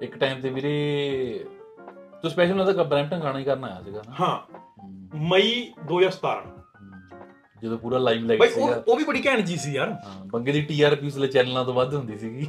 ਇੱਕ 0.01 0.17
ਟਾਈਮ 0.17 0.41
ਤੇ 0.41 0.49
ਵੀਰੇ 0.49 1.45
ਤੂੰ 2.21 2.31
ਸਪੈਸ਼ਲ 2.31 2.61
ਉਹਦਾ 2.61 2.83
ਬ੍ਰੈਂਪਟਨ 2.83 3.19
ਗਾਣਾ 3.19 3.39
ਹੀ 3.39 3.43
ਕਰਨ 3.43 3.63
ਆਇਆ 3.65 3.81
ਸੀਗਾ 3.83 4.01
ਨਾ। 4.09 4.15
ਹਾਂ। 4.21 4.57
ਮਈ 5.15 5.73
2017 5.85 6.56
ਜਦੋਂ 7.63 7.77
ਪੂਰਾ 7.77 7.97
ਲਾਈਵ 7.97 8.25
ਲਾਈਟ 8.25 8.39
ਬਈ 8.39 8.47
ਸੀਗਾ। 8.47 8.65
ਉਹ 8.65 8.91
ਉਹ 8.91 8.97
ਵੀ 8.97 9.03
ਬੜੀ 9.03 9.21
ਘੈਂਟ 9.25 9.39
ਜੀ 9.39 9.55
ਸੀ 9.57 9.71
ਯਾਰ। 9.73 9.89
ਹਾਂ 10.05 10.25
ਬੰਗੇ 10.25 10.51
ਦੀ 10.51 10.61
ਟੀਆਰਪੀ 10.61 11.07
ਉਸਲੇ 11.07 11.27
ਚੈਨਲਾਂ 11.27 11.65
ਤੋਂ 11.65 11.73
ਵੱਧ 11.73 11.93
ਹੁੰਦੀ 11.95 12.17
ਸੀਗੀ। 12.17 12.47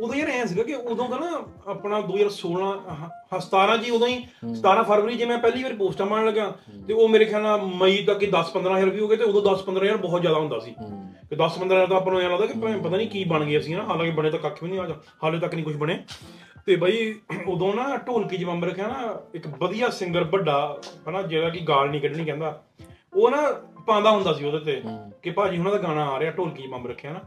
ਉਦੋਂ 0.00 0.14
ਯਾਰ 0.14 0.28
ਐ 0.28 0.44
ਸੀਗਾ 0.46 0.62
ਕਿ 0.62 0.74
ਉਦੋਂ 0.74 1.08
ਦਾ 1.08 1.18
ਨਾ 1.18 1.28
ਆਪਣਾ 1.66 2.00
2016 2.00 2.70
ਹ- 2.94 3.38
17 3.40 3.76
ਜੀ 3.76 3.90
ਉਦੋਂ 3.90 4.08
ਹੀ 4.08 4.16
17 4.56 4.82
ਫਰਵਰੀ 4.82 5.16
ਜੇ 5.16 5.24
ਮੈਂ 5.24 5.38
ਪਹਿਲੀ 5.38 5.62
ਵਾਰ 5.62 5.74
ਪੋਸਟਾਂ 5.74 6.06
ਮਾਰਨ 6.06 6.26
ਲੱਗਾ 6.26 6.52
ਤੇ 6.88 6.92
ਉਹ 6.92 7.08
ਮੇਰੇ 7.08 7.24
ਖਿਆਲ 7.24 7.42
ਨਾਲ 7.42 7.62
ਮਈ 7.76 7.96
ਤੱਕ 8.04 8.22
ਹੀ 8.22 8.28
10 8.30 8.50
15000 8.52 8.90
ਵੀ 8.90 9.00
ਹੋ 9.00 9.08
ਗਏ 9.08 9.16
ਤੇ 9.16 9.24
ਉਦੋਂ 9.24 9.42
10 9.42 9.62
15000 9.62 9.96
ਬਹੁਤ 9.96 10.20
ਜ਼ਿਆਦਾ 10.20 10.38
ਹੁੰਦਾ 10.38 10.58
ਸੀ। 10.58 10.74
ਕਿ 11.30 11.36
10 11.36 11.56
15000 11.58 11.86
ਤਾਂ 11.86 11.96
ਆਪਾਂ 11.96 12.12
ਨੂੰ 12.12 12.20
ਐਂ 12.20 12.28
ਲੱਗਦਾ 12.30 12.46
ਕਿ 12.46 12.58
ਭਾਵੇਂ 12.60 12.78
ਪਤਾ 12.78 12.96
ਨਹੀਂ 12.96 13.08
ਕੀ 13.08 13.24
ਬਣ 13.24 13.44
ਗਏ 13.44 13.58
ਅਸੀਂ 13.58 13.76
ਨਾ 13.76 13.82
ਹਾਲਾਂਕਿ 13.82 14.10
ਬਣੇ 14.10 14.30
ਤਾਂ 14.30 14.38
ਕੱਖ 14.38 14.62
ਵੀ 14.62 14.68
ਨਹੀਂ 14.68 14.80
ਆ 14.80 14.86
ਹਾਲੇ 15.24 15.38
ਤੱਕ 15.38 15.54
ਨਹੀਂ 15.54 15.64
ਕੁਝ 15.64 15.76
ਬਣੇ 15.76 15.98
ਤੇ 16.66 16.76
ਬਈ 16.76 17.14
ਉਦੋਂ 17.46 17.74
ਨਾ 17.74 17.96
ਢੋਲਕੀ 17.96 18.36
ਜਵੰਬ 18.36 18.64
ਰੱਖਿਆ 18.64 18.86
ਨਾ 18.86 19.20
ਇੱਕ 19.34 19.46
ਵਧੀਆ 19.58 19.90
ਸਿੰਗਰ 19.90 20.24
ਵੱਡਾ 20.24 20.80
ਹਨਾ 21.08 21.22
ਜਿਹੜਾ 21.22 21.48
ਕਿ 21.50 21.60
ਗਾਲ 21.60 21.90
ਨਹੀਂ 21.90 22.00
ਕੱਢਣੀ 22.00 22.24
ਕਹਿੰਦਾ। 22.24 22.62
ਉਹ 23.14 23.30
ਨਾ 23.30 23.42
ਪਾਉਂਦਾ 23.86 24.10
ਹੁੰਦਾ 24.10 24.32
ਸੀ 24.32 24.44
ਉਹਦੇ 24.44 24.58
ਤੇ 24.58 24.82
ਕਿ 25.22 25.30
ਭਾਜੀ 25.30 25.58
ਉਹਨਾਂ 25.58 25.72
ਦਾ 25.72 25.78
ਗਾਣਾ 25.78 26.04
ਆ 26.06 26.18
ਰਿਹਾ 26.20 26.30
ਢੋਲਕੀ 26.30 26.62
ਜਵੰਬ 26.62 26.86
ਰੱਖਿਆ 26.86 27.12
ਨਾ। 27.12 27.20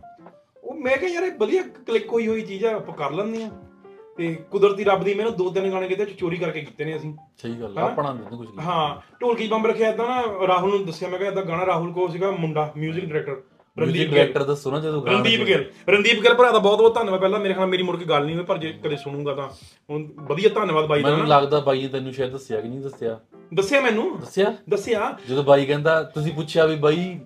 ਉਹ 0.63 0.75
ਮੈਂ 0.75 0.97
ਕਿਹਾ 0.97 1.11
ਯਾਰ 1.11 1.23
ਇਹ 1.23 1.31
ਵਧੀਆ 1.39 1.63
ਕਲਿੱਕ 1.87 2.11
ਹੋਈ 2.13 2.27
ਹੋਈ 2.27 2.41
ਚੀਜ਼ 2.41 2.65
ਆ 2.65 2.75
ਆਪਾਂ 2.75 2.95
ਕਰ 2.95 3.11
ਲੈਂਦੇ 3.11 3.43
ਆ 3.43 3.49
ਤੇ 4.17 4.33
ਕੁਦਰਤੀ 4.51 4.83
ਰੱਬ 4.83 5.03
ਦੀ 5.03 5.13
ਮੈਨੂੰ 5.13 5.35
ਦੋ 5.35 5.49
ਤਿੰਨ 5.49 5.71
ਗਾਣੇ 5.71 5.87
ਕਿਤੇ 5.87 6.05
ਚੋਰੀ 6.05 6.37
ਕਰਕੇ 6.37 6.61
ਕੀਤੇ 6.61 6.85
ਨੇ 6.85 6.95
ਅਸੀਂ। 6.95 7.13
ਸਹੀ 7.37 7.53
ਗੱਲ? 7.61 7.77
ਆਪਣਾ 7.77 8.13
ਨਹੀਂ 8.13 8.37
ਕੁਝ 8.37 8.47
ਹਾਂ 8.59 8.95
ਢੋਲਕੀ 9.21 9.47
ਬੰਬ 9.47 9.65
ਰੱਖਿਆ 9.65 9.89
ਇਦਾਂ 9.89 10.07
ਨਾ 10.07 10.47
ਰਾਹੁਲ 10.47 10.69
ਨੂੰ 10.69 10.85
ਦੱਸਿਆ 10.85 11.09
ਮੈਂ 11.09 11.19
ਕਿਹਾ 11.19 11.31
ਇਦਾਂ 11.31 11.43
ਗਾਣਾ 11.45 11.65
ਰਾਹੁਲ 11.65 11.91
ਕੋ 11.93 12.07
ਸੀਗਾ 12.07 12.31
ਮੁੰਡਾ 12.31 12.73
뮤직 12.77 12.99
ਡਾਇਰੈਕਟਰ 12.99 13.41
ਮਿਊਜ਼ਿਕ 13.77 14.09
ਡਾਇਰੈਕਟਰ 14.09 14.43
ਦੱਸੋ 14.43 14.71
ਨਾ 14.71 14.79
ਜਦੋਂ 14.79 15.07
ਰਣਦੀਪ 15.07 15.41
ਗਿੱਲ 15.41 15.65
ਰਣਦੀਪ 15.89 16.21
ਗਿੱਲ 16.23 16.33
ਭਰਾ 16.33 16.51
ਦਾ 16.51 16.59
ਬਹੁਤ 16.59 16.77
ਬਹੁਤ 16.77 16.95
ਧੰਨਵਾਦ। 16.95 17.19
ਪਹਿਲਾਂ 17.19 17.39
ਮੇਰੇ 17.39 17.53
ਖਿਆਲ 17.53 17.67
ਮੇਰੀ 17.67 17.83
ਮੁੜ 17.83 17.97
ਕੇ 17.97 18.05
ਗੱਲ 18.05 18.25
ਨਹੀਂ 18.25 18.35
ਹੋਈ 18.35 18.43
ਪਰ 18.43 18.57
ਜੇ 18.57 18.73
ਕਦੇ 18.83 18.95
ਸੁਣੂਗਾ 18.95 19.33
ਤਾਂ। 19.35 19.49
ਹੁਣ 19.89 20.07
ਵਧੀਆ 20.17 20.49
ਧੰਨਵਾਦ 20.49 20.85
ਬਾਈ 20.85 21.01
ਦਾ 21.01 21.09
ਮੈਨੂੰ। 21.09 21.27
ਲੱਗਦਾ 21.27 21.59
ਬਾਈ 21.59 21.81
ਨੇ 21.81 21.87
ਤੈਨੂੰ 21.87 22.13
ਸ਼ਾਇਦ 22.13 22.31
ਦੱਸਿਆ 22.31 22.61
ਕਿ 22.61 22.67
ਨਹੀਂ 22.67 22.79
ਦੱਸਿਆ। 22.79 23.19
ਦੱਸਿਆ 23.53 23.81
ਮੈਨੂੰ? 23.81 24.19
ਦੱਸਿਆ? 24.19 24.53
ਦੱਸਿਆ। 24.69 25.17
ਜਦੋਂ 25.29 25.43
ਬਾਈ 25.43 25.65
ਕਹਿੰਦਾ 25.65 26.03
ਤੁਸੀਂ 26.03 26.33
ਪੁੱਛਿਆ 26.33 26.65
ਵੀ 26.65 26.75
ਬਾਈ 26.75 27.19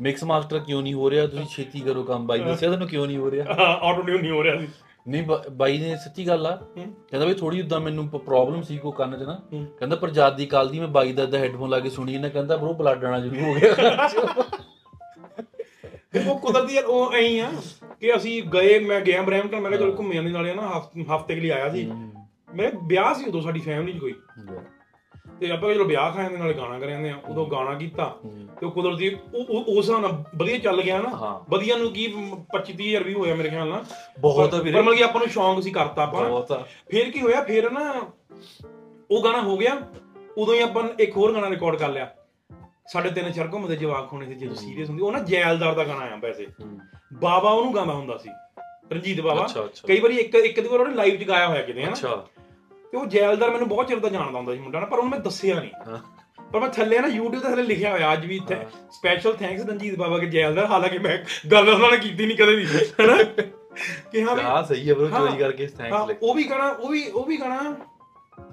ਮਿਕਸ 0.00 0.24
ਮਾਸਟਰ 0.24 0.58
ਕਿਉਂ 0.58 0.82
ਨਹੀਂ 0.82 0.94
ਹੋ 0.94 1.10
ਰਿਹਾ? 1.10 1.26
ਤੁਸੀਂ 1.26 1.46
ਛੇਤੀ 1.46 1.80
ਕਰੋ 1.80 2.02
ਕੰਮ। 2.02 2.26
ਬਾਈ 2.26 2.38
ਦੱਸਿਆ 2.38 2.70
ਤੈਨੂੰ 2.70 2.88
ਕਿਉਂ 2.88 3.06
ਨਹੀਂ 3.06 3.18
ਹੋ 3.18 3.30
ਰਿਹਾ? 3.30 3.54
ਆਟੋ 3.62 4.02
ਟਿਊਨ 4.02 4.20
ਨਹੀਂ 4.20 4.30
ਹੋ 4.30 4.44
ਰਿਹਾ 4.44 4.58
ਸੀ। 4.58 4.68
ਨਹੀਂ 5.08 5.22
ਬਾਈ 5.52 5.78
ਨੇ 5.78 5.96
ਸੱਚੀ 5.96 6.26
ਗੱਲ 6.28 6.46
ਆ। 6.46 6.56
ਕਹਿੰਦਾ 6.76 7.24
ਵੀ 7.24 7.34
ਥੋੜੀ 7.34 7.60
ਉਦਾਂ 7.62 7.80
ਮੈਨੂੰ 7.80 8.08
ਪ੍ਰੋਬਲਮ 8.08 8.62
ਸੀ 8.62 8.78
ਕੋ 8.78 8.90
ਕੰਨ 8.90 9.18
'ਚ 9.18 9.22
ਨਾ। 9.22 9.40
ਕਹਿੰਦਾ 9.78 9.96
ਪਰ 9.96 10.10
ਜਦ 10.10 10.36
ਦੀ 10.36 10.46
ਕੱਲ 10.46 10.68
ਦੀ 10.68 10.80
ਮੈਂ 10.80 10.88
ਬਾਈ 10.88 11.12
ਦਾ 11.12 11.38
ਹੈੱਡਫੋਨ 11.38 11.70
ਲਾ 11.70 11.80
ਕੇ 11.80 11.90
ਸੁਣੀ। 11.90 12.18
ਨਾ 12.18 12.28
ਕਹਿੰਦਾ 12.28 12.56
ਬਰੋ 12.56 12.74
ਬਲੱਡ 12.74 13.04
ਆਣਾ 13.04 13.20
ਸ਼ੁਰੂ 13.20 13.44
ਹੋ 13.44 13.54
ਗਿਆ। 13.54 14.08
ਉਹ 16.28 16.38
ਕੁਦਰਤੀ 16.38 16.74
ਯਾਰ 16.74 16.84
ਉਹ 16.84 17.12
ਐਂ 17.12 17.40
ਆ 17.40 17.52
ਕਿ 18.00 18.16
ਅਸੀਂ 18.16 18.42
ਗਏ 18.42 18.78
ਮੈਂ 18.78 19.00
ਗਿਆ 19.00 19.22
ਬ੍ਰੈਂਪਟਨ 19.22 19.60
ਮੈਂ 19.60 19.70
ਕਿਹਾ 19.70 19.80
ਚਲੋ 19.80 19.94
ਘੁੰਮੇ 19.98 20.18
ਆਂਦੇ 20.18 20.30
ਨਾਲੇ 20.30 20.54
ਨਾ 20.54 20.82
ਹਫ਼ਤੇ 21.16 21.34
ਕੇ 21.34 21.40
ਲਈ 21.40 21.50
ਆਇਆ 21.50 21.68
ਸੀ। 21.70 21.86
ਮੈਂ 22.54 22.70
ਵਿਆਹ 22.86 23.14
ਸੀ 23.14 23.24
ਉਦੋਂ 23.24 23.42
ਸਾਡੀ 23.42 23.60
ਫੈਮਿਲੀ 23.60 23.92
'ਚ 23.92 24.00
ਕੋਈ। 24.00 24.12
ਤੇ 25.40 25.50
ਆਪਾਂ 25.50 25.74
ਚਲੋ 25.74 25.84
ਵਿਆਹ 25.84 26.10
ਖਾਣ 26.10 26.30
ਦੇ 26.30 26.36
ਨਾਲੇ 26.36 26.54
ਗਾਣਾ 26.54 26.78
ਕਰ 26.78 26.88
ਆਂਦੇ 26.88 27.10
ਆ। 27.10 27.16
ਉਦੋਂ 27.28 27.46
ਗਾਣਾ 27.46 27.74
ਕੀਤਾ। 27.74 28.16
ਤੇ 28.60 28.66
ਉਹ 28.66 28.70
ਕੁਦਰਤੀ 28.70 29.08
ਉਹ- 29.34 29.64
ਉਸ 29.78 29.90
ਨਾਲ 29.90 30.24
ਵਧੀਆ 30.36 30.58
ਚੱਲ 30.58 30.82
ਗਿਆ 30.82 30.98
ਨਾ। 30.98 31.10
ਵਧੀਆ 31.50 31.76
ਨੂੰ 31.76 31.92
ਕੀ 31.92 32.14
25 32.52 32.72
30 32.72 32.88
ਹਜ਼ਾਰ 32.88 33.02
ਵੀ 33.02 33.14
ਹੋਇਆ 33.14 33.34
ਮੇਰੇ 33.34 33.48
ਖਿਆਲ 33.48 33.68
ਨਾਲ। 33.68 33.84
ਬਹੁਤ 34.20 34.54
ਵੀਰੇ। 34.54 34.76
ਪਰ 34.76 34.82
ਮਤਲਬ 34.82 34.98
ਕਿ 34.98 35.04
ਆਪਾਂ 35.04 35.20
ਨੂੰ 35.20 35.28
ਸ਼ੌਂਕ 35.28 35.62
ਸੀ 35.62 35.70
ਕਰਤਾ 35.70 36.02
ਆਪਾਂ। 36.02 36.28
ਫਿਰ 36.90 37.10
ਕੀ 37.10 37.20
ਹੋਇਆ? 37.20 37.40
ਫਿਰ 37.40 37.70
ਨਾ 37.70 37.94
ਉਹ 39.10 39.24
ਗਾਣਾ 39.24 39.40
ਹੋ 39.40 39.56
ਗਿਆ। 39.56 39.76
ਉਦੋਂ 40.38 40.54
ਹੀ 40.54 40.60
ਆਪਾਂ 40.60 40.88
ਇੱਕ 41.00 41.16
ਹੋਰ 41.16 41.34
ਗਾਣਾ 41.34 41.50
ਰਿਕਾਰਡ 41.50 41.76
ਕਰ 41.76 41.88
ਲਿਆ। 41.88 42.14
ਸਾਡੇ 42.92 43.10
ਤਿੰਨ 43.10 43.32
ਚਾਰ 43.32 43.48
ਘੁੰਮਦੇ 43.52 43.76
ਜਵਾਕ 43.76 44.12
ਹੋਣੇ 44.12 44.26
ਸੀ 44.26 44.34
ਜਦੋਂ 44.34 44.54
ਸੀਰੀਅਸ 44.54 44.88
ਹੁੰਦੀ 44.88 45.02
ਉਹ 45.02 45.12
ਨਾ 45.12 45.18
ਜੈਲਦਾਰ 45.18 45.74
ਦਾ 45.74 45.84
ਗਾਣਾ 45.84 46.00
ਆਇਆ 46.00 46.16
ਵੈਸੇ। 46.16 46.46
ਬਾਬਾ 47.12 47.50
ਉਹਨੂੰ 47.50 47.74
ਗਾਉਂਦਾ 47.74 47.94
ਹੁੰਦਾ 47.94 48.16
ਸੀ 48.18 48.30
ਰਣਜੀਤ 48.92 49.20
ਬਾਬਾ। 49.20 49.46
ਕਈ 49.86 50.00
ਵਾਰੀ 50.00 50.16
ਇੱਕ 50.16 50.34
ਇੱਕ 50.34 50.60
ਦੀ 50.60 50.68
ਵਾਰ 50.68 50.80
ਉਹਨੇ 50.80 50.94
ਲਾਈਵ 50.94 51.16
'ਚ 51.16 51.28
ਗਾਇਆ 51.28 51.48
ਹੋਇਆ 51.48 51.62
ਕਿਤੇ 51.62 51.82
ਹਨਾ। 51.84 51.92
ਅੱਛਾ। 51.92 52.16
ਤੇ 52.92 52.96
ਉਹ 52.98 53.06
ਜੈਲਦਾਰ 53.06 53.50
ਮੈਨੂੰ 53.50 53.68
ਬਹੁਤ 53.68 53.88
ਚਿਰ 53.88 53.98
ਦਾ 53.98 54.08
ਜਾਣਦਾ 54.08 54.38
ਹੁੰਦਾ 54.38 54.54
ਸੀ 54.54 54.60
ਮੁੰਡਾ 54.60 54.80
ਨਾ 54.80 54.86
ਪਰ 54.86 54.98
ਉਹਨੂੰ 54.98 55.10
ਮੈਂ 55.10 55.18
ਦੱਸਿਆ 55.18 55.60
ਨਹੀਂ। 55.60 55.98
ਪਰ 56.52 56.60
ਮੈਂ 56.60 56.68
ਥੱਲੇ 56.68 56.98
ਨਾ 56.98 57.08
YouTube 57.08 57.32
ਤੇ 57.32 57.48
ਥੱਲੇ 57.48 57.62
ਲਿਖਿਆ 57.62 57.90
ਹੋਇਆ 57.90 58.12
ਅੱਜ 58.12 58.26
ਵੀ 58.26 58.36
ਇੱਥੇ 58.36 58.56
ਸਪੈਸ਼ਲ 58.92 59.32
ਥੈਂਕਸ 59.32 59.64
ਰਣਜੀਤ 59.66 59.96
ਬਾਬਾ 59.98 60.18
ਕੇ 60.18 60.26
ਜੈਲਦਾਰ। 60.26 60.66
ਹਾਲਾਂਕਿ 60.66 60.98
ਮੈਂ 60.98 61.16
ਗੱਲ 61.52 61.68
ਉਹਨਾਂ 61.68 61.88
ਨਾਲ 61.90 61.98
ਕੀਤੀ 61.98 62.26
ਨਹੀਂ 62.26 62.36
ਕਦੇ 62.36 62.54
ਵੀ 62.56 62.66
ਹੈਨਾ। 63.00 63.16
ਕਿ 64.12 64.22
ਹਾਂ 64.22 64.34
ਵੀ 64.36 64.42
ਹਾਂ 64.42 64.62
ਸਹੀ 64.64 64.88
ਹੈ 64.88 64.94
ਬਰੋ। 64.94 65.08
ਚੋਰੀ 65.08 65.36
ਕਰਕੇ 65.38 65.66
ਥੈਂਕਸ 65.66 66.08
ਲਿਖ। 66.08 66.18
ਉਹ 66.22 66.34
ਵੀ 66.34 66.44
ਗਾਣਾ 66.50 66.68
ਉਹ 66.70 66.88
ਵੀ 66.88 67.06
ਉਹ 67.08 67.24
ਵੀ 67.26 67.36
ਗਾਣਾ 67.40 67.74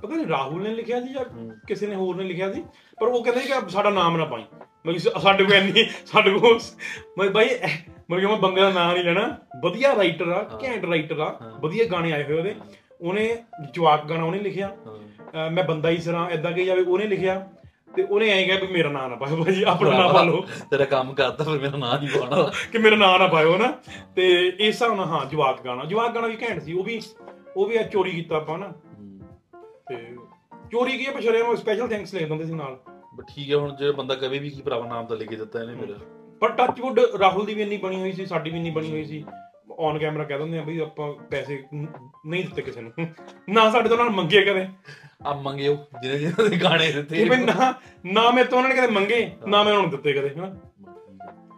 ਪਤਾ 0.01 0.15
ਨਹੀਂ 0.15 0.27
ਰਾਹੁਲ 0.27 0.61
ਨੇ 0.63 0.69
ਲਿਖਿਆ 0.69 0.99
ਸੀ 1.01 1.13
ਜਾਂ 1.13 1.23
ਕਿਸੇ 1.67 1.87
ਨੇ 1.87 1.95
ਹੋਰ 1.95 2.15
ਨੇ 2.15 2.23
ਲਿਖਿਆ 2.23 2.51
ਸੀ 2.53 2.63
ਪਰ 2.99 3.07
ਉਹ 3.07 3.23
ਕਹਿੰਦੇ 3.23 3.41
ਕਿ 3.41 3.69
ਸਾਡਾ 3.69 3.89
ਨਾਮ 3.89 4.17
ਨਾ 4.17 4.25
ਪਾਈ। 4.25 4.43
ਮੈਂ 4.85 4.93
ਕਿਹਾ 4.93 5.19
ਸਾਡੇ 5.19 5.43
ਕੋਲ 5.43 5.53
ਇੰਨੀ 5.53 5.83
ਸਾਡੇ 6.05 6.31
ਕੋਲ 6.31 6.59
ਮੈਂ 7.17 7.29
ਬਾਈ 7.29 7.49
ਮੈਂ 8.09 8.19
ਕਿਹਾ 8.19 8.29
ਮੈਂ 8.31 8.37
ਬੰਦੇ 8.37 8.61
ਦਾ 8.61 8.69
ਨਾਮ 8.71 8.93
ਨਹੀਂ 8.93 9.03
ਲੈਣਾ। 9.03 9.27
ਵਧੀਆ 9.63 9.95
ਰਾਈਟਰ 9.95 10.27
ਆ 10.27 10.43
ਘੈਂਟ 10.63 10.85
ਰਾਈਟਰ 10.85 11.19
ਆ 11.19 11.37
ਵਧੀਆ 11.61 11.85
ਗਾਣੇ 11.85 12.11
ਆਏ 12.13 12.23
ਹੋਏ 12.23 12.37
ਉਹਦੇ। 12.37 12.55
ਉਹਨੇ 13.01 13.27
ਜਵਾਕ 13.75 14.05
ਗਾਣਾ 14.05 14.23
ਉਹਨੇ 14.23 14.39
ਲਿਖਿਆ। 14.39 14.75
ਮੈਂ 15.51 15.63
ਬੰਦਾ 15.63 15.89
ਹੀ 15.89 15.97
ਸਰਾਂ 15.97 16.29
ਇਦਾਂ 16.29 16.51
ਕਿ 16.51 16.65
ਜਾਵੇ 16.65 16.81
ਉਹਨੇ 16.81 17.07
ਲਿਖਿਆ। 17.07 17.39
ਤੇ 17.95 18.03
ਉਹਨੇ 18.03 18.29
ਐਂ 18.29 18.45
ਕਿਹਾ 18.45 18.57
ਵੀ 18.59 18.67
ਮੇਰਾ 18.67 18.89
ਨਾਮ 18.89 19.09
ਨਾ 19.09 19.15
ਪਾਇਓ 19.15 19.43
ਭਾਜੀ 19.43 19.63
ਆਪਣਾ 19.63 19.89
ਨਾਮ 19.89 20.13
ਪਾ 20.13 20.23
ਲਓ। 20.23 20.41
ਤੇਰਾ 20.71 20.85
ਕੰਮ 20.85 21.13
ਕਰਤਾ 21.13 21.43
ਫਿਰ 21.43 21.59
ਮੇਰਾ 21.61 21.77
ਨਾਂ 21.77 21.99
ਨਹੀਂ 21.99 22.09
ਪਾਉਣਾ। 22.09 22.51
ਕਿ 22.71 22.77
ਮੇਰਾ 22.77 22.95
ਨਾਂ 22.95 23.19
ਨਾ 23.19 23.27
ਪਾਇਓ 23.27 23.57
ਨਾ। 23.57 23.71
ਤੇ 24.15 24.27
ਇਸ 24.47 24.61
ਹਿਸਾਬ 24.61 24.95
ਨਾਲ 24.95 25.05
ਹਾਂ 25.05 25.25
ਜਵਾਕ 25.25 25.61
ਗਾਣਾ। 25.65 25.85
ਜਵਾਕ 25.85 26.15
ਗਾਣਾ 26.15 26.27
ਵੀ 26.27 26.37
ਘੈਂਟ 26.41 26.61
ਸੀ 26.61 26.73
ਉਹ 26.73 26.83
ਵੀ 26.83 27.01
ਉਹ 27.57 27.65
ਵੀ 27.65 27.77
ਚੋਰੀ 27.91 28.11
ਕੀਤਾ 28.11 28.35
ਆਪਾਂ 28.35 28.57
ਨਾ। 28.57 28.73
ਤੇ 29.89 30.15
ਚੋਰੀ 30.71 30.97
ਕੀ 30.97 31.05
ਆ 31.05 31.11
ਪਛੜਿਆ 31.11 31.43
ਮੈਂ 31.47 31.55
ਸਪੈਸ਼ਲ 31.55 31.87
ਥੈਂਕਸ 31.87 32.13
ਲਿਖ 32.13 32.27
ਦਿੰਦੇ 32.27 32.45
ਸੀ 32.45 32.53
ਨਾਲ। 32.53 32.79
ਬਟ 33.15 33.25
ਠੀਕ 33.35 33.51
ਹੈ 33.51 33.55
ਹੁਣ 33.57 33.75
ਜੇ 33.75 33.91
ਬੰਦਾ 33.91 34.15
ਕਵੇ 34.15 34.39
ਵੀ 34.39 34.49
ਕੀ 34.49 34.61
ਭਰਾਵਾ 34.61 34.87
ਨਾਮ 34.87 35.05
ਤਾਂ 35.05 35.17
ਲਿਖ 35.17 35.31
ਹੀ 35.31 35.35
ਦਿੱਤਾ 35.35 35.61
ਇਹਨੇ 35.61 35.73
ਮੇਰਾ 35.73 35.93
ਪਰ 36.39 36.49
ਟੱਚਵੁੱਡ 36.51 36.99
ਰਾਹੁਲ 36.99 37.45
ਦੀ 37.45 37.53
ਵੀ 37.53 37.61
ਇੰਨੀ 37.61 37.77
ਬਣੀ 37.77 37.99
ਹੋਈ 38.01 38.11
ਸੀ 38.11 38.25
ਸਾਡੀ 38.25 38.49
ਵੀ 38.49 38.57
ਇੰਨੀ 38.57 38.69
ਬਣੀ 38.69 38.91
ਹੋਈ 38.91 39.05
ਸੀ। 39.05 39.25
ਔਨ 39.79 39.99
ਕੈਮਰਾ 39.99 40.23
ਕਹਿ 40.23 40.37
ਦਿੰਦੇ 40.37 40.59
ਆ 40.59 40.63
ਵੀ 40.63 40.79
ਆਪਾਂ 40.79 41.13
ਪੈਸੇ 41.13 41.63
ਨ- 41.75 41.87
ਨਹੀਂ 42.25 42.45
ਦਿੱਤੇ 42.45 42.61
ਕਿਸੇ 42.61 42.81
ਨੂੰ। 42.81 42.91
ਨਾ 43.49 43.71
ਸਾਡੇ 43.71 43.89
ਤੋਂ 43.89 43.97
ਨਾਲ 43.97 44.09
ਮੰਗੇ 44.09 44.41
ਕਦੇ। 44.41 44.67
ਆ 45.25 45.33
ਮੰਗਿਓ 45.33 45.77
ਜਿਹਨੇ 46.01 46.19
ਜਿਹਨੇ 46.19 46.49
ਦੇ 46.49 46.57
ਗਾਣੇ 46.57 46.91
ਦਿੱਤੇ 46.91 47.29
ਕਿ 47.29 47.35
ਨਾ। 47.35 47.73
ਨਾ 48.05 48.31
ਮੈਂ 48.31 48.45
ਤੋਂ 48.45 48.57
ਉਹਨਾਂ 48.57 48.69
ਨੇ 48.69 48.75
ਕਦੇ 48.75 48.87
ਮੰਗੇ 48.87 49.31
ਨਾ 49.47 49.63
ਮੈਂ 49.63 49.71
ਉਹਨਾਂ 49.73 49.81
ਨੂੰ 49.81 49.91
ਦਿੱਤੇ 49.91 50.13
ਕਦੇ 50.13 50.29
ਹਨਾ? 50.29 50.55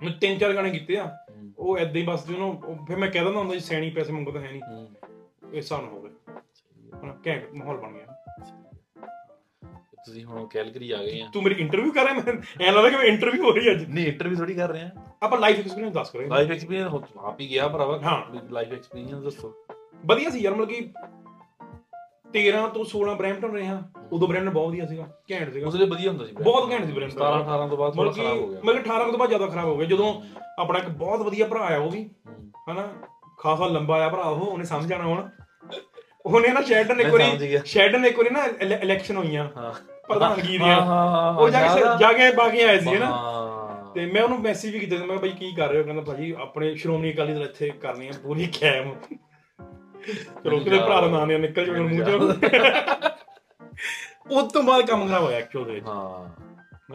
ਮੈਂ 0.04 0.12
ਤਿੰਨ 0.22 0.38
ਚਾਰ 0.38 0.54
ਗਾਣੇ 0.54 0.70
ਕੀਤੇ 0.70 0.98
ਆ। 0.98 1.18
ਉਹ 1.58 1.78
ਐਦਾਂ 1.78 1.96
ਹੀ 1.96 2.04
ਬਸ 2.04 2.28
ਜਿਹਨੂੰ 2.28 2.62
ਫਿਰ 2.88 2.98
ਮੈਂ 2.98 3.12
ਕਹਿ 3.12 3.24
ਦਿੰਦਾ 3.24 3.40
ਹੁੰਦਾ 3.40 3.54
ਜੀ 3.54 3.60
ਸੈਣੀ 3.60 3.90
ਪੈਸੇ 3.90 4.14
ਮੰਗੋ 4.14 4.32
ਤਾਂ 4.32 4.42
ਹੈ 4.42 4.52
ਨਹੀਂ। 4.52 4.62
ਇਸ 5.52 5.56
ਹਿਸਾਬ 5.56 5.82
ਨਾਲ 5.82 5.90
ਹੋ 5.90 6.02
ਗਏ। 6.02 6.10
ਹਨਾ 7.04 7.18
ਘੈਂਟ 7.28 7.54
ਮਾਹੌਲ 7.54 7.78
ਬਣ 7.78 7.92
ਗਿਆ। 7.92 8.18
ਤੁਸੀਂ 10.06 10.26
ਹੁਣ 10.26 10.47
ਕੈਲਗਰੀ 10.47 10.91
ਆ 10.91 10.97
ਗਏ 10.97 11.22
ਆ। 11.22 11.28
ਤੂੰ 11.34 11.43
ਮੇਰੀ 11.43 11.56
ਇੰਟਰਵਿਊ 11.56 11.91
ਕਰ 11.91 12.04
ਰਿਹਾ 12.04 12.14
ਮੈਂ 12.14 12.34
ਐਂ 12.68 12.74
ਲੱਗਦਾ 12.74 12.89
ਕਿ 12.89 12.95
ਮੈਂ 12.95 13.04
ਇੰਟਰਵਿਊ 13.04 13.43
ਹੋ 13.43 13.52
ਰਹੀ 13.52 13.72
ਅੱਜ। 13.72 13.86
ਨਹੀਂ 13.89 14.08
ਇੰਟਰਵਿਊ 14.08 14.38
ਥੋੜੀ 14.38 14.54
ਕਰ 14.54 14.70
ਰਹੇ 14.70 14.82
ਆ। 14.82 14.89
ਆਪਾਂ 15.24 15.39
ਲਾਈਫ 15.39 15.60
ਐਕਸਪੀਰੀਅੰਸ 15.60 15.93
ਦੱਸ 15.93 16.10
ਕਰਾਂਗੇ। 16.10 16.30
ਲਾਈਫ 16.30 16.52
ਐਕਸਪੀਰੀਅੰਸ 16.52 16.93
ਆਪ 17.18 17.39
ਹੀ 17.39 17.50
ਗਿਆ 17.50 17.68
ਭਰਾਵਾ। 17.68 18.00
ਹਾਂ। 18.00 18.36
ਲਾਈਫ 18.52 18.74
ਐਕਸਪੀਰੀਅੰਸ 18.74 19.24
ਦੱਸੋ। 19.24 19.54
ਵਧੀਆ 20.06 20.30
ਸੀ 20.30 20.39
ਯਾਰ 20.39 20.54
ਮਤਲਬ 20.54 20.70
ਕਿ 20.70 20.93
13 22.34 22.68
ਤੋਂ 22.68 22.86
16 22.86 23.16
ਬ੍ਰੈਂਪਟਨ 23.16 23.52
ਰਹੇ 23.52 23.66
ਹਾਂ 23.66 23.82
ਉਦੋਂ 24.12 24.28
ਬ੍ਰੈਂਪਟਨ 24.28 24.50
ਬਹੁਤ 24.50 24.70
ਵਧੀਆ 24.70 24.86
ਸੀਗਾ 24.86 25.08
ਘੈਂਟ 25.32 25.54
ਸੀਗਾ। 25.54 25.68
ਉਸਲੇ 25.68 25.86
ਵਧੀਆ 25.86 26.10
ਹੁੰਦਾ 26.10 26.26
ਸੀ 26.26 26.32
ਬਹੁਤ 26.32 26.72
ਘੈਂਟ 26.72 26.86
ਸੀ 26.86 26.91
ਬ੍ਰੈਂਪਟਨ। 26.91 27.18
17 27.18 27.39
18 27.39 27.68
ਤੋਂ 27.68 27.78
ਬਾਅਦ 27.78 27.93
ਥੋੜਾ 27.93 28.12
ਖਰਾਬ 28.12 28.38
ਹੋ 28.38 28.47
ਗਿਆ। 28.47 28.60
ਮਤਲਬ 28.66 28.84
ਕਿ 28.84 28.89
18 28.89 29.12
ਤੋਂ 29.12 29.20
ਬਾਅਦ 29.20 29.30
ਜ਼ਿਆਦਾ 29.30 29.47
ਖਰਾਬ 29.47 29.66
ਹੋ 29.66 29.78
ਗਿਆ 29.78 29.88
ਜਦੋਂ 29.88 30.22
ਆਪਣਾ 30.60 30.80
ਇੱਕ 30.80 30.89
ਬਹੁਤ 30.89 31.20
ਵਧੀਆ 31.20 31.47
ਭਰਾ 31.47 31.60
ਆ 31.60 31.78
ਉਹ 31.78 31.91
ਵੀ। 31.91 32.10
ਹਨਾ? 32.72 32.88
ਖਾਸਾ 33.38 33.68
ਲੰਬਾ 33.68 34.06
ਆ 34.06 34.10
ਭਰਾ 34.10 34.22
ਉਹ 34.22 34.47
ਉਹਨੇ 34.47 34.64
ਸਮਝ 34.66 34.93
ਆਣਾ 34.93 35.04
ਹੁਣ। 35.04 35.30
ਉਹਨੇ 36.26 36.47
ਨਾ 36.47 36.61
ਸ਼ੈਡਨ 36.61 37.09
ਵਾਰੀ 37.11 37.49
ਗਿਆ। 37.49 37.61
ਸ਼ੈਡਨ 37.65 38.05
ਇੱਕ 38.05 38.17
ਵਾਰੀ 38.17 38.30
ਨਾ 38.30 38.45
ਇਲੈਕਸ਼ਨ 38.61 39.17
ਹੋਈਆਂ। 39.17 39.49
ਹਾਂ। 39.57 39.74
ਪ੍ਰਧਾਨਗੀ 40.07 40.57
ਦੀਆਂ। 40.57 40.78
ਉਹ 41.34 41.49
ਜਾ 41.49 41.76
ਕੇ। 41.76 41.82
ਜਾ 41.99 42.13
ਕੇ 42.13 42.32
ਬਾਕੀ 42.36 42.61
ਆਏ 42.61 42.80
ਸੀ 42.80 42.95
ਹਾਂ 42.97 43.93
ਤੇ 43.93 44.05
ਮੈਂ 44.05 44.24
ਉਹਨੂੰ 44.24 44.41
ਮੈਸੇਜ 44.41 44.74
ਵੀ 44.74 44.80
ਕੀਤਾ 44.80 44.95
ਮੈਂ 44.97 45.07
ਕਿਹਾ 45.07 45.17
ਬਾਈ 45.17 45.30
ਕੀ 45.30 45.51
ਕਰ 45.55 45.70
ਰਹੇ 45.70 45.80
ਹੋ? 45.80 45.84
ਕਹਿੰਦਾ 45.84 46.01
ਭਾਜੀ 46.01 46.36
ਆਪਣੇ 46.39 46.76
ਸ਼੍ਰੋਮਣੀ 46.76 47.13
ਅਕਾਲੀ 47.13 47.34
ਦਲ 47.34 47.41
ਇੱਥੇ 47.41 47.70
ਕਰਨੀ 47.70 48.07
ਆ 48.07 48.11
ਪੂਰੀ 48.24 48.47
ਕੈਮ। 48.61 48.95
ਚਲੋ 50.43 50.59
ਕਿਤੇ 50.59 50.80
ਭਰਾ 50.80 51.01
ਦਾ 51.01 51.07
ਨਾਂ 51.07 51.28
ਨਹੀਂ 51.28 51.39
ਨਿਕਲ 51.39 51.65
ਜਾਵੇ 51.65 51.80
ਮੂੰਹ 51.80 52.05
ਚੋਂ। 52.05 52.34
ਉਸ 54.32 54.51
ਤੋਂ 54.53 54.63
ਬਾਅਦ 54.63 54.86
ਕੰਮ 54.86 55.07
ਖਰਾਬ 55.07 55.24
ਹੋਇਆ 55.24 55.38
ਐਕਚੁਅਲ 55.38 55.65
ਦੇ 55.65 55.72
ਵਿੱਚ। 55.72 55.86
ਹਾਂ। 55.88 56.43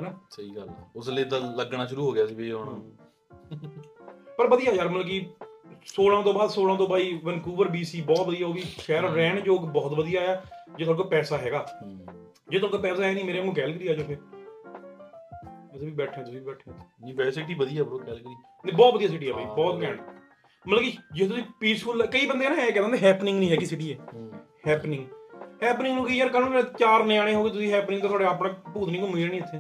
ਹਨਾ 0.01 0.21
ਸਹੀ 0.31 0.57
ਗੱਲ 0.57 0.69
ਆ। 0.69 0.73
ਉਸਲੇ 0.97 1.25
ਤਾਂ 1.25 1.41
ਲੱਗਣਾ 1.41 1.87
ਸ਼ੁਰੂ 1.87 2.07
ਹੋ 2.07 2.13
ਗਿਆ 2.13 2.27
ਸੀ 2.27 2.35
ਵੀ 2.35 2.53
ਹੁਣ। 2.53 2.81
ਪਰ 4.39 4.47
ਵਧੀਆ 4.47 4.73
ਯਾਰ 4.73 4.89
ਮਤਲਬ 4.89 5.07
ਕਿ 5.07 5.27
16 5.87 6.21
ਤੋਂ 6.25 6.33
ਬਾਅਦ 6.35 6.51
16 6.55 6.77
ਤੋਂ 6.77 6.87
ਬਾਈ 6.89 7.13
ਵੈਨਕੂਵਰ 7.25 7.69
BC 7.69 8.03
ਬਹੁਤ 8.05 8.27
ਵਧੀਆ 8.27 8.47
ਉਹ 8.47 8.53
ਵੀ 8.53 8.63
ਸ਼ਹਿਰ 8.81 9.09
ਰਹਿਣ 9.11 9.41
ਯੋਗ 9.47 9.67
ਬਹੁਤ 9.73 9.93
ਵਧੀਆ 9.93 10.21
ਆ। 10.21 10.35
ਜੇ 10.79 10.85
ਤੁਹਾਡੇ 10.85 11.03
ਕੋਲ 11.03 11.09
ਪੈਸਾ 11.09 11.39
ਹੈਗਾ 11.39 11.65
ਜੇ 12.51 12.59
ਤੁਹਾਡੇ 12.59 12.69
ਕੋਲ 12.69 12.81
ਪੈਸਾ 12.81 13.05
ਹੈ 13.05 13.13
ਨਹੀਂ 13.13 13.25
ਮੇਰੇ 13.25 13.39
ਵਾਂਗੂ 13.39 13.53
ਕੈਲਗਰੀ 13.53 13.89
ਆ 13.89 13.95
ਜਾਓ 13.95 14.07
ਫਿਰ। 14.07 14.19
ਅਸੀਂ 15.77 15.87
ਵੀ 15.87 15.93
ਬੈਠੇ 15.93 16.23
ਤੁਸੀਂ 16.23 16.41
ਬੈਠੇ 16.41 16.71
ਨਹੀਂ 16.71 17.15
ਵੈਸੇ 17.15 17.31
ਸਿਟੀ 17.31 17.55
ਵਧੀਆ 17.55 17.83
ਬ్రో 17.85 17.99
ਕੈਲਗਰੀ 17.99 18.35
ਨਹੀਂ 18.65 18.75
ਬਹੁਤ 18.75 18.95
ਵਧੀਆ 18.95 19.09
ਸਿਟੀ 19.09 19.29
ਆ 19.29 19.35
ਬਾਈ 19.35 19.45
ਬਹੁਤ। 19.45 19.83
ਘੈਂਟ। 19.83 20.01
ਮਤਲਬ 20.65 20.83
ਕਿ 20.83 20.93
ਜੇ 21.15 21.27
ਤੁਸੀਂ 21.29 21.43
ਪੀਸਫੁਲ 21.61 22.07
ਕਈ 22.07 22.27
ਬੰਦੇ 22.27 22.49
ਨਾ 22.49 22.63
ਇਹ 22.65 22.73
ਕਹਿੰਦੇ 22.73 22.99
ਹੈਪਨਿੰਗ 22.99 23.39
ਨਹੀਂ 23.39 23.51
ਹੈਗੀ 23.51 23.67
ਸਿਟੀ 23.67 23.93
ਹੈ 23.93 23.99
ਹੈਪਨਿੰਗ 24.67 25.05
ਹੈਪਨਿੰਗ 25.63 25.95
ਨੂੰ 25.95 26.07
ਕੀ 26.07 26.17
ਯਾਰ 26.17 26.29
ਕੱਲ 26.29 26.51
ਨੂੰ 26.51 26.63
ਚਾਰ 26.79 27.05
ਨਿਆਣੇ 27.05 27.35
ਹੋ 27.35 27.45
ਗਏ 27.45 27.51
ਤੁਸੀਂ 27.51 27.73
ਹੈਪਨਿੰਗ 27.73 28.01
ਤਾਂ 28.01 28.09
ਤੁਹਾਡੇ 28.09 28.25
ਆਪਣਾ 28.25 28.49
ਭੂਤ 28.75 28.89
ਨਹੀਂ 28.89 29.03
ਘੁੰਮੀ 29.03 29.23
ਜਾਣੀ 29.23 29.37
ਇੱਥੇ। 29.37 29.59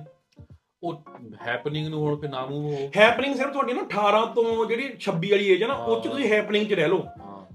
ਉਹ 0.85 1.03
ਹੈਪਨਿੰਗ 1.47 1.89
ਨੂੰ 1.89 2.01
ਹੁਣ 2.01 2.16
ਫਿਰ 2.20 2.30
ਨਾਮ 2.30 2.53
ਉਹ 2.53 2.91
ਹੈਪਨਿੰਗ 2.97 3.35
ਸਿਰਫ 3.37 3.53
ਤੁਹਾਡੀ 3.53 3.72
ਨਾ 3.72 3.82
18 3.82 4.24
ਤੋਂ 4.35 4.66
ਜਿਹੜੀ 4.66 4.89
26 5.01 5.30
ਵਾਲੀ 5.30 5.49
ਏਜ 5.49 5.62
ਹੈ 5.62 5.68
ਨਾ 5.68 5.74
ਉਹ 5.74 6.01
ਚ 6.01 6.09
ਤੁਸੀਂ 6.09 6.32
ਹੈਪਨਿੰਗ 6.32 6.68
ਚ 6.68 6.72
ਰਹਿ 6.72 6.89
ਲਓ। 6.89 7.05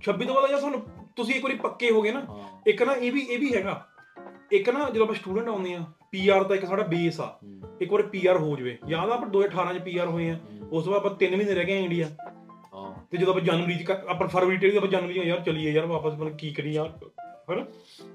26 0.05 0.25
ਤੋਂ 0.25 0.35
ਬਾਅਦ 0.35 0.49
ਜੇ 0.49 0.55
ਤੁਹਾਨੂੰ 0.55 0.81
ਤੁਸੀਂ 1.15 1.35
ਇੱਕ 1.35 1.43
ਵਾਰੀ 1.43 1.55
ਪੱਕੇ 1.55 1.91
ਹੋ 1.91 2.01
ਗਏ 2.01 2.11
ਨਾ 2.11 2.21
ਇੱਕ 2.67 2.83
ਨਾ 2.83 2.93
ਇਹ 2.93 3.11
ਵੀ 3.11 3.21
ਇਹ 3.21 3.39
ਵੀ 3.39 3.55
ਹੈਗਾ। 3.55 3.85
ਇੱਕ 4.51 4.69
ਨਾ 4.69 4.89
ਜਦੋਂ 4.89 5.05
ਆਪਾਂ 5.05 5.15
ਸਟੂਡੈਂਟ 5.15 5.47
ਆਉਂਦੇ 5.47 5.73
ਆ 5.73 5.83
ਪੀਆਰ 6.11 6.43
ਦਾ 6.43 6.55
ਇੱਕ 6.55 6.65
ਸਾਡਾ 6.65 6.83
ਬੇਸ 6.83 7.19
ਆ। 7.21 7.39
ਇੱਕ 7.81 7.91
ਵਾਰ 7.91 8.01
ਪੀਆਰ 8.01 8.37
ਹੋ 8.37 8.55
ਜਵੇ। 8.55 8.77
ਯਾਦ 8.87 9.09
ਆ 9.09 9.13
ਆਪਾਂ 9.13 9.27
2018 9.27 9.73
ਚ 9.73 9.81
ਪੀਆਰ 9.81 10.07
ਹੋਏ 10.07 10.29
ਆ। 10.29 10.37
ਉਸ 10.71 10.83
ਤੋਂ 10.83 10.93
ਬਾਅਦ 10.93 11.05
ਆਪਾਂ 11.05 11.17
3 11.17 11.35
ਮਹੀਨੇ 11.35 11.53
ਰਹਿ 11.53 11.65
ਗਏ 11.65 11.83
ਇੰਡੀਆ 11.83 12.07
ਹਾਂ। 12.73 13.07
ਤੇ 13.11 13.17
ਜਦੋਂ 13.17 13.33
ਆਪਾਂ 13.33 13.41
ਜਨਵਰੀ 13.41 13.75
ਚ 13.75 13.91
ਆਪਾਂ 13.91 14.27
ਫਰਵਰੀ 14.27 14.57
ਤੇ 14.57 14.69
ਵੀ 14.69 14.77
ਆਪਾਂ 14.77 14.89
ਜਨਵਰੀ 14.89 15.13
ਚ 15.13 15.17
ਯਾਰ 15.17 15.39
ਚਲੀਏ 15.39 15.71
ਯਾਰ 15.71 15.85
ਵਾਪਸ 15.85 16.13
ਮਤਲਬ 16.13 16.37
ਕੀ 16.37 16.51
ਕਰੀ 16.51 16.73
ਯਾਰ। 16.73 16.91
ਹਨਾ? 17.53 17.65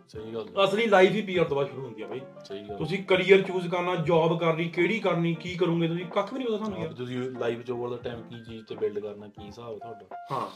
ਸਹੀ 0.09 0.35
ਗੱਲ 0.35 0.64
ਅਸਲੀ 0.64 0.87
ਲਾਈਫ 0.87 1.11
ਹੀ 1.11 1.22
ਪੀਆਰ 1.22 1.45
ਤੋਂ 1.45 1.57
ਬਾਅਦ 1.57 1.68
ਸ਼ੁਰੂ 1.68 1.85
ਹੁੰਦੀ 1.85 2.03
ਆ 2.03 2.07
ਬਾਈ। 2.07 2.20
ਸਹੀ 2.45 2.62
ਗੱਲ। 2.68 2.76
ਤੁਸੀਂ 2.76 3.05
ਕੈਰੀਅਰ 3.05 3.43
ਚੂਜ਼ 3.43 3.68
ਕਰਨਾ 3.68 3.95
ਜੌਬ 3.95 4.41
ਕਰਨੀ 4.41 4.68
ਕਿਹੜੀ 4.68 4.99
ਕਰਨੀ 4.99 5.35
ਕੀ 5.35 5.55
ਕਰੋਗੇ 5.55 5.89
ਤੁਸੀਂ 5.89 6.07
ਕੱਖ 6.07 6.32
ਵੀ 6.32 6.39
ਨਹੀਂ 6.39 6.49
ਪਤਾ 6.49 6.57
ਤੁਹਾਨੂੰ 6.57 6.80
ਯਾਰ। 6.80 6.93
ਤੁਸੀਂ 6.93 7.18
ਲਾਈਫ 7.18 7.62
ਚ 7.62 7.70
ਓਵਰ 7.70 7.89
ਦਾ 7.89 7.97
ਟਾਈਮ 7.97 8.22
ਕੀ 8.22 8.45
ਚੀਜ਼ 8.45 8.66
ਤੇ 8.66 8.74
ਬਿਲਡ 8.74 8.99
ਕਰਨਾ 8.99 9.28
ਕੀ 9.28 9.47
ਹਿਸਾਬ 9.47 9.78
ਤੁਹਾਡਾ? 9.78 10.07
ਹਾਂ। 10.32 10.49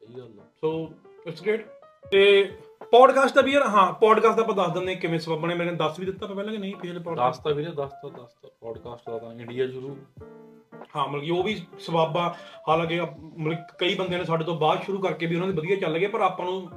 ਸਹੀ 0.00 0.14
ਗੱਲ 0.14 0.30
ਸੋ 0.60 0.92
ਇਟਸ 1.26 1.42
ਗ੍ਰੇਟ 1.42 1.66
ਤੇ 2.10 2.52
ਪੋਡਕਾਸਟ 2.90 3.34
ਦਾ 3.34 3.40
ਵੀ 3.42 3.52
ਯਾਰ 3.52 3.62
ਹਾਂ 3.62 3.92
ਪੋਡਕਾਸਟ 3.92 4.36
ਦਾ 4.36 4.42
ਆਪਾਂ 4.42 4.54
ਦੱਸ 4.54 4.72
ਦਿੰਦੇ 4.72 4.94
ਕਿਵੇਂ 4.94 5.18
ਸਬਬ 5.18 5.40
ਬਣੇ 5.40 5.54
ਮੇਰੇ 5.54 5.70
ਦੱਸ 5.70 5.98
ਵੀ 5.98 6.06
ਦਿੱਤਾ 6.06 6.26
ਪਹਿਲਾਂ 6.26 6.52
ਕਿ 6.52 6.58
ਨਹੀਂ 6.58 6.74
ਪਿਛਲੇ 6.76 6.98
ਪੋਡਕਾਸਟ 6.98 7.36
ਦੱਸਤਾ 7.36 7.50
ਵੀਰੇ 7.50 7.70
ਦੱਸਤਾ 7.70 8.08
ਦੱਸਤਾ 8.08 8.48
ਪੋਡਕਾਸਟ 8.60 9.10
ਦਾ 9.10 9.18
ਤਾਂ 9.18 9.32
ਇੰਡੀਆ 9.32 9.66
ਸ਼ੁਰੂ। 9.70 9.96
ਹਾਂ 10.96 11.08
ਮਤਲਬ 11.08 11.24
ਕਿ 11.24 11.30
ਉਹ 11.30 11.42
ਵੀ 11.42 11.66
ਸਵਾਬਾ 11.80 12.36
ਹਾਲਾਂਕਿ 12.68 13.00
ਮਤਲਬ 13.38 13.58
ਕਈ 13.78 13.94
ਬੰਦਿਆਂ 13.94 14.18
ਨੇ 14.18 14.24
ਸਾਡੇ 14.24 14.44
ਤੋਂ 14.44 14.54
ਬਾਅਦ 14.54 14.82
ਸ਼ੁਰੂ 14.82 14.98
ਕਰਕੇ 14.98 15.26
ਵੀ 15.26 15.34
ਉਹਨਾਂ 15.36 15.48
ਦੇ 15.48 15.54
ਵਧੀਆ 15.54 15.76
ਚੱਲ 15.76 15.98
ਗਏ 15.98 16.06
ਪਰ 16.06 16.20
ਆਪਾਂ 16.20 16.46
ਨੂੰ 16.46 16.70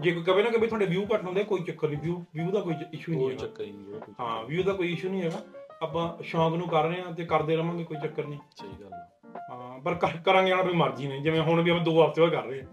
ਜੇ 0.00 0.10
ਕੋਈ 0.12 0.22
ਕਵੇ 0.22 0.42
ਨਾ 0.42 0.50
ਕਿ 0.50 0.58
ਵੀ 0.58 0.66
ਤੁਹਾਡੇ 0.66 0.86
ਵਿਊ 0.86 1.06
ਘੱਟ 1.14 1.24
ਹੁੰਦੇ 1.24 1.44
ਕੋਈ 1.44 1.60
ਚੱਕਰ 1.60 1.88
ਨਹੀਂ 1.88 1.98
ਵਿਊ 1.98 2.18
ਵਿਊ 2.34 2.50
ਦਾ 2.50 2.60
ਕੋਈ 2.60 2.74
ਇਸ਼ੂ 2.94 3.12
ਨਹੀਂ 3.12 3.22
ਕੋਈ 3.22 3.34
ਹੈਗਾ। 3.34 3.46
ਚੱਕਰ 3.46 3.64
ਹੀ 3.64 3.72
ਨਹੀਂ 3.72 3.94
bro, 3.94 4.04
ਕੋਈ 4.04 4.14
ਹਾਂ 4.20 4.44
ਵਿਊ 4.44 4.62
ਦਾ 4.62 4.72
ਕੋਈ 4.72 4.92
ਇਸ਼ੂ 4.92 5.08
ਨਹੀਂ 5.08 5.22
ਹੈਗਾ। 5.22 5.42
ਆਪਾਂ 5.82 6.22
ਸ਼ੌਂਕ 6.22 6.54
ਨੂੰ 6.54 6.68
ਕਰ 6.68 6.84
ਰਹੇ 6.84 7.02
ਹਾਂ 7.02 7.12
ਤੇ 7.12 7.24
ਕਰਦੇ 7.24 7.56
ਰਵਾਂਗੇ 7.56 7.84
ਕੋਈ 7.84 7.96
ਚੱਕਰ 8.02 8.24
ਨਹੀਂ। 8.24 8.38
ਸਹੀ 8.56 8.68
ਗੱਲ 8.80 8.92
ਆ। 8.92 9.08
ਹਾਂ 9.50 9.78
ਪਰ 9.78 9.94
ਕਰ- 9.94 10.22
ਕਰਾਂਗੇ 10.24 10.52
ਆਪਣੀ 10.52 10.72
ਮਰਜ਼ੀ 10.72 11.06
ਨੇ 11.06 11.20
ਜਿਵੇਂ 11.20 11.40
ਹੁਣ 11.40 11.62
ਵੀ 11.62 11.70
ਆਪਾਂ 11.70 11.82
ਦੋ 11.82 12.06
ਹਫ਼ਤੇ 12.06 12.22
ਬਾਅਦ 12.22 12.30
ਕਰ 12.30 12.44
ਰਹੇ 12.44 12.62
ਹਾਂ। 12.62 12.68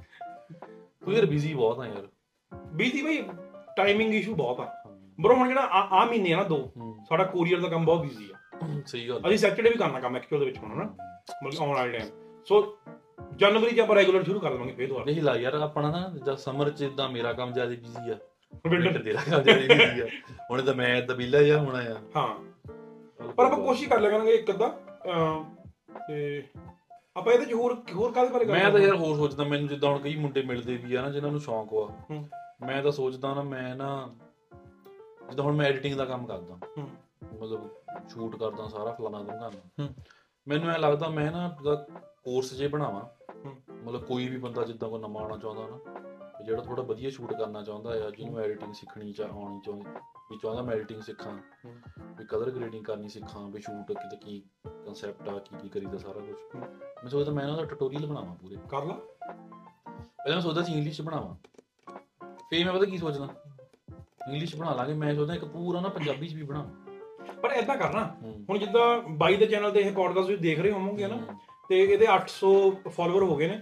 ਤੂੰ 1.06 1.14
ਯਾਰ 1.14 1.26
ਬਿਜ਼ੀ 1.26 1.54
ਬਹੁਤ 1.54 1.80
ਆ 1.80 1.86
ਯਾਰ। 1.86 2.08
ਬੀਜੀ 2.74 3.02
ਬਈ 3.02 3.24
ਟਾਈਮਿੰਗ 3.78 4.14
ਇਸ਼ੂ 4.14 4.36
ਬਹੁਤ 4.36 4.60
ਆ। 4.60 4.84
ਬਰੋ 5.22 5.36
ਹੁਣ 5.36 5.48
ਜਿਹੜਾ 5.48 5.62
ਆ 5.62 6.02
ਆਹ 6.02 6.06
ਮਹੀਨੇ 6.06 6.34
ਆ 6.34 6.38
ਨਾ 6.38 6.44
ਦੋ 6.44 6.72
ਸਾਡਾ 7.10 7.24
ਕੋਰੀਅਰ 7.24 7.60
ਦਾ 7.60 7.68
ਕੰਮ 7.68 7.86
ਬਹੁਤ 7.86 8.02
ਬਿਜ਼ੀ 8.02 8.30
ਆ। 8.32 8.38
ਸਹੀ 8.86 9.10
ਗੱਲ 9.10 9.16
ਆ। 9.16 9.28
ਅਸੀਂ 9.28 9.38
ਸੈਟਰਡੇ 9.38 9.70
ਵੀ 9.70 9.76
ਕਰਨਾ 9.76 10.00
ਕੰਮ 10.00 10.16
ਐਕਚੁਅਲ 10.16 10.40
ਦੇ 10.40 10.46
ਵਿੱਚ 10.46 10.58
ਹੁਣ 10.58 10.78
ਨਾ 10.78 10.84
ਮਤਲਬ 11.44 11.68
ਵਾਲੇ 11.68 11.98
ਟਾਈਮ 11.98 12.10
ਸੋ 12.46 12.78
ਜਨਵਰੀ 13.36 13.76
ਚ 13.76 13.80
ਆਪਾਂ 13.80 13.96
ਰੈਗੂਲਰ 13.96 14.24
ਸ਼ੁਰੂ 14.24 14.40
ਕਰ 14.40 14.52
ਦੇਵਾਂਗੇ 14.52 14.74
ਫੇਰ 14.74 14.88
ਦੁਬਾਰਾ। 14.88 15.06
ਨਹੀਂ 15.06 15.22
ਲਾ 15.22 15.36
ਯਾਰ 15.36 15.54
ਆਪਣਾ 15.54 15.92
ਨਾ 15.92 16.14
ਜਦ 16.26 16.36
ਸਮਰ 16.36 16.70
ਚ 16.70 16.82
ਇਦਾਂ 16.82 17.10
ਮੇਰਾ 17.10 17.34
ਕੰਮ 17.34 17.54
ਜ਼ਿਆਦਾ 17.54 17.70
ਬਿਜ਼ੀ 17.70 18.10
ਆ। 18.12 18.18
ਵਿੰਟਰ 18.70 19.04
ਤੇਰਾ 19.04 19.22
ਕੰਮ 19.32 19.44
ਜ਼ਿਆਦਾ 19.44 19.76
ਬਿਜ਼ੀ 19.76 20.02
ਆ। 20.02 20.06
ਹੁਣ 20.52 20.62
ਤਾਂ 20.62 20.74
ਮੈਂ 20.74 21.02
ਤਾਂ 21.02 21.16
ਵਿਹਲਾ 21.16 21.42
ਜਿਹਾ 21.42 21.60
ਹੋਣਾ 21.60 21.80
ਆ। 21.80 21.98
ਹਾਂ। 22.16 22.36
ਪਰ 23.32 23.46
ਆਪਾਂ 23.46 23.58
ਕੋਸ਼ਿਸ਼ 23.58 23.90
ਕਰ 23.90 24.00
ਲਿਆ 24.00 24.12
ਕਰਾਂਗੇ 24.12 24.32
ਇੱਕ 24.32 24.52
ਅੱਧਾ 24.52 24.68
ਤੇ 26.08 26.44
ਆਪਾਂ 27.18 27.34
ਇਹਦੇ 27.34 27.46
ਚ 27.46 27.54
ਹੋਰ 27.54 27.84
ਹੋਰ 27.96 28.12
ਕਾਹਦੇ 28.12 28.30
ਬਾਰੇ 28.30 28.46
ਗੱਲ 28.46 28.54
ਮੈਂ 28.54 28.72
ਤਾਂ 28.72 28.80
ਯਾਰ 28.80 28.96
ਹੋਰ 28.96 29.16
ਸੋਚਦਾ 29.16 29.44
ਮੈਨੂੰ 29.44 29.68
ਜਿੱਦਾਂ 29.68 29.90
ਹੁਣ 29.90 30.00
ਕਈ 30.00 30.16
ਮੁੰਡੇ 30.16 30.42
ਮਿਲਦੇ 30.42 30.78
ਵੀ 30.78 30.96
ਆ 30.96 31.02
ਨਾ 31.02 31.10
ਜਿਨ੍ਹਾਂ 31.10 31.32
ਨੂੰ 31.32 31.42
ਸ਼ੌਂਕ 31.42 31.74
ਹੂੰ। 31.74 32.30
ਮੈਂ 32.66 32.84
ਤਾਂ 32.84 32.92
ਸੋਚਦਾ 32.92 33.34
ਨਾ 33.34 33.42
ਮੈਂ 33.42 33.76
ਨਾ 33.76 34.10
ਜਿੱਦਾਂ 35.30 35.46
ਹੁਣ 35.46 35.56
ਮੈਂ 35.56 35.66
ਐਡੀਟਿੰਗ 35.66 35.96
ਦਾ 35.96 36.06
ਕੰਮ 36.06 36.26
ਕਰਦਾ। 36.26 36.58
ਹੂੰ। 36.78 36.90
ਮਤਲਬ 37.24 37.70
ਸ਼ੂਟ 38.10 38.36
ਕਰਦਾ 38.36 38.68
ਸਾਰਾ 38.68 38.92
ਫਲਾਣਾ 38.92 39.52
ਹੂੰ। 39.80 39.90
ਮੈਨੂੰ 40.48 40.70
ਐ 40.70 40.78
ਲੱਗਦਾ 40.78 41.10
ਮੈਂ 41.10 41.32
ਨਾ 41.32 41.58
ਕੋਰਸ 42.26 42.54
ਜੇ 42.54 42.68
ਬਣਾਵਾਂ। 42.68 43.02
ਮਤਲਬ 43.74 44.04
ਕੋਈ 44.04 44.28
ਵੀ 44.28 44.38
ਬੰਦਾ 44.38 44.64
ਜਿੱਦਾਂ 44.64 44.90
ਕੋਈ 44.90 45.00
ਨਵਾਂ 45.00 45.22
ਆਉਣਾ 45.22 45.38
ਚਾਹੁੰਦਾ 45.38 45.68
ਨਾ 45.68 45.78
ਜਿਹੜਾ 46.46 46.62
ਥੋੜਾ 46.62 46.84
ਵਧੀਆ 46.84 47.10
ਸ਼ੂਟ 47.10 47.34
ਕਰਨਾ 47.34 47.64
ਚਾਹੁੰਦਾ 47.64 47.90
ਆ 47.90 48.10
ਜਿਹਨੂੰ 48.10 48.40
ਐਡੀਟਿੰਗ 48.40 48.74
ਸਿੱਖਣੀ 48.74 49.14
ਚਾ 49.14 49.26
ਆਉਣੀ 49.26 49.60
ਚਾਹੁੰਦੀ 49.66 49.86
ਵੀ 50.32 50.38
ਚਾਹੁੰਦਾ 50.38 50.64
ਮੈਂ 50.64 50.76
ਐਡੀਟਿੰਗ 50.76 51.02
ਸਿੱਖਾਂ 51.02 51.34
ਵੀ 52.20 52.26
ਕਲਰ 52.26 52.52
ਗ੍ਰੇਡਿੰਗ 52.52 52.86
ਕਰਨੀ 52.86 53.10
ਸਿੱਖਾਂ 53.10 53.50
ਵੀ 53.50 53.62
ਸ਼ੂਟ 53.62 53.92
ਕਿਤੇ 53.92 54.18
ਕੀ 54.18 54.44
ਕਨਸੈਪਟ 54.68 55.30
ਆ 55.30 55.40
ਕੀ 55.40 55.56
ਕੀ 55.62 55.70
ਕਰੀਦਾ 55.70 55.98
ਸਾਰਾ 55.98 56.20
ਕੁਝ 56.20 56.62
ਮੈਂ 57.04 57.10
ਸੋਚਦਾ 57.10 57.32
ਮੈਂ 57.32 57.48
ਨਾ 57.48 57.64
ਟਿਊਟੋਰੀਅਲ 57.66 58.06
ਬਣਾਵਾਂ 58.06 58.36
ਪੂਰੇ। 58.36 58.58
ਕਰ 58.70 58.86
ਲਾ। 58.86 58.94
ਪਹਿਲਾਂ 59.98 60.34
ਮੈਂ 60.34 60.42
ਸੋਚਦਾ 60.42 60.62
ਸੀ 60.62 60.74
ਇੰਗਲਿਸ਼ 60.74 60.98
ਚ 60.98 61.02
ਬਣਾਵਾਂ। 61.02 61.36
ਫੇਰ 62.50 62.66
ਮੈਂ 62.66 62.74
ਪਤਾ 62.74 62.86
ਕੀ 62.86 62.98
ਸੋਚਦਾ 62.98 63.28
ਇੰਗਲਿਸ਼ 64.28 64.56
ਬਣਾ 64.56 64.74
ਲਾਂਗੇ 64.74 64.94
ਮੈਂ 64.94 65.16
ਸੋਚਦਾ 65.16 65.36
ਇੱਕ 65.36 65.46
ਪੂਰਾ 65.46 65.82
ਨਾ 65.82 65.90
ਪੰਜਾਬੀ 65.90 66.28
ਚ 66.28 66.34
ਵੀ 66.34 66.44
ਬਣਾਵਾਂ 66.44 66.72
ਪਰ 67.42 67.50
ਐਦਾਂ 67.50 67.78
ਕਰਨਾ। 67.78 68.16
ਹੁਣ 68.50 68.58
ਜਿੱਦਾਂ 68.58 69.02
ਬਾਈ 69.10 69.38
ਦੇ 69.38 69.46
ਚੈਨਲ 69.46 69.72
ਤੇ 69.72 69.80
ਇਹ 69.80 69.92
ਪੋਡਕਾਸਟ 69.92 70.28
ਤੁਸੀਂ 70.28 70.38
ਦੇਖ 70.38 70.60
ਰਹੇ 70.60 70.72
ਹੋਵੋਗੇ 70.72 71.08
ਨਾ 71.08 71.40
ਤੇ 71.70 71.80
ਇਹਦੇ 71.80 72.06
800 72.08 72.52
ਫਾਲੋਅਰ 72.90 73.24
ਹੋ 73.24 73.36
ਗਏ 73.36 73.48
ਨੇ 73.48 73.58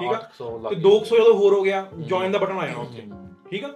ਠੀਕ 0.00 0.12
ਆ? 0.12 0.14
800 0.14 0.58
ਲੱਗ 0.58 0.68
ਤੇ 0.70 0.74
ਗਏ। 0.76 0.82
200 0.82 1.16
ਜਦੋਂ 1.16 1.34
ਹੋਰ 1.34 1.54
ਹੋ 1.54 1.62
ਗਿਆ 1.62 1.86
ਜੁਆਇਨ 1.98 2.32
ਦਾ 2.32 2.38
ਬਟਨ 2.38 2.58
ਆ 2.58 2.66
ਜਾਣਾ 2.66 2.80
ਉੱਥੇ। 2.80 3.02
ਠੀਕ 3.50 3.64
ਆ? 3.64 3.72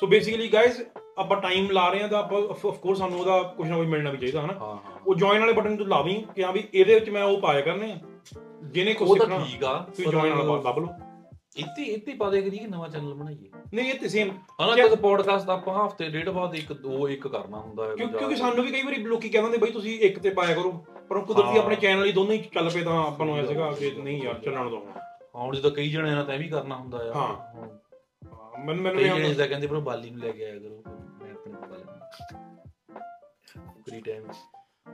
ਸੋ 0.00 0.06
ਬੇਸਿਕਲੀ 0.06 0.48
ਗਾਇਸ 0.52 0.82
ਆਪਾਂ 1.18 1.36
ਟਾਈਮ 1.40 1.70
ਲਾ 1.70 1.88
ਰਹੇ 1.88 2.02
ਆ 2.02 2.06
ਤਾਂ 2.08 2.18
ਆਪਾਂ 2.18 2.42
ਆਫ 2.42 2.66
ਕੋਰਸ 2.66 2.98
ਸਾਨੂੰ 2.98 3.18
ਉਹਦਾ 3.20 3.42
ਕੁਝ 3.42 3.68
ਨਾ 3.68 3.76
ਕੁਝ 3.76 3.86
ਮਿਲਣਾ 3.86 4.10
ਵੀ 4.10 4.16
ਚਾਹੀਦਾ 4.18 4.42
ਹਨਾ? 4.42 4.78
ਉਹ 5.06 5.14
ਜੁਆਇਨ 5.14 5.40
ਵਾਲੇ 5.40 5.52
ਬਟਨ 5.52 5.76
ਤੋਂ 5.76 5.86
ਲਾਵੀਂ 5.86 6.22
ਕਿ 6.36 6.44
ਹਾਂ 6.44 6.52
ਵੀ 6.52 6.62
ਇਹਦੇ 6.74 6.94
ਵਿੱਚ 6.94 7.10
ਮੈਂ 7.10 7.24
ਉਹ 7.24 7.40
ਪਾਇਆ 7.40 7.60
ਕਰਨੇ 7.60 7.92
ਆ 7.92 7.98
ਜਿਹਨੇ 8.62 8.94
ਕੁਝ 8.94 9.08
ਉਹ 9.10 9.16
ਤਾਂ 9.16 9.26
ਸਿੱਖਣਾ 9.26 9.44
ਠੀਕ 9.44 9.64
ਆ 9.64 9.78
ਤੁਸੀਂ 9.78 10.10
ਜੁਆਇਨ 10.10 10.34
ਵਾਲਾ 10.34 10.60
ਲੱਭ 10.64 10.78
ਲਓ। 10.78 10.88
ਇੱਥੇ 11.56 11.82
ਇੱਥੇ 11.84 12.12
ਪਾ 12.14 12.28
ਦੇ 12.30 12.40
ਕਿ 12.42 12.60
ਨਵਾਂ 12.66 12.88
ਚੈਨਲ 12.88 13.14
ਬਣਾਈਏ? 13.14 13.50
ਨਹੀਂ 13.74 13.90
ਇਹ 13.92 13.98
ਤੇ 13.98 14.08
ਸੇਮ 14.08 14.30
ਹਨਾ 14.62 14.88
ਤੇ 14.88 14.96
ਪੋਡਕਾਸਟ 14.96 15.50
ਆਪਾਂ 15.50 15.86
ਹਫ਼ਤੇ 15.86 16.08
ਡੇਢ 16.08 16.28
ਬਾਅਦ 16.28 16.54
ਇੱਕ 16.54 16.72
ਦੋ 16.72 17.08
ਇੱਕ 17.08 17.26
ਕਰਨਾ 17.28 17.58
ਹੁੰਦਾ 17.58 17.88
ਹੈ 17.88 17.94
ਕਿਉਂ- 17.94 18.10
ਕਿਉਂਕਿ 18.18 18.36
ਸਾਨੂੰ 18.36 18.64
ਵੀ 18.64 18.70
ਕਈ 18.70 18.82
ਵਾਰੀ 18.82 18.96
ਲੋਕੀ 18.96 19.28
ਕਹਿੰਦੇ 19.28 19.58
ਬਈ 19.58 19.70
ਤੁਸੀਂ 19.70 19.98
ਇੱਕ 20.00 20.18
ਤੇ 20.18 20.30
ਪਾਇਆ 20.30 20.54
ਕਰੋ। 20.54 20.84
ਪਰ 21.10 21.16
ਉਹ 21.16 21.22
ਕੁਦਰਤੀ 21.22 21.48
ਹਾਂ। 21.48 21.58
ਆਪਣੇ 21.58 21.76
ਚੈਨਲ 21.76 22.04
ਹੀ 22.06 22.12
ਦੋਨੇ 22.12 22.34
ਹੀ 22.34 22.42
ਚੱਲ 22.54 22.70
ਪਏ 22.70 22.82
ਤਾਂ 22.82 22.98
ਆਪਾਂ 23.02 23.26
ਨੂੰ 23.26 23.38
ਐ 23.38 23.44
ਸੀਗਾ 23.46 23.70
ਕਿ 23.72 23.90
ਨਹੀਂ 23.92 24.22
ਯਾਰ 24.22 24.38
ਚੱਲਣ 24.38 24.70
ਦੋ 24.70 24.84
ਹੁਣ। 25.34 25.54
ਜਦੋਂ 25.56 25.70
ਕਈ 25.70 25.90
ਜਣੇ 25.90 26.10
ਨਾਲ 26.10 26.24
ਤਾਂ 26.24 26.34
ਇਹ 26.34 26.38
ਵੀ 26.38 26.48
ਕਰਨਾ 26.48 26.76
ਹੁੰਦਾ 26.76 26.98
ਆ 26.98 27.12
ਹਾਂ। 27.14 27.28
ਹੁਣ 27.54 28.64
ਮੈਨੂੰ 28.64 28.82
ਮੈਨੂੰ 28.82 29.00
ਕਈ 29.00 29.08
ਜਣੇ 29.08 29.32
ਤਾਂ 29.34 29.46
ਕਹਿੰਦੇ 29.48 29.66
ਪਰ 29.66 29.78
ਬਾਲੀ 29.80 30.10
ਨੂੰ 30.10 30.20
ਲੈ 30.20 30.32
ਕੇ 30.32 30.44
ਆਇਆ 30.44 30.58
ਕਰੋ 30.58 30.82
ਮੈਂ 30.86 31.32
ਆਪਣੇ 31.32 31.52
ਕੋਲ 31.52 31.84
ਫ੍ਰੀ 33.82 34.00
ਟਾਈਮ 34.00 34.24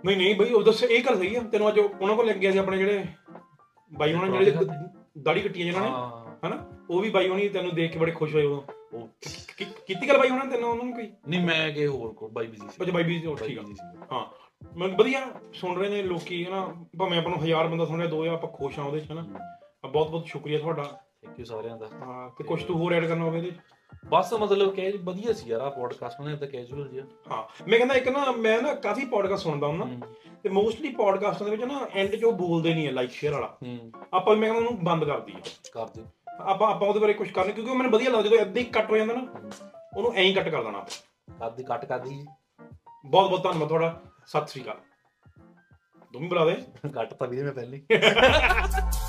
ਨਹੀਂ 0.04 0.16
ਨਹੀਂ 0.16 0.34
ਬਈ 0.34 0.52
ਉਹ 0.52 0.62
ਦੱਸ 0.62 0.82
ਇਹ 0.82 1.02
ਗੱਲ 1.04 1.16
ਸਹੀ 1.18 1.34
ਆ। 1.34 1.40
ਤੈਨੂੰ 1.42 1.68
ਅੱਜ 1.68 1.78
ਉਹਨਾਂ 1.78 2.16
ਕੋਲ 2.16 2.26
ਲੈ 2.26 2.32
ਗਿਆ 2.34 2.50
ਸੀ 2.52 2.58
ਆਪਣੇ 2.58 2.76
ਜਿਹੜੇ 2.78 3.04
ਬਾਈ 3.92 4.12
ਉਹਨਾਂ 4.14 4.28
ਜਿਹੜੇ 4.28 4.66
ਦਾੜੀ 5.18 5.40
ਕੱਟੀਆਂ 5.40 5.66
ਜਿਹਨਾਂ 5.66 5.82
ਨੇ 5.82 5.88
ਹਾਂ। 5.88 6.24
ਹਨਾ? 6.46 6.64
ਉਹ 6.90 7.00
ਵੀ 7.00 7.10
ਬਾਈ 7.10 7.28
ਹੋਣੀ 7.28 7.48
ਤੈਨੂੰ 7.48 7.74
ਦੇਖ 7.74 7.92
ਕੇ 7.92 7.98
ਬੜੇ 7.98 8.12
ਖੁਸ਼ 8.12 8.34
ਹੋਏ 8.34 8.44
ਉਹ। 8.44 8.64
ਕੀਤੀ 9.86 10.08
ਗੱਲ 10.08 10.18
ਬਾਈ 10.18 10.30
ਨੇ 10.30 10.50
ਤੈਨੂੰ 10.50 10.70
ਉਹਨਾਂ 10.70 10.84
ਨੂੰ 10.84 10.94
ਕੋਈ? 10.94 11.08
ਨਹੀਂ 11.28 11.40
ਮੈਂ 11.40 11.70
ਕਿ 11.70 11.86
ਹੋਰ 11.86 12.12
ਕੋ 12.12 12.28
ਬਾਈ 12.28 12.46
ਬਿਜ਼ੀ 12.46 12.68
ਸੀ। 12.68 12.82
ਅੱਛਾ 12.82 12.92
ਬਾਈ 12.92 13.02
ਵੀ 13.04 13.18
ਬਾਈ 13.18 13.48
ਠੀਕ 13.48 13.58
ਆ। 13.58 13.62
ਹਾਂ। 14.12 14.24
ਮੈਂ 14.76 14.88
ਵਧੀਆ 14.88 15.26
ਸੁਣ 15.54 15.78
ਰਹੇ 15.78 15.88
ਨੇ 15.88 16.02
ਲੋਕੀ 16.02 16.44
ਹਨਾ 16.44 16.74
ਭਾਵੇਂ 16.98 17.18
ਆਪਾਂ 17.18 17.30
ਨੂੰ 17.30 17.42
ਹਜ਼ਾਰ 17.44 17.68
ਬੰਦਾ 17.68 17.86
ਸੁਣ 17.86 18.00
ਰਿਹਾ 18.00 18.10
2000 18.10 18.28
ਆਪਾਂ 18.28 18.50
ਖੁਸ਼ 18.50 18.78
ਆ 18.78 18.82
ਉਹਦੇ 18.82 19.00
ਚ 19.00 19.12
ਹਨਾ 19.12 19.24
ਬਹੁਤ 19.88 20.10
ਬਹੁਤ 20.10 20.26
ਸ਼ੁਕਰੀਆ 20.26 20.58
ਤੁਹਾਡਾ। 20.58 20.82
ਥੈਂਕ 20.82 21.38
ਯੂ 21.38 21.44
ਸਾਰਿਆਂ 21.44 21.76
ਦਾ। 21.76 21.86
ਹਾਂ 21.86 22.30
ਤੇ 22.30 22.44
ਕੁਝ 22.44 22.64
ਤੂੰ 22.64 22.76
ਹੋਰ 22.78 22.92
ਐਡ 22.92 23.06
ਕਰਨਾ 23.06 23.24
ਹੋਵੇ 23.24 23.38
ਇਹਦੇ? 23.38 23.52
ਬਸ 24.08 24.32
ਮਤਲਬ 24.34 24.74
ਕਿ 24.74 24.92
ਵਧੀਆ 25.02 25.32
ਸੀ 25.32 25.50
ਯਾਰ 25.50 25.60
ਆ 25.60 25.70
ਪੋਡਕਾਸਟ 25.70 26.20
ਨੇ 26.20 26.36
ਤਾਂ 26.36 26.48
ਕੈਜੂਅਲ 26.48 26.88
ਜਿਹਾ। 26.88 27.06
ਹਾਂ 27.30 27.64
ਮੈਂ 27.68 27.78
ਕਹਿੰਦਾ 27.78 27.94
ਇੱਕ 27.94 28.08
ਨਾ 28.08 28.32
ਮੈਂ 28.32 28.62
ਨਾ 28.62 28.74
ਕਾਫੀ 28.74 29.04
ਪੋਡਕਾਸਟ 29.04 29.42
ਸੁਣਦਾ 29.42 29.66
ਹੁੰਦਾ। 29.66 29.86
ਤੇ 30.42 30.48
ਮੋਸਟਲੀ 30.48 30.88
ਪੋਡਕਾਸਟਾਂ 30.88 31.44
ਦੇ 31.44 31.50
ਵਿੱਚ 31.50 31.64
ਨਾ 31.64 31.86
ਐਂਡ 31.94 32.16
'ਚ 32.16 32.24
ਉਹ 32.24 32.32
ਬੋਲਦੇ 32.32 32.74
ਨਹੀਂ 32.74 32.86
ਹੈ 32.86 32.92
ਲਾਈਕ 32.92 33.10
ਸ਼ੇਅਰ 33.10 33.32
ਵਾਲਾ। 33.32 33.58
ਆਪਾਂ 34.14 34.36
ਮੈਂ 34.36 34.50
ਕਹਿੰਦਾ 34.50 34.68
ਉਹਨੂੰ 34.68 34.84
ਬੰਦ 34.84 35.04
ਕਰ 35.04 35.20
ਦਈਏ। 35.20 35.40
ਕਰ 35.72 35.86
ਦਿਓ। 35.86 36.04
ਆਪਾਂ 36.40 36.74
ਆਪਾਂ 36.74 36.88
ਉਹਦੇ 36.88 37.00
ਬਾਰੇ 37.00 37.12
ਕੁਝ 37.12 37.30
ਕਰਨੀ 37.30 37.52
ਕਿਉਂਕਿ 37.52 37.70
ਉਹ 37.70 37.76
ਮੈਨੂੰ 37.76 37.92
ਵਧੀਆ 37.92 38.10
ਲੱਗਦਾ 38.10 38.22
ਜਦੋਂ 38.22 38.38
ਏਦਾਂ 38.38 38.62
ਹੀ 38.62 38.64
ਕੱਟ 38.64 38.90
ਹੋ 38.90 38.96
ਜਾਂਦਾ 38.96 39.14
ਨਾ 39.14 39.26
ਉਹਨੂੰ 39.96 40.14
ਐਂ 40.14 40.24
ਹੀ 40.24 40.34
ਕੱਟ 40.34 40.48
ਕਰ 40.48 40.62
ਦੇਣਾ 40.62 40.78
ਆਪਾਂ। 40.78 41.38
ਕਰ 41.38 41.50
ਦੀ 41.50 41.64
ਕੱਟ 41.64 41.84
ਕਰ 41.84 41.98
ਦੀ 41.98 42.26
ਬਹੁਤ 43.06 43.30
ਬਹੁਤ 43.30 43.42
ਧੰਨਵਾਦ 43.42 43.68
ਤੁਹਾਡਾ। 43.68 44.00
ਸਤਿ 44.28 44.46
ਸ੍ਰੀ 44.46 44.62
ਅਕਾਲ 44.62 44.80
ਬੁਲਾ 46.28 46.44
ਦੇ 46.44 46.54
ਕੱਟ 46.94 47.14
ਤਾਂ 47.14 47.28
ਵੀਰੇ 47.28 47.42
ਮੈਂ 47.42 47.52
ਪਹਿਲੇ। 47.52 47.82